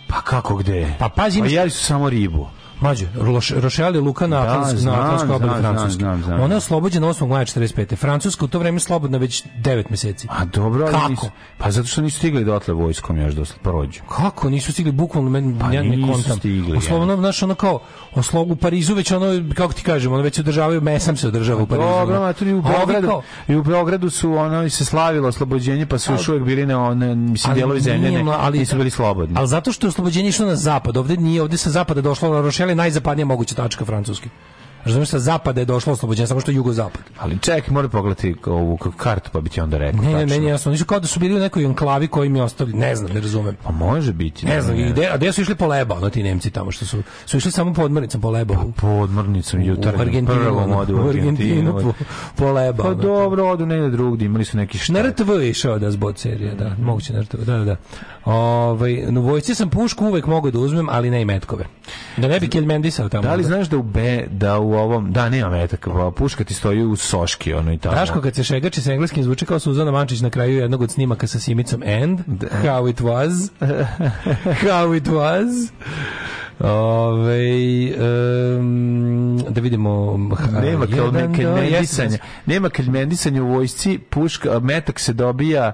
Pa 0.08 0.22
kako 0.22 0.56
gde? 0.56 0.96
Pa 1.00 1.10
pazi, 1.10 1.40
Pa 1.40 1.46
jeli 1.46 1.70
su 1.70 1.86
samo 1.86 2.10
ribu. 2.10 2.48
Mlađe, 2.82 3.08
Roš- 3.16 3.54
Rochelle 3.54 3.98
je 3.98 4.02
luka 4.02 4.28
na, 4.28 4.36
Da, 4.38 4.52
Atlansk, 4.52 4.78
znam, 4.78 4.96
na 4.96 5.02
Atlantskoj 5.04 5.36
obali 5.36 5.62
Francuske. 5.62 6.06
Ona 6.34 6.54
je 6.54 6.58
oslobođena 6.58 7.08
8. 7.08 7.28
maja 7.28 7.46
45. 7.46 7.96
Francuska 7.96 8.46
u 8.46 8.48
to 8.48 8.60
vreme 8.60 8.80
slobodna 8.80 9.18
već 9.18 9.44
9 9.58 9.84
meseci. 9.90 10.28
A 10.30 10.46
dobro, 10.46 10.84
ali 10.84 10.94
Kako? 10.94 11.10
nisu- 11.10 11.30
pa 11.58 11.72
zato 11.72 11.88
što 11.88 12.02
nisu 12.02 12.18
stigli 12.18 12.46
dotle 12.46 12.74
vojskom 12.74 13.18
još 13.18 13.34
da 13.34 13.44
prođu. 13.64 14.00
Kako 14.10 14.50
nisu 14.50 14.74
stigli 14.74 14.92
bukvalno 14.92 15.30
meni 15.30 15.60
Pa 15.60 15.72
ja 15.72 15.84
ne 15.84 16.02
kontam. 16.04 16.38
stigli, 16.38 16.80
znaš 17.18 17.44
ono 17.44 17.56
kao 17.56 17.80
oslogu 18.14 18.54
u 18.54 18.58
Parizu 18.58 18.94
već 18.94 19.12
ono 19.12 19.26
kako 19.56 19.74
ti 19.74 19.84
kažemo, 19.84 20.16
ono 20.16 20.24
već 20.24 20.36
se 20.36 20.42
održavaju 20.42 20.82
mesam 20.82 21.18
se 21.18 21.28
održava 21.28 21.64
u 21.64 21.68
Parizu. 21.68 21.88
Dobro, 21.90 22.20
ma 22.20 22.34
tu 22.34 22.46
i 22.46 22.54
u 22.54 22.60
A 22.60 22.62
Beogradu, 22.70 23.22
i 23.48 23.56
u 23.56 23.64
Beogradu 23.64 24.10
su 24.10 24.34
ono 24.34 24.64
i 24.64 24.70
se 24.70 24.86
slavilo 24.86 25.28
oslobođenje, 25.28 25.86
pa 25.86 25.98
su 25.98 26.12
još 26.12 26.28
uvijek 26.30 26.44
bili 26.44 26.66
na 26.66 26.84
one, 26.84 27.16
mislim, 27.16 27.52
Ali 27.52 27.56
dijelovi 27.56 27.82
zemlje, 27.82 28.26
ali- 28.32 28.60
nisu 28.60 28.76
bili 28.76 28.90
slobodni. 28.90 29.36
Ali 29.38 29.48
zato 29.48 29.72
što 29.72 29.88
je 29.88 29.90
oslobođenje 29.90 30.30
išlo 30.30 30.46
na 30.46 30.56
zapad, 30.56 30.98
ovde 30.98 31.18
nije, 31.18 31.42
ovde 31.42 31.58
sa 31.58 31.70
zapada 31.70 32.02
došlo, 32.02 32.42
Rochelle 32.42 32.69
je 32.70 32.76
najzapadnija 32.76 33.26
moguća 33.26 33.56
tačka 33.56 33.86
francuski. 33.86 34.30
Razumiješ, 34.86 35.10
sa 35.10 35.20
zapada 35.20 35.62
je 35.62 35.66
došlo 35.66 35.94
oslobođenje, 35.94 36.28
samo 36.28 36.40
što 36.40 36.52
je 36.52 36.56
jugozapad. 36.56 37.02
Ali 37.20 37.40
čekaj, 37.40 37.74
mora 37.74 37.90
pogledati 37.90 38.36
ovu 38.46 38.78
kartu, 38.78 39.30
pa 39.34 39.42
bi 39.42 39.50
ti 39.50 39.62
onda 39.62 39.78
rekao. 39.78 40.02
Ne, 40.02 40.14
ne, 40.14 40.26
meni 40.26 40.46
je 40.46 40.50
jasno. 40.50 40.72
Nisu 40.72 40.86
kao 40.86 41.00
da 41.00 41.08
su 41.08 41.20
bili 41.20 41.36
u 41.36 41.40
nekoj 41.40 41.66
enklavi 41.66 42.08
koji 42.08 42.30
mi 42.30 42.42
ostali, 42.42 42.74
ne 42.74 42.96
znam, 42.96 43.12
ne 43.12 43.22
razumem. 43.22 43.56
Pa 43.64 43.72
može 43.72 44.14
biti. 44.14 44.46
Ne 44.46 44.62
znam, 44.62 44.78
i 44.78 44.90
gde, 44.90 45.08
a 45.08 45.18
gde 45.18 45.32
su 45.32 45.42
išli 45.42 45.56
po 45.56 45.68
leba, 45.68 45.96
ono 45.96 46.10
ti 46.10 46.24
Nemci 46.24 46.50
tamo 46.52 46.72
što 46.72 46.86
su, 46.86 46.98
su 47.26 47.38
išli 47.38 47.52
samo 47.52 47.74
po 47.74 47.84
odmornicama 47.84 48.22
po 48.22 48.30
leba. 48.30 48.54
u- 48.56 48.72
Po 48.72 48.88
odmornicom 48.88 49.60
u 49.60 49.64
jutarnjem, 49.64 50.02
Argentinu, 50.02 50.38
prvom 50.38 50.72
odu 50.72 50.98
u 50.98 51.10
Argentinu 51.10 51.74
po, 51.74 51.94
po 52.36 52.52
leba. 52.52 52.84
Pa 52.84 52.90
ono. 52.90 52.96
dobro, 52.98 53.46
odu 53.46 53.66
negdje 53.66 53.90
drugdje, 53.90 54.26
imali 54.26 54.46
su 54.46 54.58
neki 54.58 54.78
šta. 54.78 54.94
Na 54.94 55.02
RTV 55.02 55.32
je 55.32 55.50
išao 55.50 55.80
da 55.80 55.92
zbog 55.92 56.18
serija, 56.18 56.54
da, 56.54 56.76
moguće 56.78 57.14
na 57.14 57.22
RTV, 57.22 57.38
da, 57.38 57.58
da, 57.58 57.66
da. 57.66 57.76
Ovaj, 58.26 59.08
u 59.08 59.22
vojsci 59.22 59.56
sam 59.56 59.70
pušku 59.70 60.06
uvek 60.06 60.26
mogao 60.28 60.52
da 60.52 60.60
uzmem, 60.60 60.88
ali 60.90 61.10
ne 61.10 61.22
i 61.22 61.26
metkove. 61.26 61.66
Da 62.18 62.28
ne 62.28 62.40
bi 62.40 62.48
Kelmendisao 62.50 63.10
tamo. 63.10 63.24
Da 63.24 63.36
li 63.36 63.44
znaš 63.44 63.68
da 63.68 63.78
u 63.78 63.84
B, 63.84 64.28
da 64.30 64.60
u 64.60 64.69
ovom, 64.74 65.12
da 65.12 65.30
nema 65.30 65.50
metaka, 65.50 65.92
pa 65.92 66.12
puška 66.12 66.44
ti 66.44 66.54
stoji 66.54 66.84
u 66.86 66.96
soški, 66.96 67.54
ono 67.54 67.74
i 67.74 67.78
tamo. 67.78 67.96
Daško 67.96 68.22
kad 68.22 68.36
se 68.36 68.44
šegači 68.44 68.82
sa 68.82 68.92
engleskim 68.92 69.24
zvuči 69.24 69.46
kao 69.46 69.60
Suzana 69.60 69.92
Mančić 69.92 70.22
na 70.22 70.30
kraju 70.30 70.58
jednog 70.58 70.82
od 70.82 70.92
snimaka 70.92 71.28
sa 71.28 71.40
Simicom 71.40 71.84
And, 71.84 72.20
How 72.64 72.90
it 72.90 73.02
was. 73.02 73.50
How 74.70 74.98
it 74.98 75.08
was. 75.08 75.72
Ove, 76.60 77.94
um, 78.58 79.44
da 79.50 79.62
vidimo 79.62 80.18
Nema 80.62 80.86
da, 80.86 81.36
kelmendisanja. 81.36 82.10
jeste. 82.10 82.20
Nema 82.46 82.70
kelmendisanja 82.70 83.44
u 83.44 83.48
vojsci, 83.48 84.00
puška, 84.10 84.60
metak 84.60 85.00
se 85.00 85.14
dobija 85.14 85.72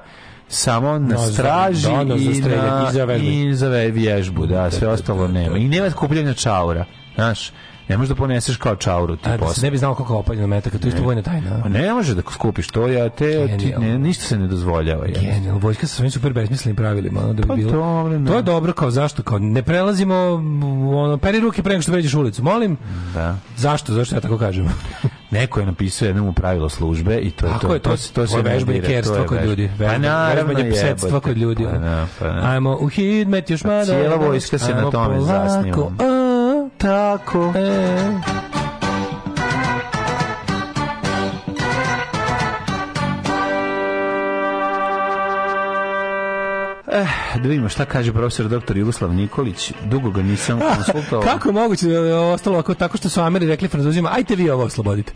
samo 0.47 0.99
na 0.99 1.15
No, 1.15 1.17
straži 1.17 1.88
da, 1.88 2.03
da, 2.03 2.17
za 2.17 3.03
i, 3.03 3.05
na, 3.05 3.15
i 3.23 3.53
za 3.53 3.69
vježbu, 3.69 4.45
da, 4.45 4.72
sve 4.72 4.88
ostalo 4.88 5.27
nema. 5.27 5.57
I 5.57 5.67
nema 5.67 5.91
kupljanja 5.91 6.34
čaura, 6.34 6.85
znaš, 7.15 7.51
ne 7.87 7.97
možeš 7.97 8.09
da 8.09 8.15
poneseš 8.15 8.57
kao 8.57 8.75
čauru 8.75 9.15
ti 9.15 9.21
A, 9.23 9.29
da 9.29 9.37
se 9.37 9.39
posle. 9.39 9.63
ne 9.63 9.71
bi 9.71 9.77
znao 9.77 9.95
kako 9.95 10.15
opaljeno 10.15 10.47
metaka, 10.47 10.77
to 10.77 10.87
je 10.87 10.89
isto 10.89 11.03
vojna 11.03 11.21
tajna. 11.21 11.59
Pa 11.63 11.69
ne 11.69 11.93
može 11.93 12.15
da 12.15 12.21
skupiš 12.23 12.67
to, 12.67 12.87
ja 12.87 13.09
te, 13.09 13.57
ti, 13.57 13.73
ne, 13.77 13.99
ništa 13.99 14.23
se 14.23 14.37
ne 14.37 14.47
dozvoljava. 14.47 15.05
Ja. 15.05 15.13
Genijalno, 15.13 15.59
vojska 15.59 15.87
sa 15.87 15.95
svojim 15.95 16.11
super 16.11 16.33
besmislenim 16.33 16.75
pravilima, 16.75 17.19
ono 17.19 17.29
da 17.29 17.41
bi 17.41 17.47
Pa 17.47 17.55
bilo. 17.55 17.71
dobro, 17.71 18.19
ne. 18.19 18.27
To 18.27 18.35
je 18.35 18.43
dobro 18.43 18.73
kao 18.73 18.91
zašto 18.91 19.23
kao 19.23 19.39
ne 19.39 19.63
prelazimo 19.63 20.15
ono 20.95 21.17
peri 21.17 21.39
ruke 21.39 21.63
pre 21.63 21.71
nego 21.71 21.81
što 21.81 21.91
pređeš 21.91 22.13
ulicu. 22.13 22.43
Molim. 22.43 22.77
Da. 23.13 23.35
Zašto? 23.57 23.93
Zašto 23.93 24.15
ja 24.15 24.21
tako 24.21 24.37
kažem? 24.37 24.69
Neko 25.31 25.59
je 25.59 25.65
napisao 25.65 26.05
jednom 26.05 26.33
pravilo 26.33 26.69
službe 26.69 27.15
i 27.15 27.31
to 27.31 27.45
je 27.45 27.53
to. 27.61 27.73
je, 27.73 27.79
to, 27.79 27.97
se- 27.97 28.13
to 28.13 28.27
se 28.27 28.33
to 28.33 28.37
je 28.39 28.43
vežbanje 28.43 28.73
dira, 28.73 28.87
to 28.87 28.91
je 28.91 28.97
kerstva 28.97 29.25
kod 29.25 29.37
vežba- 29.37 29.45
ljudi. 29.45 29.69
Pa 29.77 29.83
Vežbanje, 29.85 30.71
psetstva 30.71 30.87
jebote. 31.07 31.23
kod 31.23 31.37
ljudi. 31.37 31.63
Pa 31.65 31.77
da, 31.77 32.07
pa 32.19 32.25
da. 32.25 32.41
Ajmo 32.43 32.77
u 32.77 32.87
hidmet 32.87 33.49
još 33.49 33.63
mada. 33.63 33.85
cijela 33.85 34.15
vojska 34.17 34.57
se 34.57 34.73
na 34.73 34.91
tome 34.91 35.21
zasniva. 35.21 35.91
Tako. 36.85 37.53
e. 37.55 38.35
Eh, 46.91 47.07
da 47.39 47.49
vidimo 47.49 47.69
šta 47.69 47.85
kaže 47.85 48.13
profesor 48.13 48.47
dr. 48.47 48.77
Jugoslav 48.77 49.13
Nikolić. 49.13 49.71
Dugo 49.85 50.09
ga 50.09 50.21
nisam 50.21 50.59
konsultovao. 50.75 51.21
Kako 51.23 51.49
je 51.49 51.53
moguće 51.53 51.87
da 51.87 51.93
je 51.93 52.15
ostalo 52.15 52.59
ako 52.59 52.73
tako 52.73 52.97
što 52.97 53.09
su 53.09 53.21
Ameri 53.21 53.47
rekli 53.47 53.67
Francuzima, 53.67 54.09
ajte 54.13 54.35
vi 54.35 54.49
ovo 54.49 54.63
oslobodite. 54.63 55.13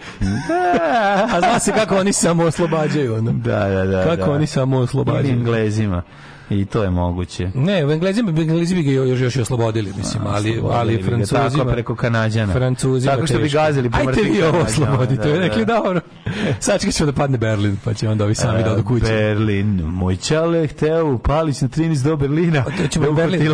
A 1.33 1.39
zna 1.39 1.59
se 1.59 1.71
kako 1.71 1.97
oni 1.97 2.13
samo 2.13 2.43
oslobađaju. 2.43 3.15
Ono. 3.15 3.31
Da, 3.31 3.69
da, 3.69 3.85
da. 3.85 4.03
Kako 4.03 4.25
da. 4.25 4.31
oni 4.31 4.47
samo 4.47 4.75
Ili 4.75 4.83
oslobađaju. 4.83 5.33
Englezima. 5.33 6.03
I 6.49 6.65
to 6.65 6.83
je 6.83 6.89
moguće. 6.89 7.51
Ne, 7.53 7.85
u 7.85 7.91
Englezima, 7.91 8.29
Englezi 8.29 8.75
bi 8.75 8.83
ga 8.83 8.91
još, 8.91 9.19
još 9.19 9.37
oslobodili, 9.37 9.93
mislim, 9.97 10.23
ali, 10.27 10.61
ali 10.71 11.03
Francuzima... 11.03 11.49
Tako 11.49 11.65
preko 11.71 11.95
Kanadjana. 11.95 12.53
Francuzima 12.53 13.13
Tako 13.13 13.27
što 13.27 13.37
bi 13.39 13.49
gazili 13.49 13.89
po 13.89 13.97
Ajte 13.97 14.21
vi 14.21 14.43
ovo 14.43 14.59
oslobodite. 14.59 15.27
da, 15.27 15.33
da. 15.33 15.39
Rekli, 15.39 15.65
dobro. 15.65 16.01
Sačekat 16.59 16.95
ćemo 16.95 17.11
da 17.11 17.15
padne 17.17 17.37
Berlin, 17.37 17.77
pa 17.83 17.93
će 17.93 18.09
onda 18.09 18.23
ovi 18.23 18.35
sami 18.35 18.63
da 18.63 18.71
odu 18.73 18.83
kući. 18.83 19.05
Berlin. 19.05 19.81
Moj 19.85 20.15
čale 20.15 20.67
hteo 20.67 21.13
upalić 21.13 21.61
na 21.61 21.67
13 21.67 22.03
do 22.03 22.15
Berlina. 22.15 22.63
to 22.77 22.87
ćemo 22.87 23.05
Da 23.05 23.11
u 23.11 23.13
Berlin. 23.13 23.51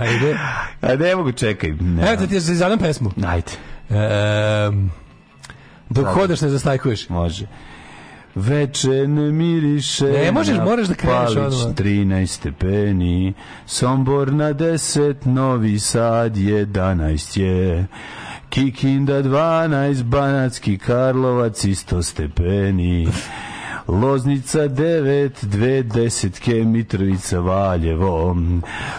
Ajde. 0.00 0.36
A 0.80 0.96
ne 0.96 1.16
mogu, 1.16 1.32
čekaj. 1.32 1.70
Ne. 1.70 2.02
Evo 2.12 2.16
da 2.20 2.26
ti 2.26 2.40
zadam 2.40 2.78
pesmu. 2.78 3.10
Ajde. 3.26 3.50
Ehm, 3.90 4.86
dok 5.90 6.04
Sad. 6.04 6.14
hodaš 6.14 6.40
ne 6.40 6.48
zastajkuješ. 6.48 7.08
Može. 7.08 7.46
Veče 8.34 9.08
ne 9.08 9.32
miriše 9.32 10.04
Ne, 10.04 10.32
možeš, 10.32 10.58
moraš 10.64 10.86
da 10.86 10.94
kreneš 10.94 11.34
Palić 11.34 11.36
odmah. 11.36 11.76
13 11.76 12.26
stepeni 12.26 13.34
Sombor 13.66 14.32
na 14.32 14.54
10 14.54 15.14
Novi 15.26 15.78
Sad 15.78 16.36
11 16.36 17.40
je 17.40 17.86
Kikinda 18.48 19.22
12 19.22 20.02
Banatski 20.02 20.78
Karlovac 20.78 21.64
isto 21.64 22.02
stepeni 22.02 23.08
Loznica 23.88 24.58
9, 24.60 24.74
dve 25.42 25.82
desetke, 25.84 26.54
Mitrovica 26.54 27.38
Valjevo. 27.38 28.36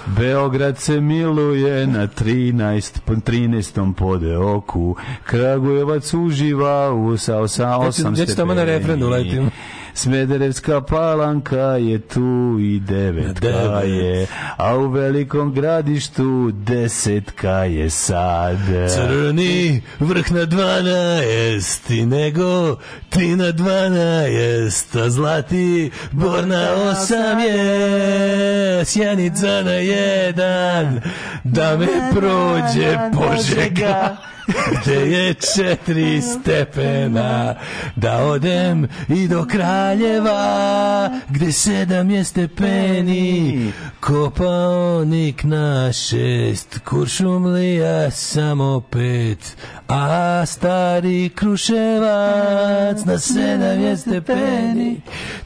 Beograd 0.07 0.78
se 0.78 1.02
miluje 1.02 1.88
na 1.88 2.07
13, 2.07 2.99
po 2.99 3.14
13. 3.16 3.94
podeoku. 3.94 4.95
Kragujevac 5.24 6.14
uživa 6.16 6.91
u 6.91 7.18
sa, 7.18 7.48
sa 7.48 7.68
8 7.70 7.84
Ja 8.06 8.16
ću- 8.16 8.22
ja 8.22 8.26
ću 8.26 8.36
tamo 8.36 8.53
na 8.53 8.64
refren 8.64 8.99
da 8.99 9.07
uletim. 9.07 9.49
Smederevska 9.95 10.81
palanka 10.81 11.77
je 11.77 11.99
tu 11.99 12.57
i 12.59 12.80
devetka 12.80 13.39
Devet. 13.39 13.89
je, 13.89 14.27
a 14.57 14.77
u 14.77 14.88
velikom 14.88 15.53
gradištu 15.53 16.51
desetka 16.53 17.49
je 17.49 17.89
sad. 17.89 18.57
Crni 18.95 19.81
vrh 19.99 20.31
na 20.31 20.45
dvanaest 20.45 21.89
i 21.89 22.05
nego 22.05 22.76
ti 23.09 23.35
na 23.35 23.51
dvanaest, 23.51 24.95
a 24.95 25.09
zlati 25.09 25.91
bor 26.11 26.47
na 26.47 26.67
osam 26.72 27.39
je, 27.39 28.85
sjenica 28.85 29.61
na 29.63 29.72
jedan, 29.72 31.01
da 31.43 31.77
me 31.77 31.88
prođe 32.11 32.97
Požega. 33.13 34.17
Gde 34.47 34.95
je 34.95 35.34
četiri 35.34 36.22
stepena 36.22 37.55
Da 37.95 38.17
odem 38.17 38.88
i 39.09 39.27
do 39.27 39.45
Kraljeva 39.45 41.09
Gde 41.30 41.51
sedam 41.51 42.09
je 42.09 42.23
stepeni 42.23 43.72
Kopaonik 43.99 45.43
na 45.43 45.93
šest 45.93 46.80
Kuršumlija 46.80 48.11
samo 48.11 48.81
pet 48.81 49.57
A 49.88 50.43
stari 50.45 51.30
Kruševac 51.30 53.05
Na 53.05 53.19
sedam 53.19 53.81
je 53.81 53.97
stepeni 53.97 55.01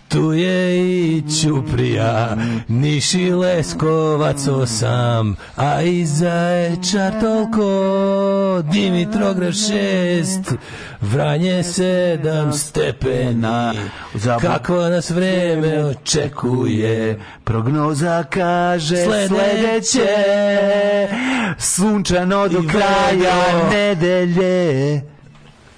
Tu 0.09 0.33
je 0.33 0.77
i 0.77 1.23
Ćuprija 1.41 2.37
Niš 2.67 3.13
i 3.13 3.31
Leskovac 3.31 4.47
osam 4.47 5.35
A 5.55 5.81
i 5.81 6.05
Zaječar 6.05 7.19
toliko 7.21 8.63
Dimitrograd 8.71 9.53
šest 9.53 10.53
Vranje 11.01 11.63
sedam 11.63 12.53
stepena. 12.53 13.73
Kako 14.41 14.75
nas 14.75 15.09
vreme 15.09 15.85
očekuje? 15.85 17.19
Prognoza 17.43 18.23
kaže 18.23 18.95
Sledeće. 19.05 20.07
Sunčano 21.57 22.47
do 22.47 22.63
kraja 22.71 23.69
nedelje 23.71 25.01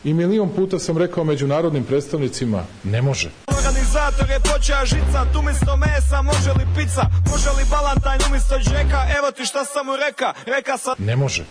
I 0.03 0.13
milion 0.13 0.49
puta 0.55 0.79
sam 0.79 0.97
rekao 0.97 1.23
međunarodnim 1.23 1.83
predstavnicima, 1.83 2.63
ne 2.83 3.01
može. 3.01 3.31
Organizator 3.47 4.29
je 4.29 4.39
počeo 4.39 4.85
žicat 4.85 5.35
umjesto 5.39 5.77
mesa, 5.77 6.21
može 6.21 6.51
li 6.51 6.65
pizza, 6.75 7.01
može 7.31 7.49
li 7.49 7.65
balantajn 7.69 8.21
umjesto 8.27 8.59
džeka, 8.59 9.01
evo 9.17 9.31
ti 9.31 9.45
šta 9.45 9.65
sam 9.65 9.85
mu 9.85 9.95
reka, 9.95 10.33
reka 10.45 10.77
sam... 10.77 10.95
Ne 10.97 11.15
može. 11.15 11.45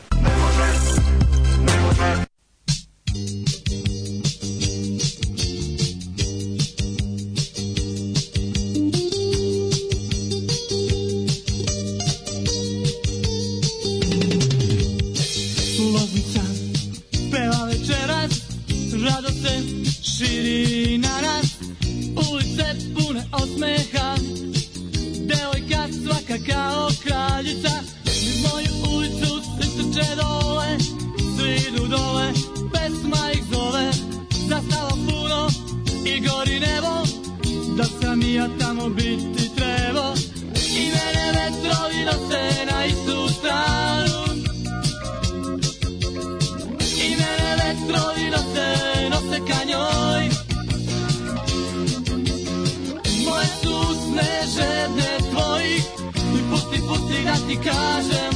Loznica 3.10 3.59
osmeha, 23.60 24.16
devojka 25.28 25.88
svaka 26.02 26.38
kao 26.52 26.88
kraljica, 27.02 27.70
iz 28.06 28.42
moju 28.42 28.96
ulicu 28.96 29.40
svi 29.42 29.68
trče 29.76 30.14
dole, 30.16 30.78
svi 31.36 31.68
idu 31.68 31.86
dole, 31.86 32.32
pesma 32.72 33.30
ih 33.34 33.44
zove, 33.52 33.90
zastalo 34.48 34.90
puno 34.90 35.48
i 36.06 36.20
gori 36.20 36.60
nebo, 36.60 37.06
da 37.76 37.84
sam 37.84 38.22
i 38.22 38.34
ja 38.34 38.48
tamo 38.58 38.88
biti 38.88 39.50
trebao, 39.56 40.14
i 40.76 40.80
mene 40.80 41.32
vetrovi 41.32 42.04
nose 42.04 42.64
na 42.72 42.84
istu 42.86 43.28
stranu, 43.38 44.24
i 47.06 47.10
mene 47.10 47.56
vetrovi 47.56 48.30
nose, 48.30 48.76
nose 49.10 49.40
ka 49.48 49.64
njoj 49.64 50.49
pusti 57.50 57.64
da 57.64 57.64
ti 57.64 57.68
kažem 57.68 58.29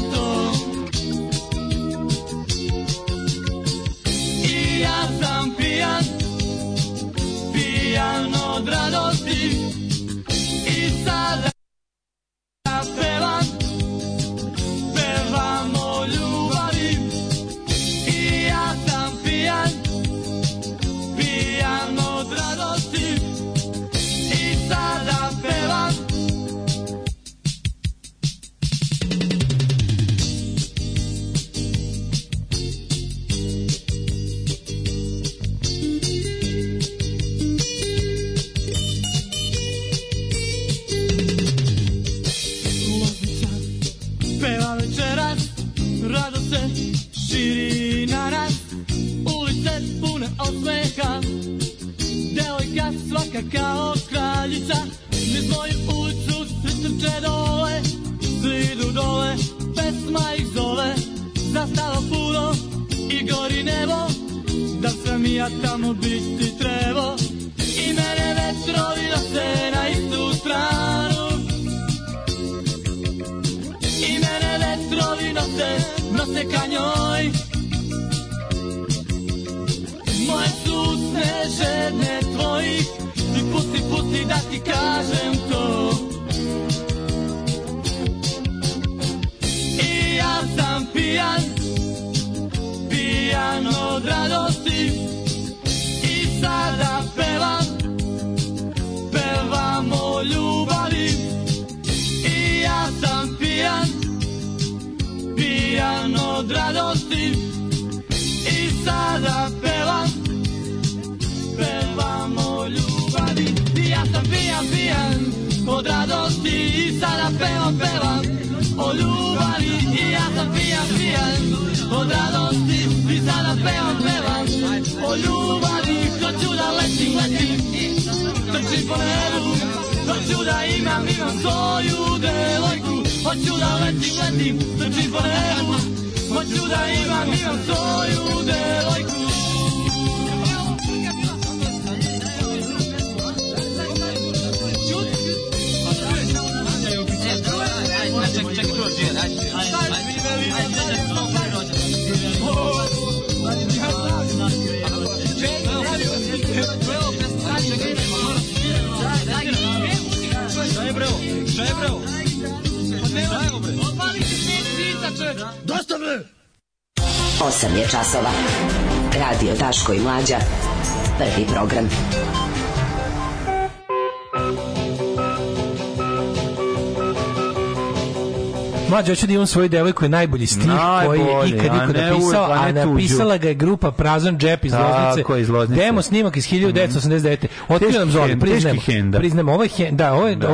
hoću 179.15 179.27
da 179.27 179.33
imam 179.33 179.47
svoju 179.47 179.69
devojku 179.69 180.05
je 180.05 180.09
najbolji 180.09 180.47
stih 180.47 180.71
koji 181.07 181.21
je 181.21 181.49
ikad 181.49 181.73
niko 181.73 182.01
napisao, 182.01 182.45
a 182.45 182.73
napisala 182.73 183.37
ga 183.37 183.49
je 183.49 183.55
grupa 183.55 183.91
Prazan 183.91 184.39
džep 184.39 184.65
iz 184.65 184.73
Loznice. 184.75 185.23
je, 185.29 185.41
iz 185.41 185.49
Loznice. 185.49 185.83
Demo 185.83 186.03
snimak 186.03 186.37
iz 186.37 186.45
1989. 186.45 187.47
Otkrio 187.69 187.99
nam 187.99 188.11
Zoli, 188.11 188.29
hen- 188.29 188.41
priznajemo. 188.41 188.81
teški 188.81 188.93
henda. 188.93 189.19
Priznajemo, 189.19 189.53
ovo 189.53 189.65
je, 189.65 189.71
da, 189.91 190.13
ovo 190.13 190.29
je, 190.29 190.37
Da. 190.37 190.49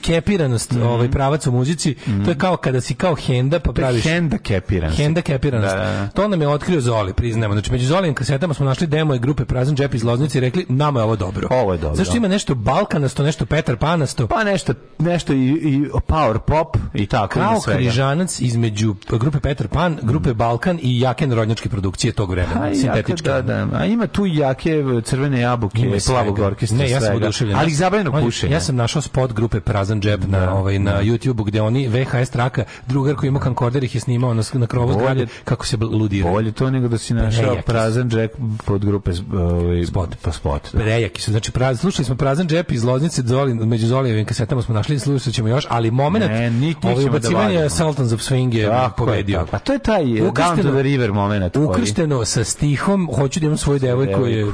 Ovo 0.00 0.12
je 0.12 0.14
hendikepiranost, 0.14 0.72
ovaj 0.84 1.10
pravac 1.10 1.46
u 1.46 1.52
muzici. 1.52 1.94
To 2.24 2.30
je 2.30 2.38
kao 2.38 2.56
kada 2.56 2.80
si 2.80 2.94
kao 2.94 3.14
henda, 3.14 3.60
pa 3.60 3.64
To 3.64 3.70
je 3.70 3.74
praviš... 3.74 4.04
hendikepiran 4.04 4.92
si. 4.92 5.02
Hendikepiranost. 5.02 5.74
Da, 5.74 5.80
da, 5.80 5.90
da. 5.90 6.08
To 6.08 6.28
nam 6.28 6.40
je 6.40 6.48
otkrio 6.48 6.80
Zoli, 6.80 7.12
priznajemo. 7.12 7.54
Znači, 7.54 7.72
među 7.72 7.86
Zolijim 7.86 8.14
kasetama 8.14 8.54
smo 8.54 8.66
našli 8.66 8.86
demo 8.86 9.14
i 9.14 9.18
grupe 9.18 9.44
Prazan 9.44 9.76
džep 9.76 9.94
iz 9.94 10.04
Loznice 10.04 10.38
i 10.38 10.40
rekli, 10.40 10.66
nama 10.68 11.00
je 11.00 11.04
ovo 11.04 11.16
dobro. 11.16 11.48
Ovo 11.50 11.72
je 11.72 11.78
dobro. 11.78 11.96
Zašto 11.96 12.16
ima 12.16 12.28
nešto 12.28 12.54
Balkanasto, 12.54 13.22
nešto 13.22 13.46
Petar 13.46 13.76
Panasto? 13.76 14.26
Pa 14.26 14.44
nešto, 14.44 14.74
nešto 14.98 15.32
i, 15.32 15.46
i 15.48 15.80
power 16.08 16.38
pop 16.38 16.76
i 16.94 17.06
tako. 17.06 17.34
kao 17.40 17.60
svega. 17.60 17.78
križanac 17.78 18.40
između 18.40 18.94
grupe 19.10 19.40
Petar 19.40 19.68
Pan, 19.68 19.98
grupe 20.02 20.34
Balkan 20.34 20.78
i 20.82 21.00
jake 21.00 21.26
narodnjačke 21.26 21.68
produkcije 21.68 22.12
tog 22.12 22.30
vremena, 22.30 22.62
A, 22.62 22.74
sintetičke. 22.74 23.28
jaka, 23.28 23.42
da, 23.42 23.64
da. 23.64 23.76
A 23.78 23.84
ima 23.84 24.06
tu 24.06 24.26
i 24.26 24.36
jake 24.36 24.82
crvene 25.04 25.40
jabuke, 25.40 25.98
plavog 26.06 26.38
orkestra, 26.38 26.78
Ne, 26.78 26.90
ja 26.90 27.00
sam 27.00 27.06
svega. 27.08 27.24
oduševljen. 27.26 27.56
Ali 27.58 27.70
zabranjeno 27.70 28.20
pušenje. 28.20 28.52
Ja 28.52 28.60
sam 28.60 28.76
našao 28.76 29.02
spot 29.02 29.32
grupe 29.32 29.60
Prazan 29.60 29.99
džep 30.00 30.20
na 30.26 30.54
ovaj 30.54 30.78
na 30.78 31.02
YouTubeu 31.02 31.44
gde 31.44 31.60
oni 31.60 31.88
VHS 31.88 32.30
traka 32.30 32.64
drugar 32.86 33.16
koji 33.16 33.28
ima 33.28 33.40
kankorder 33.40 33.84
ih 33.84 33.94
je 33.94 34.00
snimao 34.00 34.34
na, 34.34 34.42
na 34.52 34.66
krovu 34.66 34.92
zgrade 34.92 35.26
kako 35.44 35.66
se 35.66 35.76
ludiraju. 35.76 36.32
Bolje 36.32 36.52
to 36.52 36.70
nego 36.70 36.88
da 36.88 36.98
si 36.98 37.14
našao 37.14 37.56
prazan 37.66 38.10
džek 38.10 38.30
pod 38.64 38.84
grupe 38.84 39.10
ovaj, 39.34 39.84
Spot. 39.84 40.16
Pa 40.22 40.32
spot. 40.32 40.62
Da. 40.72 40.78
Prejaki 40.80 41.22
su. 41.22 41.30
Znači, 41.30 41.52
praz, 41.52 41.80
slušali 41.80 42.04
smo 42.04 42.14
prazan 42.14 42.48
džep 42.48 42.72
iz 42.72 42.84
Loznice, 42.84 43.22
Zoli, 43.22 43.54
među 43.54 43.86
Zolijevim 43.86 44.24
kasetama 44.24 44.62
smo 44.62 44.74
našli, 44.74 44.98
slušat 44.98 45.34
ćemo 45.34 45.48
još, 45.48 45.66
ali 45.68 45.90
moment, 45.90 46.24
Ne, 46.24 46.52
ovaj 46.82 46.94
da 46.96 47.10
ubacivanje 47.10 47.54
vadimo. 47.54 47.70
Sultans 47.70 48.12
of 48.12 48.20
Swing 48.20 48.54
je 48.54 48.66
Tako 48.68 48.96
pobedio. 48.96 49.38
tako. 49.38 49.56
A 49.56 49.58
to 49.58 49.72
je 49.72 49.78
taj 49.78 50.02
eh, 50.02 50.06
down 50.06 50.30
Ukršteno- 50.30 50.62
to 50.62 50.70
the 50.70 50.82
river 50.82 51.12
moment. 51.12 51.52
koji- 51.54 51.66
Ukršteno 51.66 52.24
sa 52.24 52.44
stihom, 52.44 53.08
hoću 53.14 53.40
da 53.40 53.46
imam 53.46 53.58
svoju 53.58 53.78
devojku. 53.78 54.26
Je, 54.26 54.52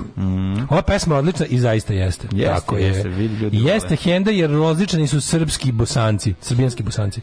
Ova 0.71 0.83
pesma 0.83 1.15
je 1.15 1.19
odlična 1.19 1.47
i 1.47 1.59
zaista 1.59 1.93
jeste. 1.93 2.29
Jeste, 2.33 2.55
Tako 2.55 2.77
jeste, 2.77 3.09
je. 3.09 3.51
jeste 3.53 3.89
vole. 3.89 3.97
henda 3.97 4.31
jer 4.31 4.51
rozličani 4.51 5.07
su 5.07 5.21
srpski 5.27 5.73
bosanci, 5.73 6.35
srbijanski 6.41 6.83
bosanci. 6.83 7.21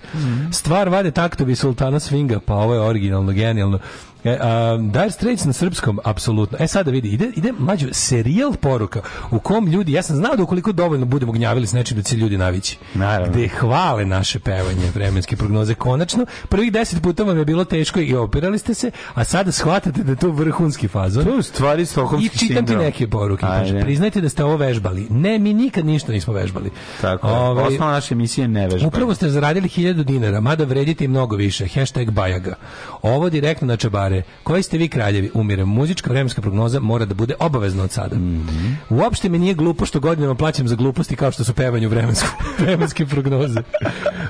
Stvar 0.52 0.90
vade 0.90 1.12
taktovi 1.12 1.56
sultana 1.56 2.00
Svinga, 2.00 2.40
pa 2.40 2.54
ovo 2.54 2.74
je 2.74 2.82
originalno, 2.82 3.32
genijalno. 3.32 3.80
E, 4.24 4.38
a, 4.42 4.78
Dire 4.78 5.12
Straits 5.12 5.46
na 5.46 5.54
srpskom, 5.54 6.00
apsolutno. 6.04 6.58
E 6.62 6.68
sada 6.68 6.92
vidi, 6.92 7.10
ide, 7.10 7.32
ide 7.36 7.52
mlađo 7.60 7.88
serijal 7.92 8.54
poruka 8.54 9.02
u 9.32 9.40
kom 9.40 9.68
ljudi, 9.68 9.92
ja 9.92 10.02
sam 10.02 10.16
znao 10.16 10.36
da 10.36 10.44
ukoliko 10.44 10.72
dovoljno 10.72 11.06
budemo 11.06 11.32
gnjavili 11.32 11.68
s 11.68 11.74
nečim 11.74 11.98
da 11.98 12.04
će 12.04 12.16
ljudi 12.16 12.38
navići. 12.38 12.78
Naravno. 12.94 13.34
Gde 13.34 13.48
hvale 13.48 14.06
naše 14.06 14.40
pevanje 14.40 14.92
vremenske 14.94 15.36
prognoze 15.36 15.74
konačno. 15.74 16.26
Prvih 16.50 16.72
deset 16.72 17.02
puta 17.04 17.24
vam 17.24 17.38
je 17.38 17.46
bilo 17.46 17.66
teško 17.66 18.00
i 18.00 18.16
opirali 18.16 18.60
ste 18.60 18.74
se, 18.74 18.92
a 19.14 19.24
sada 19.24 19.52
shvatate 19.52 20.04
da 20.04 20.12
je 20.12 20.16
to 20.16 20.30
vrhunski 20.30 20.88
fazon. 20.88 21.26
To 21.26 21.36
je 21.36 21.44
stvari 21.44 21.86
I 22.22 22.30
čitam 22.30 22.66
ti 22.66 22.76
neke 22.76 23.08
poruke. 23.08 23.46
Ajde. 23.46 23.82
Priznajte 23.82 24.22
da 24.22 24.30
ste 24.30 24.44
ovo 24.44 24.58
vežbali. 24.58 25.08
Ne, 25.10 25.40
mi 25.40 25.54
nikad 25.54 25.86
ništa 25.86 26.12
nismo 26.12 26.34
vežbali. 26.34 26.72
Tako 27.02 27.28
je. 27.28 27.34
Ovaj, 27.34 27.66
Osnova 27.66 27.92
naše 27.92 28.14
emisije 28.14 28.44
je 28.44 28.48
nevežba. 28.48 28.88
Upravo 28.88 29.16
ste 29.16 29.30
zaradili 29.30 29.68
hiljadu 29.68 30.04
dinara, 30.04 30.42
mada 30.42 30.64
vredite 30.64 31.06
i 31.06 31.08
mnogo 31.08 31.36
više. 31.36 31.68
Hashtag 31.68 32.12
Bajaga. 32.12 32.56
Ovo 33.02 33.30
direktno 33.30 33.68
na 33.68 33.78
čabare. 33.78 34.13
Koji 34.44 34.64
ste 34.64 34.78
vi 34.78 34.88
kraljevi? 34.88 35.32
Umirem. 35.34 35.68
Muzička 35.68 36.10
vremenska 36.10 36.42
prognoza 36.42 36.80
mora 36.80 37.06
da 37.06 37.14
bude 37.14 37.34
obavezna 37.40 37.84
od 37.84 37.92
sada. 37.92 38.16
Mhm. 38.16 38.74
Uopšte 38.90 39.30
mi 39.30 39.40
nije 39.40 39.54
glupo 39.54 39.86
što 39.86 40.00
godinama 40.00 40.36
plaćam 40.36 40.68
za 40.68 40.76
gluposti 40.76 41.16
kao 41.16 41.32
što 41.32 41.44
su 41.44 41.54
pevanju 41.54 41.90
vremenske 42.60 43.06
prognoze. 43.06 43.62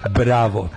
Bravo. 0.09 0.69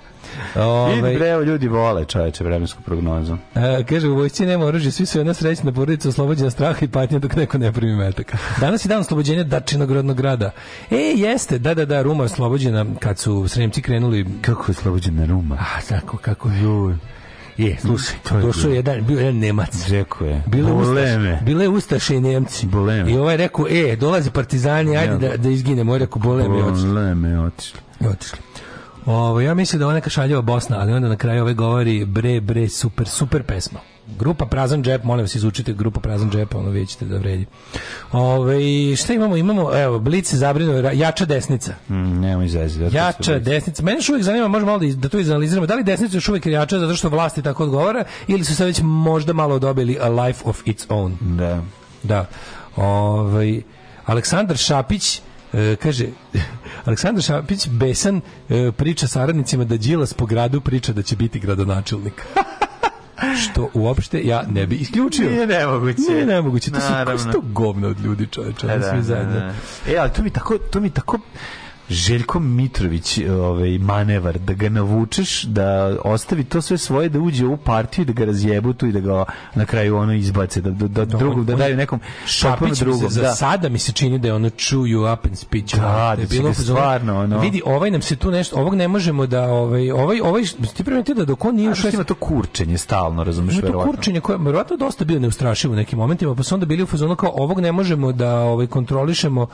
Vidi, 0.55 0.67
Ovaj, 0.67 1.15
bre, 1.15 1.27
evo, 1.27 1.43
ljudi 1.43 1.67
vole 1.67 2.05
čoveče 2.05 2.43
vremensku 2.43 2.81
prognozu. 2.81 3.37
E, 3.55 3.83
kaže, 3.89 4.07
u 4.07 4.15
vojsci 4.15 4.45
nema 4.45 4.65
oružja, 4.65 4.91
svi 4.91 5.05
su 5.05 5.17
jedna 5.17 5.33
srećna 5.33 5.71
porodica 5.71 6.09
oslobođena 6.09 6.49
straha 6.49 6.85
i 6.85 6.87
patnja 6.87 7.19
dok 7.19 7.35
neko 7.35 7.57
ne 7.57 7.71
primi 7.71 7.95
metak. 7.95 8.35
Danas 8.59 8.85
je 8.85 8.89
dan 8.89 8.99
oslobođenja 8.99 9.43
Dačinog 9.43 9.91
rodnog 9.91 10.17
grada. 10.17 10.51
E, 10.91 10.95
jeste, 10.95 11.59
da, 11.59 11.73
da, 11.73 11.85
da, 11.85 12.01
Ruma 12.01 12.23
oslobođena 12.23 12.85
kad 12.99 13.19
su 13.19 13.47
Sremci 13.47 13.81
krenuli... 13.81 14.25
Kako 14.41 14.63
je 14.67 14.71
oslobođena 14.71 15.25
Ruma? 15.25 15.55
A, 15.55 15.81
tako, 15.89 16.17
kako 16.17 16.49
je. 16.49 16.97
Je, 17.57 17.77
slušaj, 17.81 18.15
To 18.29 18.35
je 18.37 18.41
došao 18.41 18.71
jedan, 18.71 19.05
bio 19.05 19.19
je 19.19 19.25
jedan 19.25 19.39
Nemac. 19.39 19.87
Rekao 19.89 20.27
je. 20.27 20.43
Bile 20.47 20.71
Boleme. 20.71 21.01
ustaše, 21.01 21.45
bile 21.45 21.67
ustaše 21.67 22.15
i 22.15 22.21
Nemci. 22.21 22.65
Boleme. 22.67 23.11
I 23.11 23.17
ovaj 23.17 23.37
rekao, 23.37 23.65
e, 23.69 23.95
dolaze 23.95 24.31
partizani, 24.31 24.97
ajde 24.97 25.27
da, 25.27 25.37
da 25.37 25.49
izginemo. 25.49 25.91
Ovaj 25.91 25.99
rekao, 25.99 26.21
boleme, 26.21 26.63
otišli. 26.63 26.87
Boleme, 26.87 27.39
otišli. 27.39 27.79
Otišli. 28.11 28.39
Ovo, 29.05 29.41
ja 29.41 29.53
mislim 29.53 29.79
da 29.79 29.87
je 29.87 29.93
neka 29.93 30.09
šaljava 30.09 30.41
Bosna, 30.41 30.79
ali 30.79 30.93
onda 30.93 31.09
na 31.09 31.15
kraju 31.15 31.41
ove 31.41 31.53
govori 31.53 32.05
bre, 32.05 32.41
bre, 32.41 32.69
super, 32.69 33.07
super 33.07 33.43
pesma. 33.43 33.79
Grupa 34.19 34.45
Prazan 34.45 34.83
džep, 34.83 35.03
molim 35.03 35.23
vas 35.23 35.35
izučite 35.35 35.73
grupu 35.73 35.99
Prazan 35.99 36.31
džep, 36.31 36.55
ono 36.55 36.69
vidjet 36.69 36.89
ćete 36.89 37.05
da 37.05 37.17
vredi. 37.17 37.45
Ove, 38.11 38.95
šta 38.95 39.13
imamo? 39.13 39.37
Imamo, 39.37 39.75
evo, 39.77 39.99
Blic 39.99 40.29
se 40.29 40.37
zabrinuo, 40.37 40.81
ra- 40.81 40.93
jača 40.93 41.25
desnica. 41.25 41.73
Mm, 41.89 42.19
nemoj 42.21 42.45
izaziti. 42.45 42.95
Jača 42.95 43.39
desnica. 43.39 43.83
Mene 43.83 43.97
još 43.97 44.09
uvijek 44.09 44.23
zanima, 44.23 44.47
možemo 44.47 44.71
malo 44.71 44.79
da, 44.79 44.93
da 44.95 45.09
to 45.09 45.19
izanaliziramo. 45.19 45.67
Da 45.67 45.75
li 45.75 45.83
desnica 45.83 46.17
još 46.17 46.29
uvijek 46.29 46.45
je 46.45 46.51
jača 46.51 46.79
zato 46.79 46.95
što 46.95 47.09
vlasti 47.09 47.41
tako 47.41 47.63
odgovara 47.63 48.03
ili 48.27 48.43
su 48.43 48.55
sad 48.55 48.67
već 48.67 48.79
možda 48.83 49.33
malo 49.33 49.59
dobili 49.59 49.97
a 50.01 50.09
life 50.09 50.41
of 50.45 50.61
its 50.65 50.87
own? 50.87 51.11
Da. 51.37 51.61
Da. 52.03 52.25
Ovaj 52.75 53.61
Aleksandar 54.05 54.57
Šapić 54.57 55.21
e, 55.53 55.75
kaže 55.75 56.05
Aleksandar 56.85 57.23
Šapić 57.23 57.67
besan 57.67 58.21
e, 58.49 58.71
priča 58.71 59.07
saradnicima 59.07 59.63
da 59.63 59.77
Đilas 59.77 60.13
po 60.13 60.25
gradu 60.25 60.61
priča 60.61 60.93
da 60.93 61.01
će 61.01 61.15
biti 61.15 61.39
gradonačelnik. 61.39 62.13
Što 63.43 63.69
uopšte 63.73 64.21
ja 64.23 64.43
ne 64.49 64.67
bi 64.67 64.75
isključio. 64.75 65.29
Nije 65.29 65.47
nemoguće. 65.47 66.01
Nije 66.09 66.25
nemoguće. 66.25 66.71
To 66.71 67.17
su, 67.17 67.31
to 67.31 67.41
govna 67.41 67.87
od 67.87 67.99
ljudi, 67.99 68.27
čoveče. 68.27 68.67
Da, 68.67 68.73
oni 68.73 68.81
da, 68.81 68.89
svi 68.89 68.97
da, 68.97 69.03
zajedno. 69.03 69.33
da. 69.33 69.53
E, 69.91 69.97
ali 69.97 70.09
to 70.13 70.23
mi 70.23 70.29
tako, 70.29 70.57
to 70.57 70.79
mi 70.79 70.89
tako 70.89 71.19
Željko 71.89 72.39
Mitrović 72.39 73.19
ovaj 73.31 73.77
manevar 73.77 74.39
da 74.39 74.53
ga 74.53 74.69
navučeš 74.69 75.43
da 75.43 75.67
ostavi 76.03 76.43
to 76.43 76.61
sve 76.61 76.77
svoje 76.77 77.09
da 77.09 77.19
uđe 77.19 77.45
u 77.45 77.57
partiju 77.57 78.05
da 78.05 78.13
ga 78.13 78.25
razjebu 78.25 78.73
tu 78.73 78.87
i 78.87 78.91
da 78.91 78.99
ga 78.99 79.25
na 79.55 79.65
kraju 79.65 79.97
ono 79.97 80.13
izbace 80.13 80.61
da 80.61 80.69
da, 80.71 80.87
da 80.87 81.05
drugog 81.07 81.45
da 81.45 81.53
on- 81.53 81.59
daju 81.59 81.77
nekom 81.77 81.99
potpuno 82.43 82.75
drugom 82.75 83.09
za 83.09 83.21
da 83.21 83.31
sada 83.31 83.69
mi 83.69 83.79
se 83.79 83.91
čini 83.91 84.19
da 84.19 84.27
je 84.27 84.33
ono 84.33 84.49
you 84.49 85.13
up 85.13 85.25
and 85.25 85.35
you 85.35 85.75
Da, 85.77 85.81
da 86.15 86.21
je 86.21 86.27
će 86.27 86.31
bilo 86.31 86.53
stvarno, 86.53 87.19
ono- 87.19 87.39
Vidi, 87.39 87.61
ovaj 87.65 87.91
nam 87.91 88.01
se 88.01 88.15
tu 88.15 88.31
nešto, 88.31 88.55
ovog 88.55 88.75
ne 88.75 88.87
možemo 88.87 89.25
da, 89.25 89.43
ovaj, 89.43 89.91
ovaj, 89.91 90.19
ovaj, 90.21 90.43
ti 90.75 90.83
primetio 90.83 91.15
da 91.15 91.25
dok 91.25 91.45
on 91.45 91.55
nije 91.55 91.69
ušao, 91.71 91.91
ima 91.91 92.03
to 92.03 92.15
kurčenje 92.15 92.77
stalno, 92.77 93.23
razumiješ, 93.23 93.53
Ima 93.53 93.61
to 93.61 93.67
verovatno. 93.67 93.91
kurčenje 93.91 94.21
koje 94.21 94.35
je 94.35 94.39
verovatno 94.39 94.77
dosta 94.77 95.05
bio 95.05 95.19
neustrašivo 95.19 95.73
u 95.73 95.77
nekim 95.77 95.99
momentima, 95.99 96.35
pa 96.35 96.43
su 96.43 96.55
onda 96.55 96.65
bili 96.65 96.83
u 96.83 96.87
fazonu 96.87 97.15
kao 97.15 97.31
ovog 97.33 97.59
ne 97.59 97.71
možemo 97.71 98.11
da 98.11 98.35
ovaj 98.35 98.67
kontrolišemo 98.67 99.47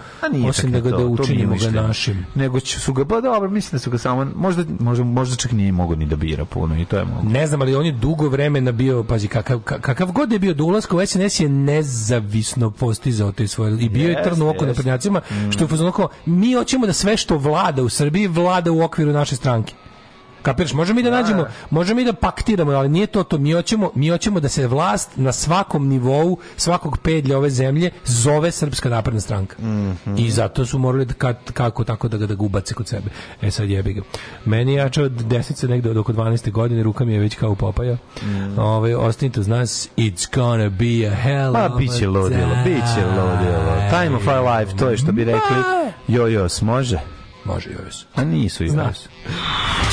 osim 0.47 0.71
da 0.71 0.79
ga 0.79 0.89
da 0.89 0.97
učinimo 0.97 1.55
ga 1.55 1.71
našim. 1.71 2.22
Nego 2.35 2.59
će 2.59 2.79
su 2.79 2.93
ga, 2.93 3.05
pa 3.05 3.21
dobro, 3.21 3.49
mislim 3.49 3.71
da 3.71 3.79
su 3.79 3.91
ga 3.91 3.97
samo, 3.97 4.27
možda, 4.35 4.63
možda, 4.79 5.03
možda 5.03 5.35
čak 5.35 5.51
nije 5.51 5.71
mogo 5.71 5.95
ni 5.95 6.05
da 6.05 6.15
bira 6.15 6.45
puno 6.45 6.77
i 6.77 6.85
to 6.85 6.97
je 6.97 7.05
mogo. 7.05 7.29
Ne 7.29 7.47
znam, 7.47 7.61
ali 7.61 7.75
on 7.75 7.85
je 7.85 7.91
dugo 7.91 8.29
vremena 8.29 8.71
bio, 8.71 9.03
pazi, 9.03 9.27
kakav, 9.27 9.59
ka- 9.59 9.79
kakav 9.79 10.11
god 10.11 10.31
je 10.31 10.39
bio 10.39 10.53
do 10.53 10.63
ulaska 10.63 10.95
u 10.95 11.05
SNS 11.05 11.39
je 11.39 11.49
nezavisno 11.49 12.71
postizao 12.71 13.31
te 13.31 13.47
svoje, 13.47 13.77
i 13.79 13.89
bio 13.89 14.03
je 14.03 14.09
Jeste, 14.09 14.23
trn 14.23 14.41
oko 14.41 14.51
jeste. 14.51 14.65
naprednjacima, 14.65 15.21
što 15.51 15.63
je 15.63 15.65
u 15.65 15.69
fazonu 15.69 15.91
kao, 15.91 16.09
mi 16.25 16.53
hoćemo 16.53 16.85
da 16.85 16.93
sve 16.93 17.17
što 17.17 17.37
vlada 17.37 17.83
u 17.83 17.89
Srbiji, 17.89 18.27
vlada 18.27 18.71
u 18.71 18.81
okviru 18.81 19.11
naše 19.11 19.35
stranke. 19.35 19.73
Kapiraš, 20.43 20.73
možemo 20.73 20.95
mi 20.95 21.03
da 21.03 21.09
nađemo, 21.09 21.45
možemo 21.69 21.99
mi 21.99 22.05
da 22.05 22.13
paktiramo, 22.13 22.71
ali 22.71 22.89
nije 22.89 23.07
to 23.07 23.23
to. 23.23 23.37
Mi 23.37 23.51
hoćemo, 23.51 23.91
mi 23.95 24.09
hoćemo 24.09 24.39
da 24.39 24.49
se 24.49 24.67
vlast 24.67 25.09
na 25.15 25.31
svakom 25.31 25.87
nivou, 25.87 26.37
svakog 26.57 26.97
pedlja 26.97 27.37
ove 27.37 27.49
zemlje 27.49 27.91
zove 28.05 28.51
Srpska 28.51 28.89
napredna 28.89 29.21
stranka. 29.21 29.55
I 30.17 30.31
zato 30.31 30.65
su 30.65 30.79
morali 30.79 31.05
da 31.05 31.13
kad, 31.13 31.51
kako 31.53 31.83
tako 31.83 32.07
da 32.07 32.17
ga, 32.17 32.27
da 32.27 32.35
ga 32.35 32.43
ubace 32.43 32.73
kod 32.73 32.87
sebe. 32.87 33.09
E 33.41 33.51
sad 33.51 33.69
jebi 33.69 33.93
ga. 33.93 34.01
Meni 34.45 34.73
je 34.73 34.77
jačao 34.77 35.09
desnice 35.09 35.67
negde 35.67 35.89
od 35.89 35.97
oko 35.97 36.13
12. 36.13 36.51
godine, 36.51 36.83
ruka 36.83 37.05
mi 37.05 37.13
je 37.13 37.19
već 37.19 37.35
kao 37.35 37.55
Popaja. 37.55 37.97
Ovaj, 38.57 38.93
ostanite 38.93 39.39
uz 39.39 39.47
nas, 39.47 39.89
it's 39.97 40.35
gonna 40.35 40.69
be 40.69 41.07
a 41.07 41.15
hell 41.15 41.53
Pa, 41.53 41.65
of 41.65 41.77
biće 41.77 42.05
a 42.05 42.09
ludilo, 42.09 42.55
biće 42.63 43.05
ludilo. 43.05 43.73
Time 43.89 44.15
of 44.15 44.27
our 44.27 44.59
life, 44.59 44.77
to 44.77 44.89
je 44.89 44.97
što 44.97 45.11
bi 45.11 45.23
rekli. 45.23 45.57
Jojos, 46.07 46.61
može? 46.61 47.12
Može 47.45 47.69
Jovis. 47.69 48.05
A 48.15 48.23
nisu 48.23 48.63
i 48.63 48.69
ovis. 48.69 49.07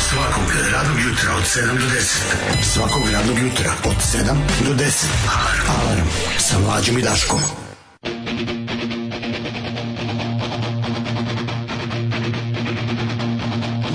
Svakog 0.09 0.53
radnog 0.73 0.99
jutra 1.01 1.35
od 1.35 1.43
7 1.43 1.79
do 1.79 1.87
10. 1.87 2.63
Svakog 2.63 3.03
radnog 3.13 3.39
jutra 3.39 3.73
od 3.85 3.97
7 3.97 4.35
do 4.67 4.75
10. 4.85 5.07
Alarm. 5.69 6.07
Sa 6.39 6.59
mlađom 6.59 6.99
i 6.99 7.03
Daškom. 7.03 7.41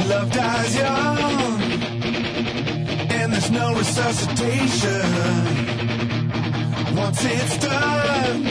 Love 0.09 0.29
dies 0.29 0.75
young 0.75 1.61
And 3.21 3.33
there's 3.33 3.51
no 3.51 3.73
resuscitation 3.73 5.09
Once 6.97 7.25
it's 7.25 7.57
done 7.57 8.43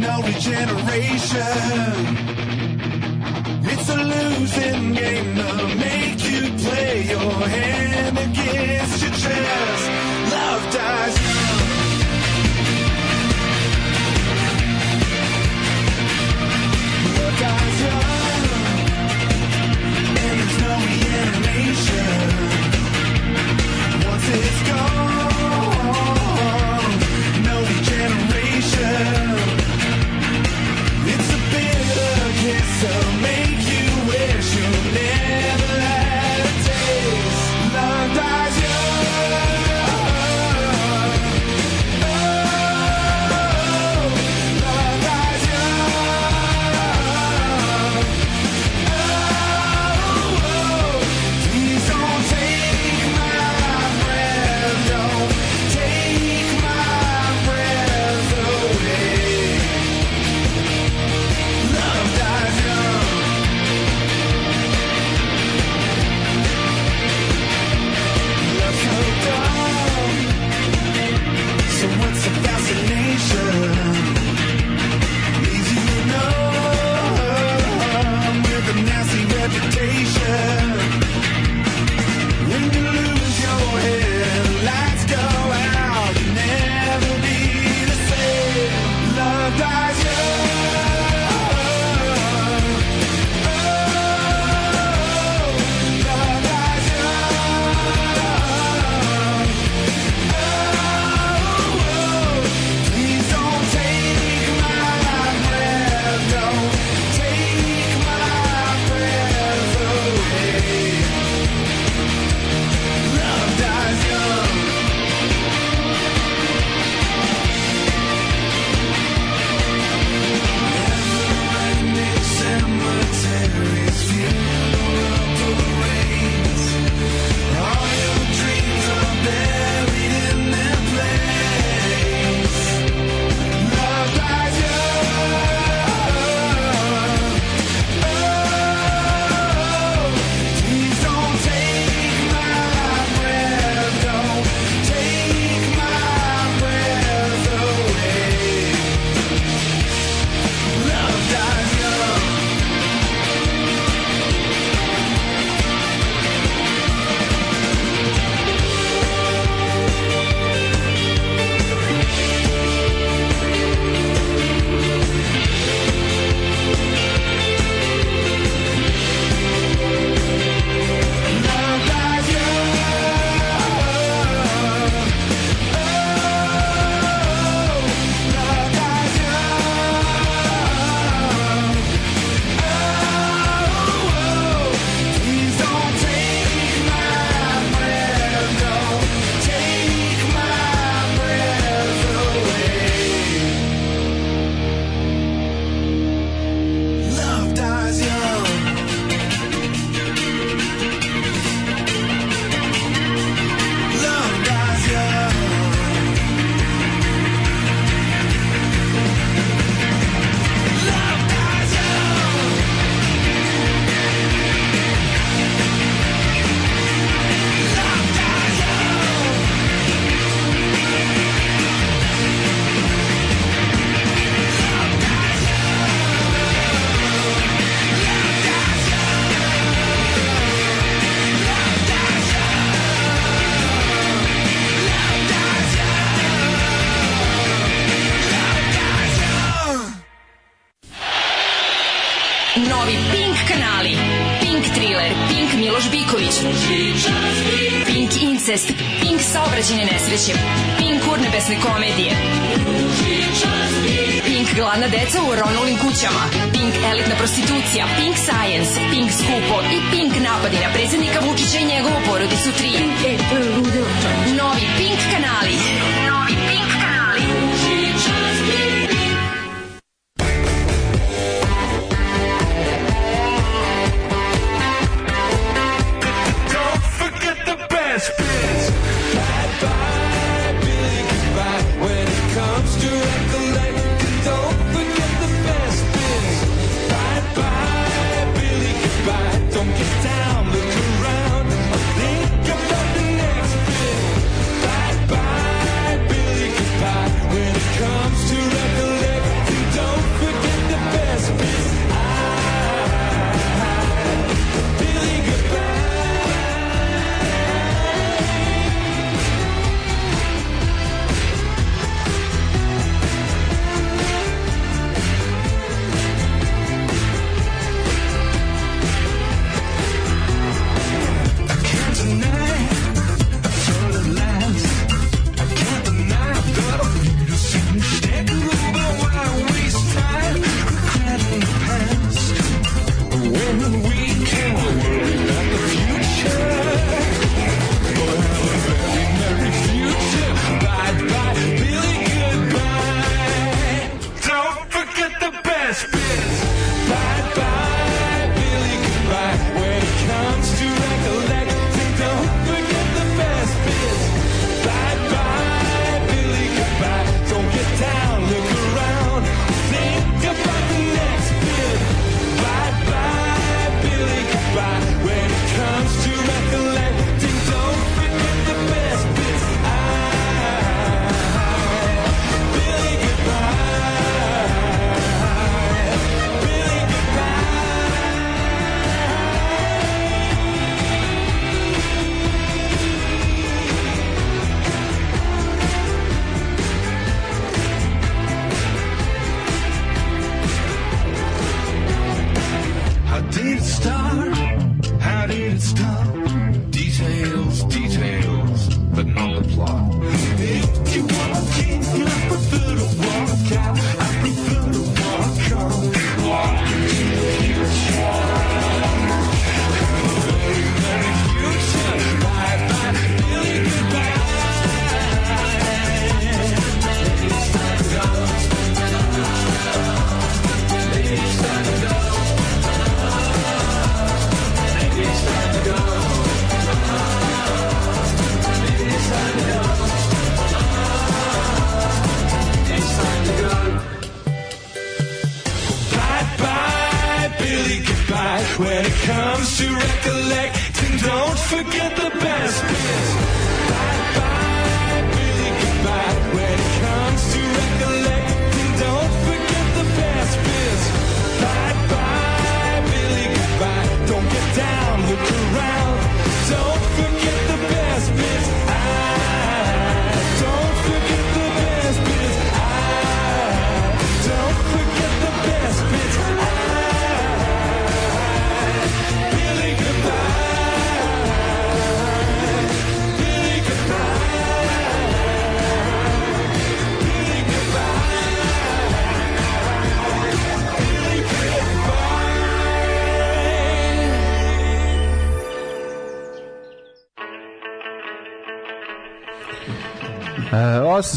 No 0.00 0.22
regeneration 0.22 2.18
It's 3.62 3.88
a 3.88 3.96
losing 3.96 4.92
game. 4.94 5.34
They'll 5.34 5.68
make 5.76 6.22
you 6.30 6.50
play 6.64 7.06
your 7.08 7.32
hand 7.48 8.18
against 8.18 9.02
your 9.02 9.10
chest. 9.12 9.84
Love 10.32 10.64
dies. 10.72 11.16
Love 17.16 17.36
dies 17.40 17.80
young, 17.84 18.42
and 19.98 20.34
there's 20.38 20.56
no 20.62 20.72
reanimation. 20.86 22.18
Once 24.08 24.28
it's 24.28 24.62
gone. 24.68 24.97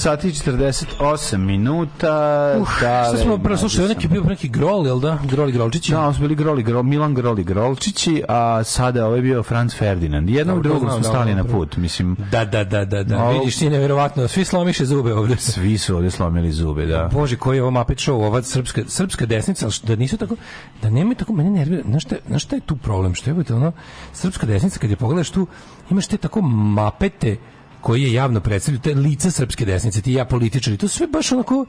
Sati 0.01 0.27
i 0.27 0.31
48 0.31 1.37
minuta. 1.37 2.55
Uh, 2.59 2.67
da, 2.81 3.05
Šta 3.07 3.17
smo 3.17 3.37
prvo 3.37 3.57
slušali, 3.57 3.87
neki 3.87 4.07
bio 4.07 4.23
neki 4.23 4.49
grol, 4.49 4.85
jel 4.85 4.99
da? 4.99 5.19
Groli 5.23 5.51
Grolčići. 5.51 5.91
Da, 5.91 6.13
su 6.13 6.21
bili 6.21 6.35
Groli, 6.35 6.63
Grol, 6.63 6.83
Milan 6.83 7.13
Groli 7.13 7.43
Grolčići, 7.43 8.23
a 8.27 8.63
sada 8.63 9.05
ovo 9.05 9.15
je 9.15 9.21
bio 9.21 9.43
Franz 9.43 9.75
Ferdinand. 9.75 10.29
Jednom 10.29 10.55
Dobro, 10.55 10.69
drugom 10.69 10.89
smo 10.89 10.99
da, 10.99 11.03
stali 11.03 11.35
na 11.35 11.43
put, 11.43 11.77
mislim. 11.77 12.15
Da, 12.31 12.45
da, 12.45 12.63
da, 12.63 12.85
da, 12.85 13.03
da. 13.03 13.23
Ovo- 13.23 13.39
Vidiš 13.39 13.57
ti 13.57 13.69
nevjerovatno, 13.69 14.27
svi 14.27 14.45
slomiše 14.45 14.85
zube 14.85 15.13
ovde. 15.13 15.35
Svi 15.53 15.77
su 15.77 15.95
ovdje 15.95 16.11
slomili 16.11 16.51
zube, 16.51 16.85
da. 16.85 17.09
Bože, 17.13 17.35
koji 17.35 17.57
je 17.57 17.61
ovo 17.61 17.71
Muppet 17.71 17.97
Show, 17.97 18.25
ova 18.25 18.43
srpska, 18.43 18.81
srpska 18.87 19.25
desnica, 19.25 19.67
da 19.83 19.95
nisu 19.95 20.17
tako, 20.17 20.35
da 20.81 20.89
nemaju 20.89 21.15
tako, 21.15 21.33
mene 21.33 21.49
nervira, 21.49 21.83
znaš 21.89 22.03
šta, 22.03 22.15
znaš 22.27 22.43
šta 22.43 22.55
je 22.55 22.61
tu 22.61 22.75
problem, 22.75 23.15
što 23.15 23.29
je 23.29 23.35
ono, 23.49 23.71
srpska 24.13 24.45
desnica, 24.45 24.79
kad 24.79 24.89
je 24.89 24.95
pogledaš 24.95 25.29
tu, 25.29 25.47
imaš 25.89 26.07
te 26.07 26.17
tako 26.17 26.41
mapete 26.41 27.37
koji 27.81 28.01
je 28.03 28.13
javno 28.13 28.39
predstavljaju, 28.39 28.81
te 28.81 28.95
lica 28.95 29.31
srpske 29.31 29.65
desnice, 29.65 30.01
ti 30.01 30.13
ja 30.13 30.25
političari, 30.25 30.77
to 30.77 30.87
sve 30.87 31.07
baš 31.07 31.31
onako, 31.31 31.65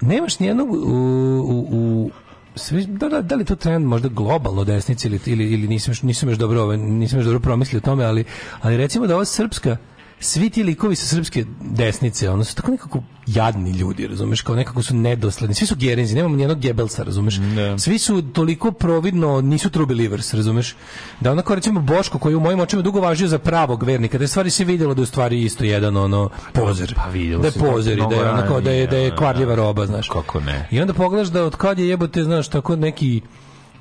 nemaš 0.00 0.38
nijednog 0.38 0.70
u, 0.70 0.76
u, 0.76 1.66
u 1.70 2.10
sve, 2.54 2.84
da, 2.86 3.08
da, 3.08 3.22
da 3.22 3.34
li 3.34 3.44
to 3.44 3.56
trend 3.56 3.86
možda 3.86 4.08
globalno 4.08 4.64
desnici 4.64 5.08
ili, 5.08 5.20
ili, 5.26 5.52
ili 5.52 5.68
nisam, 5.68 5.94
nisam 6.02 6.28
još 6.28 6.38
dobro 6.38 6.62
ovaj, 6.62 6.76
nisam 6.76 7.18
još 7.18 7.26
dobro 7.26 7.40
promislio 7.40 7.78
o 7.78 7.80
tome, 7.80 8.04
ali, 8.04 8.24
ali 8.60 8.76
recimo 8.76 9.06
da 9.06 9.14
ova 9.14 9.24
srpska 9.24 9.76
svi 10.20 10.50
ti 10.50 10.62
likovi 10.62 10.96
sa 10.96 11.06
srpske 11.06 11.44
desnice, 11.60 12.30
ono 12.30 12.44
su 12.44 12.54
tako 12.54 12.70
nekako 12.70 13.02
jadni 13.26 13.70
ljudi, 13.70 14.06
razumeš, 14.06 14.40
kao 14.40 14.56
nekako 14.56 14.82
su 14.82 14.94
nedosledni. 14.94 15.54
Svi 15.54 15.66
su 15.66 15.76
gerenzi, 15.76 16.14
nemamo 16.14 16.36
nijednog 16.36 16.58
gebelsa, 16.58 17.02
razumeš. 17.02 17.40
Svi 17.78 17.98
su 17.98 18.22
toliko 18.22 18.72
providno, 18.72 19.40
nisu 19.40 19.70
true 19.70 19.86
believers, 19.86 20.34
razumeš. 20.34 20.76
Da 21.20 21.32
onako 21.32 21.54
recimo 21.54 21.80
Boško 21.80 22.18
koji 22.18 22.34
u 22.34 22.40
mojim 22.40 22.60
očima 22.60 22.82
dugo 22.82 23.00
važio 23.00 23.28
za 23.28 23.38
pravog 23.38 23.82
vernika, 23.82 24.18
da 24.18 24.24
je 24.24 24.28
stvari 24.28 24.50
se 24.50 24.64
vidjelo 24.64 24.94
da 24.94 25.00
je 25.00 25.02
u 25.02 25.06
stvari 25.06 25.42
isto 25.42 25.64
jedan 25.64 25.96
ono 25.96 26.30
pozer. 26.52 26.94
Pa 26.96 27.10
vidjelo 27.10 27.42
da 27.42 27.48
je 27.48 27.52
pozer 27.52 27.98
da 28.08 28.14
je 28.14 28.30
onako 28.30 28.60
da 28.60 28.70
je 28.70 28.86
da 28.86 28.96
je 28.96 29.16
kvarljiva 29.16 29.54
roba, 29.54 29.86
znaš. 29.86 30.08
Kako 30.08 30.40
ne? 30.40 30.68
I 30.70 30.80
onda 30.80 30.94
pogledaš 30.94 31.28
da 31.28 31.44
od 31.44 31.56
kad 31.56 31.78
je 31.78 31.88
jebote, 31.88 32.24
znaš, 32.24 32.48
tako 32.48 32.76
neki 32.76 33.20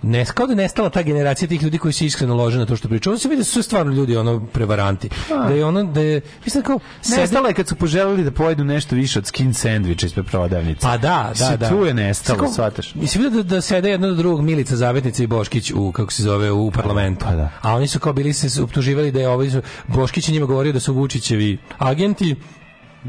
ne, 0.06 0.26
kao 0.26 0.48
da 0.48 0.56
nestala 0.56 0.90
ta 0.90 1.02
generacija 1.02 1.48
tih 1.48 1.64
ljudi 1.64 1.78
koji 1.78 1.94
se 1.94 2.06
iskreno 2.06 2.36
lože 2.36 2.58
na 2.60 2.66
to 2.66 2.76
što 2.76 2.88
pričaju. 2.88 3.12
Ovo 3.12 3.20
se 3.20 3.30
vidi 3.30 3.40
da 3.40 3.44
su 3.44 3.64
stvarno 3.64 3.94
ljudi 3.94 4.18
ono 4.18 4.46
prevaranti. 4.46 5.10
Da 5.30 5.54
je 5.54 5.66
ono 5.66 5.84
da 5.84 6.02
je 6.02 6.22
mislim 6.46 6.64
kao 6.64 6.80
Nestala 7.18 7.48
je 7.48 7.54
kad 7.54 7.68
su 7.68 7.76
poželeli 7.76 8.24
da 8.24 8.32
pojedu 8.32 8.64
nešto 8.64 8.96
više 8.96 9.20
od 9.20 9.28
skin 9.28 9.54
sandviča 9.54 10.06
ispred 10.06 10.26
prodavnice. 10.26 10.80
Pa 10.82 10.98
da, 10.98 11.32
da, 11.40 11.46
Se 11.46 11.58
da. 11.58 11.70
Tu 11.70 11.86
je 11.86 11.94
nestalo, 11.94 12.52
shvataš. 12.54 12.96
Mislim 12.96 13.34
da, 13.34 13.44
da 13.44 13.62
sede 13.62 13.90
jedno 13.90 14.08
do 14.08 14.14
drugog 14.14 14.42
Milica 14.42 14.76
Zavetnica 14.76 15.24
i 15.24 15.28
Boškić 15.28 15.72
u 15.72 15.92
kako 15.92 16.12
se 16.12 16.24
zove 16.24 16.52
u 16.52 16.72
parlamentu. 16.72 17.26
Pa 17.26 17.36
da. 17.36 17.50
A 17.62 17.76
oni 17.76 17.88
su 17.88 18.00
kao 18.00 18.14
bili 18.14 18.34
se 18.34 18.64
optuživali 18.64 19.12
da 19.12 19.20
je 19.20 19.30
ovaj 19.30 19.50
Boškić 19.88 20.28
njima 20.28 20.46
govorio 20.46 20.74
da 20.74 20.80
su 20.80 20.94
Vučićevi 20.94 21.58
agenti. 21.78 22.36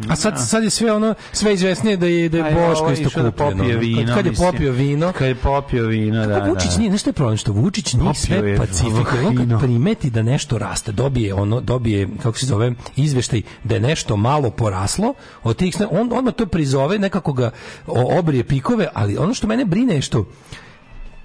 A 0.08 0.16
sad, 0.16 0.48
sad 0.48 0.64
je 0.64 0.70
sve 0.70 0.92
ono 0.92 1.14
sve 1.32 1.54
izvesnije 1.54 1.96
da 1.96 2.06
je 2.06 2.28
da 2.28 2.38
je 2.38 2.42
Boško 2.44 2.84
ovo 2.84 2.92
isto 2.92 3.08
išao 3.08 3.22
da 3.22 3.30
Kad- 3.30 3.60
vino, 3.80 4.14
kad 4.14 4.26
je 4.26 4.32
popio 4.32 4.72
vino, 4.72 5.12
Kad 5.12 5.28
je 5.28 5.34
popio 5.34 5.86
vino, 5.86 6.26
da, 6.26 6.34
Kako 6.34 6.48
Vučić 6.48 6.70
da. 6.70 6.78
nije, 6.78 6.90
znaš 6.90 7.00
što 7.00 7.10
je 7.10 7.14
problem? 7.14 7.36
Što 7.36 7.52
Vučić 7.52 7.92
Popio 7.92 8.14
sve 8.14 8.50
je 8.50 8.56
pacifikuje. 8.56 9.26
On 9.26 9.36
kad 9.36 9.60
primeti 9.60 10.10
da 10.10 10.22
nešto 10.22 10.58
raste, 10.58 10.92
dobije 10.92 11.34
ono, 11.34 11.60
dobije, 11.60 12.08
kako 12.22 12.38
se 12.38 12.46
zove, 12.46 12.72
izveštaj 12.96 13.42
da 13.64 13.74
je 13.74 13.80
nešto 13.80 14.16
malo 14.16 14.50
poraslo, 14.50 15.14
od 15.42 15.56
tih, 15.56 15.76
on 15.90 16.12
odmah 16.12 16.34
to 16.34 16.46
prizove, 16.46 16.98
nekako 16.98 17.32
ga 17.32 17.50
obrije 18.18 18.44
pikove, 18.44 18.88
ali 18.94 19.16
ono 19.16 19.34
što 19.34 19.46
mene 19.46 19.64
brine 19.64 19.94
je 19.94 20.02
što 20.02 20.26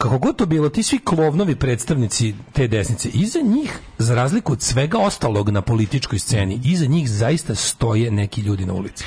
kako 0.02 0.18
god 0.18 0.36
to 0.36 0.46
bilo, 0.46 0.70
ti 0.70 0.84
svi 0.84 1.00
klovnovi 1.00 1.56
predstavnici 1.56 2.34
te 2.54 2.68
desnice, 2.68 3.10
iza 3.10 3.40
njih, 3.40 3.80
za 3.98 4.16
razliku 4.16 4.54
od 4.54 4.62
svega 4.62 4.98
ostalog 4.98 5.50
na 5.50 5.62
političkoj 5.62 6.20
sceni, 6.20 6.60
iza 6.64 6.86
njih 6.86 7.10
zaista 7.10 7.56
stoje 7.56 8.12
neki 8.12 8.42
ljudi 8.42 8.66
na 8.66 8.74
ulici. 8.74 9.04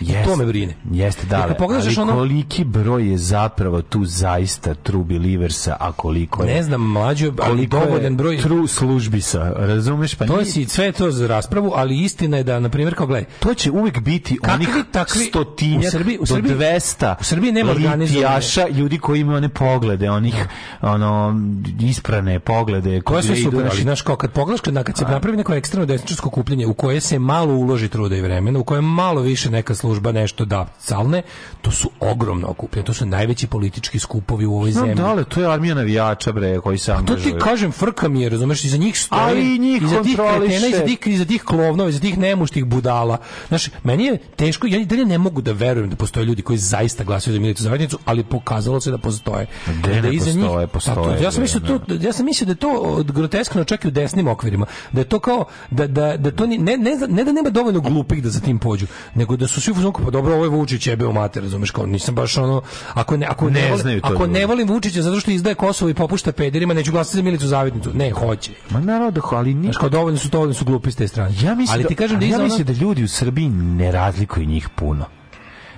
I 0.00 0.04
Jeste. 0.04 0.24
to 0.24 0.36
me 0.36 0.46
brine. 0.46 0.74
Jeste, 0.86 1.26
da. 1.26 1.36
Jer 1.38 1.56
pogledaš 1.56 1.86
ali 1.88 2.00
ono- 2.00 2.12
koliki 2.12 2.64
broj 2.64 3.10
je 3.10 3.18
zapravo 3.18 3.82
tu 3.82 4.04
zaista 4.04 4.74
true 4.76 5.04
believersa, 5.04 5.76
a 5.80 5.92
koliko 5.92 6.42
je... 6.42 6.54
Ne 6.54 6.62
znam, 6.62 6.82
mlađo, 6.82 7.26
ali 7.28 7.36
koliko 7.38 7.76
je 7.76 7.86
dovoljan 7.86 8.16
broj 8.16 8.38
true 8.38 8.68
službisa, 8.68 9.52
razumeš? 9.56 10.14
Pa 10.14 10.26
To 10.26 10.32
nije- 10.34 10.44
si 10.44 10.64
sve 10.66 10.92
to 10.92 11.10
za 11.10 11.26
raspravu, 11.26 11.72
ali 11.74 11.98
istina 11.98 12.36
je 12.36 12.42
da 12.42 12.60
na 12.60 12.68
primjer 12.68 12.94
kao 12.94 13.06
gledaj, 13.06 13.24
to 13.38 13.54
će 13.54 13.70
uvijek 13.70 14.00
biti 14.00 14.36
Kakvi 14.36 14.54
onih 14.66 14.84
takvi- 14.92 15.24
stotinjak 15.24 15.84
u 15.84 15.90
Srbiji- 15.90 16.18
u 16.18 16.20
do 16.20 16.26
Srbiji- 16.26 16.54
200 16.54 17.14
u 17.20 17.24
Srbiji 17.24 17.52
nema 17.52 17.72
litijaša, 17.72 18.68
ljudi 18.68 18.98
koji 18.98 19.20
imaju 19.20 19.36
one 19.36 19.48
poglede, 19.48 20.10
onih 20.10 20.46
ono 20.82 21.40
isprane 21.80 22.38
poglede. 22.38 23.00
koje 23.00 23.22
idu, 23.24 23.34
super, 23.36 23.60
ali 23.60 23.68
znaš, 23.68 23.82
znaš 23.82 24.02
kao 24.02 24.16
kad 24.16 24.32
pogledaš 24.32 24.60
kad, 24.60 24.84
kad 24.84 24.96
se 24.96 25.04
napravi 25.04 25.36
neko 25.36 25.54
ekstremno 25.54 25.86
desničarsko 25.86 26.30
kupljenje 26.30 26.66
u 26.66 26.74
koje 26.74 27.00
se 27.00 27.18
malo 27.18 27.54
uloži 27.54 27.88
truda 27.88 28.16
i 28.16 28.20
vremena, 28.20 28.58
u 28.58 28.64
koje 28.64 28.80
malo 28.80 29.20
više 29.20 29.50
neka 29.50 29.74
služba 29.74 29.93
nešto 30.04 30.44
da 30.44 30.66
calne, 30.78 31.22
to 31.62 31.70
su 31.70 31.90
ogromno 32.00 32.48
okupljenje, 32.48 32.86
to 32.86 32.94
su 32.94 33.06
najveći 33.06 33.46
politički 33.46 33.98
skupovi 33.98 34.46
u 34.46 34.54
ovoj 34.54 34.70
Znam, 34.72 34.86
zemlji. 34.86 34.94
da, 34.96 35.06
ali 35.06 35.24
to 35.24 35.40
je 35.40 35.46
armija 35.48 35.74
navijača, 35.74 36.32
bre, 36.32 36.60
koji 36.60 36.78
se 36.78 36.86
To 36.86 36.96
ti 36.96 37.12
angažuju. 37.12 37.38
kažem, 37.38 37.72
frka 37.72 38.08
mi 38.08 38.22
je, 38.22 38.28
razumeš, 38.28 38.64
iza 38.64 38.76
njih 38.76 38.98
stoji, 38.98 39.20
Ali 39.22 39.58
njih 39.58 39.82
iza 39.82 40.02
tih 40.02 40.16
kretena, 40.16 40.66
iza 40.68 40.80
tih, 40.80 40.98
iza 41.04 41.24
tih 41.24 41.42
klovnova, 41.42 41.90
iza 41.90 42.00
tih 42.00 42.18
nemuštih 42.18 42.64
budala. 42.64 43.18
Znaš, 43.48 43.70
meni 43.82 44.04
je 44.04 44.18
teško, 44.36 44.66
ja 44.66 44.84
dalje 44.84 45.04
ne 45.04 45.18
mogu 45.18 45.42
da 45.42 45.52
verujem 45.52 45.90
da 45.90 45.96
postoje 45.96 46.26
ljudi 46.26 46.42
koji 46.42 46.58
zaista 46.58 47.04
glasaju 47.04 47.34
za 47.34 47.40
Milicu 47.40 47.62
Zavetnicu, 47.62 47.98
ali 48.04 48.24
pokazalo 48.24 48.80
se 48.80 48.90
da 48.90 48.98
postoje. 48.98 49.46
Gde 49.68 50.02
ne 50.02 50.14
iza 50.14 50.30
postoje, 50.32 50.66
Pa 50.66 50.72
postoje, 50.72 51.16
to- 51.18 51.24
ja 51.24 51.30
sam 51.30 51.42
mislio 51.42 51.60
to, 51.60 51.94
ja 51.96 52.12
sam 52.12 52.26
mislio 52.26 52.46
da 52.46 52.52
je 52.52 52.56
to 52.56 53.04
groteskno 53.04 53.64
čak 53.64 53.84
i 53.84 53.88
u 53.88 53.92
desnim 53.92 54.28
okvirima, 54.28 54.66
da 54.92 55.00
je 55.00 55.04
to 55.04 55.18
kao 55.18 55.44
da 55.70 55.86
da 55.86 56.16
da 56.16 56.30
to 56.30 56.46
ni, 56.46 56.58
ne, 56.58 56.76
ne, 56.76 56.90
ne 57.08 57.24
da 57.24 57.32
nema 57.32 57.50
dovoljno 57.50 57.80
glupih 57.80 58.22
da 58.22 58.30
za 58.30 58.40
tim 58.40 58.58
pođu, 58.58 58.86
nego 59.14 59.36
da 59.36 59.46
su 59.46 59.60
svi 59.60 59.73
u 59.74 59.76
fazonu 59.76 59.92
kao, 59.92 60.04
pa 60.04 60.10
dobro, 60.10 60.34
ovo 60.34 60.44
je 60.44 60.48
Vučić 60.48 60.86
jebe 60.86 61.06
u 61.06 61.12
mater, 61.12 61.42
razumeš, 61.42 61.70
kao 61.70 61.86
nisam 61.86 62.14
baš 62.14 62.36
ono 62.36 62.62
ako 62.94 63.16
ne 63.16 63.26
ako 63.26 63.50
Ne 63.50 63.60
ne, 63.60 63.70
volim- 63.70 63.82
znaju 63.82 64.00
to 64.00 64.08
ako 64.08 64.26
ne 64.26 64.46
volim 64.46 64.68
Vučića 64.68 65.02
zato 65.02 65.20
što 65.20 65.30
izdaje 65.30 65.54
Kosovo 65.54 65.88
i 65.88 65.94
popušta 65.94 66.32
pederima, 66.32 66.74
neću 66.74 66.92
glasati 66.92 67.16
za 67.16 67.22
Milicu 67.22 67.46
Zavetnicu. 67.46 67.90
Ne, 67.94 68.10
hoće. 68.10 68.52
Ma 68.70 68.80
naravno 68.80 69.10
da 69.10 69.20
ali 69.30 69.52
Znaš, 69.52 69.76
kao 69.76 69.88
dovoljno 69.88 70.18
su 70.18 70.28
dovoljno 70.28 70.54
su 70.54 70.64
glupi 70.64 70.90
s 70.90 70.96
te 70.96 71.08
strane. 71.08 71.34
Ja 71.42 71.54
mislim 71.54 71.74
ali 71.74 71.84
ti 71.84 71.94
kažem 71.94 72.20
da 72.20 72.26
ja 72.26 72.38
mislim 72.38 72.66
da 72.66 72.72
ljudi 72.72 73.04
u 73.04 73.08
Srbiji 73.08 73.48
ne 73.48 73.92
razlikuju 73.92 74.46
njih 74.46 74.68
puno. 74.68 75.04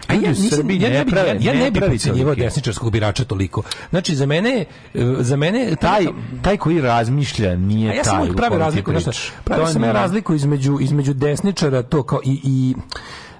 A 0.08 0.14
ja, 0.14 0.20
nisam, 0.30 0.70
ja, 0.70 0.88
ne 0.90 1.04
bi, 1.04 1.12
ja, 1.16 1.26
ja 1.26 1.52
ne 1.52 1.60
ne 1.60 1.70
bi 1.70 1.80
pravi 1.80 1.92
potcenjivao 1.92 2.34
tolike. 2.34 2.42
desničarskog 2.42 2.92
birača 2.92 3.24
toliko. 3.24 3.62
Znači, 3.90 4.16
za 4.16 4.26
mene, 4.26 4.64
e, 4.94 5.04
za 5.18 5.36
mene 5.36 5.76
Taj, 5.80 6.06
taj 6.42 6.56
koji 6.56 6.80
razmišlja 6.80 7.56
nije 7.56 7.90
A 7.90 7.94
ja 7.94 8.02
taj 8.02 8.10
sam 8.10 8.20
uvijek 8.20 8.36
ti 8.36 8.42
razliku, 8.58 8.92
pravio 9.44 9.66
To 9.66 9.72
sam 9.72 9.84
ja 9.84 9.92
razliku 9.92 10.34
između, 10.34 10.78
između 10.80 11.14
desničara, 11.14 11.82
to 11.82 12.02
kao 12.02 12.20
i, 12.24 12.40
i 12.44 12.74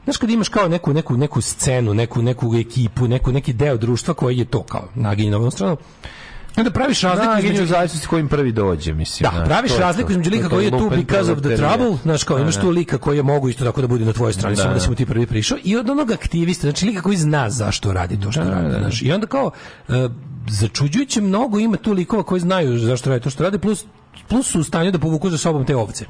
Znaš 0.06 0.16
kad 0.16 0.30
imaš 0.30 0.48
kao 0.48 0.68
neku 0.68 0.92
neku 0.92 1.16
neku 1.16 1.40
scenu, 1.40 1.94
neku 1.94 2.22
neku 2.22 2.54
ekipu, 2.56 3.08
neku 3.08 3.32
neki 3.32 3.52
deo 3.52 3.76
društva 3.76 4.14
koji 4.14 4.38
je 4.38 4.44
to 4.44 4.62
kao 4.62 4.88
naginje 4.94 5.30
na 5.30 5.50
stranu. 5.50 5.76
Onda 6.56 6.70
praviš 6.70 7.00
razliku 7.00 7.32
Da, 7.32 7.38
između 7.38 7.66
zavisnosti 7.66 8.08
kojim 8.08 8.28
prvi 8.28 8.52
dođe, 8.52 8.94
mislim. 8.94 9.30
Da, 9.30 9.36
znaš, 9.36 9.48
praviš 9.48 9.72
to 9.72 9.78
razliku 9.78 10.10
između 10.10 10.30
lika 10.30 10.48
koji 10.48 10.64
je 10.64 10.70
tu 10.70 10.90
because 10.96 11.32
of 11.32 11.38
the 11.38 11.56
trouble, 11.56 11.98
znaš 12.02 12.24
kao, 12.24 12.36
Da, 12.36 12.42
imaš 12.42 12.54
da. 12.54 12.60
tu 12.60 12.70
lika 12.70 12.98
koji 12.98 13.16
je 13.16 13.22
mogu 13.22 13.48
isto 13.48 13.64
tako 13.64 13.80
da 13.80 13.86
bude 13.86 14.04
na 14.04 14.12
tvojoj 14.12 14.32
strani, 14.32 14.56
Da, 14.56 14.62
samo 14.62 14.74
da 14.74 14.78
da. 14.78 14.84
si 14.84 14.90
mu 14.90 14.96
ti 14.96 15.06
prvi 15.06 15.26
prišao, 15.26 15.58
i 15.64 15.76
od 15.76 15.90
onog 15.90 16.10
aktivista, 16.10 16.60
znači 16.60 16.86
lika 16.86 17.02
koji 17.02 17.16
zna 17.16 17.50
zašto 17.50 17.92
radi 17.92 18.20
to 18.20 18.32
što 18.32 18.40
radi, 18.40 18.74
znaš. 18.78 19.02
I 19.02 19.12
onda 19.12 19.26
kao, 19.26 19.50
e, 19.88 20.08
začuđujuće 20.50 21.20
mnogo 21.20 21.58
ima 21.58 21.76
tu 21.76 21.92
likova 21.92 22.22
koji 22.22 22.40
znaju 22.40 22.78
zašto 22.78 23.10
radi 23.10 23.22
to 23.24 23.30
što 23.30 23.42
radi, 23.42 23.58
plus 23.58 23.84
plus 24.28 24.46
su 24.46 24.60
u 24.60 24.64
stanju 24.64 24.90
da 24.90 24.98
povuku 24.98 25.30
za 25.30 25.38
sobom 25.38 25.64
te 25.66 25.76
ovce. 25.76 26.04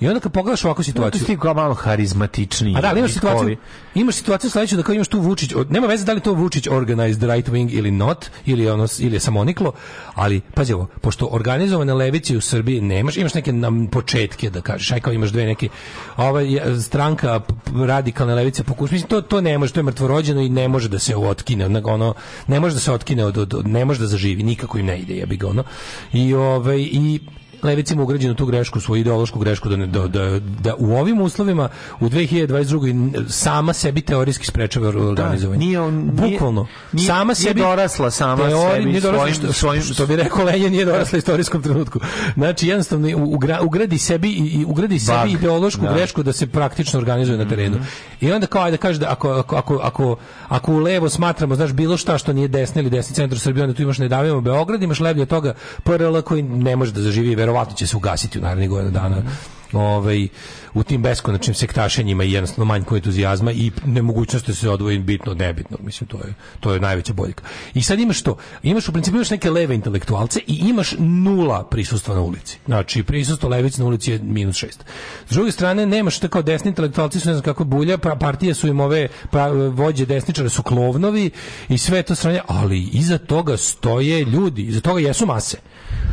I 0.00 0.08
onda 0.08 0.20
kad 0.20 0.32
pogledaš 0.32 0.64
ovakvu 0.64 0.82
Tu 0.82 0.84
situaciju, 0.84 1.20
si 1.20 1.26
ti 1.26 1.38
kao 1.38 1.54
malo 1.54 1.74
harizmatičniji. 1.74 2.74
a 2.76 2.80
da, 2.80 2.88
ali 2.88 2.98
imaš 2.98 3.12
situaciju, 3.12 3.56
imaš 3.94 4.14
situaciju 4.14 4.50
sledeću 4.50 4.76
da 4.76 4.82
kao 4.82 4.94
imaš 4.94 5.08
tu 5.08 5.20
Vučić, 5.20 5.52
nema 5.68 5.86
veze 5.86 6.04
da 6.04 6.12
li 6.12 6.20
to 6.20 6.32
Vučić 6.32 6.68
organized 6.68 7.22
right 7.22 7.48
wing 7.48 7.68
ili 7.72 7.90
not, 7.90 8.26
ili 8.46 8.70
ono 8.70 8.86
ili 8.98 9.16
je 9.16 9.20
samoniklo, 9.20 9.72
ali 10.14 10.40
pazi 10.40 10.72
ovo, 10.72 10.86
pošto 11.00 11.28
organizovane 11.30 11.94
levice 11.94 12.36
u 12.36 12.40
Srbiji 12.40 12.80
nemaš, 12.80 13.16
imaš 13.16 13.34
neke 13.34 13.52
nam 13.52 13.86
početke 13.86 14.50
da 14.50 14.60
kažeš, 14.60 14.90
aj 14.90 15.00
kao 15.00 15.12
imaš 15.12 15.30
dve 15.30 15.44
neke 15.44 15.68
ova 16.16 16.40
stranka 16.82 17.40
radikalne 17.86 18.34
levice 18.34 18.64
pokuša, 18.64 18.92
mislim 18.92 19.08
to 19.08 19.20
to 19.20 19.40
ne 19.40 19.58
može, 19.58 19.72
to 19.72 19.80
je 19.80 19.84
mrtvorođeno 19.84 20.40
i 20.40 20.48
ne 20.48 20.68
može 20.68 20.88
da 20.88 20.98
se 20.98 21.16
otkine, 21.16 21.82
ono, 21.84 22.14
ne 22.46 22.60
može 22.60 22.74
da 22.74 22.80
se 22.80 22.92
otkine 22.92 23.24
od, 23.24 23.38
od, 23.38 23.54
od- 23.54 23.66
ne 23.68 23.84
može 23.84 24.00
da 24.00 24.06
zaživi, 24.06 24.42
nikako 24.42 24.78
im 24.78 24.86
ne 24.86 24.98
ide, 24.98 25.14
jebi 25.14 25.36
ga 25.36 25.48
ono. 25.48 25.64
I 26.12 26.34
ovaj 26.34 26.78
i 26.80 27.20
Levica 27.64 27.94
ima 27.94 28.02
ugrađenu 28.02 28.34
tu 28.34 28.46
grešku, 28.46 28.80
svoju 28.80 29.00
ideološku 29.00 29.38
grešku 29.38 29.68
da, 29.68 29.76
ne, 29.76 29.86
da, 29.86 30.08
da, 30.08 30.38
da 30.40 30.74
u 30.78 30.92
ovim 30.92 31.20
uslovima 31.20 31.68
u 32.00 32.08
2022. 32.08 33.24
sama 33.28 33.72
sebi 33.72 34.00
teorijski 34.00 34.46
sprečava 34.46 34.88
organizovanje. 34.88 35.58
nije 35.58 35.80
on- 35.80 35.94
nije- 35.94 36.30
Bukvalno. 36.30 36.66
nije- 36.92 37.06
sama 37.06 37.24
nije 37.24 37.34
sebi 37.34 37.60
dorasla 37.60 38.10
sama 38.10 38.42
teori- 38.44 38.72
sebi 38.72 38.84
nije 38.84 39.00
dorasla, 39.00 39.18
svojim- 39.20 39.34
što, 39.34 39.52
svojim- 39.52 39.82
što 39.84 40.06
bi 40.06 40.16
rekao 40.16 40.44
Lenja, 40.44 40.68
nije 40.68 40.84
dorasla 40.84 41.18
istorijskom 41.18 41.62
trenutku. 41.62 42.00
Znači, 42.34 42.68
jednostavno 42.68 43.08
ugra, 43.16 43.60
ugradi 43.62 43.98
sebi 43.98 44.28
i 44.30 44.64
ugradi 44.64 44.98
sebi 44.98 45.18
Bug. 45.24 45.32
ideološku 45.32 45.82
Da. 45.82 45.92
grešku 45.92 46.22
da 46.22 46.32
se 46.32 46.46
praktično 46.46 46.98
organizuje 46.98 47.38
na 47.38 47.48
terenu. 47.48 47.76
I 48.20 48.32
onda 48.32 48.46
kao 48.46 48.62
ajde 48.62 48.76
kaže 48.76 49.00
da 49.00 49.10
ako 49.10 49.30
ako 49.30 49.56
ako 49.56 49.76
ako 49.76 50.16
ako 50.48 50.72
u 50.72 50.78
levo 50.78 51.08
smatramo 51.08 51.54
znaš 51.54 51.72
bilo 51.72 51.96
šta 51.96 52.18
što 52.18 52.32
nije 52.32 52.48
desni 52.48 52.80
ili 52.80 52.90
desni 52.90 53.14
centar 53.14 53.38
Srbije 53.38 53.64
onda 53.64 53.76
tu 53.76 53.82
imaš 53.82 53.98
ne 53.98 54.08
davimo 54.08 54.40
Beograd 54.40 54.82
imaš 54.82 55.00
levlje 55.00 55.26
toga 55.26 55.54
PRL 55.84 56.20
koji 56.20 56.42
ne 56.42 56.76
može 56.76 56.92
da 56.92 57.00
zaživi 57.00 57.32
i 57.32 57.36
verovatno 57.54 57.76
će 57.76 57.86
se 57.86 57.96
ugasiti 57.96 58.38
u 58.38 58.42
narednih 58.42 58.68
godina 58.68 58.90
dana. 58.90 59.22
Ovaj 59.72 60.28
u 60.74 60.82
tim 60.82 61.02
beskonačnim 61.02 61.54
sektašenjima 61.54 62.24
i 62.24 62.32
jednostavno 62.32 62.64
manjkom 62.64 62.96
entuzijazma 62.96 63.52
i 63.52 63.70
nemogućnosti 63.86 64.50
da 64.50 64.54
se 64.54 64.70
odvoji 64.70 64.98
bitno 64.98 65.32
od 65.32 65.38
nebitnog. 65.38 65.80
Mislim, 65.80 66.08
to 66.08 66.18
je, 66.18 66.34
to 66.60 66.72
je 66.74 66.80
najveća 66.80 67.12
boljka. 67.12 67.44
I 67.74 67.82
sad 67.82 68.00
imaš 68.00 68.22
to. 68.22 68.36
Imaš 68.62 68.88
u 68.88 68.92
principu 68.92 69.16
imaš 69.16 69.30
neke 69.30 69.50
leve 69.50 69.74
intelektualce 69.74 70.40
i 70.46 70.54
imaš 70.54 70.94
nula 70.98 71.64
prisustva 71.64 72.14
na 72.14 72.20
ulici. 72.20 72.58
Znači, 72.66 73.02
prisustvo 73.02 73.48
levice 73.48 73.82
na 73.82 73.88
ulici 73.88 74.12
je 74.12 74.18
minus 74.18 74.56
šest. 74.56 74.84
S 75.28 75.34
druge 75.34 75.52
strane, 75.52 75.86
nemaš 75.86 76.18
tako 76.18 76.42
desni 76.42 76.68
intelektualci 76.68 77.20
su 77.20 77.28
ne 77.28 77.34
znam 77.34 77.44
kako 77.44 77.64
bulja, 77.64 77.98
pa 77.98 78.14
partije 78.14 78.54
su 78.54 78.68
im 78.68 78.80
ove 78.80 79.08
pa, 79.30 79.48
vođe 79.48 80.06
desničare 80.06 80.48
su 80.48 80.62
klovnovi 80.62 81.30
i 81.68 81.78
sve 81.78 82.02
to 82.02 82.14
stranje, 82.14 82.40
ali 82.46 82.88
iza 82.92 83.18
toga 83.18 83.56
stoje 83.56 84.24
ljudi, 84.24 84.62
iza 84.62 84.80
toga 84.80 85.00
jesu 85.00 85.26
mase. 85.26 85.58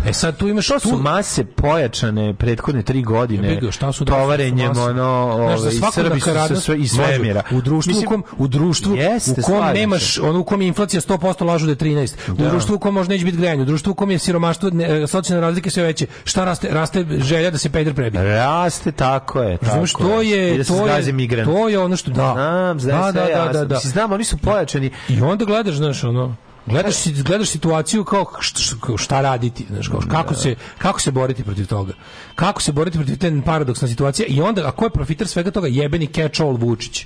E 0.07 0.13
sad 0.13 0.37
tu 0.37 0.47
imaš 0.47 0.67
To 0.67 0.79
su 0.79 0.89
tu- 0.89 0.97
mase 0.97 1.45
pojačane 1.45 2.33
prethodne 2.33 2.83
tri 2.83 3.03
godine. 3.03 3.55
Ga, 3.55 3.71
šta 3.71 3.91
su 3.91 4.05
tovarenjem 4.05 4.71
ono, 4.71 5.33
Znaš, 5.37 5.59
za 5.59 5.63
ove, 5.63 5.71
svaku 5.71 5.93
Srbi 5.93 6.19
su 6.19 6.29
sve 6.57 6.75
može. 6.75 6.87
svemira. 6.87 7.43
U 7.51 7.61
društvu 7.61 7.89
Mislim, 7.89 8.05
u 8.05 8.09
kom 8.09 8.23
u 8.37 8.47
društvu 8.47 8.95
jeste, 8.95 9.41
u 9.41 9.43
kom 9.43 9.73
nemaš 9.73 10.17
ono 10.19 10.39
u 10.39 10.43
kom 10.43 10.61
je 10.61 10.67
inflacija 10.67 11.01
100% 11.01 11.43
lažu 11.43 11.65
da 11.65 11.71
je 11.71 11.75
13. 11.75 12.15
U 12.27 12.33
Da. 12.33 12.49
društvu 12.49 12.75
u 12.75 12.79
kom 12.79 12.93
može 12.93 13.09
neće 13.09 13.25
biti 13.25 13.37
grejanje, 13.37 13.61
u 13.61 13.65
društvu 13.65 13.91
u 13.91 13.95
kom 13.95 14.11
je 14.11 14.19
siromaštvo, 14.19 14.69
ne, 14.69 15.07
socijalne 15.07 15.41
razlike 15.41 15.69
sve 15.69 15.83
veće. 15.83 16.05
Šta 16.23 16.45
raste 16.45 16.67
raste 16.69 17.05
želja 17.11 17.51
da 17.51 17.57
se 17.57 17.69
peder 17.69 17.93
prebije. 17.93 18.23
Raste, 18.25 18.91
tako 18.91 19.41
je. 19.41 19.57
Tako 19.57 19.85
to 19.97 20.21
je 20.21 20.55
I 20.55 20.57
da 20.57 20.63
to 20.63 20.87
je 20.87 21.45
to 21.45 21.69
je 21.69 21.79
ono 21.79 21.95
što 21.95 22.11
da. 22.11 22.31
Znam, 22.33 22.79
znam, 22.79 23.01
da, 23.01 23.11
sve 23.11 23.21
da, 23.21 23.25
da, 23.25 23.31
jasno. 23.31 23.53
da, 23.53 23.65
da. 23.65 23.75
Mislim, 23.75 23.91
znam, 23.91 24.11
oni 24.11 24.23
su 24.23 24.37
pojačani. 24.37 24.89
I 25.09 25.21
onda 25.21 25.45
gledaš, 25.45 25.75
znaš, 25.75 26.03
ono, 26.03 26.35
gledaš, 26.65 26.95
gledaš 27.23 27.49
situaciju 27.49 28.03
kao 28.03 28.97
šta, 28.97 29.21
raditi, 29.21 29.65
znaš, 29.69 29.87
kao, 29.87 30.01
kako, 30.11 30.33
se, 30.33 30.55
kako 30.77 31.01
se 31.01 31.11
boriti 31.11 31.43
protiv 31.43 31.67
toga. 31.67 31.93
Kako 32.35 32.61
se 32.61 32.71
boriti 32.71 32.97
protiv 32.97 33.17
te 33.17 33.41
paradoksna 33.45 33.87
situacija 33.87 34.25
i 34.29 34.41
onda, 34.41 34.67
a 34.67 34.71
ko 34.71 34.85
je 34.85 34.89
profiter 34.89 35.27
svega 35.27 35.51
toga? 35.51 35.67
Jebeni 35.67 36.07
catch-all 36.07 36.59
Vučić 36.59 37.05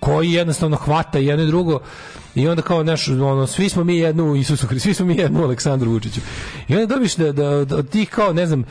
koji 0.00 0.32
jednostavno 0.32 0.76
hvata 0.76 1.18
jedno 1.18 1.44
i 1.44 1.46
drugo 1.46 1.80
i 2.34 2.48
onda 2.48 2.62
kao 2.62 2.82
naš 2.82 3.08
ono 3.08 3.46
svi 3.46 3.68
smo 3.68 3.84
mi 3.84 3.98
jednu 3.98 4.36
Isusu 4.36 4.66
Hristu, 4.66 4.86
svi 4.86 4.94
smo 4.94 5.06
mi 5.06 5.16
jednu 5.16 5.44
Aleksandru 5.44 5.90
Vučiću. 5.90 6.20
I 6.68 6.74
onda 6.74 6.94
dobiš 6.94 7.14
da, 7.14 7.32
da, 7.32 7.64
da 7.64 7.76
od 7.76 7.88
tih 7.90 8.10
kao 8.10 8.32
ne 8.32 8.46
znam 8.46 8.64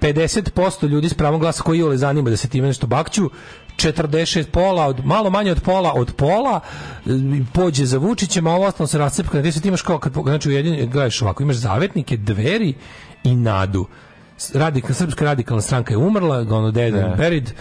50% 0.00 0.88
ljudi 0.88 1.08
s 1.08 1.14
pravom 1.14 1.40
glasa 1.40 1.62
koji 1.62 1.82
ole 1.82 1.96
zanima 1.96 2.30
da 2.30 2.36
se 2.36 2.48
time 2.48 2.66
nešto 2.66 2.86
bakću 2.86 3.30
46 3.76 4.44
pola 4.50 4.86
od 4.86 5.04
malo 5.04 5.30
manje 5.30 5.52
od 5.52 5.60
pola 5.60 5.92
od 5.94 6.12
pola 6.12 6.60
pođe 7.52 7.86
za 7.86 7.98
Vučićem 7.98 8.46
a 8.46 8.54
ovo 8.54 8.66
ostalo 8.66 8.86
se 8.86 8.98
rascepka 8.98 9.42
ti 9.42 9.68
imaš 9.68 9.82
kao 9.82 9.98
kad 9.98 10.12
znači 10.12 10.48
ujedinjeni 10.48 10.86
gledaš 10.86 11.22
ovako 11.22 11.42
imaš 11.42 11.56
zavetnike 11.56 12.16
dveri 12.16 12.74
i 13.24 13.34
nadu 13.34 13.86
Radikal, 14.54 14.94
srpska 14.94 15.24
radikalna 15.24 15.62
stranka 15.62 15.94
je 15.94 15.98
umrla, 15.98 16.36
ono 16.50 16.70
dead 16.70 16.94
and 16.94 17.16
buried, 17.16 17.52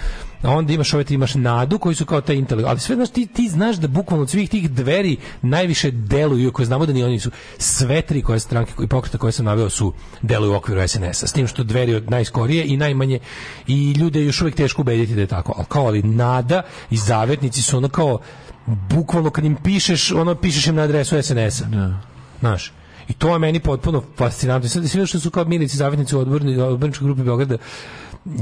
a 0.41 0.51
onda 0.51 0.73
imaš 0.73 0.93
ove, 0.93 1.03
ti 1.03 1.13
imaš 1.13 1.35
nadu 1.35 1.79
koji 1.79 1.95
su 1.95 2.05
kao 2.05 2.21
taj 2.21 2.35
intelekt, 2.35 2.69
ali 2.69 2.79
sve 2.79 2.95
znaš, 2.95 3.09
ti, 3.09 3.25
ti 3.25 3.49
znaš 3.49 3.75
da 3.75 3.87
bukvalno 3.87 4.23
od 4.23 4.29
svih 4.29 4.49
tih 4.49 4.71
dveri 4.71 5.17
najviše 5.41 5.91
deluju, 5.91 6.51
koje 6.51 6.65
znamo 6.65 6.85
da 6.85 6.93
ni 6.93 7.03
oni 7.03 7.19
su, 7.19 7.31
sve 7.57 8.01
tri 8.01 8.21
koje 8.21 8.39
stranke 8.39 8.73
i 8.83 8.87
pokreta 8.87 9.17
koje 9.17 9.31
sam 9.31 9.45
naveo 9.45 9.69
su 9.69 9.93
deluju 10.21 10.51
u 10.51 10.55
okviru 10.55 10.87
SNS-a, 10.87 11.27
s 11.27 11.33
tim 11.33 11.47
što 11.47 11.63
dveri 11.63 11.95
od 11.95 12.11
najskorije 12.11 12.65
i 12.65 12.77
najmanje 12.77 13.19
i 13.67 13.91
ljude 13.91 14.19
je 14.19 14.25
još 14.25 14.41
uvijek 14.41 14.55
teško 14.55 14.81
ubediti 14.81 15.15
da 15.15 15.21
je 15.21 15.27
tako, 15.27 15.53
ali 15.57 15.65
kao 15.69 15.85
ali 15.85 16.03
nada 16.03 16.61
i 16.89 16.97
zavetnici 16.97 17.61
su 17.61 17.77
ono 17.77 17.89
kao 17.89 18.19
bukvalno 18.65 19.29
kad 19.29 19.45
im 19.45 19.55
pišeš, 19.55 20.11
ono 20.11 20.35
pišeš 20.35 20.67
im 20.67 20.75
na 20.75 20.81
adresu 20.81 21.23
SNS-a. 21.23 21.65
Znaš, 22.39 22.71
i 23.09 23.13
to 23.13 23.33
je 23.33 23.39
meni 23.39 23.59
potpuno 23.59 24.03
fascinantno. 24.17 24.69
Sad 24.69 24.89
sve 24.89 25.05
što 25.05 25.19
su 25.19 25.31
kao 25.31 25.45
milici 25.45 25.77
zavetnici 25.77 26.15
u 26.15 26.19
odborni, 26.19 26.57
odborničkoj 26.57 27.05
grupi 27.05 27.23
Beograda, 27.23 27.57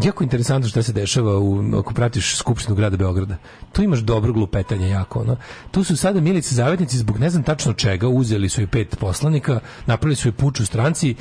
jako 0.03 0.23
interesantno 0.23 0.69
što 0.69 0.83
se 0.83 0.93
dešava 0.93 1.37
u, 1.39 1.79
ako 1.79 1.93
pratiš 1.93 2.35
Skupštinu 2.35 2.75
grada 2.75 2.97
Beograda. 2.97 3.37
Tu 3.71 3.83
imaš 3.83 3.99
dobro 3.99 4.33
glupetanje 4.33 4.89
jako. 4.89 5.19
Ono. 5.19 5.37
Tu 5.71 5.83
su 5.83 5.97
sada 5.97 6.21
milici 6.21 6.55
zavetnici 6.55 6.97
zbog 6.97 7.19
ne 7.19 7.29
znam 7.29 7.43
tačno 7.43 7.73
čega, 7.73 8.07
uzeli 8.07 8.49
su 8.49 8.61
i 8.61 8.67
pet 8.67 8.97
poslanika, 8.99 9.59
napravili 9.85 10.15
su 10.15 10.27
i 10.27 10.31
puč 10.31 10.59
u 10.59 10.65
stranci 10.65 11.15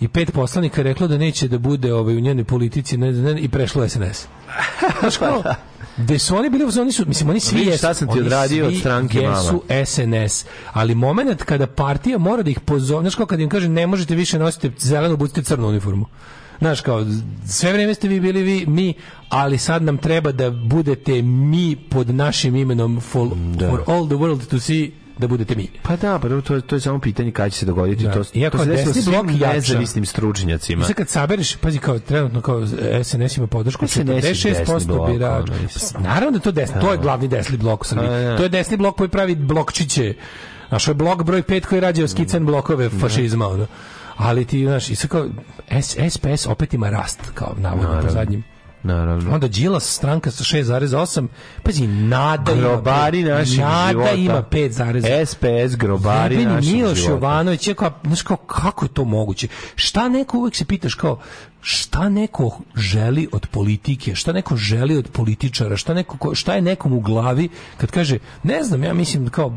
i 0.00 0.08
pet 0.08 0.32
poslanika 0.32 0.80
je 0.80 0.84
reklo 0.84 1.08
da 1.08 1.18
neće 1.18 1.48
da 1.48 1.58
bude 1.58 1.94
ovaj, 1.94 2.16
u 2.16 2.20
njenoj 2.20 2.44
politici 2.44 2.96
ne, 2.96 3.12
ne, 3.12 3.40
i 3.40 3.48
prešlo 3.48 3.88
SNS. 3.88 4.26
Znaš 5.00 5.16
kao, 5.16 5.42
gde 5.96 6.18
su 6.18 6.36
oni 6.36 6.50
bili, 6.50 6.64
oni 6.80 6.92
su, 6.92 7.04
mislim, 7.06 7.30
oni 7.30 7.40
svi 7.40 7.60
jesu, 7.60 7.78
šta 7.78 7.94
sam 7.94 8.12
ti 8.12 8.20
odradio 8.20 8.66
od 8.66 8.76
stranke 8.80 9.18
jesu 9.18 9.62
SNS, 9.86 10.44
ali 10.72 10.94
moment 10.94 11.42
kada 11.42 11.66
partija 11.66 12.18
mora 12.18 12.42
da 12.42 12.50
ih 12.50 12.60
pozove, 12.60 13.02
znaš 13.02 13.14
kao 13.14 13.26
kad 13.26 13.40
im 13.40 13.48
kaže 13.48 13.68
ne 13.68 13.86
možete 13.86 14.14
više 14.14 14.38
nositi 14.38 14.70
zelenu, 14.78 15.16
budite 15.16 15.42
crnu 15.42 15.68
uniformu. 15.68 16.06
Znaš 16.58 16.80
kao, 16.80 17.06
sve 17.46 17.72
vrijeme 17.72 17.94
ste 17.94 18.08
vi 18.08 18.20
bili 18.20 18.42
vi, 18.42 18.66
mi, 18.66 18.94
ali 19.28 19.58
sad 19.58 19.82
nam 19.82 19.98
treba 19.98 20.32
da 20.32 20.50
budete 20.50 21.22
mi 21.22 21.76
pod 21.90 22.14
našim 22.14 22.56
imenom 22.56 23.00
for, 23.00 23.28
for 23.70 23.82
all 23.86 24.06
the 24.06 24.16
world 24.16 24.46
to 24.46 24.60
see 24.60 24.92
da 25.18 25.28
budete 25.28 25.54
mi. 25.54 25.68
Pa 25.82 25.96
da, 25.96 26.18
pa 26.18 26.28
to, 26.28 26.60
to 26.60 26.74
je 26.74 26.80
samo 26.80 26.98
pitanje 26.98 27.30
kada 27.30 27.50
će 27.50 27.58
se 27.58 27.66
dogoditi. 27.66 28.04
Da. 28.04 28.12
To, 28.12 28.22
Iako 28.34 28.58
to 28.58 28.64
se 28.64 28.70
desilo 28.70 28.92
svim 28.92 29.38
nezavisnim 29.40 30.02
I 30.04 30.06
stručnjacima. 30.06 30.84
sad 30.84 30.94
kad 30.94 31.08
sabereš, 31.08 31.56
pazi 31.56 31.78
kao 31.78 31.98
trenutno 31.98 32.40
kao 32.40 32.66
SNS 33.04 33.36
ima 33.36 33.46
podršku 33.46 33.86
SNS 33.86 33.96
je 33.96 34.04
desni 34.04 34.50
46% 34.52 34.86
blok, 34.86 35.10
birača. 35.10 35.52
mislim. 35.62 36.02
Naravno 36.02 36.38
da 36.38 36.42
to 36.42 36.52
desni, 36.52 36.80
to 36.80 36.92
je 36.92 36.98
glavni 36.98 37.28
desni 37.28 37.56
blok 37.56 37.82
u 37.82 37.86
Srbiji. 37.86 38.08
Pa, 38.08 38.14
da. 38.14 38.36
To 38.36 38.42
je 38.42 38.48
desni 38.48 38.76
blok 38.76 38.96
koji 38.96 39.08
pravi 39.08 39.34
blokčiće. 39.34 40.14
Znaš, 40.68 40.88
je 40.88 40.94
blok 40.94 41.22
broj 41.22 41.42
5 41.42 41.66
koji 41.66 41.80
rađe 41.80 42.08
skican 42.08 42.46
blokove 42.46 42.88
fašizma. 42.90 43.48
Ono. 43.48 43.66
Ali 44.16 44.44
ti, 44.44 44.64
znaš, 44.64 44.90
i 44.90 44.94
sad 44.94 45.10
kao, 45.10 45.26
S, 45.70 45.96
SPS 46.10 46.46
opet 46.46 46.74
ima 46.74 46.90
rast, 46.90 47.20
kao 47.34 47.54
navodno 47.58 48.00
po 48.02 48.08
zadnjim. 48.10 48.44
Naravno. 48.82 49.34
Onda 49.34 49.48
Đilas 49.48 49.84
stranka 49.86 50.30
sa 50.30 50.44
6,8, 50.46 51.26
pazi, 51.62 51.86
Nada 51.86 52.54
Grobari 52.54 53.20
ima, 53.20 53.30
naših 53.30 53.58
Nada 53.58 53.92
života. 53.92 54.12
ima 54.12 54.42
5,8. 54.42 55.26
SPS, 55.26 55.76
grobari 55.76 56.34
Jebeni 56.34 56.54
naših 56.54 56.74
Miloš 56.74 56.98
života. 56.98 57.12
Jovanović 57.12 57.68
je 57.68 57.74
kao, 57.74 57.90
znaš 58.04 58.22
kao, 58.22 58.36
kako 58.36 58.84
je 58.84 58.88
to 58.88 59.04
moguće? 59.04 59.48
Šta 59.74 60.08
neko, 60.08 60.38
uvek 60.38 60.56
se 60.56 60.64
pitaš 60.64 60.94
kao, 60.94 61.18
šta 61.60 62.08
neko 62.08 62.50
želi 62.76 63.28
od 63.32 63.46
politike, 63.46 64.14
šta 64.14 64.32
neko 64.32 64.56
želi 64.56 64.96
od 64.96 65.08
političara, 65.08 65.76
šta, 65.76 65.94
neko, 65.94 66.16
ko- 66.18 66.34
šta 66.34 66.54
je 66.54 66.62
nekom 66.62 66.92
u 66.92 67.00
glavi 67.00 67.48
kad 67.76 67.90
kaže, 67.90 68.18
ne 68.42 68.62
znam, 68.62 68.84
ja 68.84 68.94
mislim 68.94 69.28
kao, 69.28 69.56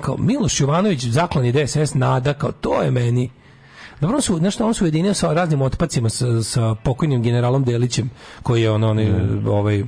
kao 0.00 0.16
Miloš 0.16 0.60
Jovanović, 0.60 1.04
zaklani 1.04 1.52
DSS, 1.52 1.94
nada, 1.94 2.32
kao 2.34 2.52
to 2.52 2.82
je 2.82 2.90
meni. 2.90 3.30
Dobro 4.00 4.16
on 4.16 4.22
su, 4.22 4.40
nešto 4.40 4.66
on 4.66 4.74
su 4.74 4.84
ujedinio 4.84 5.14
sa 5.14 5.32
raznim 5.32 5.62
otpacima 5.62 6.08
sa, 6.08 6.42
sa 6.42 6.74
pokojnim 6.74 7.22
generalom 7.22 7.64
Delićem, 7.64 8.10
koji 8.42 8.62
je 8.62 8.70
ono, 8.70 8.90
onaj, 8.90 9.10
ovaj, 9.46 9.84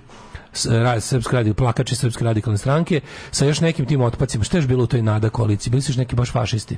s- 0.53 0.67
ra- 0.67 1.01
srpske 1.01 1.37
radi, 1.37 1.55
plakači 1.55 1.97
srpske 1.97 2.25
radikalne 2.25 2.59
stranke, 2.59 3.01
sa 3.31 3.45
još 3.45 3.61
nekim 3.61 3.87
tim 3.87 4.01
otpacima. 4.01 4.45
Što 4.45 4.57
je 4.57 4.59
još 4.59 4.67
bilo 4.69 4.85
u 4.85 4.87
toj 4.87 5.03
nada 5.03 5.29
koaliciji? 5.31 5.71
Bili 5.71 5.83
su 5.83 5.91
još 5.91 5.97
neki 5.97 6.17
baš 6.17 6.33
fašisti. 6.33 6.77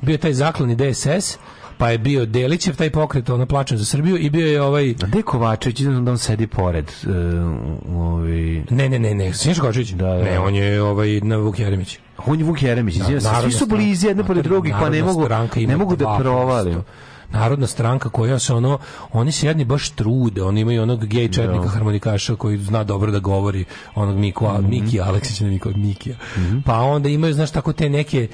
Bio 0.00 0.12
je 0.12 0.18
taj 0.18 0.32
zaklani 0.32 0.76
DSS, 0.76 1.38
pa 1.72 1.90
je 1.90 1.98
bio 1.98 2.26
Delićev, 2.26 2.76
taj 2.76 2.90
pokret, 2.90 3.30
ono 3.30 3.46
plačen 3.46 3.78
za 3.78 3.84
Srbiju, 3.84 4.16
i 4.18 4.30
bio 4.30 4.46
je 4.46 4.62
ovaj... 4.62 4.90
A 4.92 5.06
gde 5.06 5.22
Kovačević? 5.22 5.80
Da 5.80 6.10
on 6.10 6.18
sedi 6.18 6.46
pored. 6.46 6.84
e, 7.04 7.08
u- 7.08 7.56
u 7.88 8.02
ovi... 8.02 8.64
Ne, 8.70 8.88
ne, 8.88 8.98
ne, 8.98 9.14
ne, 9.14 9.32
Siniša 9.34 9.60
Kovačević? 9.60 9.90
Da, 9.90 10.06
da. 10.06 10.22
Ne, 10.22 10.38
on 10.38 10.54
je 10.54 10.82
ovaj, 10.82 11.20
na 11.20 11.36
Vuk 11.36 11.58
Jeremić. 11.58 11.98
On 12.26 12.38
je 12.38 12.44
Vuk 12.44 12.62
Jeremić, 12.62 12.96
izvinjam 12.96 13.20
se. 13.20 13.28
Svi 13.42 13.52
su 13.52 13.66
blizi 13.66 14.06
jedne 14.06 14.24
pored 14.24 14.44
drugih, 14.44 14.74
pa 14.74 14.88
ne 14.90 15.02
mogu, 15.02 15.28
ne 15.58 15.76
mogu 15.76 15.96
da 15.96 16.04
2%. 16.04 16.18
provalim. 16.18 16.82
narodna 17.30 17.66
stranka 17.66 18.08
koja 18.08 18.38
se 18.38 18.54
ono, 18.54 18.78
oni 19.12 19.32
se 19.32 19.46
jedni 19.46 19.64
baš 19.64 19.90
trude, 19.90 20.42
oni 20.42 20.60
imaju 20.60 20.82
onog 20.82 21.06
gej 21.06 21.28
četnika 21.28 21.60
Da. 21.60 21.68
harmonikaša 21.68 22.36
koji 22.36 22.58
zna 22.58 22.84
dobro 22.84 23.10
da 23.10 23.18
govori, 23.18 23.64
onog 23.94 24.16
Miku, 24.16 24.48
Mhm. 24.48 24.68
Miki 24.70 25.00
Aleksić, 25.00 25.40
ne 25.40 25.48
Miko, 25.48 25.70
Mikija. 25.70 26.16
Pa 26.64 26.74
onda 26.76 27.08
imaju, 27.08 27.34
znaš, 27.34 27.50
tako 27.50 27.72
te 27.72 27.88
neke 27.88 28.28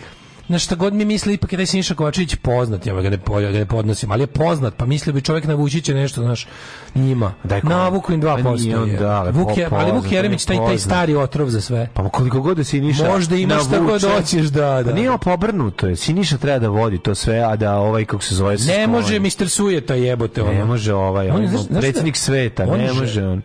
na 0.49 0.59
šta 0.59 0.75
god 0.75 0.95
mi 0.95 1.05
misli, 1.05 1.35
ipak 1.35 1.53
je 1.53 1.57
taj 1.57 1.67
Siniša 1.67 1.95
Kovačević 1.95 2.35
poznat, 2.35 2.87
ja 2.87 2.95
ga 2.95 3.11
ne, 3.11 3.19
ja 3.43 3.51
ga 3.53 3.59
ne 3.59 3.67
podnosim, 3.67 4.11
ali 4.11 4.23
je 4.23 4.27
poznat, 4.27 4.75
pa 4.77 4.87
mislio 4.87 5.13
bi 5.13 5.23
čovjek 5.23 5.45
navući 5.45 5.81
će 5.81 5.95
nešto, 5.95 6.23
znaš, 6.23 6.47
njima. 6.95 7.35
Daj, 7.45 7.61
ko- 7.61 7.69
Navuku 7.69 8.13
im 8.13 8.23
2%. 8.23 8.43
Pa 8.43 8.55
nije 8.55 8.79
on, 8.79 8.91
je. 8.91 8.97
da, 8.97 9.11
ali 9.11 9.33
Vuk 9.33 9.57
je, 9.57 9.69
ali 9.71 9.93
Vuk 9.93 10.13
Jeremić, 10.13 10.45
taj, 10.45 10.57
on 10.57 10.63
je 10.63 10.69
taj 10.69 10.79
stari 10.79 11.17
otrov 11.17 11.49
za 11.49 11.61
sve. 11.61 11.89
Pa 11.95 12.09
koliko 12.09 12.41
god 12.41 12.57
da 12.57 12.65
Siniša 12.65 13.09
Možda 13.09 13.37
imaš 13.37 13.65
šta 13.65 13.81
god 13.81 14.03
hoćeš, 14.03 14.47
da, 14.47 14.83
da. 14.83 14.91
Pa 14.91 14.97
nije 14.97 15.09
ovo 15.09 15.19
pobrnuto 15.19 15.87
je. 15.87 15.97
Siniša 15.97 16.39
treba 16.39 16.59
da 16.59 16.69
vodi 16.69 16.99
to 16.99 17.15
sve, 17.15 17.39
a 17.39 17.57
da 17.57 17.77
ovaj, 17.77 18.05
kako 18.05 18.23
se 18.23 18.35
zove, 18.35 18.59
se 18.59 18.73
Ne 18.73 18.87
može 18.87 19.21
Mr. 19.21 19.49
Sujeta 19.49 19.95
jebote 19.95 20.43
ono. 20.43 20.53
Ne 20.53 20.65
može 20.65 20.95
ovaj, 20.95 21.31
on, 21.31 21.49
znaš 21.49 21.81
predsjednik 21.81 22.17
sveta, 22.17 22.67
ne 22.67 22.93
može 22.93 23.27
on. 23.27 23.43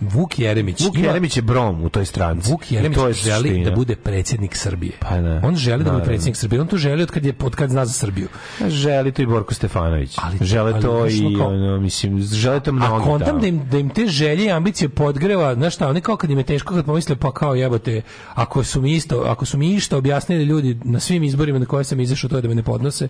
Vuk 0.00 0.38
Jeremić. 0.38 0.80
Vuk 0.80 0.98
Jeremić 0.98 1.36
je 1.36 1.42
brom 1.42 1.84
u 1.84 1.88
toj 1.88 2.06
stranci. 2.06 2.50
Vuk 2.50 2.72
Jeremić 2.72 2.98
je 2.98 3.12
želi 3.12 3.64
da 3.64 3.70
bude 3.70 3.96
predsjednik 3.96 4.56
Srbije. 4.56 4.92
Pa 5.00 5.20
ne. 5.20 5.40
On 5.44 5.56
želi 5.56 5.84
da 5.84 5.90
bude 5.90 6.04
predsjednik 6.04 6.36
Srbije. 6.42 6.60
On 6.60 6.66
to 6.66 6.76
želi 6.76 7.02
od 7.02 7.10
kad 7.10 7.24
je 7.24 7.34
od 7.40 7.54
kad 7.54 7.70
zna 7.70 7.84
za 7.84 7.92
Srbiju. 7.92 8.28
Želi 8.62 9.12
to 9.12 9.22
i 9.22 9.26
Borko 9.26 9.54
Stefanović. 9.54 10.16
Ali- 10.18 10.38
žele 10.42 10.72
ali, 10.72 10.82
to 10.82 10.98
znaš, 11.00 11.12
i 11.12 11.36
kao- 11.38 11.46
ono, 11.48 11.78
mislim, 11.78 12.22
žele 12.22 12.60
to 12.60 12.70
A 12.70 12.72
mnogi. 12.72 13.04
kontam 13.04 13.40
da. 13.40 13.46
im, 13.46 13.60
da 13.66 13.78
im 13.78 13.88
te 13.90 14.06
želje 14.06 14.44
i 14.44 14.50
ambicije 14.50 14.88
podgreva, 14.88 15.54
znaš 15.54 15.74
šta, 15.74 15.88
oni 15.88 16.00
kao 16.00 16.16
kad 16.16 16.30
im 16.30 16.38
je 16.38 16.44
teško 16.44 16.74
kad 16.74 16.84
pomisle 16.84 17.16
pa 17.16 17.32
kao 17.32 17.54
jebote, 17.54 18.02
ako 18.34 18.64
su 18.64 18.80
mi 18.80 18.92
isto, 18.92 19.18
ako 19.18 19.44
su 19.44 19.58
mi 19.58 19.72
išta 19.72 19.96
objasnili 19.96 20.44
ljudi 20.44 20.78
na 20.84 21.00
svim 21.00 21.22
izborima 21.22 21.58
na 21.58 21.66
koje 21.66 21.84
sam 21.84 22.00
izašao 22.00 22.30
to 22.30 22.36
je 22.36 22.42
da 22.42 22.48
me 22.48 22.54
ne 22.54 22.62
podnose. 22.62 23.08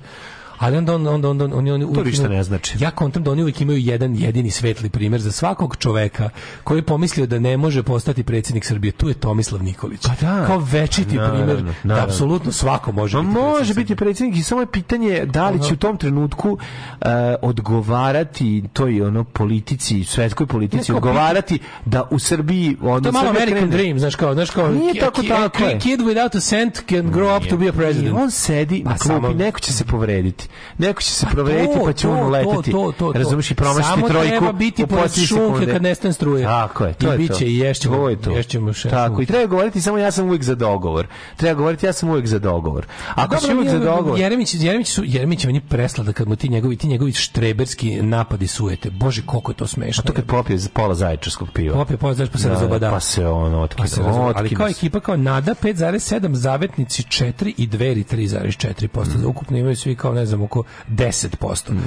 Ali 0.63 0.77
onda 0.77 0.95
on 0.95 1.07
onda 1.07 1.29
onda 1.29 1.45
oni 1.47 1.71
oni 1.71 1.85
uvijek 1.85 2.07
ništa 2.07 2.29
ne 2.29 2.43
znači. 2.43 2.77
Ja 2.81 2.91
kontam 2.91 3.23
da 3.23 3.31
oni 3.31 3.43
uvijek 3.43 3.61
imaju 3.61 3.79
jedan 3.79 4.17
jedini 4.17 4.51
svetli 4.51 4.89
primjer 4.89 5.21
za 5.21 5.33
svakog 5.33 5.77
čoveka 5.77 6.31
koji 6.65 6.79
je 6.79 6.83
pomislio 6.85 7.27
da 7.27 7.39
ne 7.39 7.57
može 7.57 7.83
postati 7.83 8.23
predsjednik 8.23 8.65
Srbije. 8.65 8.93
Tu 8.93 9.09
je 9.09 9.15
Tomislav 9.15 9.63
Nikolić. 9.63 10.01
Pa 10.03 10.15
da. 10.21 10.47
Kao 10.47 10.59
večiti 10.61 11.17
Naravno, 11.17 11.37
primjer 11.37 11.63
da 11.63 11.73
naravno. 11.85 12.05
apsolutno 12.05 12.53
svako 12.53 12.93
može 12.93 13.17
Ma 13.17 13.23
biti 13.23 13.35
može 13.35 13.75
biti 13.75 13.97
predsjednik 13.97 14.37
i 14.37 14.43
samo 14.43 14.61
je 14.61 14.67
pitanje 14.67 15.27
da 15.27 15.51
li 15.51 15.63
će 15.63 15.75
u 15.75 15.77
tom 15.77 15.97
trenutku 15.97 16.59
e, 17.01 17.07
odgovarati 17.43 18.65
toj 18.73 19.03
ono 19.03 19.25
politici, 19.25 20.05
svetskoj 20.05 20.47
politici, 20.47 20.93
odgovarati 20.93 21.59
da 21.85 22.09
u 22.11 22.19
Srbiji 22.19 22.77
ono 22.83 23.01
To 23.01 23.09
je 23.09 23.13
malo 23.13 23.29
American 23.31 23.59
krene- 23.59 23.71
Dream, 23.73 23.99
znaš 23.99 24.15
kao, 24.15 24.35
znaš 24.35 24.51
kao, 24.51 24.69
Nije 24.69 25.01
tako 25.01 25.23
tako. 25.23 25.59
Kid 25.81 26.01
without 26.01 26.37
a 26.37 26.41
cent 26.41 26.75
can 26.89 27.13
grow 27.13 27.37
up 27.37 27.47
to 27.47 27.57
be 27.57 27.69
a 27.69 27.73
president. 27.73 28.15
On 28.15 28.31
sedi 28.31 28.83
Pa 28.85 28.91
na 28.91 28.97
klupi, 28.97 29.07
samo- 29.17 29.29
neko 29.31 29.61
će 29.61 29.73
se 29.73 29.85
povrediti. 29.85 30.49
Neko 30.79 31.03
će 31.03 31.11
se 31.11 31.27
Pa 31.27 31.33
povrediti 31.33 31.74
to, 31.74 31.85
pa 31.85 31.93
će 31.93 32.09
on 32.09 32.19
to, 32.19 32.27
uleteti. 32.27 32.70
to, 32.73 32.93
to, 32.93 33.12
to. 33.12 33.12
Razumeš 33.12 33.51
i 33.51 33.55
promašiti 33.55 33.85
Samo 33.87 34.09
trojku. 34.09 34.29
treba 34.29 34.53
biti 34.53 34.87
pored 34.87 35.12
šunke 35.19 35.66
kad 35.66 35.83
nestane 35.83 36.12
struje. 36.15 36.45
Tako 36.45 36.85
je, 36.85 36.95
to 36.95 37.07
I 37.07 37.11
je 37.11 37.19
bit 37.19 37.31
to. 37.31 37.45
i 37.45 37.59
ješćemo- 37.59 37.93
To 37.93 38.09
je 38.09 38.16
to. 38.19 38.31
ješćemo 38.31 38.73
še- 38.73 38.91
Tako, 38.91 39.23
i 39.23 39.27
treba 39.27 39.47
govoriti 39.47 39.81
samo 39.81 39.99
ja 39.99 40.11
sam 40.11 40.27
uvijek 40.27 40.43
za 40.43 40.55
dogovor. 40.55 41.07
Treba 41.37 41.55
govoriti 41.55 41.87
ja 41.87 41.93
sam 41.93 42.09
uvijek 42.09 42.27
za 42.27 42.39
dogovor. 42.41 42.87
Ako 43.15 43.37
si 43.39 43.55
uvijek 43.55 43.70
za 43.70 43.79
dogovor, 43.81 44.19
Jeremić, 44.20 44.55
Jeremić, 44.55 44.89
su, 44.89 45.03
Jeremić 45.05 45.45
je 45.45 45.49
meni 45.49 45.61
preslada 45.62 46.12
kad 46.12 46.29
mu 46.29 46.37
ti 46.37 46.49
njegovi, 46.49 46.77
ti 46.77 46.89
njegovi 46.89 47.12
štreberski 47.12 47.73
napadi 47.95 48.47
sujete. 48.47 48.91
Bože, 48.93 49.23
koliko 49.23 49.51
je 49.53 49.57
to 49.57 49.66
smešno. 49.66 50.03
a 50.03 50.07
to 50.07 50.12
kad 50.12 50.24
popije 50.27 50.59
za 50.59 50.69
pola 50.70 50.95
zaječarskog 50.95 51.49
piva. 51.51 51.74
Popije 51.74 51.97
pola 51.97 52.15
zaječarskog, 52.15 52.33
pa 52.33 52.39
se 52.39 52.49
Da, 52.49 52.55
razobada. 52.55 52.91
Pa 52.91 53.01
se 53.01 53.27
on 53.27 53.55
otkida. 53.55 53.83
Pa 53.83 53.89
se 53.89 54.01
ali 54.35 54.51
kao 54.51 54.66
se. 54.66 54.70
ekipa 54.73 55.01
kao 55.01 55.16
Nada 55.16 55.55
5,7, 55.55 56.35
Zavetnici 56.35 57.03
4 57.03 57.55
i 57.57 57.66
Dveri 57.66 58.05
3,4%. 58.05 58.89
Mm. 59.16 59.27
Ukupno 59.27 59.59
imaju 59.59 59.77
svi 59.77 59.97
kao 59.97 60.12
ne 60.12 60.27
znam 60.33 60.43
oko 60.43 60.63
10%. 60.89 61.79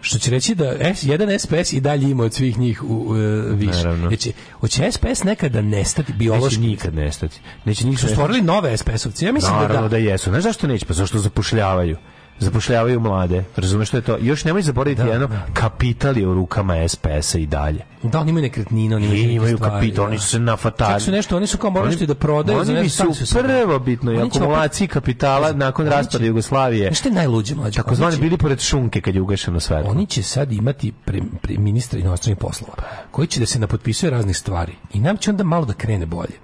Što 0.00 0.18
će 0.18 0.30
reći 0.30 0.54
da 0.54 0.94
S, 0.94 1.02
jedan 1.02 1.38
SPS 1.38 1.72
i 1.72 1.80
dalje 1.80 2.10
ima 2.10 2.24
od 2.24 2.34
svih 2.34 2.58
njih 2.58 2.82
u, 2.82 2.86
u, 2.86 3.12
više. 3.54 3.78
Naravno. 3.78 4.08
Znači, 4.08 4.32
hoće 4.60 4.92
SPS 4.92 5.24
nekada 5.24 5.62
nestati 5.62 6.12
biološki? 6.12 6.60
Neće 6.60 6.70
nikad 6.70 6.94
nestati. 6.94 7.40
Neće 7.64 7.86
nikad 7.86 8.00
Su 8.00 8.08
stvorili 8.08 8.42
nove 8.42 8.76
SPS-ovci. 8.76 9.24
Ja 9.24 9.32
mislim 9.32 9.52
Naravno 9.52 9.74
da 9.74 9.82
da, 9.82 9.88
da. 9.88 9.96
jesu. 9.96 10.30
Znaš 10.30 10.42
zašto 10.42 10.66
neće? 10.66 10.86
Pa 10.86 10.94
zašto 10.94 11.18
zapošljavaju. 11.18 11.96
Zapošljavaju 12.40 13.00
mlade. 13.00 13.44
Razumeš 13.56 13.88
što 13.88 13.96
je 13.96 14.02
to? 14.02 14.16
Još 14.20 14.44
nemoj 14.44 14.62
zaboraviti 14.62 15.02
Da, 15.02 15.08
jedno, 15.08 15.26
da. 15.26 15.46
kapital 15.52 16.18
je 16.18 16.26
u 16.26 16.34
rukama 16.34 16.88
SPS-a 16.88 17.38
i 17.38 17.46
dalje. 17.46 17.80
Da, 18.02 18.20
oni 18.20 18.30
imaju 18.30 18.42
nekretnine, 18.42 18.96
oni 18.96 19.06
imaju, 19.06 19.30
imaju 19.30 19.58
kapital, 19.58 19.96
da. 19.96 20.08
oni 20.08 20.18
su 20.18 20.26
se 20.26 20.38
nafatali. 20.38 20.92
Čak 20.92 21.02
su 21.02 21.10
nešto, 21.10 21.36
oni 21.36 21.46
su 21.46 21.58
kao 21.58 21.70
morali 21.70 22.06
da 22.06 22.14
prodaju 22.14 22.58
Oni 22.58 22.74
bi 22.74 22.88
su 22.88 23.04
prvo 23.34 23.78
bitno 23.78 24.12
i 24.12 24.16
Oni 24.16 24.28
akumulaciji 24.28 24.88
kapitala 24.88 25.52
nakon 25.52 25.86
oni 25.86 25.92
će- 25.92 25.96
raspada 25.96 26.24
Jugoslavije. 26.24 26.94
Što 26.94 27.08
je 27.08 27.14
najluđe, 27.14 27.54
mlađe? 27.54 27.76
Tako 27.76 27.88
Oni 27.88 27.96
zvani 27.96 28.16
će- 28.16 28.22
bili 28.22 28.36
pored 28.36 28.60
šunke 28.60 29.00
kad 29.00 29.14
je 29.14 29.20
ugašeno 29.20 29.60
svetlo. 29.60 29.90
Oni 29.90 30.06
će 30.06 30.22
sad 30.22 30.52
imati 30.52 30.92
pre, 30.94 31.20
pre 31.42 31.58
ministra 31.58 31.98
inostranih 32.00 32.38
poslova, 32.38 32.74
koji 33.10 33.28
će 33.28 33.40
da 33.40 33.46
se 33.46 33.58
napotpisuje 33.58 34.10
raznih 34.10 34.36
stvari. 34.36 34.72
I 34.92 35.00
nam 35.00 35.16
će 35.16 35.30
onda 35.30 35.44
malo 35.44 35.64
da 35.64 35.72
krene 35.72 36.06
bolje. 36.06 36.34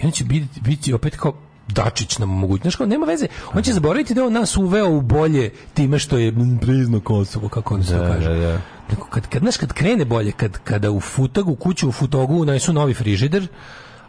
I 0.00 0.06
on 0.06 0.12
će 0.12 0.24
biti, 0.24 0.60
biti 0.60 0.92
opet 0.92 1.16
kao 1.16 1.32
Dačić 1.68 2.18
nam. 2.18 2.42
Znaš 2.62 2.76
kao, 2.76 2.86
nema 2.86 3.06
veze. 3.06 3.26
On 3.54 3.62
će 3.62 3.72
zaboraviti 3.72 4.14
da 4.14 4.24
on 4.24 4.32
nas 4.32 4.56
uveo 4.56 4.88
u 4.88 5.00
bolje 5.00 5.50
time 5.74 5.98
što 5.98 6.18
je 6.18 6.32
prizno 6.60 7.00
Kosovo, 7.00 7.48
kako 7.48 7.74
on 7.74 7.84
se 7.84 7.90
to 7.90 7.98
Da, 7.98 8.14
kaže. 8.14 8.28
da, 8.28 8.34
da. 8.36 8.60
Nego 8.90 9.04
Kad, 9.10 9.28
kad, 9.28 9.42
znaš, 9.42 9.56
kad 9.56 9.72
krene 9.72 10.04
bolje, 10.04 10.32
kad, 10.32 10.58
kada 10.64 10.90
u 10.90 11.00
Futagu, 11.00 11.54
kuću 11.54 11.88
u 11.88 11.92
Futogu 11.92 12.34
unesu 12.42 12.72
novi 12.72 12.94
frižider, 12.94 13.46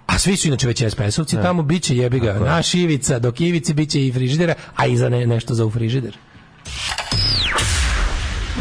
a 0.06 0.20
svi 0.20 0.38
su 0.38 0.48
inače 0.48 0.68
već 0.68 0.82
SPS-ovci, 0.82 1.42
tamo 1.42 1.64
bit 1.64 1.84
će 1.84 1.98
jebi 1.98 2.20
ga, 2.20 2.34
naš 2.40 2.74
Ivica, 2.74 3.20
dok 3.20 3.42
Ivici 3.42 3.74
bit 3.74 3.90
će 3.90 4.08
i 4.08 4.14
frižidera, 4.14 4.54
a 4.76 4.86
i 4.88 4.98
za 4.98 5.10
ne, 5.10 5.26
nešto 5.28 5.54
za 5.54 5.66
u 5.66 5.72
frižider. 5.72 6.18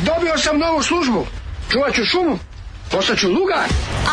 Dobio 0.04 0.38
sam 0.38 0.58
novu 0.58 0.82
službu. 0.82 1.26
Čuvat 1.72 1.94
ću 1.94 2.04
šumu. 2.04 2.38
Postaću 2.90 3.28
lugar. 3.28 3.68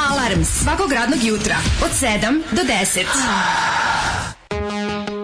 Alarm 0.10 0.44
svakog 0.44 0.92
radnog 0.92 1.24
jutra 1.24 1.56
od 1.86 1.92
7 1.92 2.42
do 2.52 2.62
10. 2.62 4.29
Don't 4.50 5.19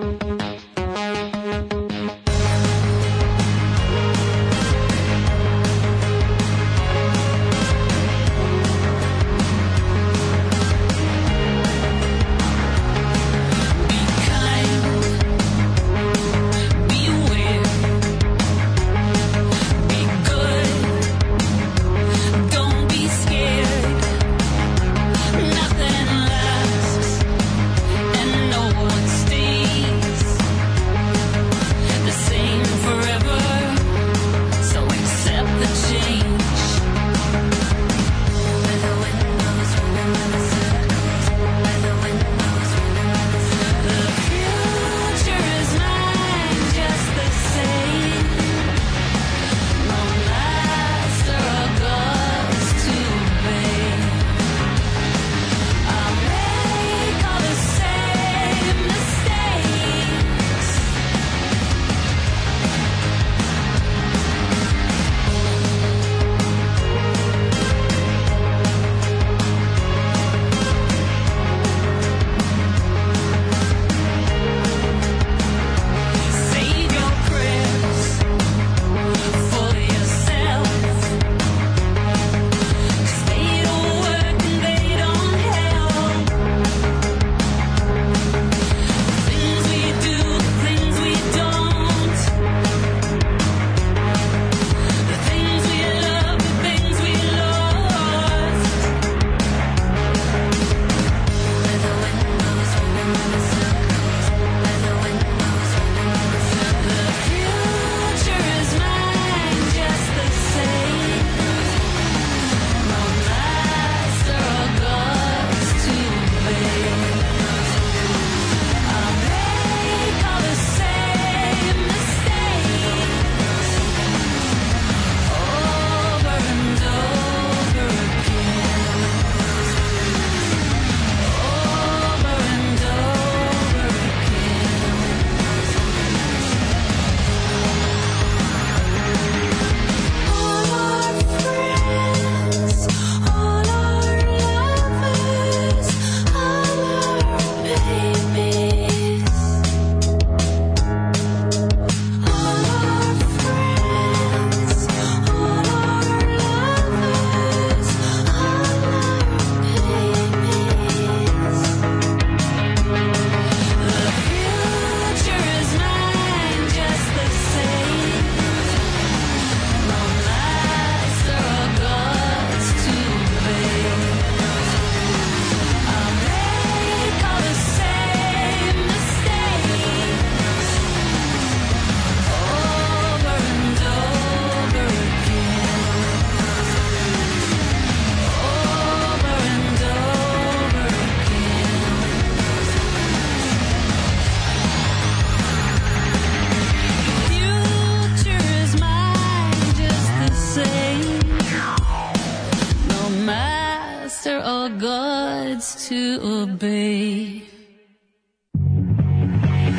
to 205.90 206.20
obey. 206.24 207.42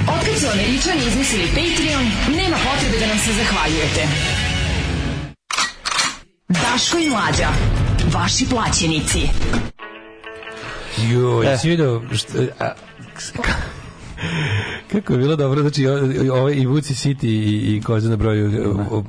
Otkad 0.09 0.39
su 0.41 0.47
američani 0.53 1.07
izmislili 1.09 1.47
Patreon, 1.47 2.05
nema 2.37 2.57
potrebe 2.57 2.99
da 2.99 3.07
nam 3.07 3.19
se 3.19 3.33
zahvaljujete. 3.33 4.07
Daško 6.49 6.99
i 6.99 7.11
Mlađa, 7.11 7.49
vaši 8.13 8.47
plaćenici. 8.51 9.21
Joj, 11.11 11.55
e. 11.55 11.59
si 11.59 11.69
vidio 11.69 12.03
a, 12.61 12.73
kako 14.93 15.13
je 15.13 15.19
bilo 15.19 15.37
dobro, 15.37 15.61
znači 15.61 15.87
ovaj 16.31 16.55
i 16.55 16.67
Vuci 16.67 16.95
City 16.95 17.25
i, 17.25 17.77
i 17.77 17.83
Koza 17.83 18.09
na 18.09 18.17
broju 18.17 18.51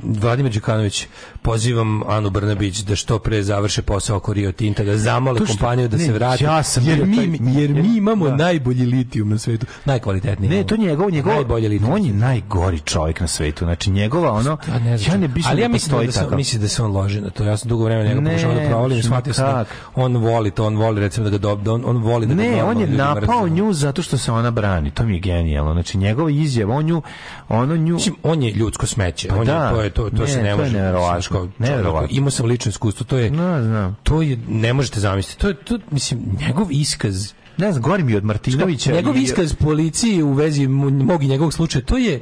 Vladimir 0.04 0.54
Đukanović 0.54 1.08
pozivam 1.42 2.02
Anu 2.04 2.30
Brnabić 2.30 2.80
da 2.80 2.96
što 2.96 3.20
pre 3.20 3.44
završe 3.44 3.82
posao 3.82 4.18
oko 4.18 4.34
Rio 4.34 4.52
Tinta, 4.52 4.84
da 4.84 4.98
zamole 4.98 5.38
To 5.38 5.46
što- 5.46 5.54
kompaniju 5.54 5.88
da 5.88 5.98
ne, 5.98 6.06
se 6.06 6.14
vrati. 6.14 6.44
ja 6.44 6.64
sam 6.64 6.84
jer 6.86 7.06
mi, 7.06 7.16
taj- 7.18 7.54
jer 7.54 7.70
mi 7.72 7.98
imamo 7.98 8.28
Da. 8.28 8.36
najbolji 8.36 8.86
litijum 8.86 9.30
na 9.30 9.38
svetu, 9.38 9.66
najkvalitetniji. 9.86 10.50
Ne, 10.50 10.64
to 10.64 10.78
njegov, 10.78 11.12
njegov, 11.12 11.34
Najbolje 11.34 11.70
litijum. 11.70 11.94
on 11.94 12.06
je 12.06 12.14
najgori 12.14 12.80
čovjek 12.80 13.20
na 13.20 13.28
svetu. 13.28 13.66
Znači 13.66 13.90
njegova 13.92 14.32
ono, 14.32 14.58
Ja 14.68 14.80
ne 14.80 14.98
znam. 14.98 15.12
ja 15.14 15.28
ne 15.28 15.34
ali 15.46 15.62
ja 15.62 15.68
da 15.68 15.72
mislim 15.74 16.02
da, 16.02 16.12
takav. 16.14 16.38
mislim 16.38 16.62
da 16.62 16.68
se 16.68 16.84
on 16.84 16.92
loži 16.92 17.22
na 17.22 17.30
to. 17.30 17.44
Ja 17.44 17.58
sam 17.58 17.70
dugo 17.70 17.84
vremena 17.86 18.10
njega 18.10 18.22
Ne, 18.22 18.30
pokušao 18.30 18.54
da 18.54 18.60
provalim, 18.62 19.04
shvatio 19.04 19.34
sam 19.34 19.46
da 19.46 19.66
on 19.96 20.18
voli 20.18 20.52
to, 20.52 20.66
on 20.66 20.76
voli 20.78 21.02
recimo 21.02 21.24
da 21.24 21.30
ga 21.30 21.38
dob, 21.40 21.64
da 21.64 21.74
on, 21.74 21.84
on 21.86 21.98
voli 21.98 22.26
da 22.26 22.34
ga 22.34 22.42
Ne, 22.42 22.64
on 22.64 22.80
je 22.80 22.88
napao 22.88 23.48
nju 23.48 23.74
zato 23.74 24.02
što 24.02 24.18
se 24.18 24.32
ona 24.32 24.52
brani. 24.52 24.92
To 24.98 25.04
mi 25.04 25.14
je 25.14 25.20
genijalno. 25.20 25.74
Znači 25.74 25.98
njegova 25.98 26.32
izjava, 26.32 26.76
on 26.76 26.86
nju, 26.86 27.02
ono 27.50 27.76
nju... 27.76 27.94
Mislim, 27.94 28.16
on 28.24 28.44
je 28.44 28.52
ljudsko 28.52 28.86
smeće. 28.86 29.28
Pa 29.28 29.36
on 29.36 29.46
da. 29.46 29.54
je, 29.54 29.70
to 29.70 29.82
je 29.82 29.90
to, 29.90 30.10
to 30.10 30.22
Ne, 30.22 30.28
se 30.28 30.44
ne 30.44 30.52
to 30.52 30.58
može. 30.58 30.72
čovjek, 30.72 32.12
Imao 32.12 32.32
sam 32.32 32.46
lično 32.46 32.70
iskustvo, 32.70 33.06
to 33.06 33.18
je 33.18 33.32
No, 33.32 33.64
znam. 33.64 33.98
to 34.04 34.22
je 34.22 34.38
ne 34.48 34.74
možete 34.74 35.00
zamisliti. 35.00 35.42
To 35.42 35.48
je 35.48 35.54
to 35.56 35.80
mislim 35.92 36.20
njegov 36.40 36.68
iskaz 36.72 37.34
Ne 37.58 37.72
znam, 37.72 37.82
gori 37.84 38.04
mi 38.04 38.16
od 38.16 38.24
Martinovića. 38.24 38.92
njegov 38.92 39.18
iskaz 39.18 39.54
policiji 39.56 40.24
u 40.24 40.34
vezi 40.34 40.68
mog 40.68 41.24
i 41.24 41.28
njegovog 41.28 41.54
slučaja, 41.54 41.86
to 41.86 41.98
je 41.98 42.22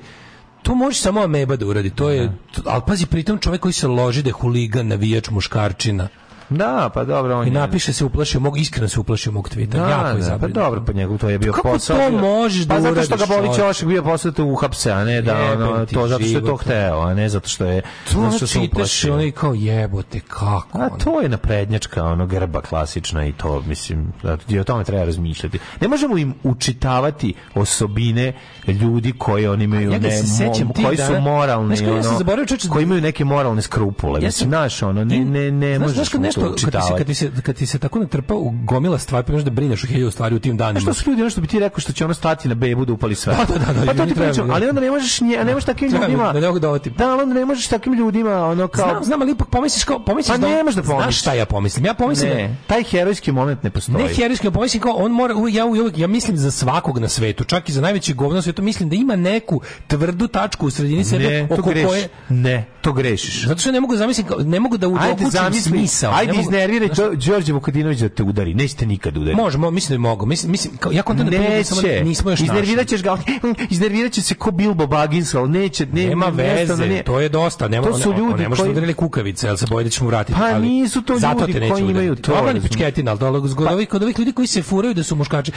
to 0.63 0.75
može 0.75 0.99
samo 0.99 1.21
ameba 1.21 1.55
da 1.55 1.65
uradi. 1.65 1.89
To 1.89 2.09
je, 2.09 2.31
to, 2.51 2.61
ali 2.65 2.81
pazi, 2.87 3.05
pritom 3.05 3.37
čovjek 3.37 3.61
koji 3.61 3.73
se 3.73 3.87
loži 3.87 4.23
da 4.23 4.29
je 4.29 4.33
huligan, 4.33 4.87
navijač, 4.87 5.29
muškarčina. 5.29 6.07
Da, 6.49 6.89
pa 6.93 7.03
dobro, 7.03 7.37
on 7.37 7.43
I 7.43 7.47
je... 7.47 7.53
napiše 7.53 7.93
se 7.93 8.05
uplašio 8.05 8.39
mog, 8.39 8.57
iskreno 8.57 8.87
se 8.87 8.99
uplašio 8.99 9.31
mog 9.31 9.49
tvita. 9.49 9.77
Da, 9.77 9.89
jako 9.89 10.17
je 10.17 10.23
da, 10.23 10.37
pa 10.37 10.47
dobro, 10.47 10.83
pa 10.85 10.93
njegov 10.93 11.17
to 11.17 11.29
je 11.29 11.39
bio 11.39 11.53
Kako 11.53 11.69
posao. 11.69 11.97
to 11.97 12.09
bio- 12.09 12.19
možeš 12.19 12.61
da 12.61 12.75
Pa 12.75 12.81
zato 12.81 12.95
što 12.95 13.09
ga 13.09 13.15
uradiš, 13.15 13.27
boli 13.29 13.47
čovječe? 13.47 13.61
ćošak 13.63 13.87
bio 13.87 14.03
posao 14.03 14.31
da 14.31 14.43
uhapse, 14.43 14.91
a 14.91 15.03
ne 15.03 15.21
da 15.21 15.33
Jebem 15.33 15.67
ono, 15.67 15.85
to 15.85 16.07
zato 16.07 16.23
što 16.23 16.37
je 16.37 16.45
to 16.45 16.55
hteo, 16.55 16.99
a 16.99 17.13
ne 17.13 17.29
zato 17.29 17.49
što 17.49 17.65
je 17.65 17.81
To 17.81 18.21
zato 18.21 18.37
što 18.37 18.47
se 18.47 18.59
uplašio. 18.61 19.13
ono 19.13 19.23
i 19.23 19.31
kao 19.31 19.53
jebote, 19.53 20.19
kako? 20.19 20.77
A 20.77 20.89
to 20.89 21.21
je 21.21 21.29
naprednjačka 21.29 22.03
ono 22.03 22.25
grba 22.25 22.61
klasična 22.61 23.25
i 23.25 23.31
to 23.31 23.61
mislim 23.61 24.13
da 24.23 24.37
i 24.49 24.59
o 24.59 24.63
tome 24.63 24.83
treba 24.83 25.03
razmišljati. 25.05 25.59
Ne 25.81 25.87
možemo 25.87 26.17
im 26.17 26.33
učitavati 26.43 27.33
osobine 27.55 28.33
ljudi 28.67 29.13
koji 29.17 29.47
oni 29.47 29.63
imaju 29.63 29.91
Ja 29.91 29.99
ne, 29.99 30.11
se 30.11 30.27
sećam 30.27 30.69
koji 30.75 30.97
su 30.97 31.21
moralni 31.21 31.77
kako, 31.77 31.91
ono, 31.91 32.39
koji 32.69 32.83
imaju 32.83 33.01
neke 33.01 33.25
moralne 33.25 33.61
skrupule. 33.61 34.19
Mislim 34.21 34.49
znaš 34.49 34.81
ono 34.81 35.03
ne 35.03 35.19
ne 35.19 35.51
ne 35.51 35.79
možeš 35.79 36.09
nešto, 36.37 36.55
to 36.65 36.71
kad 36.71 36.73
ti, 36.73 36.87
se, 36.87 36.97
kad, 36.97 37.07
ti 37.07 37.15
se, 37.15 37.41
kad 37.41 37.55
ti 37.55 37.65
se 37.65 37.79
tako 37.79 37.99
natrpa 37.99 38.33
u 38.35 38.49
gomila 38.53 38.97
stvari, 38.99 39.25
pa 39.25 39.31
možeš 39.31 39.45
da 39.45 39.51
brineš 39.51 39.83
o 39.83 39.87
hiljadu 39.87 40.11
stvari 40.11 40.35
u 40.35 40.39
tim 40.39 40.57
danima. 40.57 40.79
Što 40.79 40.93
su 40.93 41.09
ljudi 41.09 41.21
ono 41.21 41.29
što 41.29 41.41
bi 41.41 41.47
ti 41.47 41.59
rekao 41.59 41.79
što 41.79 41.93
će 41.93 42.05
ono 42.05 42.13
stati 42.13 42.47
na 42.47 42.55
bebu 42.55 42.85
da 42.85 42.93
upali 42.93 43.15
sve. 43.15 43.35
Da, 43.37 43.45
da, 43.55 43.65
da, 43.65 43.73
da, 43.75 43.85
pa 43.85 43.93
to 43.95 44.05
ti 44.05 44.13
pričam, 44.15 44.47
da. 44.47 44.53
ali 44.53 44.67
onda 44.67 44.81
ne 44.81 44.91
možeš 44.91 45.21
nje, 45.21 45.37
ne 45.37 45.53
možeš 45.53 45.65
takvim 45.65 45.91
ljudima. 45.91 46.23
da 46.25 46.33
ne 46.33 46.59
da. 46.59 46.79
Da, 46.89 47.09
ali 47.09 47.21
onda 47.23 47.35
ne 47.35 47.45
možeš 47.45 47.67
takvim 47.67 47.93
ljudima 47.93 48.45
ono 48.45 48.67
kao 48.67 48.89
Znam, 48.89 49.03
znam, 49.03 49.21
ali 49.21 49.31
ipak 49.31 49.47
pomisliš 49.47 49.83
kao, 49.83 49.99
pomisliš 49.99 50.31
Pa 50.31 50.37
da 50.37 50.47
on- 50.47 50.53
nemaš 50.53 50.75
da 50.75 50.81
Znaš 50.81 50.91
pomisliš. 50.91 51.19
šta 51.19 51.33
ja 51.33 51.45
pomislim? 51.45 51.85
Ja 51.85 51.93
pomislim 51.93 52.29
da- 52.29 52.35
ne, 52.35 52.55
taj 52.67 52.83
herojski 52.83 53.31
moment 53.31 53.63
ne 53.63 53.69
postoji. 53.69 53.97
Ne 53.97 54.07
herojski, 54.09 54.47
ja 54.47 54.51
pomislim 54.51 54.81
kao 54.81 54.93
on 54.93 55.11
mora 55.11 55.33
ja 55.51 55.65
uvijek, 55.65 55.97
ja 55.97 56.07
mislim 56.07 56.37
za 56.37 56.51
svakog 56.51 56.99
na 56.99 57.09
svetu, 57.09 57.43
čak 57.43 57.69
i 57.69 57.73
za 57.73 57.81
najveći 57.81 58.13
govno 58.13 58.35
na 58.35 58.41
svetu, 58.41 58.61
mislim 58.61 58.89
da 58.89 58.95
ima 58.95 59.15
neku 59.15 59.61
tvrdu 59.87 60.27
tačku 60.27 60.65
u 60.65 60.69
sredini 60.69 61.03
sebe 61.03 61.23
ne, 61.25 61.47
oko 61.51 61.61
koje 61.61 62.09
Ne, 62.29 62.65
to 62.81 62.93
grešiš. 62.93 63.45
zato 63.45 63.59
što 63.59 63.71
ne 63.71 63.79
mogu 63.79 63.93
da 63.93 63.97
zamislim, 63.97 64.27
kao- 64.27 64.37
ne 64.39 64.59
mogu 64.59 64.77
da 64.77 64.87
Ajde 64.87 64.95
udokućim 65.15 65.61
smisao. 65.61 66.13
Ne 66.25 66.31
ajde 66.31 66.41
iznerviraj 66.41 66.89
to 66.89 67.11
Đorđe 67.15 67.53
Vukadinović 67.53 67.99
da 67.99 68.09
te 68.09 68.23
udari. 68.23 68.53
Nećete 68.53 68.85
nikad 68.85 69.17
udariti. 69.17 69.35
Može, 69.35 69.57
mo, 69.57 69.71
mislim 69.71 69.97
da 69.97 70.09
mogu. 70.09 70.25
Mislim, 70.25 70.51
mislim, 70.51 70.77
kao, 70.77 70.91
ja 70.91 71.01
kontam 71.01 71.25
da 71.25 71.37
prije 71.37 71.63
samo 71.63 71.81
nismo 72.03 72.31
još 72.31 72.39
Iznervirat 72.39 72.87
ćeš 72.87 73.03
ga, 73.03 73.11
ali, 73.11 73.21
iznervirat 73.69 74.11
će 74.11 74.21
se 74.21 74.35
ko 74.35 74.51
Bilbo 74.51 74.87
Baggins, 74.87 75.35
ali 75.35 75.49
neće. 75.49 75.85
Ne, 75.85 76.05
Nema 76.05 76.25
veze, 76.25 76.87
ne. 76.87 77.03
to 77.03 77.19
je 77.19 77.29
dosta. 77.29 77.67
Nema, 77.67 77.87
To 77.87 77.97
su 77.97 78.11
ne, 78.11 78.17
ljudi 78.17 78.33
ne 78.33 78.49
možemo 78.49 78.55
koji- 78.57 78.71
udarili 78.71 78.93
kukavice, 78.93 79.49
ali 79.49 79.57
se 79.57 79.65
boje 79.69 79.83
da 79.83 79.89
ćemo 79.89 80.07
vratiti. 80.09 80.39
Pa 80.39 80.45
ali 80.45 80.67
nisu 80.69 81.01
to 81.01 81.19
zato 81.19 81.47
ljudi 81.47 81.69
koji 81.69 81.83
imaju 81.83 82.15
to, 82.15 82.21
Dobro, 82.21 82.41
ni 82.43 82.47
razumiješ. 82.47 82.69
pičketina, 82.69 83.11
ali 83.11 83.19
to 83.19 83.25
ali 83.25 83.55
kod 83.55 83.67
ovih, 83.67 83.89
kod 83.89 84.03
ovih 84.03 84.19
ljudi 84.19 84.31
koji 84.31 84.47
se 84.47 84.61
furaju 84.61 84.93
da 84.93 85.03
su 85.03 85.15
muškači. 85.15 85.51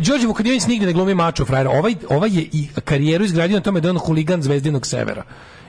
Đorđe 0.00 0.26
Vukadinović 0.26 0.66
nigde 0.66 0.86
ne 0.86 0.92
glumi 0.92 1.14
mačo 1.14 1.44
frajer. 1.44 1.66
Ovaj, 1.66 1.94
ovaj 2.08 2.30
je 2.30 2.48
i 2.52 2.68
karijeru 2.84 3.24
izgradio 3.24 3.56
na 3.56 3.62
tome 3.62 3.80
da 3.80 3.88
je 3.88 3.90
on 3.90 3.98
huligan 3.98 4.42
zvezdinog 4.42 4.86
severa. 4.86 5.22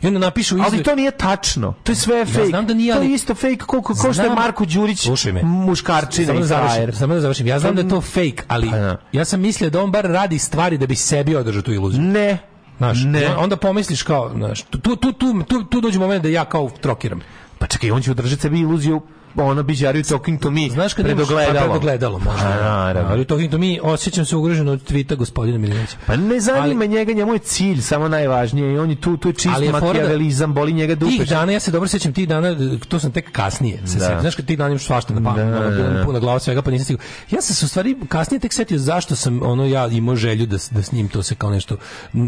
I 0.04 0.08
onda 0.08 0.20
napišu 0.20 0.56
izve- 0.56 0.68
Ali 0.68 0.84
to 0.84 0.96
nije 0.96 1.12
tačno. 1.12 1.74
To 1.84 1.92
je 1.92 1.96
sve 1.96 2.26
fake. 2.26 2.46
znam 2.46 2.68
da 2.68 2.74
nije, 2.74 2.94
To 2.94 3.00
ali- 3.00 3.10
je 3.10 3.16
isto 3.16 3.36
fake 3.36 3.58
koliko 3.58 3.94
ko 3.96 4.14
što 4.14 4.24
je 4.24 4.30
Marko 4.30 4.66
Đurić 4.66 5.00
Slušaj 5.00 5.32
me. 5.32 5.44
muškarčina 5.44 6.34
i 6.34 6.40
da 6.40 6.46
frajer. 6.46 6.96
samo 6.96 7.14
da 7.14 7.22
završim. 7.22 7.48
Ja 7.48 7.60
znam 7.60 7.76
da 7.76 7.82
je 7.82 7.90
to 7.90 8.02
fake, 8.02 8.44
ali 8.48 8.70
Pa 8.70 8.78
da. 8.78 8.98
ja 9.12 9.26
sam 9.26 9.40
mislio 9.40 9.70
da 9.70 9.82
on 9.82 9.92
bar 9.92 10.06
radi 10.06 10.40
stvari 10.40 10.78
da 10.78 10.88
bi 10.88 10.96
sebi 10.96 11.36
održao 11.36 11.62
tu 11.62 11.74
iluziju. 11.74 12.02
Ne. 12.02 12.38
Znaš, 12.78 12.98
Ne. 13.04 13.36
onda 13.36 13.56
pomisliš 13.56 14.04
kao, 14.04 14.32
znaš, 14.36 14.62
tu, 14.62 14.78
tu, 14.78 14.96
tu, 14.96 15.12
tu, 15.14 15.44
tu, 15.44 15.64
tu 15.64 15.82
dođe 15.82 16.00
moment 16.00 16.24
da 16.24 16.30
ja 16.30 16.46
kao 16.46 16.70
trokiram. 16.72 17.22
Pa 17.60 17.68
čekaj, 17.68 17.92
on 17.92 18.02
će 18.02 18.12
održati 18.12 18.42
sebi 18.42 18.60
iluziju 18.60 19.02
ono 19.38 19.64
biđariju 19.64 20.04
talking 20.04 20.40
to 20.40 20.52
me 20.52 20.70
Znaš 20.70 20.94
kad 20.94 21.06
pred 21.06 21.18
imaš- 21.18 21.28
pa, 21.28 21.34
ogledalom. 21.34 21.62
pred 21.62 21.76
ogledalom, 21.78 22.22
možda. 22.24 22.42
Pa, 22.42 22.50
naravno. 22.56 23.10
Ali 23.10 23.26
to 23.26 23.38
to 23.48 23.58
mi 23.58 23.80
osjećam 23.84 24.26
se 24.26 24.36
ugroženo 24.36 24.72
od 24.72 24.84
tvita 24.84 25.16
gospodina 25.16 25.58
Milinovića. 25.58 25.96
Pa 26.08 26.16
ne 26.16 26.40
zanima 26.40 26.86
njega, 26.86 27.14
njemu 27.14 27.34
je 27.34 27.40
cilj 27.40 27.82
samo 27.82 28.08
najvažnije 28.08 28.74
i 28.74 28.78
on 28.78 28.90
je 28.90 28.96
tu, 28.96 29.18
tu 29.18 29.30
je 29.30 29.34
čist 29.34 29.56
Ali 29.56 29.66
da- 29.68 29.72
makijavelizam, 29.74 30.54
boli 30.54 30.74
njega 30.74 30.96
dupe. 30.96 31.12
Tih 31.12 31.30
dana, 31.30 31.52
ja 31.52 31.60
se 31.60 31.72
dobro 31.72 31.88
sećam 31.88 32.14
tih 32.14 32.28
dana, 32.28 32.56
to 32.80 33.00
sam 33.00 33.12
tek 33.12 33.32
kasnije 33.32 33.78
se 33.78 33.94
Da. 33.94 34.00
sjećam. 34.00 34.22
Znaš 34.22 34.36
kad 34.36 34.46
tih 34.46 34.58
dana 34.58 34.70
imaš 34.70 34.84
svašta 34.84 35.14
na 35.14 35.24
pamet, 35.24 35.46
Da, 35.46 35.58
ono, 35.58 35.70
da, 35.72 35.90
da. 35.90 36.04
puna 36.06 36.20
glava 36.20 36.40
svega, 36.40 36.62
pa 36.62 36.72
nisam 36.72 36.84
stigao. 36.86 37.04
Ja 37.32 37.42
sam 37.42 37.56
se 37.56 37.66
u 37.66 37.70
stvari 37.70 37.96
kasnije 38.10 38.40
tek 38.40 38.54
setio 38.54 38.78
zašto 38.80 39.16
sam 39.16 39.40
ono 39.44 39.66
ja 39.66 39.88
imao 39.88 40.16
želju 40.16 40.46
da, 40.46 40.58
da 40.72 40.82
s 40.82 40.92
njim 40.92 41.08
to 41.08 41.24
se 41.24 41.36
kao 41.36 41.50
nešto 41.50 41.78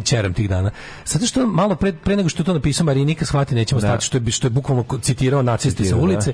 čeram 0.04 0.34
tih 0.34 0.50
dana. 0.50 0.72
Zato 1.06 1.26
što 1.26 1.48
malo 1.48 1.76
pre, 1.76 1.94
pre 1.94 2.16
nego 2.16 2.30
što 2.30 2.42
je 2.42 2.46
to 2.46 2.54
napisao 2.54 2.86
Marinika, 2.86 3.26
shvati 3.26 3.56
nećemo 3.56 3.82
Da. 3.82 3.88
stati, 3.88 4.06
što 4.06 4.18
je, 4.18 4.32
što 4.32 4.48
je 4.48 4.52
bukvalno 4.52 4.86
citirao 5.02 5.42
nacisti 5.42 5.86
sa 5.86 5.96
ulice. 5.96 6.34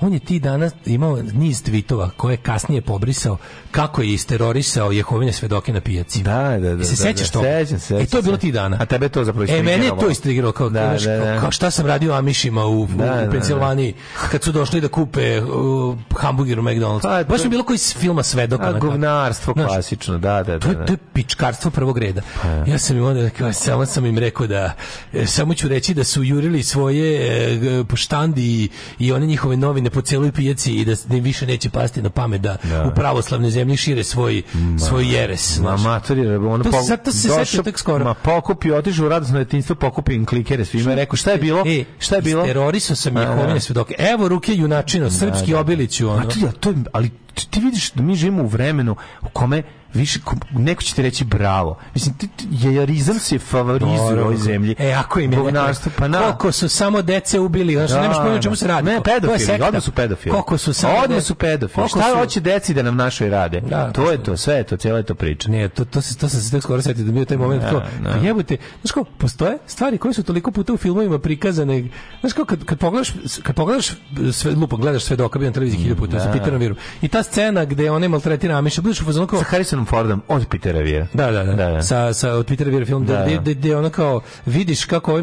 On 0.00 0.12
je 0.12 0.18
ti 0.18 0.38
dana 0.38 0.70
imao 0.86 1.18
niz 1.24 1.62
tvitova 1.62 2.10
koje 2.10 2.32
je 2.32 2.36
kasnije 2.36 2.82
pobrisao 2.82 3.36
kako 3.70 4.02
je 4.02 4.08
isterorisao 4.08 4.92
Jehovine 4.92 5.32
svedoke 5.32 5.72
na 5.72 5.80
pijaci. 5.80 6.22
Da, 6.22 6.58
da, 6.58 6.74
da. 6.74 6.84
Se 6.84 6.90
da, 6.92 6.96
sećaš 6.98 7.26
da, 7.26 7.32
toga? 7.32 7.48
Sećam 7.58 7.78
se. 7.78 7.94
E, 7.94 8.06
to 8.06 8.16
je 8.16 8.22
bilo 8.22 8.36
ti 8.36 8.52
dana. 8.52 8.76
A 8.80 8.86
tebe 8.86 9.04
je 9.04 9.10
to 9.10 9.24
zapravo 9.24 9.46
E, 9.48 9.62
mene 9.62 9.84
je 9.84 9.90
to 9.90 10.10
istrigiralo. 10.10 10.52
kao, 10.52 10.68
Da, 10.70 10.80
znaš, 10.80 11.02
da, 11.02 11.16
da. 11.16 11.24
kao, 11.24 11.40
kao 11.40 11.50
šta 11.50 11.70
sam 11.70 11.86
radio 11.86 12.12
Amišima 12.14 12.64
u, 12.64 12.82
u, 12.82 12.86
Da, 12.88 13.04
da, 13.06 13.28
u 13.28 13.32
Pensilvaniji 13.32 13.94
kad 14.30 14.42
su 14.42 14.52
došli 14.52 14.80
da 14.80 14.88
kupe 14.88 15.40
uh, 15.40 15.96
hamburger 16.12 16.58
u 16.58 16.62
McDonald's. 16.62 17.02
Pa, 17.02 17.24
Baš 17.24 17.26
to- 17.28 17.34
mi 17.38 17.46
je 17.46 17.50
bilo 17.50 17.62
koji 17.62 17.74
iz 17.74 17.94
filma 17.94 18.22
svedoka. 18.22 18.64
A, 18.64 18.72
govnarstvo 18.72 19.52
Znaš, 19.52 19.66
klasično, 19.66 20.18
da, 20.18 20.42
da, 20.42 20.58
To 20.58 20.66
da. 20.66 20.68
je, 20.68 20.74
da. 20.74 20.86
to 20.86 20.92
je 20.92 20.98
pičkarstvo 21.12 21.70
prvog 21.70 21.98
reda. 21.98 22.20
Ja 22.66 22.78
sam 22.78 22.96
im 22.96 23.04
onda 23.04 23.30
kao, 23.30 23.52
samo 23.52 23.86
sam 23.86 24.06
im 24.06 24.18
rekao 24.18 24.46
da 24.46 24.72
e, 25.12 25.26
samo 25.26 25.54
ću 25.54 25.68
reći 25.68 25.94
da 25.94 26.04
su 26.04 26.22
jurili 26.22 26.62
svoje 26.62 27.16
e, 27.46 27.56
g- 27.56 27.84
po 27.84 27.96
štandi 27.96 28.42
i, 28.44 28.68
i 28.98 29.12
one 29.12 29.26
njihove 29.26 29.56
novine 29.56 29.83
po 29.90 30.00
celoj 30.00 30.32
pijaci 30.32 30.72
i 30.72 30.84
da, 30.84 30.94
da 31.06 31.16
im 31.16 31.24
više 31.24 31.46
neće 31.46 31.70
pasti 31.70 32.02
na 32.02 32.10
pamet 32.10 32.40
da, 32.40 32.56
Da. 32.64 32.84
u 32.84 32.94
pravoslavnoj 32.94 33.50
zemlji 33.50 33.76
šire 33.76 34.04
svoj, 34.04 34.42
svoj 34.80 35.06
jeres. 35.06 35.58
Ma 35.58 35.76
mater 35.76 36.18
ono 36.36 36.64
To 36.64 36.70
se 36.70 36.70
po- 36.72 36.82
sad- 36.82 37.04
to 37.04 37.12
se 37.12 37.28
došao- 37.30 37.62
tek 37.62 37.78
skoro. 37.78 38.04
Ma 38.04 38.14
pokupio, 38.14 38.76
otišao 38.76 39.06
u 39.06 39.08
radosno 39.08 39.38
detinjstvo, 39.38 39.76
pokupio 39.76 40.14
im 40.14 40.26
klikere 40.26 40.64
svima, 40.64 40.90
je 40.90 40.96
rekao 40.96 41.16
šta 41.16 41.30
je 41.30 41.38
bilo? 41.38 41.62
E, 41.66 41.84
šta 41.98 42.16
je 42.16 42.22
bilo? 42.22 42.42
Isterorisao 42.42 42.96
sam 42.96 43.16
Jehovine 43.16 43.54
da. 43.54 43.60
svedoke. 43.60 43.94
Evo 44.00 44.28
ruke 44.28 44.54
junačino, 44.54 45.10
srpski 45.10 45.52
da. 45.52 45.60
obiliću. 45.60 46.08
Ono. 46.08 46.18
A 46.18 46.24
to, 46.24 46.38
ja, 46.40 46.52
to 46.52 46.70
je, 46.70 46.76
ali 46.92 47.10
ti 47.50 47.60
vidiš 47.60 47.92
da 47.92 48.02
mi 48.02 48.14
živimo 48.14 48.42
u 48.42 48.46
vremenu 48.46 48.96
u 49.22 49.28
kome 49.28 49.62
više, 49.94 50.18
ko- 50.20 50.36
neko 50.52 50.82
će 50.82 50.94
ti 50.94 51.02
reći 51.02 51.24
bravo. 51.24 51.78
Mislim, 51.94 52.14
ti, 52.14 52.28
jajarizam 52.52 53.18
se 53.18 53.38
favorizuje 53.38 54.14
u 54.14 54.20
ovoj 54.20 54.36
zemlji. 54.36 54.74
E, 54.78 54.92
ako 54.92 55.20
im 55.20 55.32
je 55.32 55.38
Govnarstvo, 55.38 55.92
pa 55.98 56.08
na. 56.08 56.18
koliko 56.20 56.52
su 56.52 56.68
samo 56.68 57.02
dece 57.02 57.40
ubili, 57.40 57.74
znači 57.74 57.94
nemaš 57.94 58.16
pojma 58.18 58.40
čemu 58.40 58.56
se 58.56 58.66
radi. 58.66 58.86
Ne, 58.86 58.94
To- 58.94 59.00
to 59.00 59.10
pedofili, 59.12 59.62
odmah 59.62 59.82
su 59.82 59.92
pedofili. 59.92 60.30
Koliko 60.30 60.58
su 60.58 60.72
samo 60.72 60.94
Odmah 60.94 61.22
su 61.22 61.34
pedofili. 61.34 61.88
Šta 61.88 62.02
su- 62.02 62.16
hoće 62.16 62.40
deci 62.40 62.74
da 62.74 62.82
nam 62.82 62.96
našoj 62.96 63.30
rade? 63.30 63.60
Da, 63.60 63.92
to 63.92 64.10
je 64.10 64.22
to, 64.22 64.36
sve 64.36 64.54
je 64.54 64.64
to, 64.64 64.76
cijela 64.76 64.98
je 64.98 65.04
to 65.04 65.14
priča. 65.14 65.50
Ne, 65.50 65.68
to, 65.68 65.84
to, 65.84 66.00
se, 66.00 66.16
to 66.16 66.28
sam 66.28 66.40
se 66.40 66.50
tek 66.50 66.62
skoro 66.62 66.82
setio 66.82 67.04
da 67.04 67.20
je 67.20 67.24
taj 67.26 67.36
moment 67.36 67.62
Da, 67.62 67.70
kao, 67.70 67.82
da. 68.02 68.10
pa 68.12 68.16
jebote, 68.16 68.56
znaš 68.82 68.92
kao, 68.92 69.04
postoje 69.04 69.58
stvari 69.66 69.98
koje 69.98 70.14
su 70.14 70.22
toliko 70.22 70.50
puta 70.50 70.72
u 70.72 70.76
filmovima 70.76 71.18
prikazane, 71.18 71.88
znaš 72.20 72.32
kao, 72.32 72.44
kad, 72.44 72.64
kad 72.64 72.78
pogledaš, 72.78 73.08
kad 73.42 73.56
pogledaš 73.56 73.90
sve, 74.32 74.50
lupo, 74.52 74.76
gledaš 74.76 75.04
sve 75.04 75.16
doka, 75.16 75.38
bio 75.38 75.48
na 75.48 75.52
televiziji 75.52 75.80
hiljadu 75.80 76.00
puta, 76.00 76.20
sa 76.20 76.26
da. 76.26 76.32
Peterom 76.32 76.60
Virom, 76.60 76.76
i 77.02 77.08
ta 77.08 77.22
scena 77.22 77.64
gde 77.64 77.90
on 77.90 78.04
maltretira 78.04 78.56
Amiša, 78.56 78.82
budeš 78.82 79.00
u 79.00 79.04
fazonu 79.04 79.26
kao, 79.26 79.38
Sa 79.38 79.44
Harrisonom 79.44 79.83
Fordom 79.84 80.22
od 80.28 80.46
Petera 80.48 80.80
Vira. 80.80 81.06
Da, 81.12 81.30
da, 81.30 81.44
da. 81.44 81.52
Da, 81.52 81.70
da. 81.70 81.82
Sa, 81.82 82.12
sa, 82.14 82.32
od 82.32 82.46
Petera 82.46 82.70
Vira 82.70 82.86
film, 82.86 83.04
Da, 83.06 83.24
gde, 83.24 83.34
da. 83.34 83.40
gde, 83.40 83.54
gde 83.54 83.76
ono 83.76 83.90
kao, 83.90 84.20
vidiš 84.46 84.84
kako 84.84 85.18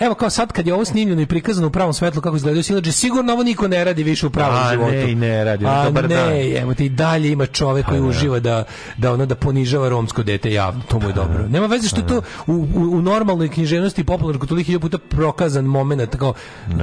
pa 0.00 0.06
evo 0.06 0.14
kao 0.14 0.30
sad 0.30 0.52
kad 0.52 0.66
je 0.66 0.74
ovo 0.74 0.84
snimljeno 0.84 1.22
i 1.22 1.26
prikazano 1.26 1.66
u 1.66 1.70
pravom 1.70 1.92
svetlu 1.92 2.22
kako 2.22 2.36
izgledaju 2.36 2.62
silađe, 2.62 2.92
sigurno 2.92 3.32
ovo 3.32 3.42
niko 3.42 3.68
ne 3.68 3.84
radi 3.84 4.02
više 4.02 4.26
u 4.26 4.30
pravom 4.30 4.54
A, 4.56 4.70
životu. 4.72 4.92
ne, 4.92 5.14
ne 5.14 5.44
radi, 5.44 5.66
A 5.66 5.84
dobar 5.84 6.08
dan. 6.08 6.28
ne, 6.28 6.50
evo 6.50 6.74
ti 6.74 6.84
i 6.84 6.88
dalje 6.88 7.30
ima 7.30 7.46
čovek 7.46 7.86
koji 7.86 7.98
Pa, 7.98 8.02
da. 8.02 8.08
uživa 8.08 8.40
da 8.40 8.64
da 8.96 9.12
ono 9.12 9.26
da 9.26 9.34
ponižava 9.34 9.88
romsko 9.88 10.22
dete 10.22 10.52
javno, 10.52 10.82
to 10.88 10.98
mu 11.00 11.08
je 11.08 11.12
dobro. 11.12 11.48
Nema 11.48 11.66
veze 11.66 11.88
što 11.88 12.00
je 12.00 12.06
to 12.06 12.22
u, 12.46 12.52
u, 12.52 12.80
u 12.92 13.02
normalnoj 13.02 13.48
književnosti 13.48 14.04
popularnoj 14.04 14.38
kulturi 14.38 14.62
hiljadu 14.62 14.80
puta 14.80 14.98
prokazan 14.98 15.64
moment 15.64 16.16
kao 16.16 16.34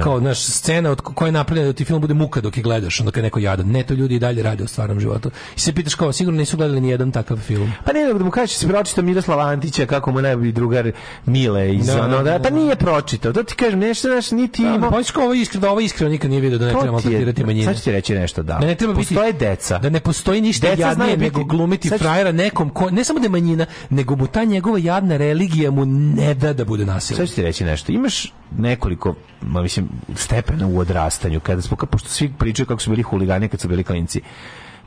kao 0.02 0.20
naš 0.20 0.40
scena 0.40 0.90
od 0.90 1.00
koja 1.00 1.28
je 1.28 1.32
napravljena 1.32 1.66
da 1.66 1.72
ti 1.72 1.84
film 1.84 2.00
bude 2.00 2.14
muka 2.14 2.40
dok 2.40 2.56
je 2.56 2.62
gledaš, 2.62 3.00
onda 3.00 3.12
kad 3.12 3.24
neko 3.24 3.38
jadan. 3.38 3.66
Ne, 3.66 3.82
to 3.82 3.94
ljudi 3.94 4.14
i 4.14 4.18
dalje 4.18 4.42
rade 4.42 4.64
u 4.64 4.68
stvarnom 4.68 5.00
životu. 5.00 5.30
I 5.56 5.60
se 5.60 5.72
pitaš 5.72 5.94
kao 5.94 6.12
sigurno 6.12 6.38
nisu 6.38 6.56
gledali 6.56 6.80
ni 6.80 6.88
jedan 6.88 7.12
takav 7.12 7.36
film. 7.36 7.72
Pa 7.84 7.92
ne, 7.92 8.14
da 8.14 8.24
mu 8.24 8.30
kažeš 8.30 8.56
da 8.56 8.60
si 8.60 8.68
pročitao 8.68 9.04
Miroslava 9.04 9.42
Antića 9.44 9.86
kako 9.86 10.12
mu 10.12 10.22
najbolji 10.22 10.52
drugar 10.52 10.92
Mile 11.26 11.74
iz 11.74 11.86
Da, 11.86 12.04
ono, 12.04 12.16
da, 12.16 12.22
da, 12.22 12.38
pa 12.38 12.50
da. 12.50 12.56
nije 12.56 12.76
pročitao. 12.76 13.07
To 13.10 13.42
ti 13.42 13.54
kažem, 13.54 13.78
nešto, 13.78 14.08
znaš, 14.08 14.30
niti 14.30 14.62
Da, 14.62 14.68
imao. 14.68 14.90
pa 14.90 14.96
ovo 15.16 15.32
iskreno, 15.34 15.60
da 15.60 15.70
ovo 15.70 15.80
iskreno 15.80 16.10
nikad 16.10 16.30
nije 16.30 16.40
video 16.40 16.58
da 16.58 16.66
ne 16.66 16.72
To 16.72 16.78
treba 16.78 16.92
maltretirati 16.92 17.44
manjine. 17.44 17.64
Sad 17.64 17.76
ću 17.76 17.84
ti 17.84 17.92
reći 17.92 18.14
nešto, 18.14 18.42
da. 18.42 18.52
Da 18.54 18.66
ne 18.66 18.74
treba 18.74 18.94
biti 18.94 19.06
Postoje 19.08 19.32
deca. 19.32 19.78
Da 19.78 19.90
ne 19.90 20.00
postoji 20.00 20.40
ništa 20.40 20.68
Deca 20.68 20.80
jadnije 20.80 21.10
biti- 21.10 21.24
nego 21.24 21.44
glumiti 21.44 21.88
Sad 21.88 21.98
frajera 22.00 22.32
nekom 22.32 22.70
ko 22.70 22.90
ne 22.90 23.04
samo 23.04 23.18
da 23.18 23.24
je 23.24 23.30
manjina, 23.30 23.66
nego 23.90 24.16
mu 24.16 24.26
ta 24.26 24.44
njegova 24.44 24.78
jadna 24.78 25.16
religija 25.16 25.70
mu 25.70 25.84
ne 25.86 26.34
da 26.34 26.52
da 26.52 26.64
bude 26.64 26.84
nasilna. 26.86 27.16
Sad 27.16 27.28
ću 27.28 27.34
ti 27.34 27.42
reći 27.42 27.64
nešto. 27.64 27.92
Imaš 27.92 28.32
nekoliko, 28.52 29.14
ma 29.42 29.62
mislim, 29.62 29.88
stepena 30.16 30.66
u 30.66 30.78
odrastanju, 30.78 31.40
kada 31.40 31.62
smo, 31.62 31.76
pošto 31.76 32.08
svi 32.08 32.32
pričaju 32.38 32.66
kako 32.66 32.80
su 32.80 32.90
bili 32.90 33.02
huligani 33.02 33.48
kad 33.48 33.60
su 33.60 33.68
bili 33.68 33.84
klinci. 33.84 34.20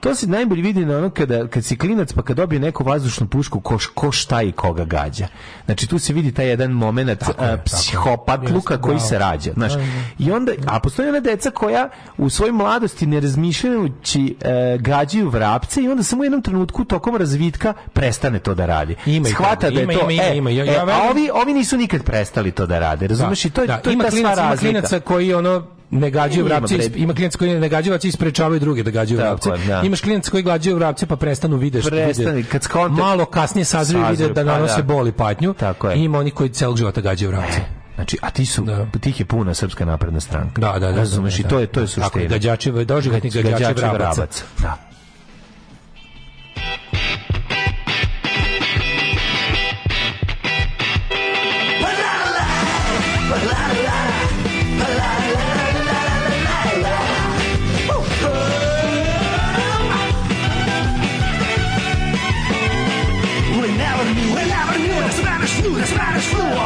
To 0.01 0.15
se 0.15 0.27
najbolje 0.27 0.61
vidi 0.61 0.85
na 0.85 0.97
ono 0.97 1.09
kada, 1.09 1.47
kad 1.47 1.65
si 1.65 1.77
klinac 1.77 2.13
pa 2.13 2.21
kad 2.21 2.37
dobije 2.37 2.59
neku 2.59 2.83
vazdušnu 2.83 3.27
pušku 3.27 3.59
ko, 3.59 3.77
ko 3.93 4.11
šta 4.11 4.41
i 4.41 4.51
koga 4.51 4.85
gađa. 4.85 5.27
Znači 5.65 5.87
tu 5.87 5.99
se 5.99 6.13
vidi 6.13 6.31
taj 6.31 6.47
jedan 6.47 6.71
moment 6.71 7.23
a, 7.37 7.57
psihopat 7.65 8.41
Jeste, 8.41 8.55
luka 8.55 8.77
koji 8.77 8.95
bravo. 8.95 9.07
se 9.09 9.19
rađa. 9.19 9.51
Znaš. 9.53 9.73
Da, 9.73 9.79
da. 9.79 9.85
I 10.19 10.31
onda, 10.31 10.51
a 10.67 10.79
postoje 10.79 11.09
ona 11.09 11.19
deca 11.19 11.51
koja 11.51 11.89
u 12.17 12.29
svojoj 12.29 12.51
mladosti 12.51 13.05
ne 13.05 13.19
razmišljajući 13.19 14.35
e, 14.41 14.77
gađaju 14.77 15.29
vrapce 15.29 15.81
i 15.81 15.89
onda 15.89 16.03
samo 16.03 16.21
u 16.21 16.25
jednom 16.25 16.41
trenutku 16.41 16.85
tokom 16.85 17.15
razvitka 17.15 17.73
prestane 17.93 18.39
to 18.39 18.53
da 18.53 18.65
radi. 18.65 18.95
Ima 19.05 19.27
i 19.27 19.31
Shvata 19.31 19.69
da 19.69 19.79
je 19.79 19.83
ima, 19.83 19.93
to, 19.93 19.99
ima, 20.01 20.11
ima, 20.13 20.23
e, 20.23 20.37
ima. 20.37 20.49
Ja- 20.49 20.65
e, 20.65 20.67
ja 20.67 20.85
a 20.85 21.09
ovi, 21.11 21.29
ovi 21.33 21.53
nisu 21.53 21.77
nikad 21.77 22.03
prestali 22.03 22.51
to 22.51 22.65
da 22.65 22.79
rade. 22.79 23.07
Razumeš? 23.07 23.45
I 23.45 23.49
to 23.49 23.61
je, 23.61 23.67
Da, 23.67 23.77
to 23.77 23.89
je 23.89 23.93
ima 23.93 24.03
ta 24.03 24.09
sva 24.09 24.15
klinaca, 24.15 24.41
ima 24.41 24.49
razlika. 24.49 24.71
klinaca 24.71 24.99
koji 24.99 25.33
ono 25.33 25.67
ne 25.91 26.09
gađaju 26.09 26.39
Ima, 26.39 26.47
vrapce, 26.47 26.77
is- 26.77 26.89
ima 26.95 27.13
klinaca 27.13 27.37
koji 27.37 27.59
ne 27.59 27.69
gađaju 27.69 27.91
vrapce 27.91 28.07
i 28.07 28.11
sprečavaju 28.11 28.59
druge 28.59 28.83
da 28.83 28.91
gađaju 28.91 29.19
vrapce. 29.19 29.49
da. 29.67 29.81
Imaš 29.81 30.01
klinaca 30.01 30.31
koji 30.31 30.43
gađaju 30.43 30.75
vrapce 30.75 31.05
pa 31.05 31.15
prestanu 31.15 31.57
videš, 31.57 31.85
Prestani, 31.85 32.43
kad 32.43 32.63
skonte- 32.63 33.01
malo 33.01 33.25
kasnije 33.25 33.65
sazriju 33.65 34.03
i 34.03 34.11
vide 34.11 34.27
da 34.27 34.33
pa 34.35 34.43
nanose 34.43 34.77
da. 34.77 34.83
bol 34.83 35.07
i 35.07 35.11
patnju. 35.11 35.53
Tako 35.53 35.89
je. 35.89 35.97
I 35.97 36.03
ima 36.03 36.19
oni 36.19 36.31
koji 36.31 36.49
celog 36.49 36.77
života 36.77 37.01
gađaju 37.01 37.31
vrapce. 37.31 37.59
Znači, 37.95 38.17
a 38.21 38.29
ti 38.29 38.45
su, 38.45 38.65
tih 39.01 39.19
je 39.19 39.25
puna 39.25 39.53
srpska 39.53 39.85
napredna 39.85 40.19
stranka. 40.19 40.61
Da, 40.61 40.71
da, 40.71 40.91
da. 40.91 40.97
Razumeš, 40.97 41.33
da, 41.33 41.39
i 41.39 41.43
da. 41.43 41.49
to 41.49 41.59
je, 41.59 41.67
to 41.67 41.81
je 41.81 41.87
suština. 41.87 42.23
je, 42.23 42.27
gađači, 42.27 42.71
doživotni 42.71 43.29
gađači 43.29 43.73
vrabaca. 43.73 44.27
Da. 44.59 44.90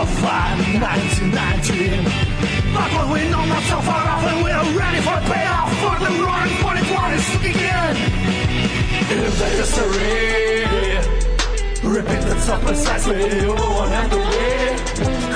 Spanish 0.06 0.20
flu 0.20 0.30
of 0.30 0.82
1919. 0.82 2.06
But 2.74 2.90
when 2.94 3.08
we 3.12 3.22
know 3.30 3.46
far 3.82 4.08
off 4.10 4.24
and 4.26 4.44
we're 4.44 4.78
ready 4.78 5.02
for 5.02 5.18
payoff 5.30 5.72
for 5.82 5.96
the 6.04 6.12
roaring 6.22 6.56
2020s 6.62 7.28
again. 7.52 7.96
Be 9.10 9.16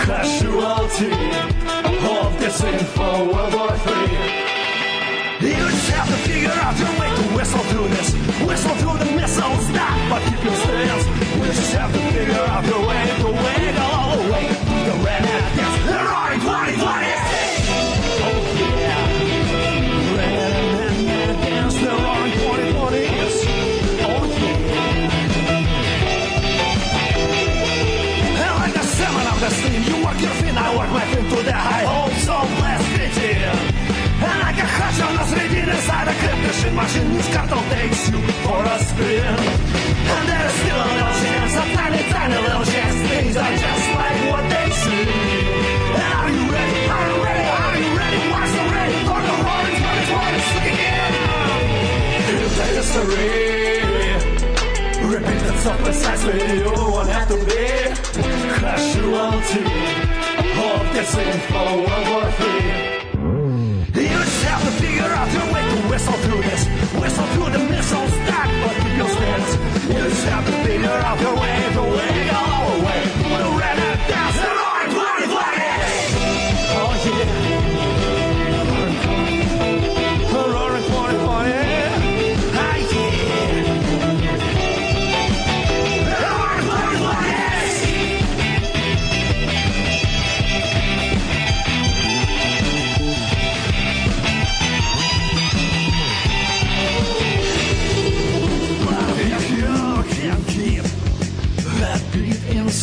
casualty 0.05 1.11
of 2.01 2.39
this 2.39 2.61
World 2.97 3.53
War. 3.53 3.69
You 5.41 5.55
just 5.55 5.89
have 5.91 6.07
to 6.07 6.17
figure 6.27 6.51
out 6.51 6.77
your 6.77 6.93
way 6.99 7.09
to 7.15 7.23
whistle 7.35 7.63
through 7.71 7.87
this. 7.89 8.13
Whistle 8.45 8.75
through 8.75 8.97
the 9.05 9.11
missiles, 9.15 9.65
stop, 9.67 9.97
but 10.09 10.21
keep 10.23 10.43
your 10.43 10.55
stance. 10.55 11.05
You 11.37 11.45
just 11.45 11.73
have 11.73 11.93
to 11.93 11.99
figure 12.11 12.35
out 12.35 12.65
your 12.65 12.87
way 12.87 13.18
way 14.31 14.45
the 14.45 14.95
red 15.05 15.23
hat. 15.25 15.43
Yes, 15.57 15.73
the 15.89 15.97
roaring 16.09 16.41
2020! 16.45 16.85
Oh 18.25 18.41
yeah. 18.79 19.09
Red 20.17 20.33
hat 21.09 21.35
dance, 21.43 21.75
the 21.81 21.93
roaring 22.03 22.35
2020s. 22.37 23.35
Oh 24.05 24.23
yeah. 24.29 24.69
And 28.43 28.53
like 28.61 28.73
the 28.77 28.85
seven 28.97 29.25
of 29.33 29.37
the 29.43 29.49
steam, 29.57 29.81
you 29.89 29.97
work 30.05 30.19
your 30.21 30.35
fin, 30.39 30.55
I 30.57 30.59
work 30.77 30.91
my 30.93 31.05
fin 31.11 31.25
to 31.29 31.37
the 31.49 31.53
high 31.53 31.85
hopes 31.89 32.25
of 32.29 32.47
less 32.61 32.83
pity. 32.95 33.33
And 34.19 34.37
like 34.45 34.59
a 34.59 34.67
hatch 34.77 34.99
on 35.01 35.13
the 35.15 35.25
3D 35.31 35.55
inside 35.63 36.07
a 36.07 36.13
clip 36.21 36.37
machine, 36.45 36.75
machine 36.75 37.09
this 37.13 37.29
carton 37.33 37.63
takes 37.73 38.09
you 38.11 38.19
for 38.45 38.61
a 38.61 38.77
spin. 38.83 39.25
And 40.13 40.23
there 40.29 40.45
is 40.45 40.53
still 40.59 40.75
a 40.75 40.87
little 40.91 41.15
chance, 41.23 41.53
a 41.55 41.63
tiny, 41.77 42.01
tiny 42.13 42.37
little 42.45 42.65
chance. 42.65 42.97
Things 43.09 43.37
are 43.37 43.55
just 43.57 43.78
history 52.79 53.83
repeats 55.05 55.43
itself 55.51 55.77
precisely, 55.83 56.63
won't 56.63 57.09
have 57.09 57.27
to 57.27 57.35
be 57.43 57.67
casualty 58.63 59.63
of 60.63 60.93
this 60.93 61.11
info 61.17 61.63
World 61.83 62.07
War 62.09 62.27
III. 62.39 62.79
You 64.01 64.17
just 64.23 64.43
have 64.45 64.63
to 64.63 64.71
figure 64.79 65.11
out 65.19 65.29
your 65.33 65.47
way 65.53 65.63
to 65.71 65.77
whistle 65.91 66.17
through 66.23 66.41
this. 66.41 66.63
Whistle 67.03 67.27
through 67.33 67.51
the 67.57 67.63
missiles 67.69 68.11
that 68.29 68.47
but 68.63 68.77
your 68.97 69.09
stance. 69.09 69.51
You 69.89 69.99
just 70.09 70.25
have 70.29 70.45
to 70.45 70.53
figure 70.63 70.99
out 71.07 71.19
your 71.19 71.35
way 71.35 71.57
to 71.75 71.98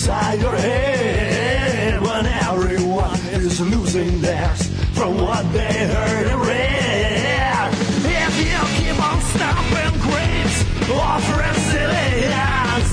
inside 0.07 0.41
your 0.41 0.55
head 0.55 2.01
when 2.01 2.27
everyone 2.27 3.19
is 3.33 3.61
losing 3.61 4.21
theirs 4.21 4.69
from 4.95 5.17
what 5.19 5.53
they 5.53 5.89
heard 5.89 6.27
and 6.29 6.41
read. 6.43 7.73
If 8.07 8.39
you 8.39 8.61
keep 8.79 9.03
on 9.03 9.21
stomping 9.21 9.99
graves 10.07 10.63
of 10.87 11.23
resilience, 11.43 12.93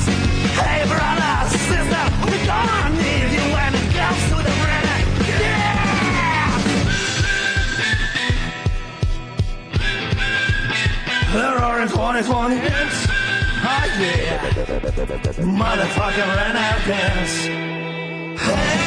hey 0.58 0.82
brother, 0.90 1.34
sister, 1.70 2.06
we 2.32 2.38
gonna 2.50 2.90
need 2.98 3.30
you 3.38 3.46
when 3.54 3.72
it 3.78 3.88
comes 3.94 4.24
to 4.30 4.38
the 4.48 4.56
red. 4.66 4.86
Yeah! 5.30 5.78
The 11.32 11.46
roaring 11.62 11.90
2020 11.90 12.56
hits. 12.56 13.13
Yeah. 13.84 14.40
Motherfucking 15.44 16.32
dance. 16.88 17.36
Hey, 18.42 18.78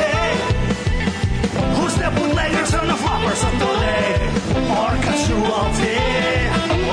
hey. 0.00 0.32
Who's 1.76 1.94
the 1.96 2.10
bootleggers 2.16 2.72
and 2.74 2.88
the 2.90 2.98
floppers 3.02 3.42
of 3.42 3.52
today? 3.62 4.08
Or 4.76 4.92
casualty 5.06 5.96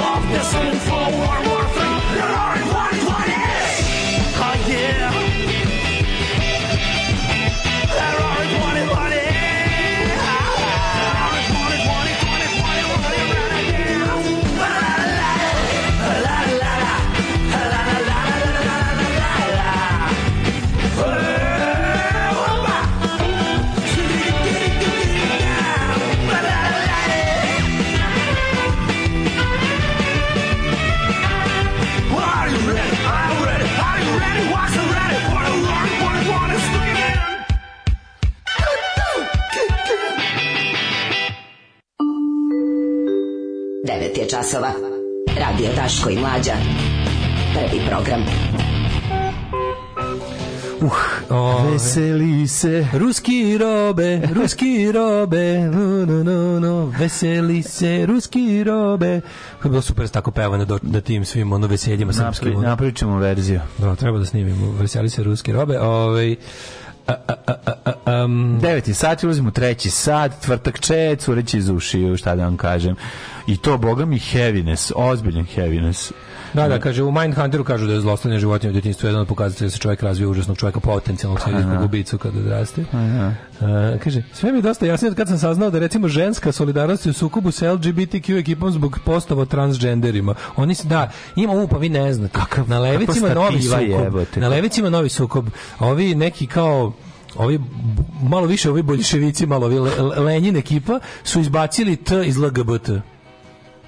of 0.09 0.21
this 0.31 0.49
info 0.55 0.97
World 1.19 1.45
War 1.47 1.63
III? 1.67 1.72
Časova. 44.33 44.71
Radio 45.39 45.69
Daško 45.75 46.09
i 46.09 46.17
Mlađa. 46.17 46.53
Prvi 47.53 47.81
program. 47.89 48.21
Uh, 50.81 50.91
ove. 51.29 51.71
Veseli 51.71 52.47
se. 52.47 52.87
Ruski 52.93 53.57
robe, 53.57 54.21
ruski 54.33 54.91
robe, 54.91 55.59
no, 55.59 56.05
no, 56.05 56.23
no, 56.23 56.59
no, 56.59 56.85
veseli 56.99 57.63
se, 57.63 58.05
ruski 58.05 58.63
robe. 58.63 59.21
To 59.61 59.67
je 59.67 59.69
bilo 59.69 59.81
super 59.81 60.07
tako 60.07 60.31
pevano 60.31 60.65
do, 60.65 60.79
da 60.81 61.01
tim 61.01 61.25
svim 61.25 61.53
ono 61.53 61.67
veseljima 61.67 62.13
srpskim. 62.13 62.47
Napravi, 62.47 62.55
ono. 62.55 62.67
napravit 62.67 62.97
ćemo 62.97 63.17
verziju. 63.17 63.59
Da, 63.77 63.95
treba 63.95 64.19
da 64.19 64.25
snimimo. 64.25 64.71
Veseli 64.71 65.09
se 65.09 65.23
ruski 65.23 65.51
robe. 65.51 65.79
Ovaj 65.79 66.31
a, 66.31 66.35
a, 66.35 66.82
um, 68.25 68.59
Deveti 68.61 68.93
sat, 68.93 69.23
ulazimo 69.23 69.51
treći 69.51 69.89
sat, 69.89 70.31
tvrtak 70.41 70.79
če, 70.79 71.15
cureći 71.19 71.57
iz 71.57 71.69
ušiju, 71.69 72.17
šta 72.17 72.35
da 72.35 72.43
vam 72.43 72.57
kažem. 72.57 72.95
I 73.47 73.57
to, 73.57 73.77
boga 73.77 74.05
mi, 74.05 74.19
heaviness, 74.19 74.91
ozbiljan 74.95 75.45
heaviness. 75.45 76.11
Da, 76.53 76.67
da, 76.67 76.79
kaže, 76.79 77.03
u 77.03 77.11
Mindhunteru 77.11 77.63
kažu 77.63 77.87
da 77.87 77.93
je 77.93 78.01
zlostavljanje 78.01 78.39
životinja 78.39 78.69
u 78.69 78.73
djetinjstvu 78.73 79.07
jedan 79.07 79.21
od 79.21 79.27
pokazatelja 79.27 79.67
da 79.67 79.71
se 79.71 79.77
čovjek 79.77 80.03
razvija 80.03 80.29
užasnog 80.29 80.57
čovjeka, 80.57 80.79
potencijalnog 80.79 81.39
serijskog 81.41 81.83
ubicu 81.83 82.17
kada 82.17 82.39
odraste. 82.39 82.85
A, 83.61 83.97
kaže, 84.03 84.23
sve 84.33 84.51
mi 84.51 84.57
je 84.57 84.61
dosta 84.61 84.85
jasnije 84.85 85.15
kad 85.15 85.27
sam 85.27 85.37
saznao 85.37 85.69
da 85.69 85.79
recimo 85.79 86.07
ženska 86.07 86.51
solidarnost 86.51 87.05
je 87.05 87.09
u 87.09 87.13
sukobu 87.13 87.51
sa 87.51 87.71
LGBTQ 87.73 88.37
ekipom 88.39 88.71
zbog 88.71 88.99
postova 89.05 89.41
o 89.41 89.45
transgenderima. 89.45 90.35
Oni 90.55 90.75
se, 90.75 90.87
da, 90.87 91.11
ima 91.35 91.53
u, 91.53 91.67
pa 91.67 91.77
vi 91.77 91.89
ne 91.89 92.13
znate. 92.13 92.39
na 92.67 92.79
levicima 92.79 93.29
novi 93.33 93.61
sukob. 93.61 94.03
jebote. 94.03 94.39
Na 94.39 94.47
levicima 94.47 94.89
novi 94.89 95.09
sukob. 95.09 95.47
Ovi 95.79 96.15
neki 96.15 96.47
kao 96.47 96.93
ovi 97.35 97.59
malo 98.21 98.47
više 98.47 98.69
ovi 98.69 98.81
boljševici, 98.81 99.45
malo 99.45 99.65
ovi 99.65 99.79
Le- 99.79 100.01
Le- 100.01 100.19
Lenin 100.19 100.57
ekipa 100.57 100.99
su 101.23 101.39
izbacili 101.39 101.95
T 101.95 102.23
iz 102.25 102.37
LGBT. 102.37 102.89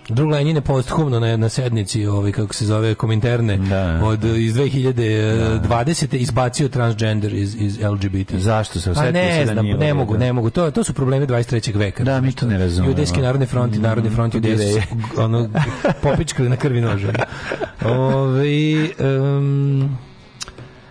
Drug 0.10 0.30
Lenin 0.30 0.56
je 0.56 0.62
posthumno 0.62 1.20
na, 1.20 1.38
na 1.38 1.50
sednici, 1.50 2.06
ovaj, 2.06 2.32
kako 2.32 2.54
se 2.54 2.66
zove, 2.66 2.96
kominterne, 2.96 3.60
od, 4.04 4.24
iz 4.24 4.54
2020. 4.56 6.16
izbacio 6.16 6.70
transgender 6.70 7.34
iz, 7.34 7.56
iz 7.62 7.80
LGBT. 7.80 8.32
Zašto 8.34 8.80
se 8.82 8.90
A 8.90 8.92
osetio 8.92 9.12
ne 9.12 9.46
da 9.46 9.54
znam, 9.54 9.66
ne 9.66 9.94
mogu, 9.94 10.14
redu? 10.14 10.26
ne 10.26 10.34
mogu. 10.34 10.50
To, 10.50 10.72
to 10.72 10.84
su 10.84 10.94
problemi 10.94 11.28
23. 11.28 11.76
veka. 11.78 12.04
Da, 12.04 12.22
mi 12.22 12.32
to 12.32 12.46
ne 12.46 12.58
razumemo. 12.58 12.92
Judejski 12.92 13.22
narodni 13.22 13.46
front 13.46 13.76
i 13.76 13.80
narodni 13.80 14.10
front 14.10 14.34
Mm, 14.34 14.38
ideje. 14.38 14.84
ono, 15.18 15.50
popičkali 16.02 16.50
na 16.50 16.56
krvi 16.56 16.82
nože. 16.82 17.12
Ove, 17.86 18.90
um, 19.00 19.98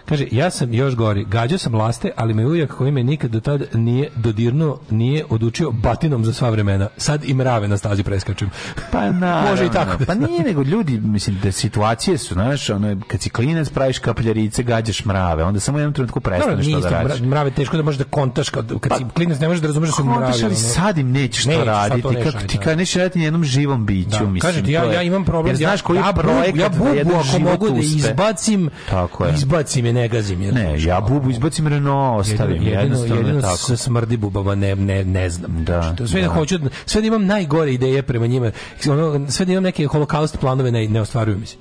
Kaže, 0.04 0.26
ja 0.30 0.50
sam 0.50 0.74
još 0.74 0.94
gori, 0.94 1.24
gađao 1.24 1.58
sam 1.58 1.74
laste, 1.74 2.10
ali 2.16 2.34
me 2.34 2.46
ujak 2.46 2.70
koji 2.70 2.90
me 2.92 3.02
nikad 3.02 3.30
do 3.30 3.40
tad 3.40 3.62
nije 3.74 4.10
dodirnuo, 4.16 4.78
nije 4.90 5.24
odučio 5.30 5.70
batinom 5.72 6.24
za 6.24 6.32
sva 6.32 6.50
vremena. 6.50 6.88
Sad 6.96 7.24
i 7.24 7.34
mrave 7.34 7.68
na 7.68 7.76
stazi 7.76 8.02
preskačem. 8.02 8.50
Pa 8.92 9.10
naravno. 9.10 9.50
Može 9.50 9.66
i 9.66 9.70
tako. 9.70 9.96
da 9.96 10.04
Pa 10.04 10.14
nije 10.14 10.42
nego 10.42 10.62
ljudi, 10.62 10.98
mislim 10.98 11.38
da 11.42 11.52
situacije 11.52 12.18
su, 12.18 12.34
znaš, 12.34 12.70
ono 12.70 12.96
kad 13.08 13.20
si 13.20 13.30
klinac 13.30 13.68
praviš 13.68 13.98
kapljarice, 13.98 14.62
gađaš 14.62 15.04
mrave, 15.04 15.44
onda 15.44 15.60
samo 15.60 15.78
jednom 15.78 15.92
trenutku 15.94 16.20
prestaneš 16.20 16.66
nije 16.66 16.80
to 16.80 16.82
da 16.82 16.90
radiš. 16.90 17.18
mra- 17.18 17.26
mrave 17.26 17.50
teško 17.50 17.76
da 17.76 17.82
možeš 17.82 17.98
da 17.98 18.04
kontaš 18.04 18.48
kad, 18.50 18.72
kad 18.80 18.98
si 18.98 19.04
klinac 19.14 19.38
ne 19.40 19.48
možeš 19.48 19.60
da 19.60 19.66
razumeš 19.66 19.88
da 19.88 19.92
su. 19.92 20.02
Kontaš, 20.04 20.42
ali 20.42 20.54
sad 20.54 20.98
im 20.98 21.10
nećeš 21.12 21.44
Nećeš, 21.44 21.58
to 21.58 21.64
raditi, 21.64 22.08
nećeš 22.08 22.32
kako 22.32 22.46
ti 22.46 22.58
ka 22.58 22.74
nećeš 22.76 22.94
raditi 22.94 23.20
jednom 23.20 23.44
živom 23.44 23.86
biću, 23.86 24.10
Da, 24.10 24.18
mislim. 24.20 24.40
kažete, 24.40 24.72
ja, 24.72 24.92
ja 24.92 25.02
imam 25.02 25.24
problem, 25.24 25.46
Jer 25.46 25.56
znaš 25.56 25.82
koji 25.82 25.96
ja, 25.98 26.06
ja 26.06 26.12
projekat 26.12 26.56
ja 26.56 26.68
da 26.68 26.78
bubu 26.78 27.14
ako 27.20 27.38
mogu 27.40 27.70
da 27.70 27.78
izbacim, 27.78 28.70
Tako 28.90 29.24
je. 29.24 29.34
izbacim 29.34 29.86
je, 29.86 29.92
ne 30.04 30.08
gazim. 30.08 30.42
Jer, 30.42 30.54
Ne, 30.54 30.82
ja 30.82 31.00
bubu 31.00 31.30
izbacim 31.30 31.66
Renault, 31.66 32.20
ostavim, 32.20 32.62
jedino, 32.62 32.80
jednostavno 32.80 33.16
jedino 33.16 33.36
je 33.38 33.42
tako. 33.42 33.56
sa 33.56 33.76
smrdi 33.76 34.16
bubama 34.16 34.54
ne, 34.54 34.76
ne, 34.76 35.04
ne 35.04 35.30
znam. 35.30 35.64
Da, 35.64 35.94
To 35.96 36.06
sve 36.06 36.20
da. 36.20 36.26
da. 36.28 36.34
hoću, 36.34 36.58
sve 36.86 37.00
da 37.00 37.06
imam 37.06 37.26
najgore 37.26 37.72
ideje 37.72 38.02
prema 38.02 38.26
njima. 38.26 38.50
Ono, 38.90 39.30
sve 39.30 39.46
da 39.46 39.52
imam 39.52 39.64
neke 39.64 39.86
holokaust 39.86 40.38
planove 40.40 40.72
ne, 40.72 40.88
ne 40.88 41.00
ostvaruju 41.00 41.38
mi 41.38 41.46
se. 41.46 41.56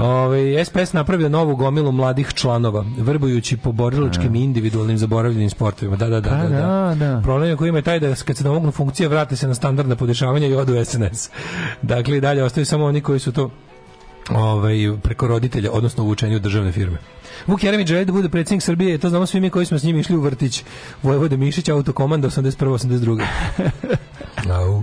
Ovaj, 0.00 0.64
SPS 0.64 0.92
napravio 0.92 1.28
novu 1.28 1.56
gomilu 1.56 1.92
mladih 1.92 2.32
članova, 2.34 2.84
vrbujući 2.98 3.56
po 3.56 3.72
borilačkim 3.72 4.34
i 4.34 4.44
individualnim 4.44 4.98
zaboravljenim 4.98 5.50
sportovima. 5.50 5.96
Da, 5.96 6.08
da, 6.08 6.20
da. 6.20 6.30
Pa 6.30 6.36
da, 6.36 6.48
da. 6.48 6.94
da, 6.98 7.14
da. 7.14 7.20
Problem 7.22 7.50
je 7.50 7.56
koji 7.56 7.68
ima 7.68 7.78
je 7.78 7.82
taj 7.82 8.00
da 8.00 8.14
kad 8.14 8.36
se 8.36 8.44
domognu 8.44 8.70
funkcije 8.70 9.08
vrate 9.08 9.36
se 9.36 9.48
na 9.48 9.54
standardna 9.54 9.96
podešavanja 9.96 10.46
i 10.46 10.54
odu 10.54 10.84
SNS. 10.84 11.30
Dakle, 11.82 12.16
i 12.16 12.20
dalje 12.20 12.44
ostaju 12.44 12.66
samo 12.66 12.84
oni 12.84 13.00
koji 13.00 13.18
su 13.18 13.32
to 13.32 13.50
ovaj, 14.30 14.76
preko 15.02 15.26
roditelja, 15.26 15.70
odnosno 15.72 16.04
u 16.04 16.08
učenju 16.08 16.38
državne 16.38 16.72
firme. 16.72 16.98
Vuk 17.46 17.64
Jeremić 17.64 17.88
želi 17.88 18.04
da 18.04 18.12
bude 18.12 18.28
predsjednik 18.28 18.62
Srbije, 18.62 18.98
to 18.98 19.08
znamo 19.08 19.26
svi 19.26 19.40
mi 19.40 19.50
koji 19.50 19.66
smo 19.66 19.78
s 19.78 19.82
njim 19.82 19.98
išli 19.98 20.16
u 20.16 20.20
vrtić. 20.20 20.64
Vojvode 21.02 21.36
Mišić, 21.36 21.68
autokomanda 21.68 22.28
81-82. 22.28 23.24
Au. 24.50 24.82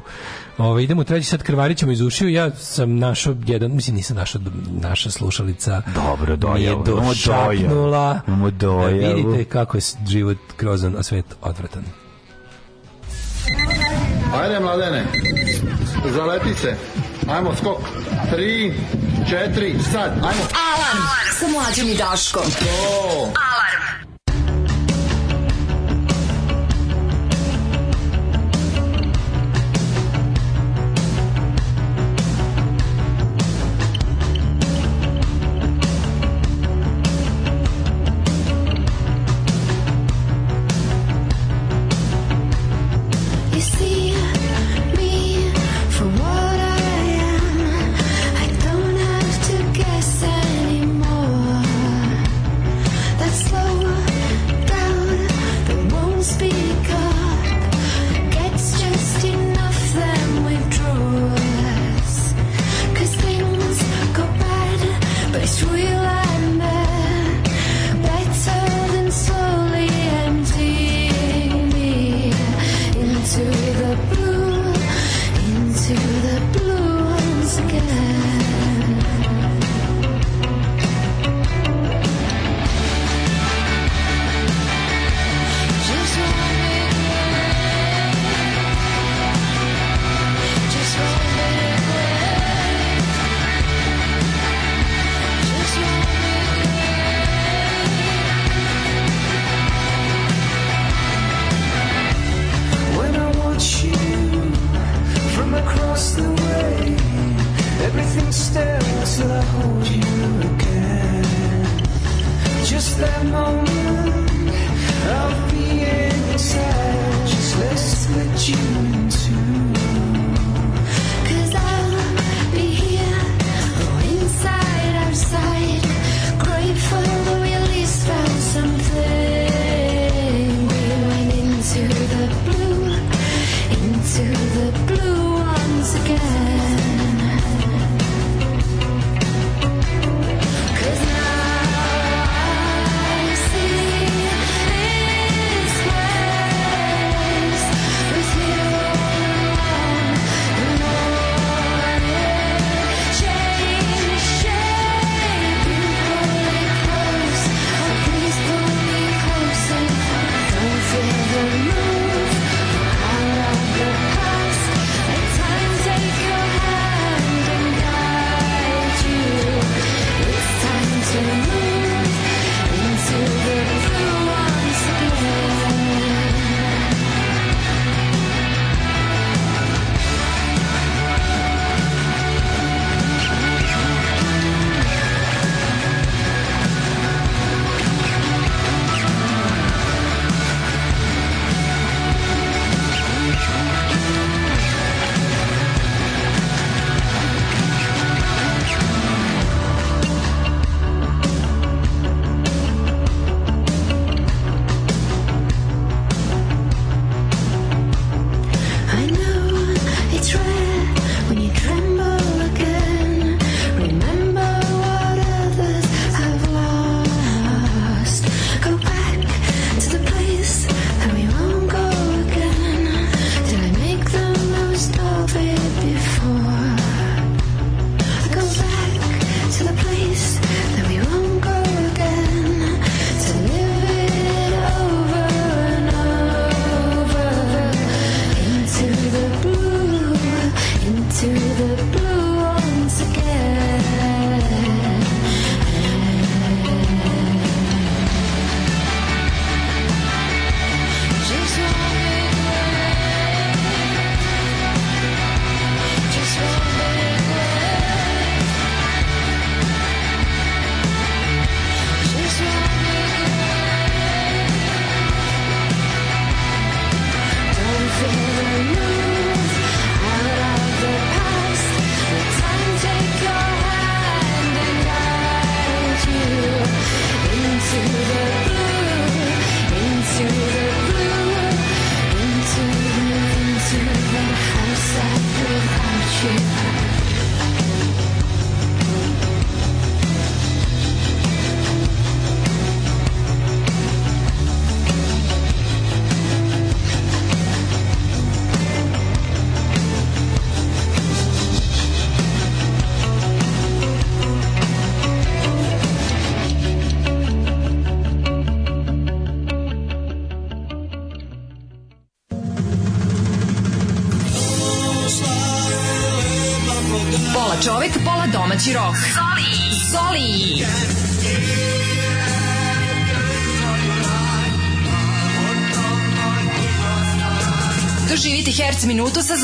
Ove, 0.58 0.84
idemo 0.84 1.02
u 1.02 1.04
treći 1.04 1.30
sad 1.30 1.44
krvarićemo 1.44 1.92
iz 1.92 2.02
ušiju. 2.02 2.30
Ja 2.30 2.52
sam 2.52 2.98
našao 2.98 3.36
jedan, 3.46 3.72
mislim 3.72 3.96
nisam 3.96 4.18
našao, 4.18 4.42
naša 4.82 5.12
slušalica 5.12 5.82
Dobro, 5.96 6.34
je 6.34 6.38
dojavu, 6.38 6.84
imamo 6.88 7.08
došapnula. 7.10 8.22
Imamo 8.28 8.52
Da 8.52 8.58
dojavu. 8.58 9.16
vidite 9.16 9.44
kako 9.44 9.78
je 9.78 9.82
život 10.08 10.38
grozan, 10.58 10.96
a 10.98 11.04
svet 11.04 11.26
odvratan. 11.42 11.84
Ajde, 14.34 14.60
mladene, 14.60 15.06
zaleti 16.14 16.54
se. 16.54 16.76
Ajmo, 17.30 17.56
skok. 17.56 17.78
Tri, 18.32 18.74
četiri, 19.30 19.76
sad, 19.92 20.12
ajmo. 20.12 20.44
Alarm 20.74 21.04
sa 21.40 21.48
mlađom 21.48 21.90
i 21.90 21.96
Daškom. 21.96 22.44
Alarm. 23.22 23.95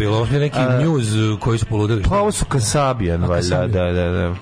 Bilo? 0.00 0.16
Ovo 0.16 0.34
je 0.34 0.40
neki 0.40 0.58
A- 0.58 0.78
news 0.78 1.06
koji 1.40 1.58
su 1.58 1.66
poludeli. 1.66 2.02
Pa 2.02 2.18
ovo 2.18 2.32
su 2.32 2.44
Kasabijan, 2.44 3.22
valjda, 3.22 3.66
da, 3.68 3.92
da, 3.92 4.08
da. 4.08 4.34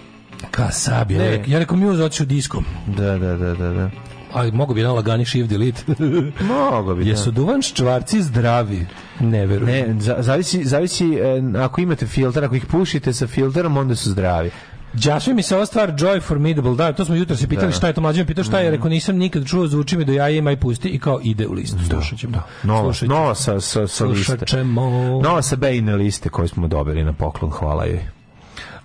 Kasabijan. 0.50 1.22
Ne. 1.22 1.44
Ja 1.46 1.58
rekao- 1.58 1.76
Muse 1.76 2.02
otišao 2.04 2.26
diskom. 2.26 2.64
Da, 2.86 3.18
da, 3.18 3.36
da, 3.36 3.54
da, 3.54 3.68
da. 3.70 3.90
A 4.34 4.50
mogu 4.52 4.74
bi 4.74 4.80
jedan 4.80 4.94
lagani 4.94 5.24
shift 5.24 5.50
delete. 5.50 5.82
Mogu 6.70 6.94
bi. 6.94 7.04
da. 7.04 7.10
Jesu 7.10 7.30
duvan 7.30 7.62
ščvarci 7.62 8.22
zdravi? 8.22 8.86
Ne 9.20 9.46
verujem. 9.46 9.88
Ne, 9.88 10.00
za- 10.00 10.16
zavisi, 10.20 10.64
zavisi 10.64 11.04
e, 11.06 11.58
ako 11.58 11.80
imate 11.80 12.06
filter, 12.06 12.44
ako 12.44 12.54
ih 12.54 12.66
pušite 12.66 13.12
sa 13.12 13.26
filterom, 13.26 13.76
onda 13.76 13.96
su 13.96 14.10
zdravi. 14.10 14.50
Đaše 14.94 15.34
mi 15.34 15.42
se 15.42 15.56
ova 15.56 15.66
stvar 15.66 15.90
Joy 15.90 16.20
Formidable, 16.20 16.74
da, 16.74 16.92
to 16.92 17.04
smo 17.04 17.14
jutro 17.14 17.36
se 17.36 17.48
pitali 17.48 17.66
Da. 17.66 17.72
šta 17.72 17.86
je 17.86 17.92
to 17.92 18.00
mlađe, 18.00 18.24
pitao 18.24 18.44
šta 18.44 18.60
je, 18.60 18.70
rekao 18.70 18.88
nisam 18.88 19.16
nikad 19.16 19.46
čuo, 19.46 19.66
zvuči 19.66 19.96
mi 19.96 20.04
do 20.04 20.12
jaja 20.12 20.28
ima 20.30 20.52
i 20.52 20.56
pusti 20.56 20.88
i 20.88 20.98
kao 20.98 21.20
ide 21.22 21.46
u 21.46 21.52
listu, 21.52 21.78
slušat 21.86 22.18
ćemo. 22.18 22.42
Nova, 22.62 22.82
Slušat 22.82 23.00
ćemo. 23.00 23.14
nova 23.14 23.34
sa, 23.34 23.60
sa, 23.60 23.86
sa 23.86 24.04
liste. 24.06 24.46
Ćemo. 24.46 24.82
Nova 25.22 25.42
sa 25.42 25.56
Bejne 25.56 25.96
liste 25.96 26.28
koju 26.28 26.48
smo 26.48 26.68
dobili 26.68 27.04
na 27.04 27.12
poklon, 27.12 27.50
hvala 27.50 27.84
joj. 27.84 28.00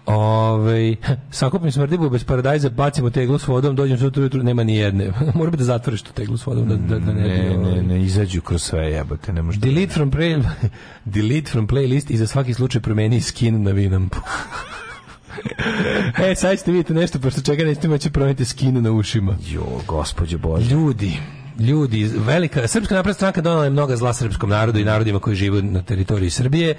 Ove, 0.05 0.95
sakupim 1.31 1.71
smrdibu 1.71 2.09
bez 2.09 2.23
paradajza, 2.23 2.69
bacimo 2.69 3.09
teglu 3.09 3.37
s 3.37 3.47
vodom, 3.47 3.75
dođem 3.75 3.97
sutra 3.97 4.21
ujutru, 4.21 4.43
nema 4.43 4.63
ni 4.63 4.75
jedne. 4.75 5.11
Mora 5.35 5.51
bi 5.51 5.57
da 5.57 5.63
zatvoriš 5.63 6.01
tu 6.01 6.13
teglu 6.13 6.37
s 6.37 6.45
vodom, 6.45 6.67
da, 6.67 6.75
da, 6.77 6.99
da 6.99 7.13
ne, 7.13 7.21
Ne, 7.21 7.49
ne, 7.49 7.57
ovaj, 7.59 7.81
ne, 7.83 8.01
izađu 8.01 8.41
kroz 8.41 8.61
sve 8.63 8.81
jebote, 8.81 9.33
ne 9.33 9.41
može 9.41 9.59
da- 9.59 9.67
Delete 9.67 9.93
from, 9.93 10.11
play, 10.11 10.43
delete 11.05 11.51
from 11.51 11.67
playlist 11.67 12.11
i 12.11 12.17
za 12.17 12.27
svaki 12.27 12.53
slučaj 12.53 12.81
promeni 12.81 13.21
skin 13.21 13.63
na 13.63 13.71
Vinampu. 13.71 14.17
E, 16.31 16.35
sad 16.35 16.57
ćete 16.57 16.71
vidjeti 16.71 16.93
nešto, 16.93 17.19
pošto 17.19 17.41
čega 17.41 17.63
nećete 17.63 17.87
moći 17.87 18.09
promeniti 18.09 18.45
skinu 18.45 18.81
na 18.81 18.91
ušima. 18.91 19.37
Jo, 19.49 19.65
gospođe 19.87 20.37
Bože. 20.37 20.69
Ljudi, 20.69 21.17
ljudi, 21.59 22.11
velika 22.15 22.67
Srpska 22.67 22.95
napredna 22.95 23.13
stranka 23.13 23.41
donela 23.41 23.63
je 23.63 23.69
mnoga 23.69 23.95
zla 23.95 24.13
srpskom 24.13 24.49
narodu 24.49 24.79
i 24.79 24.83
narodima 24.83 25.19
koji 25.19 25.35
žive 25.35 25.61
na 25.61 25.81
teritoriji 25.81 26.29
Srbije. 26.29 26.75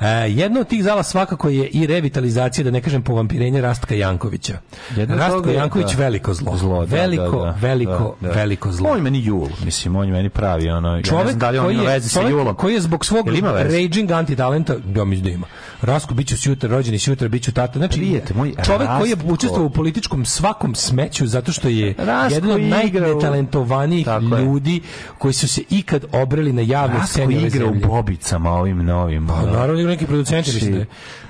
E, 0.00 0.06
jedno 0.28 0.60
od 0.60 0.68
tih 0.68 0.84
zala 0.84 1.02
svakako 1.02 1.48
je 1.48 1.66
i 1.66 1.86
revitalizacija, 1.86 2.64
da 2.64 2.70
ne 2.70 2.80
kažem 2.80 3.02
povampirenje 3.02 3.60
Rastka 3.60 3.94
Jankovića. 3.94 4.58
Jedno 4.96 5.16
Rastko 5.16 5.48
je, 5.48 5.54
Janković 5.54 5.92
da. 5.92 5.98
veliko 5.98 6.34
zlo. 6.34 6.56
Zlo, 6.56 6.86
da, 6.86 6.96
veliko, 6.96 7.44
da, 7.44 7.44
da, 7.44 7.56
veliko, 7.60 8.16
da, 8.20 8.28
da. 8.28 8.34
veliko 8.34 8.72
zlo. 8.72 8.90
On 8.90 8.96
je 8.96 9.02
meni 9.02 9.24
jul, 9.24 9.48
mislim, 9.64 9.96
on 9.96 10.06
je 10.06 10.12
meni 10.12 10.28
pravi, 10.28 10.68
ono, 10.68 10.88
ja 10.88 10.96
ne 10.96 11.24
znam 11.24 11.38
da 11.38 11.50
li 11.50 11.58
on 11.58 11.72
ima 11.72 11.82
veze 11.82 12.08
sa 12.08 12.20
julom. 12.20 12.54
koji 12.54 12.74
je 12.74 12.80
zbog 12.80 13.04
svog 13.04 13.28
raging 13.70 14.10
antitalenta, 14.10 14.74
ja 14.96 15.04
mislim 15.04 15.24
da 15.24 15.30
ima. 15.30 15.46
Rasko 15.82 16.14
biću 16.14 16.36
sutra, 16.36 16.68
rođeni 16.68 16.98
sutra, 16.98 17.28
biću 17.28 17.52
tata. 17.52 17.78
Znači, 17.78 17.98
Prijatelj 17.98 18.36
moj, 18.36 18.54
čovek 18.64 18.88
koji 18.98 19.10
je 19.10 19.16
Rastko- 19.16 19.32
učestvovao 19.32 19.66
u 19.66 19.70
političkom 19.70 20.24
svakom 20.24 20.74
smeću 20.74 21.26
zato 21.26 21.52
što 21.52 21.68
je 21.68 21.94
Rastko 21.98 22.34
jedan 22.34 22.50
od 22.50 22.60
najnetalentovanijih 22.60 24.06
Tako 24.20 24.36
je. 24.36 24.44
ljudi 24.44 24.80
koji 25.18 25.34
su 25.34 25.48
se 25.48 25.62
ikad 25.70 26.04
obreli 26.12 26.52
na 26.52 26.62
javnoj 26.62 27.00
sceni 27.06 27.36
ove 27.36 27.46
igra 27.46 27.64
u 27.66 27.68
zemlje. 27.68 27.86
bobicama 27.86 28.50
ovim 28.50 28.84
novim. 28.84 29.26
Pa 29.26 29.42
naravno 29.42 29.80
igra 29.80 29.90
neki 29.92 30.06
producenti 30.06 30.50
Znači- 30.50 30.70
da 30.70 30.78
je. 30.78 30.86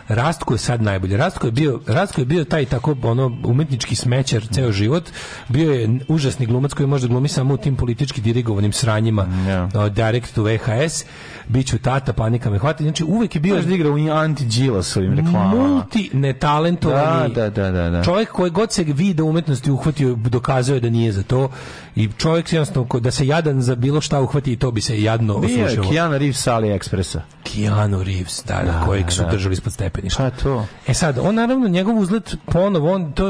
Rastko 0.08 0.54
je 0.54 0.58
sad 0.58 0.82
najbolje. 0.82 1.16
Rastko 1.16 1.46
je 1.46 1.52
bio 1.52 1.80
Rastko 1.86 2.20
je 2.20 2.24
bio 2.24 2.44
taj 2.44 2.64
tako 2.64 2.96
ono 3.02 3.38
umetnički 3.44 3.94
smećar 3.94 4.42
ceo 4.46 4.72
život. 4.72 5.04
Bio 5.48 5.72
je 5.72 5.98
užasni 6.08 6.46
glumac 6.46 6.72
koji 6.72 6.86
može 6.86 7.08
glumi 7.08 7.28
samo 7.28 7.54
u 7.54 7.56
tim 7.56 7.76
politički 7.76 8.20
dirigovanim 8.20 8.72
sranjima. 8.72 9.26
Uh, 9.74 9.88
direct 9.88 10.34
to 10.34 10.42
VHS. 10.42 11.04
Biću 11.48 11.78
tata, 11.78 12.12
panika 12.12 12.50
me 12.50 12.58
hvata. 12.58 12.82
Znači 12.84 13.04
uvek 13.04 13.34
je 13.34 13.40
bio 13.40 13.62
da 13.62 13.74
igra 13.74 13.90
u 13.90 13.94
anti-Đilasovim 13.94 15.16
reklamama. 15.16 15.66
multi 15.68 16.10
netalentovani 16.12 17.34
Da, 17.34 17.50
da, 17.50 17.50
da, 17.50 17.70
da, 17.70 17.90
da. 17.90 18.04
čovjek 18.04 18.28
koji 18.32 18.50
god 18.50 18.72
se 18.72 18.84
vide 18.84 19.22
umetnosti 19.22 19.70
uhvatio 19.70 20.14
dokazao 20.14 20.74
je 20.74 20.80
da 20.80 20.90
nije 20.90 21.12
za 21.12 21.22
to 21.22 21.50
i 21.96 22.08
čovjek 22.18 22.52
jednostavno 22.52 23.00
da 23.00 23.10
se 23.10 23.26
jadan 23.26 23.62
za 23.62 23.74
bilo 23.74 24.00
šta 24.00 24.20
uhvati 24.20 24.52
i 24.52 24.56
to 24.56 24.70
bi 24.70 24.80
se 24.80 25.02
jadno 25.02 25.38
Bio 25.38 25.56
je 25.56 25.64
oslušalo. 25.64 25.90
Keanu 25.90 26.18
Reeves 26.18 26.42
sa 26.42 26.54
AliExpressa. 26.54 27.20
Keanu 27.44 28.02
Reeves, 28.02 28.44
da, 28.48 28.54
da, 28.54 28.72
Da, 28.72 28.86
kojeg 28.86 29.12
su 29.12 29.22
da. 29.22 29.28
držali 29.28 29.52
ispod 29.52 29.72
stepeništa. 29.72 30.22
Pa 30.22 30.42
to. 30.42 30.66
E 30.86 30.94
sad, 30.94 31.18
on 31.22 31.34
naravno, 31.34 31.68
njegov 31.68 31.98
uzlet 31.98 32.36
ponovo, 32.44 32.92
on, 32.94 33.12
to, 33.12 33.24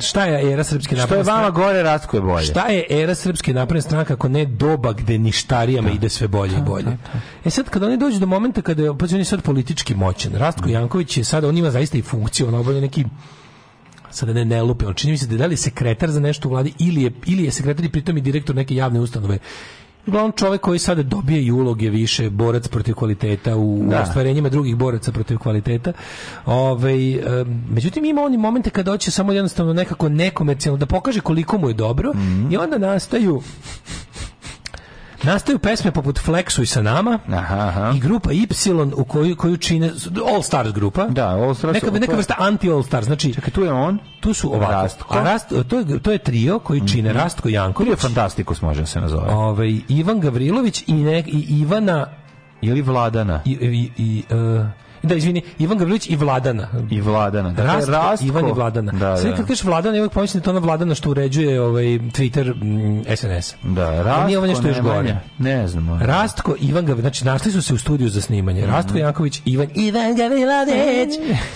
šta 0.00 0.24
je 0.24 0.52
era 0.52 0.64
Srpske 0.64 0.94
Što 0.94 0.94
je 0.94 1.00
napredne 1.00 1.32
vama 1.32 1.50
gore, 1.50 1.82
Ratko 1.82 2.16
je 2.16 2.20
bolje. 2.20 2.44
Šta 2.46 2.66
je 2.66 2.84
era 2.90 3.14
Srpske 3.14 3.54
napredne 3.54 3.82
stranke 3.82 4.12
ako 4.12 4.28
ne 4.28 4.44
doba 4.44 4.92
gde 4.92 5.18
ništarijama 5.18 5.90
ide 5.90 6.08
sve 6.08 6.28
bolje 6.28 6.56
i 6.58 6.62
bolje? 6.62 6.96
E 7.44 7.50
sad, 7.50 7.68
kada 7.68 7.86
oni 7.86 7.96
dođu 7.96 8.18
do 8.18 8.26
momenta 8.26 8.62
kada 8.62 8.82
je, 8.82 8.98
pa 8.98 9.04
on 9.04 9.18
je 9.18 9.24
sad 9.24 9.42
politički 9.42 9.94
moćan, 9.94 10.32
Rastko 10.32 10.68
Janković 10.68 11.16
je 11.16 11.24
sad, 11.24 11.44
on 11.44 11.56
ima 11.56 11.70
zaista 11.70 11.98
i 11.98 12.02
funkciju, 12.02 12.48
on 12.48 12.54
obavlja 12.54 12.80
neki 12.80 13.04
sada 14.10 14.32
ne 14.32 14.44
ne 14.44 14.62
lupe, 14.62 14.86
on 14.86 14.94
čini 14.94 15.10
mi 15.10 15.18
se 15.18 15.26
da 15.26 15.34
je 15.34 15.38
da 15.38 15.46
li 15.46 15.56
sekretar 15.56 16.10
za 16.10 16.20
nešto 16.20 16.48
u 16.48 16.52
vladi 16.52 16.72
ili 16.78 17.02
je, 17.02 17.12
ili 17.26 17.44
je 17.44 17.50
sekretar 17.50 17.84
i 17.84 17.88
pritom 17.88 18.16
i 18.18 18.20
direktor 18.20 18.56
neke 18.56 18.74
javne 18.74 19.00
ustanove. 19.00 19.38
Uglavnom 20.06 20.32
čovjek 20.32 20.60
koji 20.60 20.78
sada 20.78 21.02
dobije 21.02 21.42
i 21.44 21.52
uloge 21.52 21.90
više, 21.90 22.30
borac 22.30 22.68
protiv 22.68 22.94
kvaliteta 22.94 23.56
u, 23.56 23.84
Da. 23.90 24.02
ostvarenjima 24.02 24.48
drugih 24.48 24.76
boraca 24.76 25.12
protiv 25.12 25.38
kvaliteta. 25.38 25.92
Ovaj 26.46 26.96
međutim 27.70 28.04
ima 28.04 28.22
oni 28.22 28.36
momente 28.36 28.70
kada 28.70 28.90
hoće 28.90 29.10
samo 29.10 29.32
jednostavno 29.32 29.72
nekako 29.72 30.08
nekomercijalno 30.08 30.78
da 30.78 30.86
pokaže 30.86 31.20
koliko 31.20 31.58
mu 31.58 31.68
je 31.68 31.74
dobro 31.74 32.10
Mhm. 32.14 32.52
i 32.52 32.56
onda 32.56 32.78
nastaju 32.78 33.42
Nastaju 35.22 35.58
pesme 35.58 35.90
poput 35.90 36.18
Flexuj 36.18 36.66
sa 36.66 36.82
nama 36.82 37.18
Aha, 37.28 37.56
aha. 37.58 37.92
i 37.96 38.00
grupa 38.00 38.32
Y 38.32 38.46
u 38.96 39.04
koju, 39.04 39.36
koju 39.36 39.56
čine 39.56 39.90
All 40.26 40.42
Stars 40.42 40.72
grupa. 40.72 41.04
Da, 41.04 41.28
All 41.28 41.50
Stars- 41.50 41.72
Neka, 41.74 41.90
neka 41.90 42.16
vrsta 42.16 42.34
anti 42.38 42.70
All 42.70 42.82
Stars. 42.82 43.06
Znači, 43.06 43.34
Čekaj, 43.34 43.50
tu 43.50 43.62
je 43.62 43.72
on. 43.72 43.98
tu 44.20 44.34
su 44.34 44.54
ovako. 44.54 44.72
Rastko. 44.72 45.14
Mhm. 45.14 45.26
A 45.26 45.30
Rast, 45.30 45.48
to, 45.68 45.78
je, 45.78 45.98
to 45.98 46.12
je 46.12 46.18
trio 46.18 46.58
koji 46.58 46.88
čine 46.88 47.12
Rastko 47.12 47.48
Janković, 47.48 47.86
Prije 47.86 47.96
Fantastikus 47.96 48.62
može 48.62 48.86
se 48.86 49.00
nazove. 49.00 49.30
ovaj, 49.30 49.80
Ivan 49.88 50.20
Gavrilović 50.20 50.84
i, 50.86 50.94
ne, 50.94 51.20
i 51.20 51.46
Ivana 51.50 52.06
Ili 52.60 52.82
Vladana. 52.82 53.40
i, 53.44 53.50
i, 53.52 53.90
i 53.98 54.22
e, 54.30 54.64
da, 55.02 55.14
izvini, 55.14 55.42
Ivan 55.58 55.78
Gavrilović 55.78 56.10
i 56.10 56.16
Vladana. 56.16 56.68
I 56.90 57.00
Vladana. 57.00 57.48
Dakle, 57.48 57.64
Rastko, 57.64 57.92
Rastko. 57.92 58.26
Ivan 58.26 58.48
i 58.48 58.52
Vladana. 58.52 58.92
Da, 58.92 59.16
Sve 59.16 59.30
da. 59.30 59.36
kad 59.36 59.46
kažeš 59.46 59.64
Vladana, 59.64 59.96
ja 59.96 60.02
uvijek 60.02 60.12
pomislim 60.12 60.40
da 60.40 60.44
to 60.44 60.50
ona 60.50 60.60
Vladana 60.60 60.94
što 60.94 61.10
uređuje 61.10 61.60
ovaj, 61.60 61.84
Twitter 61.84 62.54
mm, 62.54 63.16
SNS. 63.16 63.54
Da, 63.62 63.82
A 63.88 64.02
Rastko. 64.02 64.26
nije 64.26 64.38
ovo 64.38 64.46
nešto 64.46 64.68
još 64.68 64.80
gore. 64.80 65.16
Ne 65.38 65.68
znam. 65.68 66.00
Rastko, 66.02 66.54
Ivan 66.60 66.84
Gavrilović, 66.86 67.02
znači 67.02 67.24
našli 67.24 67.52
su 67.52 67.62
se 67.62 67.74
u 67.74 67.78
studiju 67.78 68.08
za 68.08 68.20
snimanje. 68.20 68.66
Rastko 68.66 68.98
Janković, 68.98 69.42
Ivan, 69.44 69.68
Ivan 69.74 70.16
Gavrilović 70.16 71.10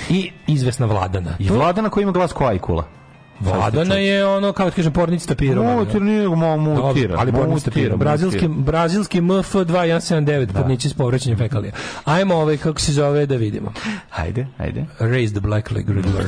i 0.09 0.31
izvesna 0.47 0.87
Vladana. 0.87 1.37
I 1.39 1.49
Vladana 1.49 1.89
koji 1.91 2.03
ima 2.03 2.13
glas 2.13 2.33
ko 2.33 2.45
Ajkula. 2.45 2.96
Vladana 3.41 3.95
je 3.95 4.27
ono, 4.27 4.53
kao 4.53 4.71
da 4.71 4.77
kažem, 4.77 4.93
pornic 4.93 5.27
tapirova. 5.27 5.75
Mutir, 5.75 6.03
nije 6.03 6.29
mo 6.29 6.57
mutira. 6.57 7.17
Ali 7.19 7.33
pornic 7.33 7.55
Mutira, 7.55 7.71
tapirova. 7.71 7.97
Brazilski, 7.97 8.49
brazilski 8.49 9.21
MF2179, 9.21 10.53
pornici 10.53 10.89
s 10.89 10.95
povraćanjem 10.95 11.39
fekalija. 11.39 11.73
Ajmo 12.05 12.35
ovaj, 12.35 12.57
kako 12.57 12.81
se 12.81 12.93
zove, 12.93 13.27
da 13.27 13.37
vidimo. 13.37 13.73
Ajde, 14.11 14.47
ajde. 14.59 14.85
Raise 14.99 15.35
the 15.35 15.41
Black 15.41 15.71
Leg 15.71 15.91
Riddler. 15.91 16.27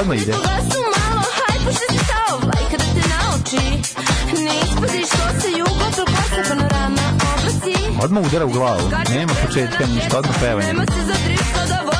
Odmah 0.00 0.22
ide. 0.22 0.32
Malo, 0.32 1.22
haj, 1.38 1.58
pušti 1.66 1.98
se 1.98 2.04
kao 2.12 2.38
vlajka 2.38 2.76
da 2.76 2.84
te 2.84 3.08
nauči. 3.08 3.66
Ne 4.44 4.54
ispadi 4.64 5.04
što 5.06 5.40
se 5.40 5.48
jugo, 5.58 5.86
propasa 5.96 6.48
panorama 6.48 7.02
oblasti. 7.38 7.74
Odmah 8.04 8.24
udara 8.26 8.46
u 8.46 8.50
glavu. 8.50 8.90
Nema 9.14 9.32
početka 9.46 9.86
ništa, 9.94 10.18
odmah 10.18 10.36
pevanje. 10.40 10.66
Nema 10.66 10.84
se 10.86 11.04
za 11.06 11.14
drift, 11.24 11.54
da 11.68 11.97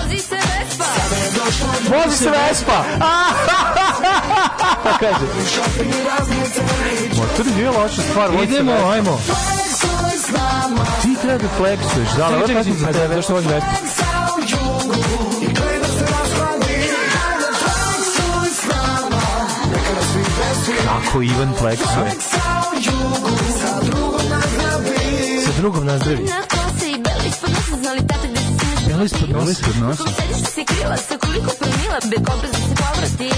vozi 1.90 2.16
se 2.16 2.30
Vespa. 2.30 2.84
Pa 4.84 4.98
kaže. 5.00 5.26
Motor 7.16 7.46
nije 7.56 7.70
loša 7.70 8.02
stvar, 8.10 8.30
Idemo, 8.42 8.72
ajmo. 8.72 9.20
Ti 11.02 11.16
treba 11.22 11.38
da 11.38 11.48
fleksuješ, 11.56 12.08
da, 12.16 12.24
ali 12.24 12.34
ovo 12.34 12.46
čekaj, 12.46 12.62
za 12.62 12.92
tebe. 12.92 13.14
zašto 13.14 13.34
vozi 13.34 13.48
Vespa? 13.48 13.70
Kako 20.84 21.22
Ivan 21.22 21.54
fleksuje. 21.58 22.10
Sa 25.44 25.52
drugom 25.60 25.86
nazdravi. 25.86 26.24
Na 26.24 26.42
kose 26.42 26.56
i 26.56 26.57
Belo 28.98 29.06
ispod 29.06 29.30
nosa. 29.30 29.50
ispod 29.50 29.76
nosa. 29.82 30.02
Kom 30.04 30.12
sediš 30.12 30.48
se 30.54 30.64
krila, 30.64 30.96
sa 30.96 31.18
koliko 31.18 31.50
promila, 31.60 31.98
bez 32.10 32.18
obraz 32.18 32.52
da 32.52 32.58
se 32.58 32.74
povrati. 32.82 33.30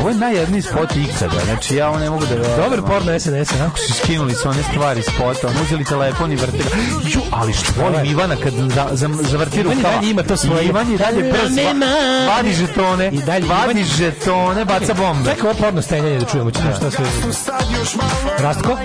Ovo 0.00 0.08
je 0.08 0.14
najjedniji 0.14 0.62
spot 0.62 0.96
ikada, 0.96 1.40
znači 1.44 1.76
ja 1.76 1.88
ovo 1.88 1.98
ne 1.98 2.10
mogu 2.10 2.24
da... 2.26 2.34
Dobar 2.62 2.82
porno 2.82 3.18
SNS, 3.20 3.52
a? 3.60 3.70
su 3.86 3.92
skinuli 3.92 4.34
su 4.34 4.48
one 4.48 4.62
stvari 4.62 5.02
spota, 5.02 5.48
on 5.48 5.54
uzeli 5.64 5.84
telefon 5.84 6.32
i 6.32 6.36
vrtili. 6.36 6.64
Ju, 7.04 7.20
ali 7.30 7.52
što 7.52 7.82
volim 7.82 8.04
Ivana 8.04 8.36
kad 8.42 8.52
za, 8.52 8.88
za, 8.92 9.08
zavrti 9.22 9.60
Ivan 9.60 9.72
i 9.72 9.76
rukava. 9.76 9.94
dalje 9.94 10.10
ima 10.10 10.22
to 10.22 10.36
svoje. 10.36 10.64
Ivan 10.64 10.94
i 10.94 10.98
dalje 10.98 11.32
brz, 11.32 11.56
vadi 12.28 12.52
žetone, 12.52 13.10
I 13.12 13.22
dalje 13.22 13.46
vadi 13.46 13.84
žetone, 13.84 14.64
baca 14.64 14.94
bombe. 14.94 15.30
Čekaj, 15.30 15.50
ovo 15.50 15.58
porno 15.60 15.82
stenjanje 15.82 16.18
da 16.18 16.24
čujemo, 16.26 16.50
ćemo 16.50 16.70
šta 16.76 16.90
sve. 16.90 17.06
Rastko? 18.38 18.76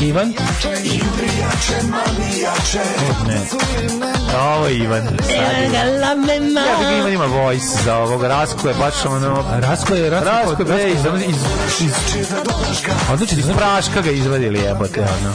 Ivan? 0.00 0.32
Ovo 4.54 4.66
je 4.66 4.76
Ivan. 4.76 5.04
Ja 5.04 6.78
bih 6.78 6.88
ga 6.88 6.96
Ivan 6.96 7.12
ima 7.12 7.24
voice 7.24 7.82
za 7.84 7.96
ovog 7.96 8.24
Rasko 8.24 8.68
je 8.68 8.74
baš 8.74 9.04
ono... 9.04 9.44
Rasko 9.60 9.94
je, 9.94 10.10
Rasko, 10.10 10.30
Rasko 10.30 10.62
je 10.62 10.64
bre, 10.64 10.90
iz, 10.90 11.00
iz, 11.28 11.36
iz, 11.80 12.26
Odlično, 13.12 13.38
iz 13.38 13.46
praška 13.56 14.00
ga 14.02 14.10
izvadili 14.10 14.58
jebote, 14.58 15.00
ono. 15.00 15.34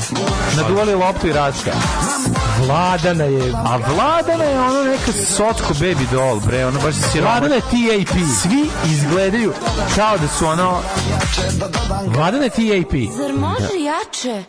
Naduvali 0.55 0.95
loptu 0.95 1.27
i 1.27 1.33
Raska. 1.33 1.71
Vladana 2.67 3.23
je... 3.23 3.53
A 3.65 3.77
Vladana 3.77 4.43
je 4.43 4.59
ono 4.59 4.83
neka 4.83 5.11
socko 5.11 5.73
baby 5.73 6.11
doll, 6.11 6.39
bre, 6.39 6.65
ono 6.65 6.79
baš 6.79 6.95
si 6.95 7.21
Vladana 7.21 7.55
je 7.55 7.61
TAP. 7.61 8.17
Svi 8.41 8.69
izgledaju 8.85 9.53
kao 9.95 10.17
da 10.17 10.27
su 10.27 10.45
ono... 10.45 10.81
Vladana 12.07 12.43
je 12.43 12.49
TAP. 12.49 12.93
Zar 13.17 13.33
može 13.33 13.83
jače? 13.83 14.43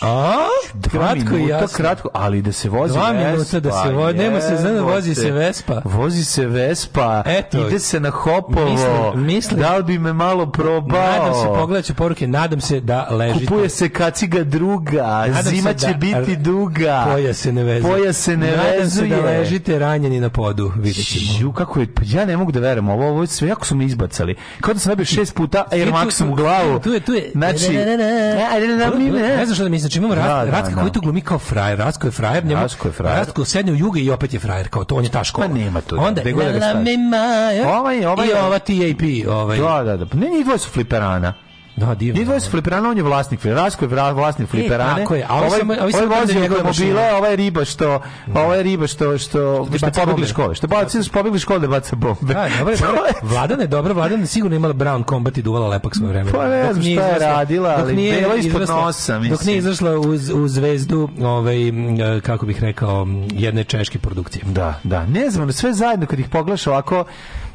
A? 0.00 0.46
Dva 0.74 0.90
Kratko 0.92 1.30
minuta, 1.30 1.52
jasno. 1.52 1.76
kratko, 1.76 2.08
ali 2.12 2.42
da 2.42 2.52
se 2.52 2.68
vozi 2.68 2.94
Dva 2.94 3.10
Vespa. 3.10 3.26
minuta 3.26 3.60
da 3.60 3.72
se 3.74 3.88
vozi, 3.90 4.14
nema 4.14 4.40
se, 4.40 4.56
zna 4.56 4.70
da 4.70 4.82
vozi 4.82 5.14
se. 5.14 5.30
Vespa. 5.30 5.82
Vozi 5.86 6.24
se 6.24 6.46
Vespa, 6.46 7.22
Eto. 7.26 7.58
ide 7.60 7.78
se 7.78 8.00
na 8.00 8.10
Hopovo, 8.10 8.70
Mislim- 8.70 9.26
mislim- 9.26 9.60
da 9.60 9.76
li 9.76 9.82
bi 9.84 9.98
me 9.98 10.12
malo 10.12 10.46
probao? 10.46 11.00
Nadam 11.02 11.34
se, 11.34 11.46
pogledat 11.50 11.84
ću 11.84 11.94
poruke, 11.94 12.26
nadam 12.26 12.60
se 12.60 12.80
da 12.80 13.08
ležite. 13.10 13.46
Kupuje 13.46 13.68
se 13.68 13.88
kaciga 13.88 14.44
druga, 14.44 15.02
Nadam 15.26 15.42
zima 15.44 15.72
da- 15.72 15.78
će 15.78 15.94
biti 15.94 16.36
duga. 16.36 17.06
Poja 17.06 17.34
se 17.34 17.52
ne 17.52 17.62
vezuje. 17.64 17.92
Poja 17.92 18.12
se 18.12 18.36
ne 18.36 18.50
Nadam 18.50 18.64
vezuje. 18.72 19.10
se 19.10 19.16
da 19.16 19.28
ležite 19.28 19.78
ranjeni 19.78 20.20
na 20.20 20.28
podu, 20.30 20.72
vidjet 20.76 21.06
ćemo. 21.06 21.38
Ju, 21.40 21.52
kako 21.52 21.80
je, 21.80 21.94
pa 21.94 22.02
ja 22.06 22.24
ne 22.24 22.36
mogu 22.36 22.52
da 22.52 22.60
verujem, 22.60 22.88
ovo, 22.88 23.08
ovo 23.08 23.20
je 23.20 23.26
sve 23.26 23.48
jako 23.48 23.66
su 23.66 23.76
me 23.76 23.84
izbacali. 23.84 24.34
Kao 24.60 24.74
da 24.74 24.80
sam 24.80 24.90
dobio 24.90 25.04
šest 25.06 25.34
puta 25.34 25.64
Air 25.72 25.88
Maxom 25.88 26.32
u 26.32 26.34
glavu. 26.34 26.80
Tu 26.80 26.92
je, 26.92 27.00
tu 27.00 27.12
je. 27.12 27.30
Znači, 27.32 27.68
Ne, 27.68 27.84
ne, 27.86 27.96
ne, 27.96 28.06
ne. 28.06 29.46
Da 29.76 29.86
mislim, 29.86 29.90
znači 29.90 29.98
imamo 29.98 30.14
Da, 30.16 30.20
Rast- 30.22 30.44
da, 30.44 30.50
Rastka 30.50 30.74
da. 30.74 30.80
koji 30.80 30.92
tu 30.92 31.00
glumi 31.00 31.20
kao 31.22 31.38
frajer, 31.40 31.78
Rastko 31.78 32.06
je 32.06 32.12
frajer, 32.12 32.44
njemu, 32.44 32.62
Rastko 32.62 32.88
je 32.88 32.92
frajer. 32.92 33.18
Rastko 33.18 33.44
sedne 33.44 33.72
u 33.72 33.76
juge 33.76 34.00
i 34.00 34.10
opet 34.10 34.34
je 34.34 34.40
frajer, 34.40 34.68
kao 34.68 34.84
to, 34.84 34.94
on 34.94 35.04
je 35.04 35.10
ta 35.10 35.24
škola. 35.24 35.46
Pa 35.48 35.54
nema 35.54 35.80
tu, 35.80 35.96
Onda, 35.98 36.20
gde 36.20 36.32
god 36.32 36.44
da 36.44 36.52
ga 36.52 36.58
la, 36.58 36.64
la, 36.64 36.70
staviš. 36.70 36.86
me, 36.86 37.08
ma, 37.08 37.70
Ovaj- 37.70 38.04
ovaj 38.06 38.26
I 38.26 38.30
je- 38.30 38.42
ova 38.42 38.58
TAP, 38.58 39.02
ovaj. 39.30 39.58
Da, 39.58 39.82
da, 39.82 39.96
da. 39.96 40.06
Pa 40.06 40.16
Ne, 40.16 40.28
njih 40.28 40.44
dvoje 40.44 40.58
su 40.58 40.70
fliperana. 40.70 41.18
Da, 41.20 41.32
divno. 41.76 42.18
Njih 42.18 42.24
dvoje 42.26 42.40
su 42.40 42.50
fliperana, 42.50 42.90
on 42.90 42.96
je 42.96 43.02
vlasnik 43.02 43.40
fliperana. 43.40 43.64
Rasko 43.64 43.84
je 43.84 44.12
vlasnik 44.12 44.48
fliperane. 44.48 45.02
tako 45.02 45.14
je, 45.14 45.26
a 45.28 45.34
ovaj, 45.34 45.50
samo- 45.58 45.72
ovi 45.72 45.80
ovaj 45.80 45.92
samo 45.92 46.14
vozi 46.20 46.64
mašine. 46.64 47.12
ovaj 47.12 47.30
je 47.30 47.36
riba 47.36 47.64
što, 47.64 48.00
ovaj 48.34 48.58
je 48.58 48.62
riba 48.62 48.86
što, 48.86 49.18
što, 49.18 49.66
što 49.76 49.86
baca 49.86 50.00
pobegli 50.00 50.26
škole. 50.26 50.54
Što 50.54 50.66
baca, 50.66 51.02
što 51.02 51.12
pobegli 51.12 51.38
škole 51.38 51.58
da 51.60 51.66
baca 51.68 51.96
bombe. 51.96 52.34
Da, 52.34 52.48
dobro, 52.58 52.72
je, 52.74 52.78
dobro. 52.78 53.02
Vladana 53.22 53.62
je 53.62 53.68
dobra, 53.68 53.92
Vladana 53.92 54.20
je 54.22 54.26
sigurno 54.26 54.56
imala 54.56 54.74
Brown 54.74 55.08
Combat 55.08 55.38
i 55.38 55.42
duvala 55.42 55.68
lepak 55.68 55.96
svoje 55.96 56.08
vreme. 56.12 56.32
Pa 56.32 56.48
ne 56.48 56.62
Dok 56.62 56.72
znam 56.72 56.82
šta 56.82 57.06
je 57.06 57.18
radila, 57.18 57.76
dok 57.76 57.80
ali 57.80 58.10
bela 58.10 58.34
ispod 58.34 58.68
nosa, 58.68 59.12
Dok 59.14 59.22
mislim. 59.22 59.46
nije 59.46 59.58
izašla 59.58 59.98
uz, 59.98 60.30
u 60.30 60.48
zvezdu, 60.48 61.08
ovaj, 61.20 61.68
e, 61.68 61.72
kako 62.20 62.46
bih 62.46 62.60
rekao, 62.62 63.06
jedne 63.32 63.64
češke 63.64 63.98
produkcije. 63.98 64.44
Da, 64.46 64.80
da. 64.84 65.06
Ne 65.06 65.30
znam, 65.30 65.52
sve 65.52 65.72
zajedno 65.72 66.06
kad 66.06 66.18
ih 66.18 66.28
pogledaš 66.28 66.66
ovako, 66.66 67.04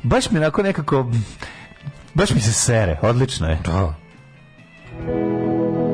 baš 0.03 0.31
mi 0.31 0.37
onako 0.37 0.63
nekako, 0.63 1.11
baš 2.13 2.29
mi 2.29 2.41
se 2.41 2.53
sere. 2.53 2.97
Odlično 3.01 3.47
je. 3.49 3.59
Da. 3.65 3.93
Thank 5.03 5.75
you. 5.85 5.90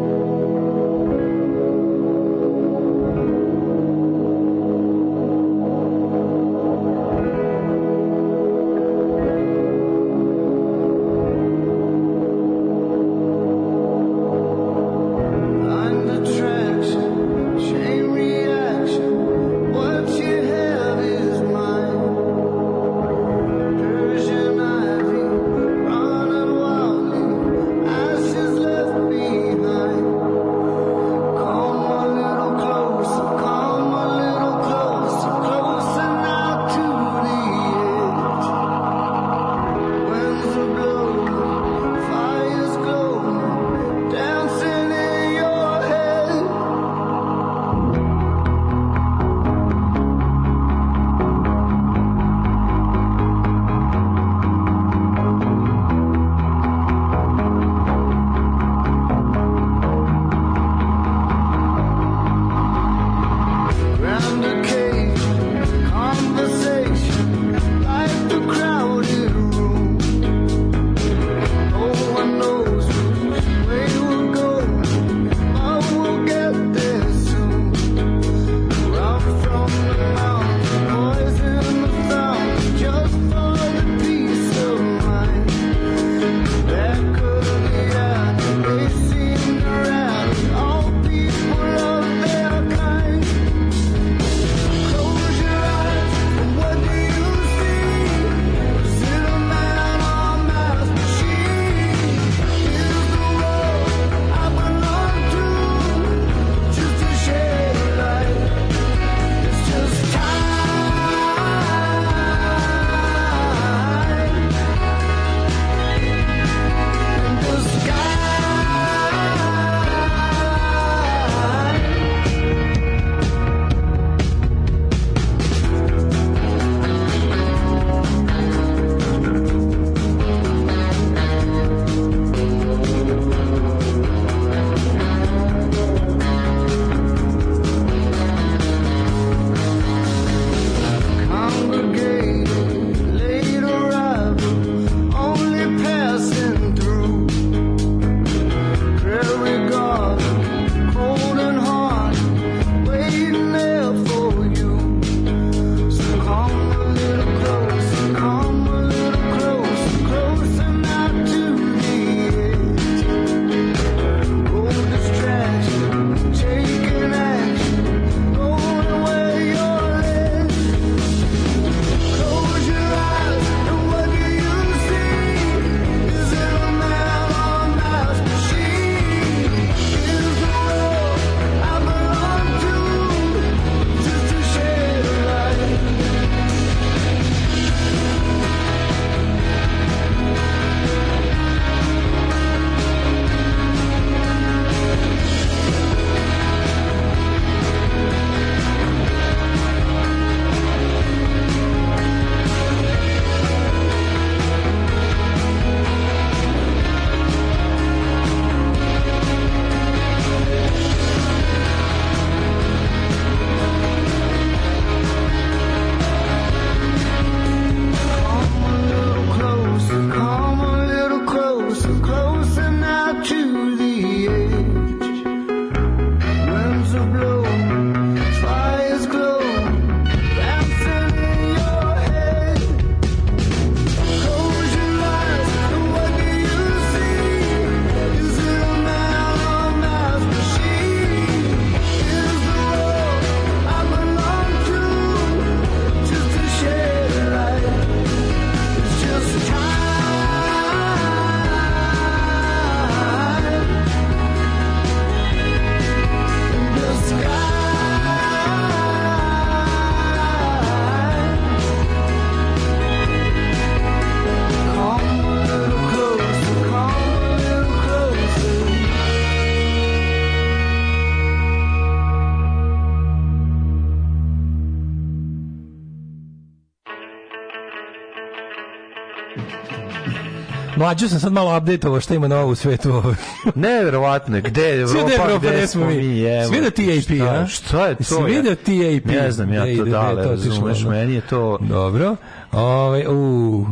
Mlađu 280.87 281.09
sam 281.09 281.19
sad 281.19 281.33
malo 281.33 281.57
updateovao 281.57 282.01
šta 282.01 282.15
ima 282.15 282.27
novo 282.27 282.51
u 282.51 282.55
svetu. 282.55 283.03
Neverovatno 283.55 284.41
gde 284.41 284.61
je 284.61 284.81
Evropa, 284.81 285.13
Evropa, 285.13 285.37
gde 285.37 285.57
gde 285.57 285.67
smo 285.67 285.85
mi? 285.85 286.21
evo. 286.23 286.47
Svi 286.47 286.61
da 286.61 286.69
TAP, 286.69 287.03
Šta- 287.03 287.23
a? 287.43 287.47
Šta 287.47 287.87
je 287.87 287.95
to? 287.95 288.03
Svi 288.03 288.41
da 288.41 288.55
TAP. 288.55 289.05
Ne 289.15 289.31
znam 289.31 289.53
ja 289.53 289.65
to 289.77 289.85
da, 289.85 290.11
razumeš, 290.11 290.83
meni 290.83 291.13
je 291.15 291.21
to... 291.21 291.57
Dobro. 291.61 292.15
Ovaj 292.51 293.05
u 293.09 293.65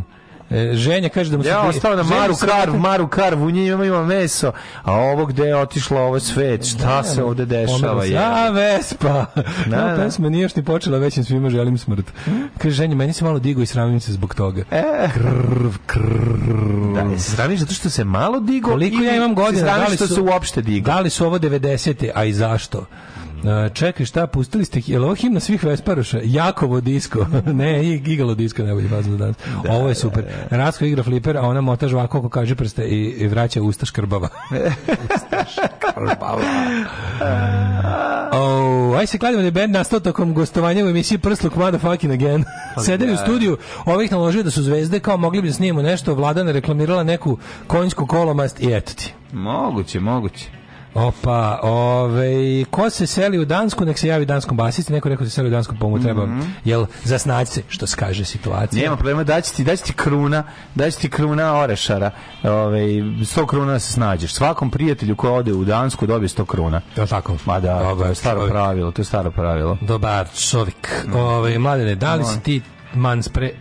Ženja 0.74 1.10
kaže 1.10 1.32
da 1.32 1.38
mu 1.38 1.44
se 1.44 1.50
Ja 1.50 1.62
ostao 1.62 1.96
na 1.96 2.04
Maru 2.04 2.36
se 2.36 2.48
Karv, 2.48 2.76
Maru 2.76 3.08
Karv, 3.08 3.44
u 3.44 3.52
njima 3.52 3.86
ima 3.86 4.06
meso, 4.06 4.52
a 4.84 4.94
ovo 4.94 5.26
gde 5.26 5.44
je 5.44 5.56
otišlo 5.58 6.00
ovo 6.00 6.20
svet, 6.20 6.66
šta 6.66 7.04
se 7.04 7.24
ovde 7.24 7.46
dešava? 7.46 8.02
Se. 8.02 8.10
je? 8.10 8.18
A, 8.20 8.50
Vespa. 8.50 9.26
Da, 9.36 9.44
Da, 9.68 9.82
da. 9.88 9.96
pesma 9.98 10.30
nije 10.30 10.44
još 10.44 10.56
ni 10.56 10.64
počela, 10.64 10.98
već 10.98 11.18
im 11.18 11.24
svima 11.24 11.50
želim 11.50 11.78
smrt. 11.78 12.06
Kaže, 12.58 12.76
ženja, 12.76 12.96
meni 12.96 13.14
se 13.14 13.26
malo 13.26 13.40
digo 13.40 13.62
i 13.62 13.66
sramim 13.66 14.00
se 14.00 14.12
zbog 14.12 14.36
toga. 14.36 14.64
Krv, 15.14 15.70
krv. 15.86 16.94
Da, 16.96 17.18
se 17.18 17.32
sramiš 17.32 17.60
zato 17.60 17.74
što 17.74 17.90
se 17.90 18.04
malo 18.04 18.40
digo 18.40 18.70
Koliko 18.70 19.04
ja 19.04 19.16
imam 19.16 19.30
se 19.30 19.36
godina? 19.36 19.60
sramiš 19.64 19.80
Da 19.80 19.92
li 19.92 19.96
što 19.96 20.08
su- 20.08 20.14
se 20.16 20.22
uopšte 20.22 20.62
digo? 20.62 20.86
Da 20.86 21.00
li 21.00 21.10
su 21.10 21.26
ovo 21.26 21.40
90. 21.40 22.10
a 22.16 22.24
i 22.24 22.34
zašto? 22.34 22.86
E, 23.46 23.70
čekaj, 23.74 24.06
šta, 24.06 24.28
pustili 24.28 24.66
ste, 24.66 24.82
je 24.86 25.00
li 25.00 25.06
ovo 25.06 25.16
himna 25.16 25.40
svih 25.40 25.64
Vesparoša? 25.64 26.20
Jakovo 26.24 26.82
disko. 26.82 27.26
ne, 27.62 27.86
i 27.86 28.00
Gigalo 28.00 28.36
disko, 28.36 28.64
najbolji 28.64 28.88
fazon 28.90 29.12
za 29.12 29.18
danas. 29.18 29.36
ovo 29.70 29.90
je 29.90 29.96
super. 29.96 30.26
Rasko 30.50 30.86
igra 30.86 31.04
fliper, 31.04 31.38
a 31.38 31.42
ona 31.42 31.62
mota 31.62 31.88
žvako 31.88 32.22
ko 32.22 32.30
kaže 32.30 32.56
prste 32.56 32.84
i, 32.84 33.06
i 33.06 33.28
vraća 33.28 33.62
usta 33.62 33.86
škrbava. 33.86 34.30
usta 35.16 35.46
škrbava. 35.46 36.42
Oh, 38.32 38.98
aj 39.00 39.08
se 39.08 39.18
kladimo 39.18 39.42
da 39.42 39.48
je 39.48 39.52
band 39.52 39.74
nastao 39.74 40.00
tokom 40.00 40.34
gostovanja 40.34 40.86
u 40.86 40.90
emisiji 40.90 41.18
Prsluk 41.18 41.56
Motherfucking 41.56 42.14
Again. 42.14 42.44
Sedeli 42.86 43.12
u 43.12 43.16
da. 43.16 43.22
studiju, 43.22 43.58
ovih 43.86 44.12
naložio 44.12 44.44
da 44.44 44.52
su 44.52 44.64
zvezde, 44.64 45.00
kao 45.00 45.18
mogli 45.18 45.42
bi 45.42 45.48
da 45.48 45.54
snimimo 45.54 45.82
nešto, 45.82 46.14
Vladana 46.14 46.52
reklamirala 46.52 47.04
neku 47.04 47.38
konjsku 47.68 48.08
kolomast 48.08 48.60
i 48.60 48.74
eto 48.74 48.94
ti. 48.94 49.14
Moguće, 49.34 50.00
moguće. 50.00 50.65
Opa, 50.96 51.60
ovaj, 51.64 52.66
ko 52.72 52.90
se 52.90 53.08
seli 53.08 53.40
u 53.40 53.46
Dansku, 53.46 53.86
nek 53.86 54.00
se 54.00 54.08
javi 54.08 54.26
danskom 54.26 54.58
basisti, 54.58 54.94
neko 54.94 55.10
rekao 55.10 55.24
da 55.24 55.30
se 55.30 55.36
seli 55.36 55.48
u 55.48 55.52
Dansku, 55.52 55.76
pa 55.80 55.88
mu 55.88 56.00
treba, 56.02 56.28
jel, 56.66 56.86
zasnaći 57.04 57.52
se, 57.52 57.62
što 57.68 57.88
se 57.88 57.96
kaže 57.98 58.26
situacija. 58.26 58.84
Nema 58.84 58.96
problema, 58.96 59.24
daći 59.24 59.56
ti, 59.56 59.64
daći 59.64 59.84
ti 59.84 59.94
kruna, 59.94 60.44
daći 60.76 61.00
ti 61.00 61.10
kruna 61.10 61.60
orešara, 61.60 62.12
ovaj, 62.44 62.84
100 62.84 63.46
kruna 63.46 63.72
da 63.72 63.80
se 63.80 63.94
snađeš. 63.94 64.34
Svakom 64.34 64.72
prijatelju 64.72 65.16
ko 65.16 65.34
ode 65.34 65.54
u 65.54 65.66
Dansku 65.66 66.08
dobije 66.08 66.30
100 66.30 66.46
kruna. 66.46 66.82
Je 66.96 67.08
tako? 67.08 67.36
Ma 67.46 67.60
da, 67.60 67.80
to 67.80 67.90
Dobar 67.90 68.10
je 68.10 68.16
staro 68.16 68.40
čovjek. 68.40 68.52
pravilo, 68.54 68.92
to 68.92 69.02
je 69.02 69.06
staro 69.06 69.32
pravilo. 69.32 69.78
Dobar 69.82 70.28
čovjek. 70.34 71.06
Ovaj 71.16 71.58
mladene, 71.58 71.96
da 71.96 72.16
li 72.16 72.26
si 72.26 72.40
ti 72.40 72.62
man 72.94 73.24
spre 73.24 73.52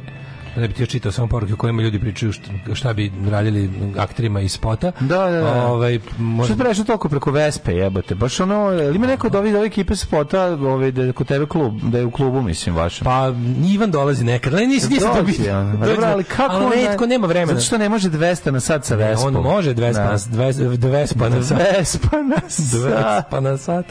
ne 0.56 0.68
bi 0.68 0.74
ti 0.74 0.82
još 0.82 0.88
čitao 0.88 1.12
samo 1.12 1.28
poruke 1.28 1.54
u 1.54 1.56
kojima 1.56 1.82
ljudi 1.82 1.98
pričaju 1.98 2.32
šta, 2.32 2.50
šta 2.74 2.92
bi 2.92 3.12
radili 3.30 3.70
akterima 3.98 4.40
iz 4.40 4.52
spota. 4.52 4.92
Da, 5.00 5.18
da, 5.18 5.40
da. 5.40 5.66
Ovaj, 5.66 5.98
Što 5.98 6.22
možda, 6.22 6.54
je 6.54 6.58
prešlo 6.58 6.84
toliko 6.84 7.08
preko 7.08 7.30
Vespe, 7.30 7.72
jebote? 7.72 8.14
Baš 8.14 8.40
ono, 8.40 8.72
ili 8.72 8.96
ima 8.96 9.06
neko 9.06 9.26
od 9.26 9.34
ovih, 9.34 9.54
ove 9.54 9.66
ekipe 9.66 9.96
spota, 9.96 10.42
ovaj, 10.44 10.90
da 10.90 11.02
je 11.02 11.12
kod 11.12 11.26
tebe 11.26 11.46
klub, 11.46 11.80
da 11.82 11.98
je 11.98 12.04
u 12.04 12.10
klubu, 12.10 12.42
mislim, 12.42 12.74
vašem? 12.74 13.04
pa 13.04 13.32
Ivan 13.68 13.90
dolazi 13.90 14.24
nekad, 14.24 14.54
ali 14.54 14.66
nisi, 14.66 14.88
nisi 14.88 15.00
to 15.00 15.22
Dođe, 15.22 15.92
Dobro, 15.92 16.06
ali 16.06 16.24
kako 16.24 16.54
ali 16.54 16.86
retko 16.86 17.06
nema 17.06 17.26
vremena. 17.26 17.52
Zato 17.52 17.66
što 17.66 17.78
ne 17.78 17.88
može 17.88 18.10
200 18.10 18.50
na 18.50 18.60
sat 18.60 18.84
sa 18.84 18.94
Vespom. 18.94 19.36
On 19.36 19.42
može 19.42 19.74
200 19.74 19.92
Da. 19.92 20.04
na, 20.04 20.18
200 20.18 20.76
200 20.76 21.28
na 21.28 21.42
sat. 21.42 21.58
Vespa 21.58 22.22
na 22.22 22.40
sat. 22.48 22.80
200 22.80 23.22
pa 23.30 23.40
na 23.40 23.56
sat. 23.56 23.86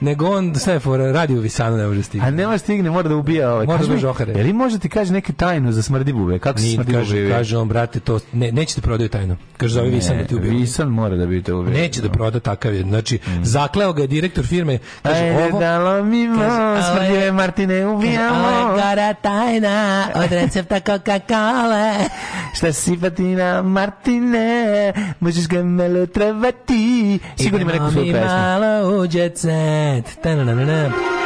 Nego 0.00 0.26
on 0.30 0.54
sve 0.54 0.80
for 0.80 1.00
radi 1.00 1.36
u 1.36 1.40
Visanu 1.40 1.76
ne 1.76 1.86
može 1.86 2.02
stigati. 2.02 2.28
A 2.28 2.30
ne 2.30 2.46
može 2.46 2.58
stigne, 2.58 2.90
mora 2.90 3.08
da 3.08 3.16
ubija 3.16 3.52
ovaj. 3.52 3.66
Mora 3.66 3.78
Kaži 3.78 3.90
da 3.90 3.96
žohare. 3.96 4.32
Je 4.32 4.44
li 4.44 4.52
može 4.52 4.78
ti 4.78 4.88
kaže 4.88 5.12
neke 5.12 5.32
tajnu 5.32 5.72
za 5.72 5.82
smrdi 5.86 6.12
bube? 6.12 6.38
Kako 6.38 6.58
se 6.58 6.66
smrdi 6.66 6.92
kaže, 6.92 7.16
bube? 7.16 7.30
kaže 7.30 7.58
on, 7.58 7.68
brate, 7.68 8.00
to 8.00 8.20
ne, 8.32 8.52
neće 8.52 8.76
da 8.76 8.82
prodaju 8.82 9.08
tajno. 9.08 9.36
Kaže, 9.56 9.74
zove 9.74 9.88
Visan 9.88 10.18
da 10.18 10.24
ti 10.24 10.34
ubije. 10.34 10.50
Visan 10.50 10.88
mora 10.88 11.16
da 11.16 11.26
bi 11.26 11.42
te 11.42 11.52
ubio. 11.52 11.72
Neće 11.72 12.00
da 12.00 12.08
proda 12.08 12.40
takav 12.40 12.74
je. 12.74 12.82
Znači, 12.82 13.18
zakleo 13.42 13.92
ga 13.92 14.02
je 14.02 14.06
direktor 14.08 14.46
firme. 14.46 14.78
Kaže, 15.02 15.22
Ajde, 15.22 15.44
ovo... 15.44 15.60
dalo 15.60 16.04
mi 16.04 16.28
mo, 16.28 16.38
Kaže, 16.40 16.82
smrdljive 16.92 17.32
Martine, 17.32 17.86
ubijamo. 17.86 18.48
Ovo 18.48 18.70
je 18.70 18.82
gara 18.82 19.14
tajna 19.14 20.06
od 20.14 20.32
recepta 20.32 20.80
Coca-Cola. 20.80 21.94
Šta 22.56 22.72
si 22.72 22.98
patina 23.00 23.62
Martine, 23.62 24.92
možeš 25.20 25.48
ga 25.48 25.62
malo 25.62 26.06
travati. 26.06 27.18
Sigurno 27.36 27.62
ima 27.62 27.72
neku 27.72 27.90
svoju 27.90 28.06
Idemo 28.06 28.18
mi 28.18 28.24
pesmu. 28.24 28.38
malo 28.38 28.98
u 28.98 29.06
jet 29.12 29.38
set. 29.38 30.22
Ta-na-na-na-na. 30.22 30.82
Jet 30.82 31.25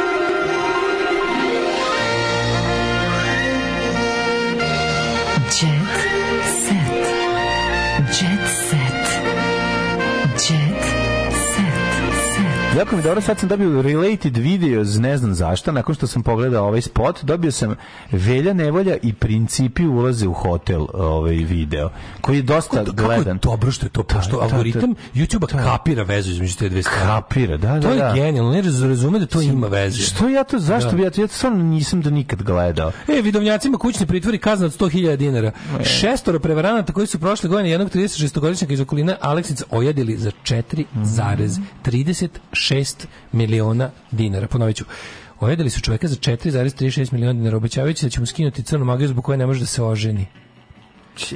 Jako 12.81 12.95
mi 12.95 13.03
dobro, 13.03 13.21
sad 13.21 13.39
sam 13.39 13.49
dobio 13.49 13.81
related 13.81 14.37
videos, 14.37 14.95
ne 14.95 15.17
znam 15.17 15.33
zašto, 15.33 15.71
nakon 15.71 15.95
što 15.95 16.07
sam 16.07 16.23
pogledao 16.23 16.67
ovaj 16.67 16.81
spot, 16.81 17.23
dobio 17.23 17.51
sam 17.51 17.75
Velja 18.11 18.53
Nevolja 18.53 18.97
i 18.97 19.13
Principi 19.13 19.85
ulaze 19.85 20.27
u 20.27 20.33
hotel 20.33 20.85
ovaj 20.93 21.33
video, 21.33 21.89
koji 22.21 22.35
je 22.37 22.41
dosta 22.41 22.77
Kako, 22.77 22.91
kako 22.91 23.11
je 23.11 23.17
gledan. 23.17 23.39
dobro 23.43 23.71
što 23.71 23.85
je 23.85 23.89
to, 23.89 24.03
pošto 24.03 24.31
da, 24.31 24.37
da. 24.37 24.43
algoritam 24.45 24.93
YouTube-a 25.15 25.47
kapira 25.63 26.03
vezu 26.03 26.31
između 26.31 26.57
te 26.57 26.69
dve 26.69 26.81
stvari. 26.83 27.01
Kapira, 27.01 27.57
da, 27.57 27.67
da, 27.69 27.81
To 27.81 27.89
je 27.89 27.97
da. 27.97 28.11
genijalno, 28.15 28.51
ne 28.51 28.61
raz- 28.61 28.87
razume 28.87 29.19
da 29.19 29.25
to 29.25 29.41
ima 29.41 29.67
veze. 29.67 29.97
Što 29.97 30.29
ja 30.29 30.43
to, 30.43 30.59
zašto 30.59 30.89
Da. 30.89 30.95
bi 30.97 31.03
ja 31.03 31.09
to, 31.09 31.21
ja 31.21 31.27
to 31.27 31.33
stvarno 31.33 31.63
nisam 31.63 32.01
da 32.01 32.09
nikad 32.09 32.43
gledao. 32.43 32.91
E, 33.09 33.21
vidovnjacima 33.21 33.77
kućni 33.77 34.05
pritvori 34.05 34.37
kazna 34.37 34.65
od 34.65 34.71
100.000 34.73 35.15
dinara. 35.15 35.51
Šestoro 35.83 36.39
prevaranata 36.39 36.93
koji 36.93 37.07
su 37.07 37.19
prošle 37.19 37.49
godine 37.49 37.69
jednog 37.69 37.89
36-godišnjaka 37.89 38.73
iz 38.73 38.81
okoline 38.81 39.15
Aleksica 39.21 39.65
ojadili 39.71 40.17
za 40.17 40.31
4,36 40.43 42.27
miliona 43.31 43.91
dinara. 44.11 44.47
Ponovit 44.47 44.75
ću. 44.75 44.85
Ojadili 45.39 45.69
su 45.69 45.81
čoveka 45.81 46.07
za 46.07 46.15
4,36 46.15 47.13
miliona 47.13 47.33
dinara, 47.33 47.57
obećavajući 47.57 48.05
da 48.05 48.09
će 48.09 48.19
mu 48.19 48.25
skinuti 48.25 48.63
crnu 48.63 48.85
magiju 48.85 49.07
zbog 49.07 49.23
koje 49.23 49.37
ne 49.37 49.45
može 49.45 49.59
da 49.59 49.65
se 49.65 49.83
oženi. 49.83 50.25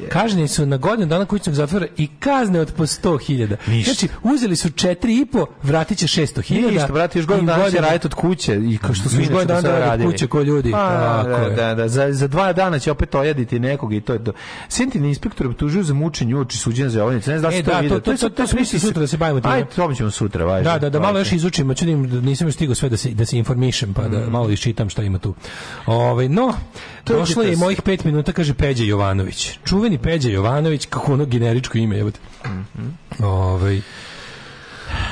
Kažnjeni 0.10 0.48
su 0.48 0.66
na 0.66 0.78
godinu 0.78 1.08
dana 1.08 1.26
kućnog 1.26 1.56
zatvora 1.56 1.88
i 1.98 2.08
kazne 2.10 2.60
od 2.60 2.74
po 2.74 2.84
100.000. 2.86 3.56
Ništa. 3.68 3.92
Znači, 3.92 4.08
uzeli 4.24 4.56
su 4.56 4.70
4,5, 4.70 5.46
vratit 5.64 5.98
će 5.98 6.08
600.000. 6.08 6.72
Ništa, 6.72 6.88
brate, 6.88 7.20
još 7.20 7.26
godinu 7.26 7.48
dana 7.48 7.70
će 7.72 7.78
raditi 7.78 8.08
od 8.08 8.14
kuće 8.14 8.56
i 8.64 8.78
kao 8.78 8.94
što 8.94 9.10
su 9.10 9.20
Još 9.20 9.30
godinu 9.30 9.62
dana 9.62 9.80
rade 9.80 10.06
od 10.06 10.12
kuće 10.12 10.28
ko 10.28 10.42
ljudi. 10.42 10.72
Pa, 10.72 11.24
Tako 11.26 11.50
da, 11.50 11.56
da, 11.58 11.76
da, 11.76 11.88
za, 11.88 12.08
za 12.12 12.28
dva 12.28 12.54
dana 12.54 12.80
će 12.80 12.92
opet 12.92 13.16
ojaditi 13.16 13.60
nekog 13.60 13.94
i 13.94 14.02
to 14.02 14.14
je 14.14 14.24
to. 14.24 14.34
Sentin 14.70 15.06
inspektor 15.06 15.48
optužuju 15.48 15.84
za 15.84 15.94
mučenje 15.94 16.36
uoči 16.36 16.58
suđenja 16.58 16.90
za 16.90 17.04
ovnice. 17.06 17.32
Ne 17.32 17.40
znam 17.40 17.52
da 17.52 17.58
E, 17.58 17.64
to 17.64 17.72
da, 17.72 17.80
video. 17.80 18.00
to- 18.00 18.12
to- 18.12 18.18
sad- 18.18 18.30
to- 18.30 18.36
to 18.36 18.48
smo 18.48 18.60
mislili 18.60 18.80
sutra 18.80 19.00
da 19.00 19.08
se 19.08 19.18
bavimo. 19.18 19.42
Ajde, 19.44 19.68
to 19.68 19.94
ćemo 19.94 20.12
sutra, 20.12 20.46
važno. 20.46 20.72
Da, 20.72 20.80
da, 20.80 20.90
da 20.90 21.00
malo 21.00 21.20
još 21.20 21.32
izučimo, 21.32 21.74
čudim, 21.74 22.10
da 22.10 22.22
nisam 22.22 22.48
još 22.48 22.56
stigao 22.56 22.76
sve 22.76 22.90
da 22.90 22.98
se, 22.98 23.10
da 23.10 23.26
se 23.26 23.38
informišem, 23.38 23.94
pa 23.94 24.02
Mm. 24.02 24.12
da 24.12 24.30
malo 24.30 24.50
iščitam 24.50 24.90
šta 24.90 25.04
ima 25.04 25.20
tu. 25.20 25.34
Ove, 25.86 26.30
no, 26.30 26.54
došlo 27.06 27.44
je 27.44 27.56
mojih 27.58 27.82
pet 27.82 28.04
minuta, 28.04 28.32
kaže 28.32 28.54
Peđa 28.54 28.84
Jovanović. 28.84 29.60
Čuveni 29.76 29.98
Peđa 29.98 30.30
Jovanović, 30.30 30.86
kako 30.86 31.14
ono 31.14 31.26
generičko 31.26 31.78
ime, 31.78 31.98
jebote. 31.98 32.20
Mhm. 32.46 32.88
Ovaj, 33.20 33.82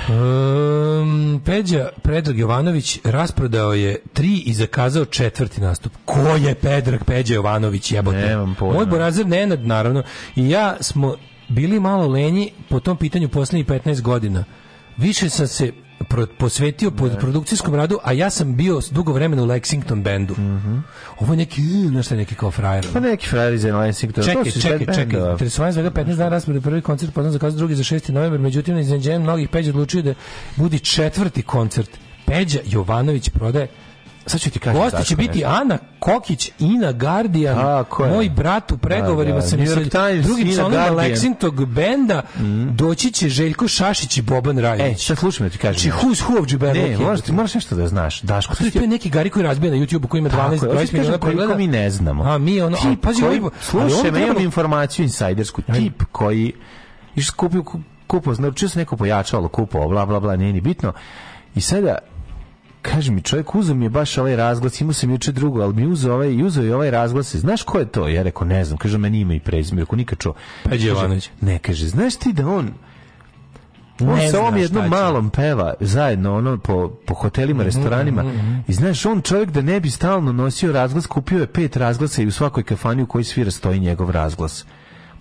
Um, 0.10 1.42
Peđa 1.46 1.90
Predrag 2.02 2.40
Jovanović 2.40 3.00
rasprodao 3.04 3.74
je 3.74 4.00
tri 4.14 4.38
i 4.46 4.54
zakazao 4.54 5.06
četvrti 5.06 5.62
nastup. 5.62 5.94
Ko 6.06 6.20
je 6.20 6.56
Predrag 6.56 7.04
Peđa 7.04 7.34
Jovanović 7.34 7.92
jebote? 7.92 8.18
Nemam 8.18 8.56
pojma. 8.60 8.74
Moj 8.74 8.86
Borazer 8.86 9.28
Nenad 9.28 9.66
naravno 9.66 10.04
i 10.36 10.50
ja 10.50 10.78
smo 10.80 11.16
bili 11.50 11.80
malo 11.80 12.08
lenji 12.08 12.52
po 12.70 12.80
tom 12.80 12.98
pitanju 12.98 13.30
poslednjih 13.30 13.68
15 13.68 14.02
godina. 14.02 14.44
Više 14.98 15.30
sam 15.30 15.48
se 15.48 15.72
posvetio 16.38 16.92
pod 16.92 17.18
produkcijskom 17.20 17.76
radu, 17.76 17.98
a 18.04 18.12
ja 18.12 18.30
sam 18.30 18.56
bio 18.56 18.82
dugo 18.92 19.14
vremena 19.14 19.44
u 19.44 19.46
Lexington 19.46 20.04
bendu. 20.04 20.36
Ovo 21.20 21.34
je 21.34 21.38
neki, 21.38 21.62
znaš 21.62 22.06
šta 22.06 22.16
je 22.16 22.20
neki 22.20 22.36
kao 22.36 22.52
frajer. 22.52 22.88
Pa 22.94 23.00
neki 23.00 23.28
frajer 23.28 23.54
iz 23.54 23.64
Lensingtona. 23.64 24.28
Čekaj, 24.28 24.52
čekaj, 24.52 24.80
čekaj. 24.80 25.06
bendova. 25.06 25.32
Interesovanje 25.32 25.74
svega 25.74 25.92
15 25.92 26.16
dana 26.16 26.30
rasprede 26.30 26.62
prvi 26.62 26.82
koncert, 26.82 27.14
potom 27.14 27.32
zakazao 27.32 27.58
drugi 27.58 27.76
za 27.76 27.84
6. 27.84 28.12
novembar, 28.12 28.40
međutim, 28.40 28.74
na 28.76 28.82
iznenađenje 28.82 29.20
mnogih 29.20 29.50
Peđa 29.50 29.70
odlučio 29.70 30.02
da 30.02 30.14
budi 30.56 30.80
četvrti 30.80 31.42
koncert. 31.42 31.90
Peđa 32.26 32.60
Jovanović 32.66 33.30
prodaje 33.30 33.68
Sad 34.26 34.42
ću 34.42 34.50
ti 34.50 34.60
kažem 34.60 34.82
Gosti 34.82 35.06
će 35.06 35.16
biti 35.16 35.40
nešto. 35.40 35.50
Ana 35.52 35.78
Kokić, 36.00 36.52
Ina 36.60 36.94
Tako 37.56 38.06
je. 38.06 38.12
moj 38.12 38.30
brat 38.30 38.72
u 38.72 38.78
pregovorima 38.78 39.36
Da, 39.36 39.42
da. 39.42 39.48
sa 39.48 39.58
York 39.58 39.92
sa 39.92 40.22
drugim 40.22 40.48
Gardijan. 40.70 40.96
Lexington 40.96 41.66
benda, 41.66 42.22
doći 42.70 43.12
će 43.12 43.30
Željko 43.30 43.68
Šašić 43.68 44.18
i 44.18 44.22
Boban 44.22 44.60
E, 44.60 44.62
Rajović. 44.62 45.06
sad 45.06 45.18
slušaj 45.18 45.44
me 45.44 45.50
ti 45.50 45.58
kažem. 45.58 45.80
Znači, 45.82 45.98
who's 45.98 46.24
who 46.24 46.40
of 46.40 46.48
Džiberlok 46.48 46.90
Ne, 46.90 46.98
moraš, 46.98 47.22
ti 47.22 47.32
moraš 47.32 47.54
nešto 47.54 47.76
da 47.76 47.88
znaš. 47.88 48.22
Daško, 48.22 48.56
To 48.56 48.64
je, 48.66 48.72
je 48.74 48.88
neki 48.88 49.10
gari 49.10 49.30
koji 49.30 49.44
razbija 49.44 49.72
na 49.72 49.78
YouTube 49.78 50.08
koji 50.08 50.20
ima 50.20 50.30
12 50.30 50.34
Tako 50.34 50.54
je, 50.56 50.60
hoću 50.60 50.70
20 50.78 50.88
ti 50.88 50.96
miliona 50.96 51.18
pregleda. 51.20 51.56
mi 51.56 51.68
ne 51.68 51.90
znamo. 51.90 52.24
A 52.24 52.38
mi 52.38 52.62
ono, 52.62 52.78
Tip 52.78 53.02
pazi, 53.02 53.22
koji, 53.22 53.42
slušaj, 53.62 54.12
me, 54.12 54.24
imam 54.24 54.40
informaciju 54.40 55.04
insajdersku. 55.04 55.62
Tip 55.64 56.04
koji 56.12 56.54
iš 57.16 57.30
kupio 57.30 57.64
ku- 57.64 57.80
kupo, 58.08 58.34
naručio 58.34 58.70
se 58.70 58.80
neko 58.80 58.98
pojačalo, 58.98 59.48
kupovao, 59.48 59.90
bla, 59.90 60.06
bla, 60.06 60.20
bla, 60.20 60.36
nije 60.36 60.54
ni 60.54 60.62
bitno. 60.62 60.94
I 61.56 61.62
sada 61.62 61.98
Kaže 62.84 63.12
mi, 63.12 63.22
čovjek 63.22 63.56
uzeo 63.56 63.76
mi 63.76 63.86
je 63.86 63.90
baš 63.90 64.18
ovaj 64.18 64.36
razglas, 64.36 64.82
imao 64.82 64.94
sam 64.94 65.12
juče 65.12 65.32
drugo, 65.32 65.62
ali 65.62 65.74
mi 65.74 65.88
uzeo 65.88 66.14
ovaj, 66.14 66.44
uzeo 66.44 66.64
i 66.64 66.72
ovaj 66.72 66.92
razglas. 66.92 67.36
Znaš 67.36 67.64
ko 67.64 67.80
je 67.80 67.86
to? 67.86 68.08
Ja 68.08 68.24
rekao, 68.24 68.48
ne 68.48 68.66
znam. 68.66 68.78
Kaže, 68.78 68.98
meni 68.98 69.20
ima 69.20 69.34
i 69.34 69.40
prezime. 69.40 69.82
Rekao, 69.82 69.96
nikad 69.96 70.20
čuo. 70.20 70.34
Kaže, 70.70 70.88
Jovanović. 70.88 71.30
Ne, 71.42 71.60
kaže, 71.60 71.88
znaš 71.88 72.16
ti 72.16 72.34
da 72.34 72.48
on 72.48 72.70
on 74.00 74.18
Ne 74.18 74.32
sa 74.32 74.40
ovom 74.40 74.58
jednom 74.58 74.90
malom 74.90 75.30
peva 75.30 75.74
zajedno 75.80 76.36
ono 76.36 76.58
po, 76.58 76.90
po 77.06 77.14
hotelima, 77.14 77.64
restoranima 77.64 78.24
i 78.68 78.74
znaš, 78.74 79.06
on 79.06 79.22
čovjek 79.22 79.50
da 79.50 79.62
ne 79.62 79.80
bi 79.80 79.90
stalno 79.90 80.32
nosio 80.32 80.72
razglas, 80.72 81.08
kupio 81.08 81.40
je 81.40 81.48
pet 81.48 81.76
razglasa 81.76 82.22
i 82.22 82.28
u 82.28 82.32
svakoj 82.32 82.64
kafani 82.64 83.04
u 83.04 83.08
kojoj 83.08 83.24
svira 83.24 83.52
stoji 83.52 83.80
njegov 83.80 84.10
razglas. 84.10 84.66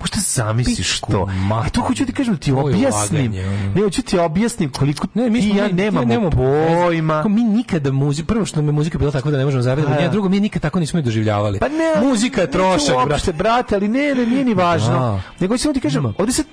Možda 0.02 0.18
zamisliš 0.18 0.76
Pičku 0.90 1.12
to. 1.12 1.26
materinu. 1.26 1.54
A 1.56 1.68
to 1.70 1.80
hoću 1.80 2.06
ti 2.06 2.12
kažem, 2.12 2.36
ti 2.36 2.50
To 2.50 2.68
je 2.68 2.76
objasnim. 2.76 3.20
ulaganje, 3.22 3.46
ono. 3.48 3.74
Ne, 3.74 3.82
hoću 3.82 4.02
ti 4.02 4.18
objasnim 4.18 4.70
koliko 4.70 5.06
Ne, 5.14 5.30
mi 5.30 5.40
ti 5.40 5.46
smo, 5.46 5.58
ja 5.58 5.66
mi- 5.66 5.72
nemamo 5.72 6.06
nemamo 6.06 6.30
pojma. 6.30 7.24
Mi 7.24 7.42
nikada 7.42 7.92
muziku, 7.92 8.26
prvo 8.26 8.44
što 8.46 8.56
nam 8.56 8.66
je 8.66 8.72
muzika 8.72 8.98
bila 8.98 9.10
tako 9.10 9.30
da 9.30 9.38
ne 9.38 9.44
možemo 9.44 9.62
zaraditi, 9.62 9.88
Pa 9.88 9.94
da. 9.94 10.04
a 10.04 10.10
drugo 10.10 10.28
mi 10.28 10.40
nikad 10.40 10.62
tako 10.62 10.80
nismo 10.80 10.98
je 10.98 11.02
doživljavali. 11.02 11.58
Pa 11.58 11.68
ne, 11.68 12.08
muzika 12.08 12.40
je 12.40 12.50
trošak, 12.50 13.06
brate. 13.06 13.32
brate, 13.32 13.74
ali 13.74 13.88
ne, 13.88 14.14
ne, 14.14 14.26
nije 14.26 14.44
ni 14.44 14.54
važno. 14.54 14.88
Da. 14.90 15.20
Nego 15.40 15.58
samo 15.58 15.74
ti 15.74 15.80
kažem, 15.80 16.04
ovdje 16.08 16.32
sad, 16.32 16.46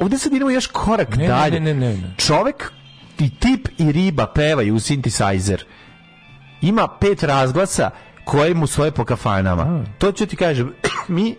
ovdje 0.00 0.18
sad 0.18 0.32
idemo 0.32 0.50
još 0.50 0.66
korak 0.66 1.10
Ne, 1.10 1.16
ne, 1.18 1.28
dalje. 1.28 1.60
ne, 1.60 1.74
ne, 1.74 1.88
ne. 1.88 2.14
Čovek 2.18 2.72
i 3.18 3.30
tip 3.30 3.68
i 3.78 3.92
riba 3.92 4.26
pevaju 4.26 4.74
u 4.74 4.78
synthesizer. 4.78 5.62
Ima 6.62 6.88
pet 6.90 7.22
razglasa 7.22 7.90
koje 8.24 8.54
mu 8.54 8.66
svoje 8.66 8.90
po 8.90 9.04
kafanama. 9.04 9.84
To 9.98 10.12
ću 10.12 10.26
ti 10.26 10.36
kažem, 10.36 10.72
mi 11.08 11.34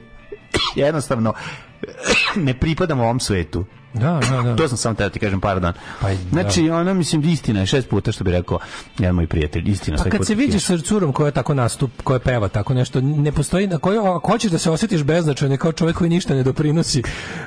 jednostavno 0.76 1.34
ne 2.36 2.53
pripadamo 2.60 3.03
ovom 3.03 3.19
svetu. 3.19 3.66
Da, 3.93 4.19
da, 4.32 4.41
da. 4.41 4.56
To 4.56 4.67
sam 4.67 4.77
samo 4.77 4.95
teo 4.95 5.09
ti 5.09 5.19
kažem 5.19 5.41
par 5.41 5.59
dan. 5.59 5.74
Pa, 6.01 6.07
znači, 6.32 6.69
ono, 6.69 6.93
mislim, 6.93 7.24
istina 7.24 7.59
je 7.59 7.66
šest 7.66 7.90
puta 7.90 8.11
što 8.11 8.24
bi 8.24 8.32
rekao 8.32 8.59
jedan 8.98 9.16
moj 9.16 9.27
prijatelj. 9.27 9.69
Istina 9.69 9.98
Pa 9.98 10.09
kad 10.09 10.25
se 10.25 10.35
vidiš 10.35 10.66
sa 10.66 10.77
curom 10.77 11.14
koja 11.14 11.32
tako 11.32 11.53
nastup, 11.53 11.91
koja 12.03 12.19
peva 12.19 12.48
tako 12.48 12.74
nešto, 12.74 13.01
ne 13.01 13.32
postoji 13.32 13.67
na 13.67 13.77
kojoj 13.77 14.07
ako 14.16 14.32
hoćeš 14.32 14.51
da 14.51 14.57
se 14.57 14.72
osjetiš 14.72 15.03
beznačajno 15.03 15.57
kao 15.57 15.72
čovjek 15.72 15.98
koji 15.98 16.09
ništa 16.09 16.33
ne 16.33 16.43
doprinosi. 16.43 17.03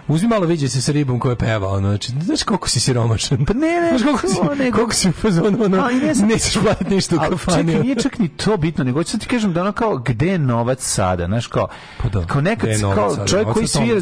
Uzmi 0.08 0.28
malo 0.28 0.46
viđaj 0.46 0.68
se 0.68 0.82
sa 0.82 0.92
ribom 0.92 1.18
koja 1.18 1.36
peva, 1.36 1.68
ono, 1.68 1.88
znači, 1.88 2.12
znaš 2.22 2.42
koliko 2.42 2.68
si 2.68 2.80
siromašan. 2.80 3.44
Pa 3.46 3.52
ne, 3.52 3.60
ne, 3.60 3.88
znaš 3.88 4.02
koliko 4.02 4.28
si, 4.28 4.36
to 4.36 4.54
nego- 4.54 4.76
koliko 4.76 4.94
si 4.94 5.08
u 5.08 5.12
fazonu, 5.12 5.64
ono, 5.64 5.84
A, 5.84 5.90
i 5.90 5.94
ne 5.94 6.14
nećeš 6.14 6.62
platiti 6.62 6.94
ništa 6.94 7.16
u 7.16 7.18
Ali 7.20 7.30
kafani. 7.30 7.66
čekaj, 7.68 7.82
nije 7.82 7.94
čak 7.94 8.18
ni 8.18 8.28
to 8.28 8.56
bitno, 8.56 8.84
nego 8.84 9.04
sad 9.04 9.20
ti 9.20 9.26
kažem 9.26 9.52
da 9.52 9.60
ono 9.60 9.72
kao, 9.72 9.96
gde 9.96 10.26
je 10.26 10.38
novac 10.38 10.82
sada, 10.82 11.26
znaš, 11.26 11.46
kao, 11.46 11.68
da, 12.12 12.26
kao 12.26 12.40
nekad, 12.40 12.70
kao 12.94 13.26
čovjek 13.26 13.48
koji 13.48 13.66
svira 13.66 14.00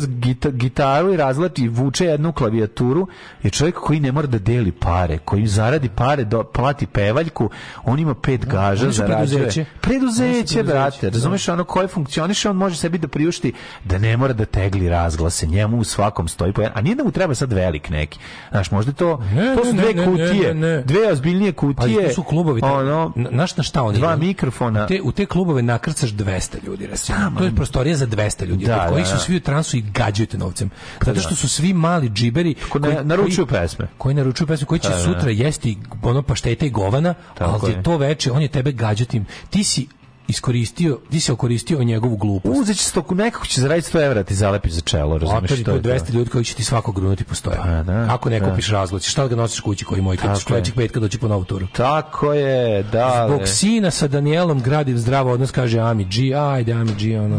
gitaru 0.52 1.12
i 1.12 1.17
razlati 1.17 1.62
i 1.62 1.68
vuče 1.68 2.05
jednu 2.05 2.33
klavijaturu, 2.39 3.07
je 3.42 3.50
čovjek 3.50 3.75
koji 3.76 4.00
ne 4.00 4.12
mora 4.12 4.26
da 4.28 4.39
deli 4.41 4.73
pare, 4.73 5.18
koji 5.18 5.47
zaradi 5.49 5.89
pare, 5.91 6.25
do, 6.25 6.44
plati 6.44 6.86
pevaljku, 6.89 7.50
on 7.84 7.99
ima 7.99 8.15
pet 8.17 8.47
gaža, 8.47 8.91
zarađuje. 8.91 9.17
preduzeće. 9.39 9.65
Preduzeće, 9.81 10.62
brate, 10.62 10.73
preduzeće, 10.91 11.07
razumeš, 11.08 11.49
ono 11.49 11.65
koje 11.65 11.89
funkcioniše, 11.89 12.50
on 12.50 12.57
može 12.57 12.76
sebi 12.76 12.99
da 12.99 13.08
priušti 13.08 13.52
da 13.84 13.99
ne 13.99 14.17
mora 14.17 14.33
da 14.33 14.44
tegli 14.47 14.89
razglase, 14.89 15.47
njemu 15.47 15.78
u 15.78 15.84
svakom 15.84 16.28
stoji 16.28 16.52
po 16.52 16.62
jedan, 16.62 16.78
a 16.78 16.83
nije 16.83 16.94
da 16.94 17.05
mu 17.05 17.10
treba 17.10 17.34
sad 17.34 17.52
velik 17.52 17.91
neki, 17.91 18.18
znaš, 18.50 18.70
možda 18.70 18.92
to, 18.92 19.17
Ne, 19.26 19.55
to 19.57 19.65
su 19.65 19.73
ne, 19.73 19.83
dve 19.83 19.94
ne, 19.94 20.05
kutije, 20.05 20.55
ne, 20.55 20.68
ne. 20.68 20.83
dve 20.83 21.08
ozbiljnije 21.08 21.52
Pa 21.52 21.58
kutije, 21.58 22.08
to 22.08 22.15
su 22.15 22.23
klubovi. 22.23 22.60
taj- 22.60 22.70
ono, 22.73 23.12
na- 23.17 23.31
znaš 23.31 23.57
na 23.57 23.62
šta 23.62 23.83
oni 23.83 23.99
dva 23.99 24.12
idu? 24.12 24.20
mikrofona. 24.20 24.84
U 24.84 24.89
te, 24.89 25.00
u 25.02 25.12
te 25.12 25.26
klubove 25.26 25.62
nakrcaš 25.62 26.10
200 26.10 26.57
ljudi, 26.62 26.86
recimo. 26.86 27.18
to 27.39 27.44
je 27.44 27.55
prostorija 27.55 27.97
za 27.97 28.07
200 28.07 28.44
ljudi, 28.44 28.65
Da, 28.67 28.83
od 28.83 28.89
kojih 28.89 29.05
da, 29.05 29.08
su 29.08 29.15
da. 29.15 29.20
svi 29.20 29.36
u 29.36 29.41
transu 29.41 29.76
i 29.76 29.83
gađaju 29.83 30.26
te 30.26 30.39
novcem. 30.39 30.70
Zato 31.00 31.20
što 31.20 31.34
su 31.34 31.49
svi 31.49 31.73
mali 31.75 32.08
džiberi 32.18 32.55
Ko 32.68 32.78
ne- 32.78 33.05
naručuju 33.05 33.47
pesme. 33.47 33.86
Koji 33.98 34.14
naručuju 34.14 34.47
pesme, 34.47 34.66
koji 34.66 34.80
će 34.80 34.88
Da, 34.88 34.94
da. 34.97 35.00
sutra 35.00 35.30
jesti 35.30 35.78
ono 36.02 36.22
paštete 36.22 36.66
i 36.66 36.70
govana, 36.70 37.14
Tako 37.34 37.58
ali 37.62 37.72
je 37.72 37.82
to 37.82 37.97
veče, 37.97 38.32
on 38.32 38.42
je 38.42 38.48
tebe 38.48 38.72
gađatim. 38.72 39.26
Ti 39.50 39.64
si 39.64 39.86
iskoristio, 40.28 40.98
ti 41.10 41.20
si 41.20 41.32
okoristio 41.32 41.82
njegovu 41.82 42.16
glupost. 42.16 42.60
Uzet 42.60 42.76
će 42.76 42.84
sto, 42.84 43.05
nekako 43.10 43.47
će 43.47 43.60
zaraditi 43.60 43.89
100 43.89 44.05
evra 44.05 44.23
ti 44.23 44.34
zalepi 44.34 44.70
za 44.70 44.81
čelo, 44.81 45.18
razumeš 45.18 45.50
što 45.52 45.70
je 45.70 45.82
to? 45.82 45.89
200 45.89 46.12
ljudi 46.12 46.31
koji 46.31 46.44
će 46.44 46.55
ti 46.55 46.65
svako 46.65 46.92
grunuti 46.92 47.24
postoje. 47.24 47.57
Pa 47.57 47.82
da, 47.82 48.07
Kako 48.07 48.31
ne 48.31 48.40
da. 48.40 48.50
kupiš? 48.50 48.70
Šta 49.02 49.28
ga 49.28 49.36
nosiš 49.36 49.60
kući 49.60 49.84
koji 49.84 50.02
moj, 50.02 50.16
kad 50.16 50.26
Tako 50.26 50.39
ćeš 50.39 50.47
sledećeg 50.47 50.74
petka 50.74 51.00
doći 51.00 51.18
po 51.18 51.28
novu 51.28 51.44
turu? 51.44 51.66
Tako 51.66 52.32
je, 52.32 52.82
da. 52.82 53.24
Zbog 53.28 53.40
sina 53.47 53.90
sa 53.90 54.08
Danielom 54.08 54.60
gradi 54.60 54.98
zdravo 54.98 55.32
odnos, 55.32 55.50
kaže 55.50 55.78
Ami 55.81 56.05
G, 56.07 56.10
ajde 56.36 56.73
Ami 56.73 56.92
G, 56.94 57.18
ono. 57.18 57.36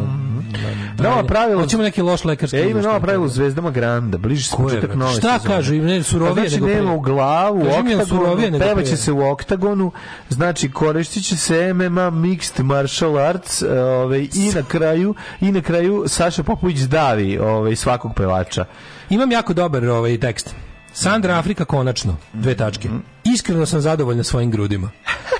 Nova 0.97 1.15
ajde. 1.17 1.27
pravila- 1.27 1.61
Hoćemo 1.61 1.83
neki 1.83 2.01
loš 2.01 2.23
lekarski. 2.25 2.57
E, 2.57 2.69
ima 2.69 2.81
nova 2.81 2.99
pravila 2.99 3.25
u 3.25 3.29
Zvezdama 3.29 3.71
Granda, 3.71 4.17
bliži 4.17 4.43
se 4.43 4.55
početak 4.57 4.95
nove 4.95 5.11
Šta 5.11 5.33
sezone. 5.33 5.55
kažu? 5.55 5.73
Ne, 5.75 6.03
surovije 6.03 6.35
Pa 6.35 6.41
znači, 6.41 6.55
nego 6.55 6.67
nema 6.67 6.81
pre. 6.81 6.91
u 6.91 6.99
glavu, 6.99 7.61
oktagonu, 7.61 8.59
pevaće 8.59 8.97
se 8.97 9.11
u 9.11 9.21
oktagonu, 9.23 9.91
znači 10.29 10.71
koristit 10.71 11.25
će 11.25 11.37
se 11.37 11.73
MMA 11.73 12.11
Mixed 12.11 12.63
Martial 12.79 13.17
Arts 13.17 13.61
e, 13.61 13.81
ovaj, 13.81 14.27
i 14.33 14.51
na 14.55 14.63
kraju 14.63 15.15
i 15.41 15.51
na 15.51 15.61
kraju 15.61 16.03
Saša 16.07 16.43
Popović 16.43 16.79
davi 16.79 17.37
ovaj, 17.37 17.75
svakog 17.75 18.11
pevača. 18.15 18.65
Imam 19.09 19.31
jako 19.31 19.53
dobar 19.53 19.85
ovaj 19.85 20.19
tekst. 20.19 20.55
Sandra 20.93 21.37
Afrika 21.37 21.65
konačno, 21.65 22.17
dve 22.33 22.55
tačke. 22.55 22.87
Mhm. 22.87 22.97
Iskreno 23.23 23.65
sam 23.65 23.81
zadovoljna 23.81 24.23
svojim 24.23 24.51
grudima. 24.51 24.89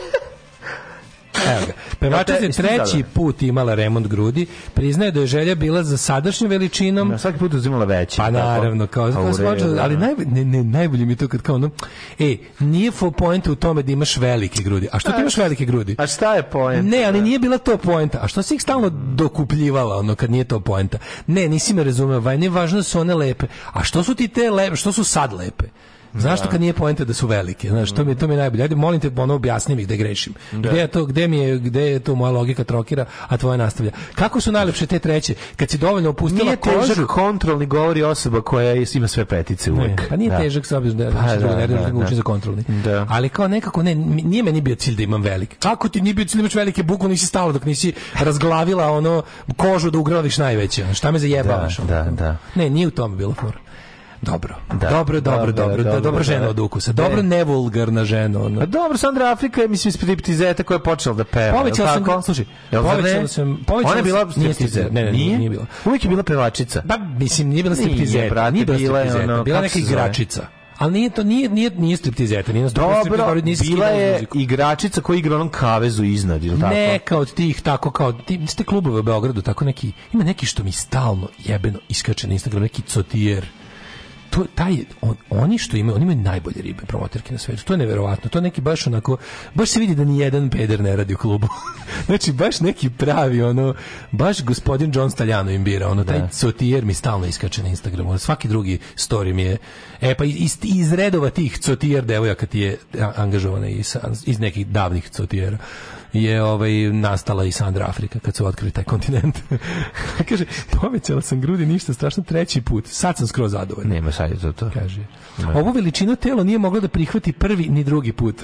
Evo 1.47 1.65
ga. 1.67 1.73
Pevačica 1.99 2.33
je 2.33 2.39
ti 2.41 2.57
treći 2.57 2.75
zadovoljan? 2.77 3.09
put 3.13 3.41
imala 3.41 3.75
remont 3.75 4.07
grudi. 4.07 4.45
Priznaje 4.73 5.11
da 5.11 5.19
je 5.19 5.27
želja 5.27 5.55
bila 5.55 5.83
za 5.83 5.97
sadašnjom 5.97 6.49
veličinom. 6.49 7.09
Na 7.09 7.17
svaki 7.17 7.37
put 7.39 7.53
uzimala 7.53 7.85
veće. 7.85 8.17
Pa 8.17 8.31
naravno, 8.31 8.87
kao, 8.87 9.07
Pa 9.07 9.13
kao 9.13 9.25
počeo- 9.25 9.67
da. 9.67 9.83
ali 9.83 9.97
naj, 9.97 10.13
ne, 10.17 10.45
ne, 10.45 10.63
najbolje 10.63 11.05
mi 11.05 11.11
je 11.11 11.17
to 11.17 11.27
kad 11.27 11.41
kao 11.41 11.55
ono, 11.55 11.69
e, 12.19 12.37
nije 12.59 12.91
full 12.91 13.11
point 13.11 13.47
u 13.47 13.55
tome 13.55 13.83
da 13.83 13.91
imaš 13.91 14.17
velike 14.17 14.63
grudi. 14.63 14.87
A 14.91 14.99
što 14.99 15.11
ti 15.11 15.21
imaš 15.21 15.37
velike 15.37 15.65
grudi? 15.65 15.95
A 15.97 16.07
šta 16.07 16.35
je 16.35 16.43
poenta? 16.43 16.81
Ne, 16.89 17.03
ali 17.03 17.21
nije 17.21 17.39
bila 17.39 17.57
to 17.57 17.77
poenta. 17.77 18.19
A 18.21 18.27
što 18.27 18.41
si 18.41 18.55
ih 18.55 18.61
stalno 18.61 18.89
dokupljivala, 18.89 19.97
ono, 19.97 20.15
kad 20.15 20.31
nije 20.31 20.43
to 20.43 20.59
poenta? 20.59 20.97
Ne, 21.27 21.47
nisi 21.49 21.73
me 21.73 21.83
razumeo, 21.83 22.19
vaj, 22.19 22.37
nije 22.37 22.49
važno 22.49 22.77
da 22.77 22.83
su 22.83 22.99
one 22.99 23.15
lepe. 23.15 23.45
A 23.73 23.83
što 23.83 24.03
su 24.03 24.15
ti 24.15 24.27
te 24.27 24.49
lepe, 24.51 24.75
što 24.75 24.91
su 24.91 25.03
sad 25.03 25.33
lepe? 25.33 25.65
Znaš 26.13 26.39
što 26.39 26.49
kad 26.49 26.61
nije 26.61 26.73
poenta 26.73 27.05
da 27.05 27.13
su 27.13 27.27
velike? 27.27 27.69
Znaš, 27.69 27.91
to 27.91 28.03
mi, 28.03 28.15
to 28.15 28.27
mi 28.27 28.33
je 28.33 28.37
najbolje. 28.37 28.63
Ajde, 28.63 28.75
molim 28.75 28.99
te, 28.99 29.11
ono, 29.17 29.33
objasni 29.33 29.75
mi 29.75 29.83
gde 29.83 29.97
grešim. 29.97 30.33
Gde 30.51 30.69
je 30.71 30.87
to, 30.87 31.05
gde 31.05 31.27
mi 31.27 31.37
je, 31.37 31.57
gde 31.59 31.81
je 31.81 31.99
to 31.99 32.15
moja 32.15 32.31
logika 32.31 32.63
trokira, 32.63 33.05
a 33.27 33.37
tvoja 33.37 33.57
nastavlja. 33.57 33.91
Kako 34.15 34.41
su 34.41 34.51
najlepše 34.51 34.85
te 34.85 34.99
treće? 34.99 35.33
Kad 35.55 35.69
si 35.69 35.77
dovoljno 35.77 36.09
opustila 36.09 36.43
Nije 36.45 36.55
kožu, 36.57 36.87
težak 36.87 37.07
kontrolni 37.07 37.65
govori 37.65 38.03
osoba 38.03 38.41
koja 38.41 38.69
je- 38.69 38.85
ima 38.93 39.07
sve 39.07 39.25
petice 39.25 39.71
uvek. 39.71 39.87
Ne, 39.91 40.07
pa 40.09 40.15
nije 40.15 40.31
Da. 40.31 40.37
težak 40.37 40.65
s 40.65 40.71
obzirom 40.71 40.97
da 40.97 41.05
Pa 41.05 41.11
znači, 41.11 41.29
da, 41.29 41.37
drugo 41.37 41.55
ne 41.55 41.67
da, 41.67 41.75
da, 41.75 42.09
da. 42.09 42.15
za 42.15 42.21
kontrolni. 42.21 42.63
Da. 42.83 43.05
Ali 43.09 43.29
kao 43.29 43.47
nekako 43.47 43.83
ne 43.83 43.95
nije 43.95 44.43
meni 44.43 44.61
bio 44.61 44.75
cilj 44.75 44.95
da 44.95 45.03
imam 45.03 45.21
velike. 45.21 45.55
Kako 45.57 45.89
ti 45.89 46.01
nije 46.01 46.13
bio 46.13 46.25
cilj 46.25 46.37
da 46.37 46.41
imaš 46.41 46.55
velike 46.55 46.83
buku 46.83 47.07
nisi 47.07 47.25
stalo 47.25 47.51
dok 47.51 47.65
nisi 47.65 47.93
razglavila 48.15 48.87
ono 48.87 49.23
kožu 49.57 49.91
da 49.91 49.97
ugradiš 49.97 50.37
najveće. 50.37 50.85
Šta 50.93 51.11
me 51.11 51.19
zajebavaš? 51.19 51.77
Da, 51.77 52.03
da, 52.03 52.11
da. 52.11 52.37
Ne, 52.55 52.69
nije 52.69 52.87
u 52.87 52.91
tome 52.91 53.15
bilo 53.15 53.33
fora. 53.33 53.57
Dobro. 54.21 54.55
Da. 54.69 54.89
Dobro, 54.89 55.19
dobro, 55.21 55.51
Dobro, 55.51 55.83
dobro, 55.83 55.99
dobro, 55.99 56.23
žena 56.23 56.39
da. 56.39 56.49
od 56.49 56.59
ukusa. 56.59 56.91
Dobro 56.93 57.15
Ne. 57.17 57.23
nevulgarna 57.25 58.05
žena. 58.05 58.41
Ono. 58.41 58.61
A 58.61 58.65
dobro, 58.65 58.97
Sandra 58.97 59.25
Afrika 59.25 59.61
je, 59.61 59.67
mislim, 59.67 59.91
striptizeta 59.91 60.63
koja 60.63 60.75
je 60.75 60.83
počela 60.83 61.15
da 61.15 61.23
peva. 61.23 61.57
Povećala 61.59 61.93
sam, 61.93 62.05
tako? 62.05 62.21
slušaj, 62.21 62.45
povećala 62.71 63.27
sam- 63.27 63.59
povećala 63.67 63.91
Ona 63.91 63.99
je 63.99 64.03
bila 64.03 64.25
nije 64.35 64.53
striptizer, 64.53 64.93
ne, 64.93 65.03
ne, 65.03 65.11
nije 65.11 65.49
bila. 65.49 65.65
Uvijek 65.85 66.03
je 66.05 66.09
bila 66.09 66.23
pevačica. 66.23 66.83
Pa 66.87 66.97
mislim 66.97 67.49
nije 67.49 67.63
bila 67.63 67.75
Nije, 67.75 67.83
striptizeta, 67.85 68.49
nije 68.49 68.65
bila 68.65 68.77
striptizeta, 68.77 69.43
bila 69.43 69.61
neka 69.61 69.79
igračica. 69.79 70.47
Ali 70.77 70.91
nije 70.93 71.09
to 71.09 71.23
nije 71.23 71.49
nije 71.49 71.69
nije 71.69 71.97
striptizeta, 71.97 72.53
nije 72.53 72.69
Dobro, 72.69 73.33
bila 73.61 73.87
je 73.87 74.11
muziku. 74.13 74.37
igračica 74.37 75.01
koja 75.01 75.17
igra 75.17 75.35
onom 75.35 75.49
kavezu 75.49 76.03
iznad, 76.03 76.43
ili 76.43 76.59
tako? 76.59 76.73
Neka 76.73 77.17
od 77.17 77.33
tih 77.33 77.61
tako 77.61 77.91
kao 77.91 78.11
ti 78.11 78.47
ste 78.47 78.63
klubove 78.63 78.99
u 78.99 79.03
Beogradu 79.03 79.41
tako 79.41 79.65
neki 79.65 79.91
ima 80.13 80.23
neki 80.23 80.45
što 80.45 80.63
mi 80.63 80.71
stalno 80.71 81.27
jebeno 81.39 81.79
iskače 81.89 82.27
na 82.27 82.33
Instagram 82.33 82.61
neki 82.61 82.81
cotijer 82.81 83.45
to 84.29 84.45
taj 84.55 84.77
on, 85.01 85.15
oni 85.29 85.57
što 85.57 85.77
imaju 85.77 85.95
oni 85.95 86.03
imaju 86.03 86.17
najbolje 86.17 86.61
ribe 86.61 86.83
promoterke 86.87 87.33
na 87.33 87.37
svetu 87.39 87.65
to 87.65 87.73
je 87.73 87.77
neverovatno 87.77 88.29
to 88.29 88.37
je 88.37 88.41
neki 88.41 88.61
baš 88.61 88.87
onako 88.87 89.17
baš 89.53 89.69
se 89.69 89.79
vidi 89.79 89.95
da 89.95 90.03
ni 90.03 90.19
jedan 90.19 90.49
peder 90.49 90.81
ne 90.81 90.95
radi 90.95 91.13
u 91.13 91.17
klubu. 91.17 91.47
Znači 92.05 92.31
baš 92.31 92.59
neki 92.59 92.89
pravi 92.89 93.41
ono 93.41 93.73
baš 94.11 94.43
gospodin 94.43 94.91
John 94.95 95.11
Staljano 95.11 95.51
im 95.51 95.63
bira 95.63 95.87
ono 95.87 96.03
taj 96.03 96.29
cotijer 96.29 96.85
mi 96.85 96.93
stalno 96.93 97.25
iskače 97.25 97.63
na 97.63 97.69
Instagramu 97.69 98.17
svaki 98.17 98.47
drugi 98.47 98.79
story 98.95 99.33
mi 99.33 99.41
je 99.41 99.57
e 100.01 100.15
pa 100.15 100.25
iz, 100.25 100.57
iz 100.63 100.93
redova 100.93 101.29
tih 101.29 101.57
cotijer 101.57 102.05
devojaka 102.05 102.45
ti 102.45 102.59
je 102.59 102.77
angažovana 103.15 103.67
iz, 103.67 103.95
iz 104.25 104.39
nekih 104.39 104.67
davnih 104.67 105.09
cotijera 105.09 105.57
je 106.13 106.43
ovaj 106.43 106.71
nastala 106.93 107.45
i 107.45 107.51
Sandra 107.51 107.85
Afrika 107.85 108.19
kad 108.19 108.35
su 108.35 108.45
otkrili 108.45 108.71
taj 108.71 108.83
kontinent. 108.83 109.39
Kaže, 110.29 110.45
povećala 110.81 111.21
sam 111.21 111.41
grudi 111.41 111.65
ništa 111.65 111.93
strašno 111.93 112.23
treći 112.23 112.61
put. 112.61 112.87
Sad 112.87 113.17
sam 113.17 113.27
skroz 113.27 113.51
zadovoljan. 113.51 113.91
Nema 113.91 114.11
sad 114.11 114.31
za 114.41 114.51
to. 114.51 114.69
Kaže. 114.73 115.01
Ovu 115.55 115.71
veličinu 115.71 116.15
telo 116.15 116.43
nije 116.43 116.57
moglo 116.57 116.79
da 116.79 116.87
prihvati 116.87 117.33
prvi 117.33 117.69
ni 117.69 117.83
drugi 117.83 118.11
put. 118.11 118.35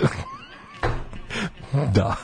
Da. 1.73 2.15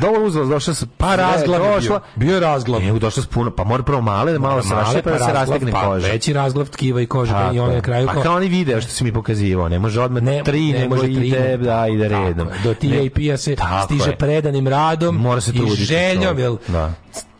Dobro 0.00 0.22
uzela, 0.22 0.46
došla 0.46 0.74
sa 0.74 0.86
Pa 0.96 1.16
razglav 1.16 1.62
je 1.62 1.70
došla. 1.70 2.00
bio. 2.16 2.26
Bio 2.26 2.34
je 2.34 2.40
razglav. 2.40 2.80
Nije 2.80 2.92
došla 2.92 3.22
s 3.22 3.26
puno, 3.26 3.50
pa 3.50 3.64
mora 3.64 3.82
prvo 3.82 4.00
male, 4.00 4.32
da 4.32 4.38
malo 4.38 4.62
se 4.62 4.74
rašče, 4.74 5.02
pa 5.02 5.10
da 5.10 5.18
se 5.18 5.24
razglav, 5.24 5.36
rastegne 5.36 5.72
pa 5.72 5.80
koža. 5.82 6.06
Veći 6.06 6.32
razglav 6.32 6.68
tkiva 6.68 7.00
i 7.00 7.06
kože 7.06 7.32
Tako 7.32 7.54
i 7.54 7.58
on 7.58 7.74
na 7.74 7.80
kraju 7.80 8.06
Pa 8.06 8.22
kao 8.22 8.36
oni 8.36 8.48
video 8.48 8.80
što 8.80 8.90
si 8.90 9.04
mi 9.04 9.12
pokazivao, 9.12 9.68
ne 9.68 9.78
može 9.78 10.00
odmah 10.00 10.22
Ne, 10.22 10.42
tri, 10.44 10.72
ne 10.72 10.78
nego 10.78 10.96
može 10.96 11.06
tri, 11.06 11.28
ide, 11.28 11.40
ne. 11.40 11.56
da, 11.56 11.86
ide 11.88 12.08
redom. 12.08 12.48
Do 12.64 12.68
Ne. 12.68 12.74
TAP-a 12.74 13.36
se 13.36 13.56
stiže 13.84 14.10
je. 14.10 14.16
predanim 14.16 14.68
radom 14.68 15.16
Mora 15.16 15.40
se 15.40 15.52
i 15.52 15.74
željom, 15.74 16.38
jel? 16.38 16.56
Da. 16.68 16.92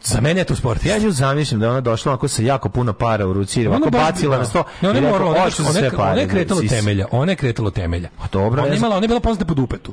Za 0.04 0.20
mene 0.20 0.40
je 0.40 0.44
to 0.44 0.56
sport. 0.56 0.86
Ja 0.86 0.98
nju 0.98 1.10
zamišljam 1.10 1.60
da 1.60 1.70
ona 1.70 1.80
došla 1.80 2.12
onako 2.12 2.28
sa 2.28 2.42
jako 2.42 2.68
puno 2.68 2.92
para 2.92 3.26
u 3.26 3.32
ruci, 3.32 3.68
baš- 3.68 3.90
bacila 3.92 4.38
na 4.38 4.44
sto. 4.44 4.64
Ne, 4.80 4.90
ona 4.90 4.98
i 4.98 5.02
je 5.02 5.10
morala, 5.10 5.30
ona, 5.30 5.44
"Oću 5.44 5.56
za 5.56 5.62
ona, 5.62 5.72
sve 5.72 5.90
je- 6.16 6.28
kretala 6.28 6.60
sisi." 6.60 6.74
temelja. 6.74 7.06
Ona 7.10 7.32
je 7.32 7.36
kretala 7.36 7.70
temelja. 7.70 8.08
A 8.18 8.24
dobro, 8.32 8.62
ona 8.62 8.72
je 8.72 8.76
imala, 8.76 8.96
ona 8.96 9.04
je 9.04 9.08
bila 9.08 9.20
poznata 9.20 9.44
po 9.44 9.54
dupetu. 9.54 9.92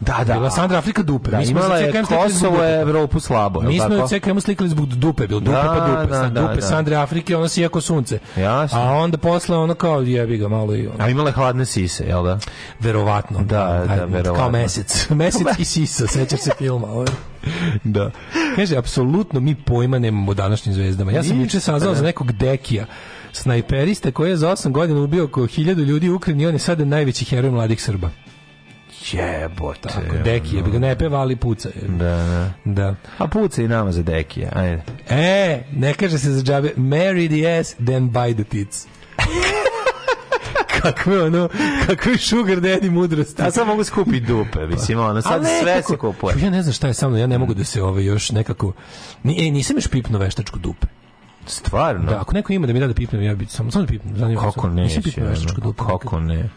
Da, 0.00 0.24
da. 0.24 0.34
Bila 0.34 0.50
Sandra 0.50 0.78
Afrika 0.78 1.02
dupe. 1.02 1.30
Da, 1.30 1.38
Mi 1.38 1.46
smo 1.46 1.60
imala 1.60 1.76
je 1.76 1.92
Kosovo, 2.02 2.50
dupeta. 2.50 2.80
Evropu 2.80 3.20
slabo. 3.20 3.60
Mi 3.60 3.80
smo 3.80 3.88
na 3.88 4.08
CKM 4.08 4.38
slikali 4.38 4.70
zbog 4.70 4.86
dupe, 4.86 5.26
bil 5.26 5.40
dupe 5.40 5.56
Da, 5.56 5.62
pa 5.62 5.86
dupe, 5.86 6.12
da, 6.14 6.28
da, 6.28 6.40
dupe 6.40 6.54
da. 6.54 6.66
Sandre 6.66 6.96
Afrike, 6.96 7.36
ona 7.36 7.48
si 7.48 7.62
jako 7.62 7.80
sunce. 7.80 8.18
Jasno. 8.36 8.78
A 8.78 8.92
onda 8.92 9.18
posle 9.18 9.56
ono 9.56 9.74
kao 9.74 10.00
jebi 10.00 10.38
ga 10.38 10.48
malo 10.48 10.74
i 10.74 10.86
ono. 10.86 11.04
A 11.04 11.08
imala 11.08 11.28
je 11.28 11.32
hladne 11.32 11.64
sise, 11.64 12.04
jel 12.04 12.24
da? 12.24 12.38
Verovatno. 12.80 13.38
Da, 13.38 13.44
da, 13.44 13.92
Ajde, 13.92 14.06
verovatno. 14.06 14.34
Kao 14.34 14.50
mesec. 14.50 15.06
Mesec 15.10 15.58
i 15.58 15.64
sisa, 15.64 16.06
sećaš 16.06 16.40
se 16.40 16.50
filma. 16.58 16.86
Ovaj. 16.86 17.06
Da. 17.84 18.10
Kaže, 18.56 18.76
apsolutno 18.76 19.40
mi 19.40 19.54
pojma 19.54 19.98
nemamo 19.98 20.30
o 20.30 20.34
današnjim 20.34 20.74
zvezdama. 20.74 21.12
Ja 21.12 21.22
sam 21.22 21.40
juče 21.40 21.60
saznao 21.60 21.92
da. 21.92 21.98
za 21.98 22.04
nekog 22.04 22.32
Dekija, 22.32 22.86
snajperiste 23.32 24.12
koji 24.12 24.30
je 24.30 24.36
za 24.36 24.50
8 24.50 24.70
godina 24.70 25.00
ubio 25.00 25.24
oko 25.24 25.40
1000 25.40 25.84
ljudi 25.84 26.08
u 26.10 26.16
Ukrajini 26.16 26.42
i 26.42 26.46
on 26.46 26.54
je 26.54 26.58
sada 26.58 26.84
najveći 26.84 27.24
heroj 27.24 27.50
mladih 27.50 27.82
Srba. 27.82 28.10
Jebote. 29.12 29.88
Tako, 29.88 30.16
Deki 30.24 30.56
je, 30.56 30.62
bi 30.62 30.70
ga 30.70 30.78
ne 30.78 30.98
peva, 30.98 31.18
ali 31.18 31.36
puca. 31.36 31.68
Da, 31.88 32.04
da. 32.06 32.50
Da. 32.64 32.94
A 33.18 33.26
puca 33.28 33.62
i 33.62 33.68
nama 33.68 33.92
za 33.92 34.02
dekije, 34.02 34.50
ajde. 34.54 34.82
E, 35.08 35.62
ne 35.72 35.94
kaže 35.94 36.18
se 36.18 36.30
za 36.30 36.42
džabe, 36.42 36.72
marry 36.76 37.28
the 37.30 37.60
ass, 37.60 37.74
then 37.76 38.10
buy 38.10 38.34
the 38.34 38.44
tits. 38.44 38.86
kakve 40.82 41.22
ono, 41.22 41.48
kakve 41.86 42.18
sugar 42.18 42.56
daddy 42.56 42.90
mudrosti. 42.90 43.42
A 43.42 43.50
sad 43.50 43.66
mogu 43.66 43.84
skupiti 43.84 44.20
dupe, 44.20 44.66
mislim, 44.66 44.98
ono, 45.00 45.22
sad 45.22 45.32
Ali 45.32 45.44
sve 45.62 45.72
nekako- 45.72 45.92
se 45.92 45.96
kupuje. 45.98 46.34
Ja 46.42 46.50
ne 46.50 46.62
znam 46.62 46.72
šta 46.72 46.86
je 46.86 46.94
sa 46.94 47.08
mnom, 47.08 47.20
ja 47.20 47.26
ne 47.26 47.38
mogu 47.38 47.54
da 47.54 47.64
se 47.64 47.82
ovaj 47.82 48.04
još 48.04 48.30
nekako... 48.30 48.72
Ni, 49.22 49.44
ej, 49.44 49.50
nisam 49.50 49.76
još 49.76 49.88
pipnuo 49.88 50.20
veštačku 50.20 50.58
dupe. 50.58 50.86
Stvarno? 51.46 52.10
Da, 52.10 52.20
ako 52.20 52.34
neko 52.34 52.52
ima 52.52 52.66
da 52.66 52.72
mi 52.72 52.80
da 52.80 52.86
da 52.86 52.94
pipnem, 52.94 53.22
ja 53.22 53.34
bi 53.34 53.46
samo 53.46 53.70
samo 53.70 53.84
da 53.84 53.88
pipnem. 53.88 54.36
Kako 54.36 54.60
samo. 54.60 54.74
ne? 54.74 54.82
Nisam 54.82 55.02
pipnuo 55.02 55.28
veštačku 55.28 55.60
dupe. 55.60 55.82
Kako 55.86 56.20
ne? 56.20 56.48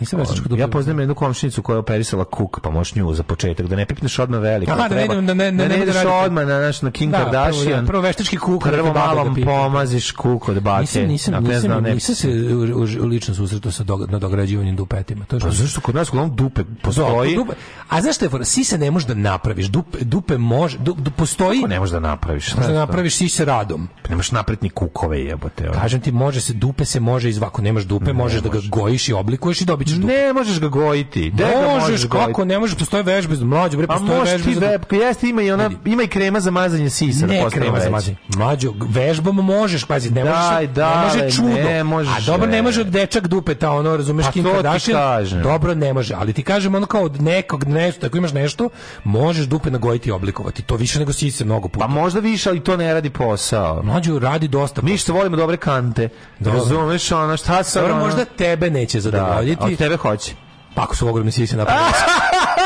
Nisam 0.00 0.18
veštačku 0.18 0.48
dupe. 0.48 0.60
Ja 0.60 0.68
poznajem 0.68 0.98
jednu 0.98 1.14
komšinicu 1.14 1.62
koja 1.62 1.74
je 1.74 1.80
operisala 1.80 2.24
kuk, 2.26 2.60
pa 2.60 2.70
možeš 2.70 2.94
nju 2.94 3.14
za 3.14 3.22
početak, 3.22 3.66
da 3.66 3.76
ne 3.76 3.86
pipneš 3.86 4.18
odmah 4.18 4.40
veliko. 4.40 4.72
Aha, 4.72 4.78
da 4.78 4.84
ne 4.86 4.88
treba- 4.96 5.14
idem, 5.14 5.26
da 5.26 5.34
ne- 5.34 5.44
da 5.46 5.50
ne 5.52 5.56
da 5.58 5.68
bude 5.68 5.82
ideš 5.82 5.94
raditi. 5.94 6.14
odmah 6.16 6.46
na, 6.46 6.58
naš, 6.60 6.82
na 6.82 6.90
Kim 6.90 7.10
Da, 7.10 7.18
prvo, 7.18 7.30
Kardashian. 7.32 7.80
da, 7.80 7.86
prvo 7.86 8.02
veštački 8.02 8.36
kuk, 8.36 8.62
Prvo 8.62 8.92
malo 8.94 9.34
pipa. 9.34 9.46
pomaziš 9.48 10.12
kuk 10.12 10.48
od 10.48 10.60
bake. 10.60 10.80
Nisam, 10.80 11.02
nisam, 11.04 11.34
ne 11.34 11.40
nisam, 11.40 11.60
znam, 11.60 11.82
ne- 11.82 11.94
nisam 11.94 12.14
se 12.14 12.28
u, 12.28 12.60
u, 13.02 13.06
lično 13.06 13.34
susretao 13.34 13.72
sa 13.72 13.84
dog, 13.84 14.10
na 14.10 14.18
dograđivanjem 14.18 14.76
dupetima. 14.76 15.24
To 15.24 15.36
je 15.36 15.40
Pa 15.40 15.46
što 15.46 15.56
zašto 15.56 15.80
kod 15.80 15.94
nas 15.94 16.08
uglavnom 16.08 16.36
dupe 16.36 16.62
postoji? 16.82 17.34
Dupe, 17.34 17.52
a 17.88 18.12
što 18.12 18.24
je 18.24 18.28
fora? 18.28 18.44
Sise 18.44 18.78
ne 18.78 18.90
možeš 18.90 19.06
da 19.08 19.14
napraviš. 19.14 19.66
Dupe, 19.66 19.98
dupe 20.00 20.38
može, 20.38 20.78
du, 20.78 20.94
du- 20.94 21.10
postoji... 21.10 21.58
Kako 21.58 21.68
ne 21.68 21.78
možeš 21.78 21.92
da 21.92 22.00
napraviš? 22.00 22.54
Možeš 22.54 22.68
da 22.68 22.74
napraviš 22.76 23.16
sise 23.16 23.44
radom. 23.44 23.88
Pa 24.02 24.08
ne 24.08 24.16
možeš 24.16 24.32
napraviti 24.32 24.64
ni 24.64 24.70
kukove 24.70 25.20
jebote. 25.20 25.70
Kažem 25.72 26.00
ti, 26.00 26.12
može 26.12 26.40
se, 26.40 26.52
dupe 26.52 26.84
se 26.84 27.00
može 27.00 27.28
izva. 27.28 27.46
Ako 27.46 27.62
nemaš 27.62 27.82
dupe, 27.84 28.12
možeš 28.12 28.40
da 28.40 28.48
ga 28.48 28.58
gojiš 28.66 29.08
i 29.08 29.12
oblikuješ 29.12 29.60
i 29.60 29.64
dobit 29.64 29.89
dupe. 29.92 30.12
Ne 30.14 30.32
možeš 30.32 30.60
ga 30.60 30.68
gojiti. 30.68 31.30
Gde 31.30 31.44
ga 31.44 31.50
Možeš, 31.70 31.86
gojiti? 32.00 32.08
kako 32.26 32.44
ne 32.44 32.58
možeš, 32.58 32.76
postoje 32.76 33.02
vežbe, 33.02 33.34
za- 33.34 33.44
mlađo, 33.44 33.76
bre, 33.76 33.86
A 33.86 33.92
postoje 33.92 34.18
možeš 34.18 34.32
vežbe 34.32 34.44
ti 34.44 34.54
za... 34.54 34.60
web, 34.60 34.82
jeste 34.92 35.28
ima 35.28 35.42
i 35.42 35.50
ona, 35.52 35.70
ima 35.84 36.02
i 36.02 36.08
krema 36.08 36.40
za 36.40 36.50
mazanje 36.50 36.90
sisa. 36.90 37.20
da 37.20 37.32
Ne 37.32 37.40
postane 37.40 37.62
krema 37.62 37.78
za 37.78 37.82
veći. 37.82 37.92
mazanje. 37.92 38.16
Mlađo, 38.36 38.72
vežbom 38.80 39.36
možeš, 39.36 39.84
pazi, 39.84 40.10
ne 40.10 40.24
Daj, 40.24 40.66
možeš, 40.66 40.76
ne 40.76 41.22
može 41.22 41.30
čudo. 41.30 41.48
ne 41.48 41.84
može. 41.84 42.10
A 42.10 42.20
dobro, 42.22 42.46
ne 42.46 42.62
može 42.62 42.84
dečak 42.84 43.26
dupeta, 43.26 43.70
ono, 43.70 43.96
razumeš, 43.96 44.26
Pa 44.26 44.32
Kim 44.32 44.44
ti 44.44 44.50
Kardashian. 44.52 45.42
Dobro, 45.42 45.74
ne 45.74 45.92
može, 45.92 46.14
ali 46.14 46.32
ti 46.32 46.42
kažem, 46.42 46.74
ono 46.74 46.86
kao 46.86 47.02
od 47.02 47.22
nekog, 47.22 47.64
nešto, 47.64 48.06
ako 48.06 48.16
imaš 48.18 48.32
nešto, 48.32 48.68
možeš 49.04 49.46
dupe 49.46 49.70
nagojiti 49.70 50.08
i 50.08 50.12
oblikovati. 50.12 50.62
To 50.62 50.76
više 50.76 50.98
nego 50.98 51.12
sise 51.12 51.44
mnogo 51.44 51.68
puta. 51.68 51.78
Pa 51.80 51.90
možda 51.90 52.20
više, 52.20 52.48
ali 52.48 52.60
to 52.60 52.76
ne 52.76 52.94
radi 52.94 53.10
posao. 53.10 53.82
Mlađo 53.82 54.18
radi 54.18 54.48
dosta. 54.48 54.82
Mi 54.82 54.96
što 54.96 55.12
volimo 55.12 55.36
dobre 55.36 55.56
kante. 55.56 56.08
Razumeš, 56.40 57.12
ono, 57.12 57.36
šta 57.36 57.62
sad, 57.62 57.82
Dobro, 57.82 57.96
možda 57.96 58.24
tebe 58.26 58.70
neće 58.70 58.98
Da, 58.98 59.00
zadovoljiti. 59.02 59.76
Tebe 59.80 59.96
hoće. 59.96 60.32
Pa 60.74 60.82
ako 60.82 60.96
su 60.96 61.08
ogromne 61.08 61.32
sise 61.32 61.56
napravili. 61.56 61.90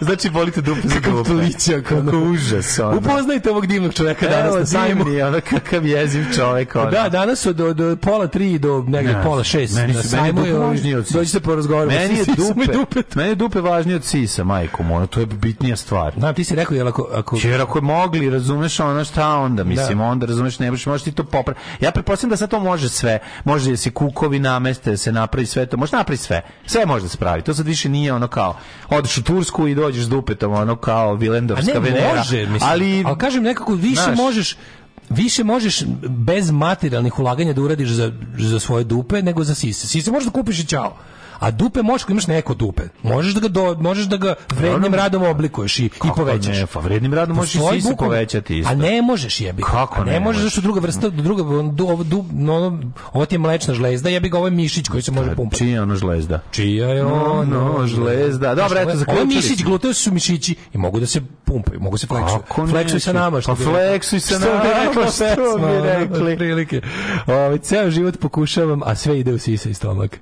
Znači, 0.00 0.28
volite 0.28 0.60
dupe 0.60 0.80
za 0.84 1.00
dupe. 1.00 1.30
plićak, 1.30 1.92
ono. 1.92 2.04
Kako 2.04 2.18
užas, 2.18 2.78
ono. 2.78 2.96
Upoznajte 2.96 3.50
ovog 3.50 3.66
divnog 3.66 3.94
čoveka 3.94 4.28
danas 4.28 4.46
Evo, 4.46 4.58
na 4.58 4.66
sajmu. 4.66 5.04
divni, 5.04 5.22
ono, 5.22 5.40
kakav 5.40 5.86
jeziv 5.86 6.24
čovek, 6.36 6.76
ono. 6.76 6.90
Da, 6.90 7.08
danas 7.08 7.46
od, 7.46 7.60
od, 7.60 7.80
od 7.80 8.00
pola 8.00 8.26
tri 8.26 8.58
do 8.58 8.84
negde 8.88 9.12
Ne, 9.12 9.22
pola 9.22 9.44
šest 9.44 9.76
meni 9.76 9.94
su- 9.94 10.16
meni 10.16 10.32
dupe 10.32 10.52
važnije 10.52 10.98
od 10.98 11.06
sisa. 11.06 11.18
Dođite 11.18 11.40
po 11.40 11.54
razgovoru. 11.54 11.90
Meni 11.90 12.18
je 12.18 12.24
dupe, 12.72 13.02
meni 13.14 13.28
je 13.28 13.34
dupe 13.34 13.60
važnije 13.60 13.96
od 13.96 14.04
sisa, 14.04 14.44
majko 14.44 14.82
moja, 14.82 15.06
to 15.06 15.20
je 15.20 15.26
bitnija 15.26 15.76
stvar. 15.76 16.12
Znam, 16.16 16.34
ti 16.34 16.44
si 16.44 16.54
rekao, 16.54 16.74
jel 16.74 16.88
ako... 16.88 17.08
ako 17.14 17.36
Jer 17.38 17.60
ako 17.60 17.78
je 17.78 17.82
mogli, 17.82 18.30
razumeš 18.30 18.80
ono 18.80 19.04
šta 19.04 19.28
onda, 19.28 19.64
mislim, 19.64 19.98
Da. 19.98 20.04
onda 20.04 20.26
razumeš, 20.26 20.58
ne 20.58 20.70
možeš, 20.70 20.86
možeš 20.86 21.04
ti 21.04 21.12
to 21.12 21.24
popraviti. 21.24 21.44
Ja 21.80 21.90
pretpostavljam 21.90 22.30
da 22.30 22.36
sad 22.36 22.50
to 22.50 22.60
može 22.60 22.88
sve. 22.88 23.18
Može 23.44 23.70
da 23.70 23.76
se 23.76 23.90
kukovi 23.90 24.38
nameste, 24.38 24.90
da 24.90 24.96
se 24.96 25.12
napravi 25.12 25.46
sve 25.46 25.66
to, 25.66 25.76
može 25.76 25.96
napravi 25.96 26.16
sve. 26.16 26.42
Sve 26.66 26.86
može 26.86 27.02
da 27.02 27.08
se 27.08 27.18
pravi. 27.18 27.42
To 27.42 27.54
sad 27.54 27.66
više 27.66 27.88
nije 27.88 28.12
ono 28.12 28.28
kao, 28.28 28.56
odeš 28.88 29.18
u 29.18 29.22
Tursku 29.22 29.63
i 29.66 29.74
dođeš 29.74 30.04
s 30.04 30.08
dupetom, 30.08 30.52
ono 30.52 30.76
kao 30.76 31.10
A 31.10 31.14
Vilendorska 31.14 31.72
ne 31.74 31.80
Venera. 31.80 32.16
može, 32.16 32.36
mislim. 32.46 32.70
ali, 32.70 33.02
ali 33.06 33.18
kažem 33.18 33.42
nekako 33.42 33.74
više 33.74 34.02
Znaš. 34.02 34.16
možeš 34.16 34.56
više 35.08 35.44
možeš 35.44 35.82
bez 36.08 36.50
materijalnih 36.50 37.18
ulaganja 37.18 37.52
da 37.52 37.62
uradiš 37.62 37.88
za, 37.88 38.12
za 38.38 38.60
svoje 38.60 38.84
dupe 38.84 39.22
nego 39.22 39.44
za 39.44 39.54
sise. 39.54 39.86
Sise 39.86 40.10
možeš 40.10 40.24
da 40.26 40.32
kupiš 40.32 40.58
i 40.58 40.66
ćao. 40.66 40.96
A 41.38 41.50
dupe 41.50 41.82
možeš 41.82 42.08
imaš 42.08 42.26
neko 42.26 42.54
dupe. 42.54 42.82
Možeš 43.02 43.34
da 43.34 43.40
ga 43.40 43.48
do, 43.48 43.76
možeš 43.80 44.04
da 44.06 44.16
ga 44.16 44.34
vrednim 44.56 44.94
radom 44.94 45.22
oblikuješ 45.22 45.78
i, 45.78 45.84
i 45.84 45.90
povećaš. 46.16 46.56
ne, 46.56 46.66
pa 46.66 46.80
vrednim 46.80 47.14
radom 47.14 47.36
možeš 47.36 47.54
i 47.54 47.58
sise 47.80 47.96
povećati 47.96 48.58
isto. 48.58 48.72
A 48.72 48.74
ne 48.74 49.02
možeš 49.02 49.40
jebi. 49.40 49.62
Kako 49.62 50.04
ne, 50.04 50.12
ne 50.12 50.20
možeš 50.20 50.42
zašto 50.42 50.60
druga 50.60 50.80
vrsta 50.80 51.08
druga 51.08 51.42
du, 51.72 51.86
ovo, 51.86 52.02
du, 52.04 52.24
no, 52.32 52.78
ovo 53.12 53.26
ti 53.26 53.34
je 53.34 53.38
mlečna 53.38 53.74
žlezda, 53.74 54.08
jebi 54.08 54.28
ga 54.28 54.38
ovo 54.38 54.46
je 54.46 54.50
mišić 54.50 54.88
koji 54.88 55.02
se 55.02 55.12
može 55.12 55.34
pumpati. 55.36 55.58
Čija 55.58 55.74
je 55.74 55.82
ono 55.82 55.96
žlezda? 55.96 56.40
Čija 56.50 56.88
je 56.88 57.02
No, 57.02 57.24
ono 57.24 57.78
no, 57.78 57.86
žlezda. 57.86 58.54
Dobro, 58.54 58.78
eto, 58.78 58.88
Ovo 58.90 58.98
zaključili 58.98 59.26
mišić, 59.26 59.60
smo. 59.60 59.68
gluteus 59.68 59.98
su 60.02 60.12
mišići 60.12 60.54
i 60.74 60.78
mogu 60.78 61.00
da 61.00 61.06
se 61.06 61.20
pumpaju, 61.44 61.80
mogu 61.80 61.98
se 61.98 62.06
fleksuju. 62.06 62.68
Fleksuj 62.70 63.00
sa 63.00 63.12
nama. 63.12 63.40
što 63.40 63.54
Pa 63.56 63.62
fleksuj 63.64 64.20
Što 64.20 64.38
nama, 64.38 64.62
rekla 64.62 65.10
što 65.10 66.24
bi 66.38 66.54
rekli. 66.54 66.80
Ovaj 67.26 67.58
ceo 67.58 67.90
život 67.90 68.18
pokušavam, 68.18 68.80
a 68.84 68.94
sve 68.94 69.20
ide 69.20 69.32
u 69.32 69.38
sisa 69.38 69.68
i 69.68 69.74
stomak. 69.74 70.20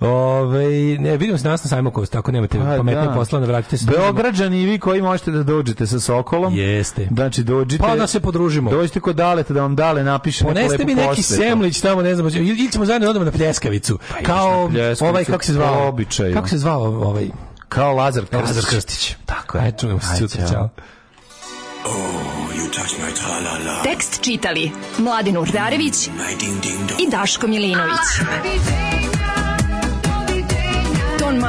Ovaj 0.00 0.53
ne, 0.98 1.16
vidimo 1.16 1.38
se 1.38 1.44
danas 1.44 1.64
na 1.64 1.68
sajmu 1.68 1.90
Kost, 1.90 2.14
ako 2.14 2.32
nemate 2.32 2.58
Pa, 2.58 2.64
pametnije 2.64 3.08
da. 3.08 3.14
posla, 3.14 3.38
vratite 3.38 3.78
se. 3.78 3.86
Beograđani 3.86 4.62
i 4.62 4.66
vi 4.66 4.78
koji 4.78 5.02
možete 5.02 5.30
da 5.30 5.42
dođete 5.42 5.86
sa 5.86 6.00
Sokolom. 6.00 6.54
Jeste. 6.54 7.08
Znači 7.14 7.42
dođite. 7.42 7.82
Pa 7.82 7.96
da 7.96 8.06
se 8.06 8.20
podružimo. 8.20 8.70
Dođite 8.70 9.00
kod 9.00 9.16
Daleta 9.16 9.54
da 9.54 9.62
vam 9.62 9.76
Dale 9.76 10.04
napiše 10.04 10.44
neku 10.44 10.54
Poneste 10.54 10.84
mi 10.84 10.94
neki 10.94 11.08
posvetu. 11.08 11.42
semlić 11.42 11.80
tamo, 11.80 12.02
ne 12.02 12.14
znam, 12.14 12.28
ili 12.28 12.48
ili 12.48 12.72
ćemo 12.72 12.84
zajedno 12.84 13.04
da 13.04 13.10
odemo 13.10 13.24
na 13.24 13.32
pljeskavicu. 13.32 13.98
kao 14.22 14.62
na 14.62 14.68
pljeskavicu, 14.68 15.04
ovaj 15.04 15.24
kako 15.24 15.44
se 15.44 15.52
zvao? 15.52 15.74
po 15.74 15.88
običaju. 15.88 16.34
Kako 16.34 16.48
se 16.48 16.58
zvao 16.58 16.82
ovaj? 16.82 17.28
Kao 17.68 17.94
Lazar 17.94 18.24
Krstić. 18.24 18.46
Lazar 18.46 18.64
Krstić. 18.70 19.14
Tako 19.26 19.58
je. 19.58 19.64
Ajde, 19.64 19.78
čujemo 19.78 20.00
se 20.00 20.16
sutra, 20.16 20.46
ćao. 20.46 20.52
čao. 20.52 20.68
Tekst 23.84 24.20
čitali 24.22 24.70
Mladin 24.98 25.36
Urdarević 25.38 26.06
i 27.06 27.10
Daško 27.10 27.46
Milinović. 27.46 27.98
Ton 28.18 29.13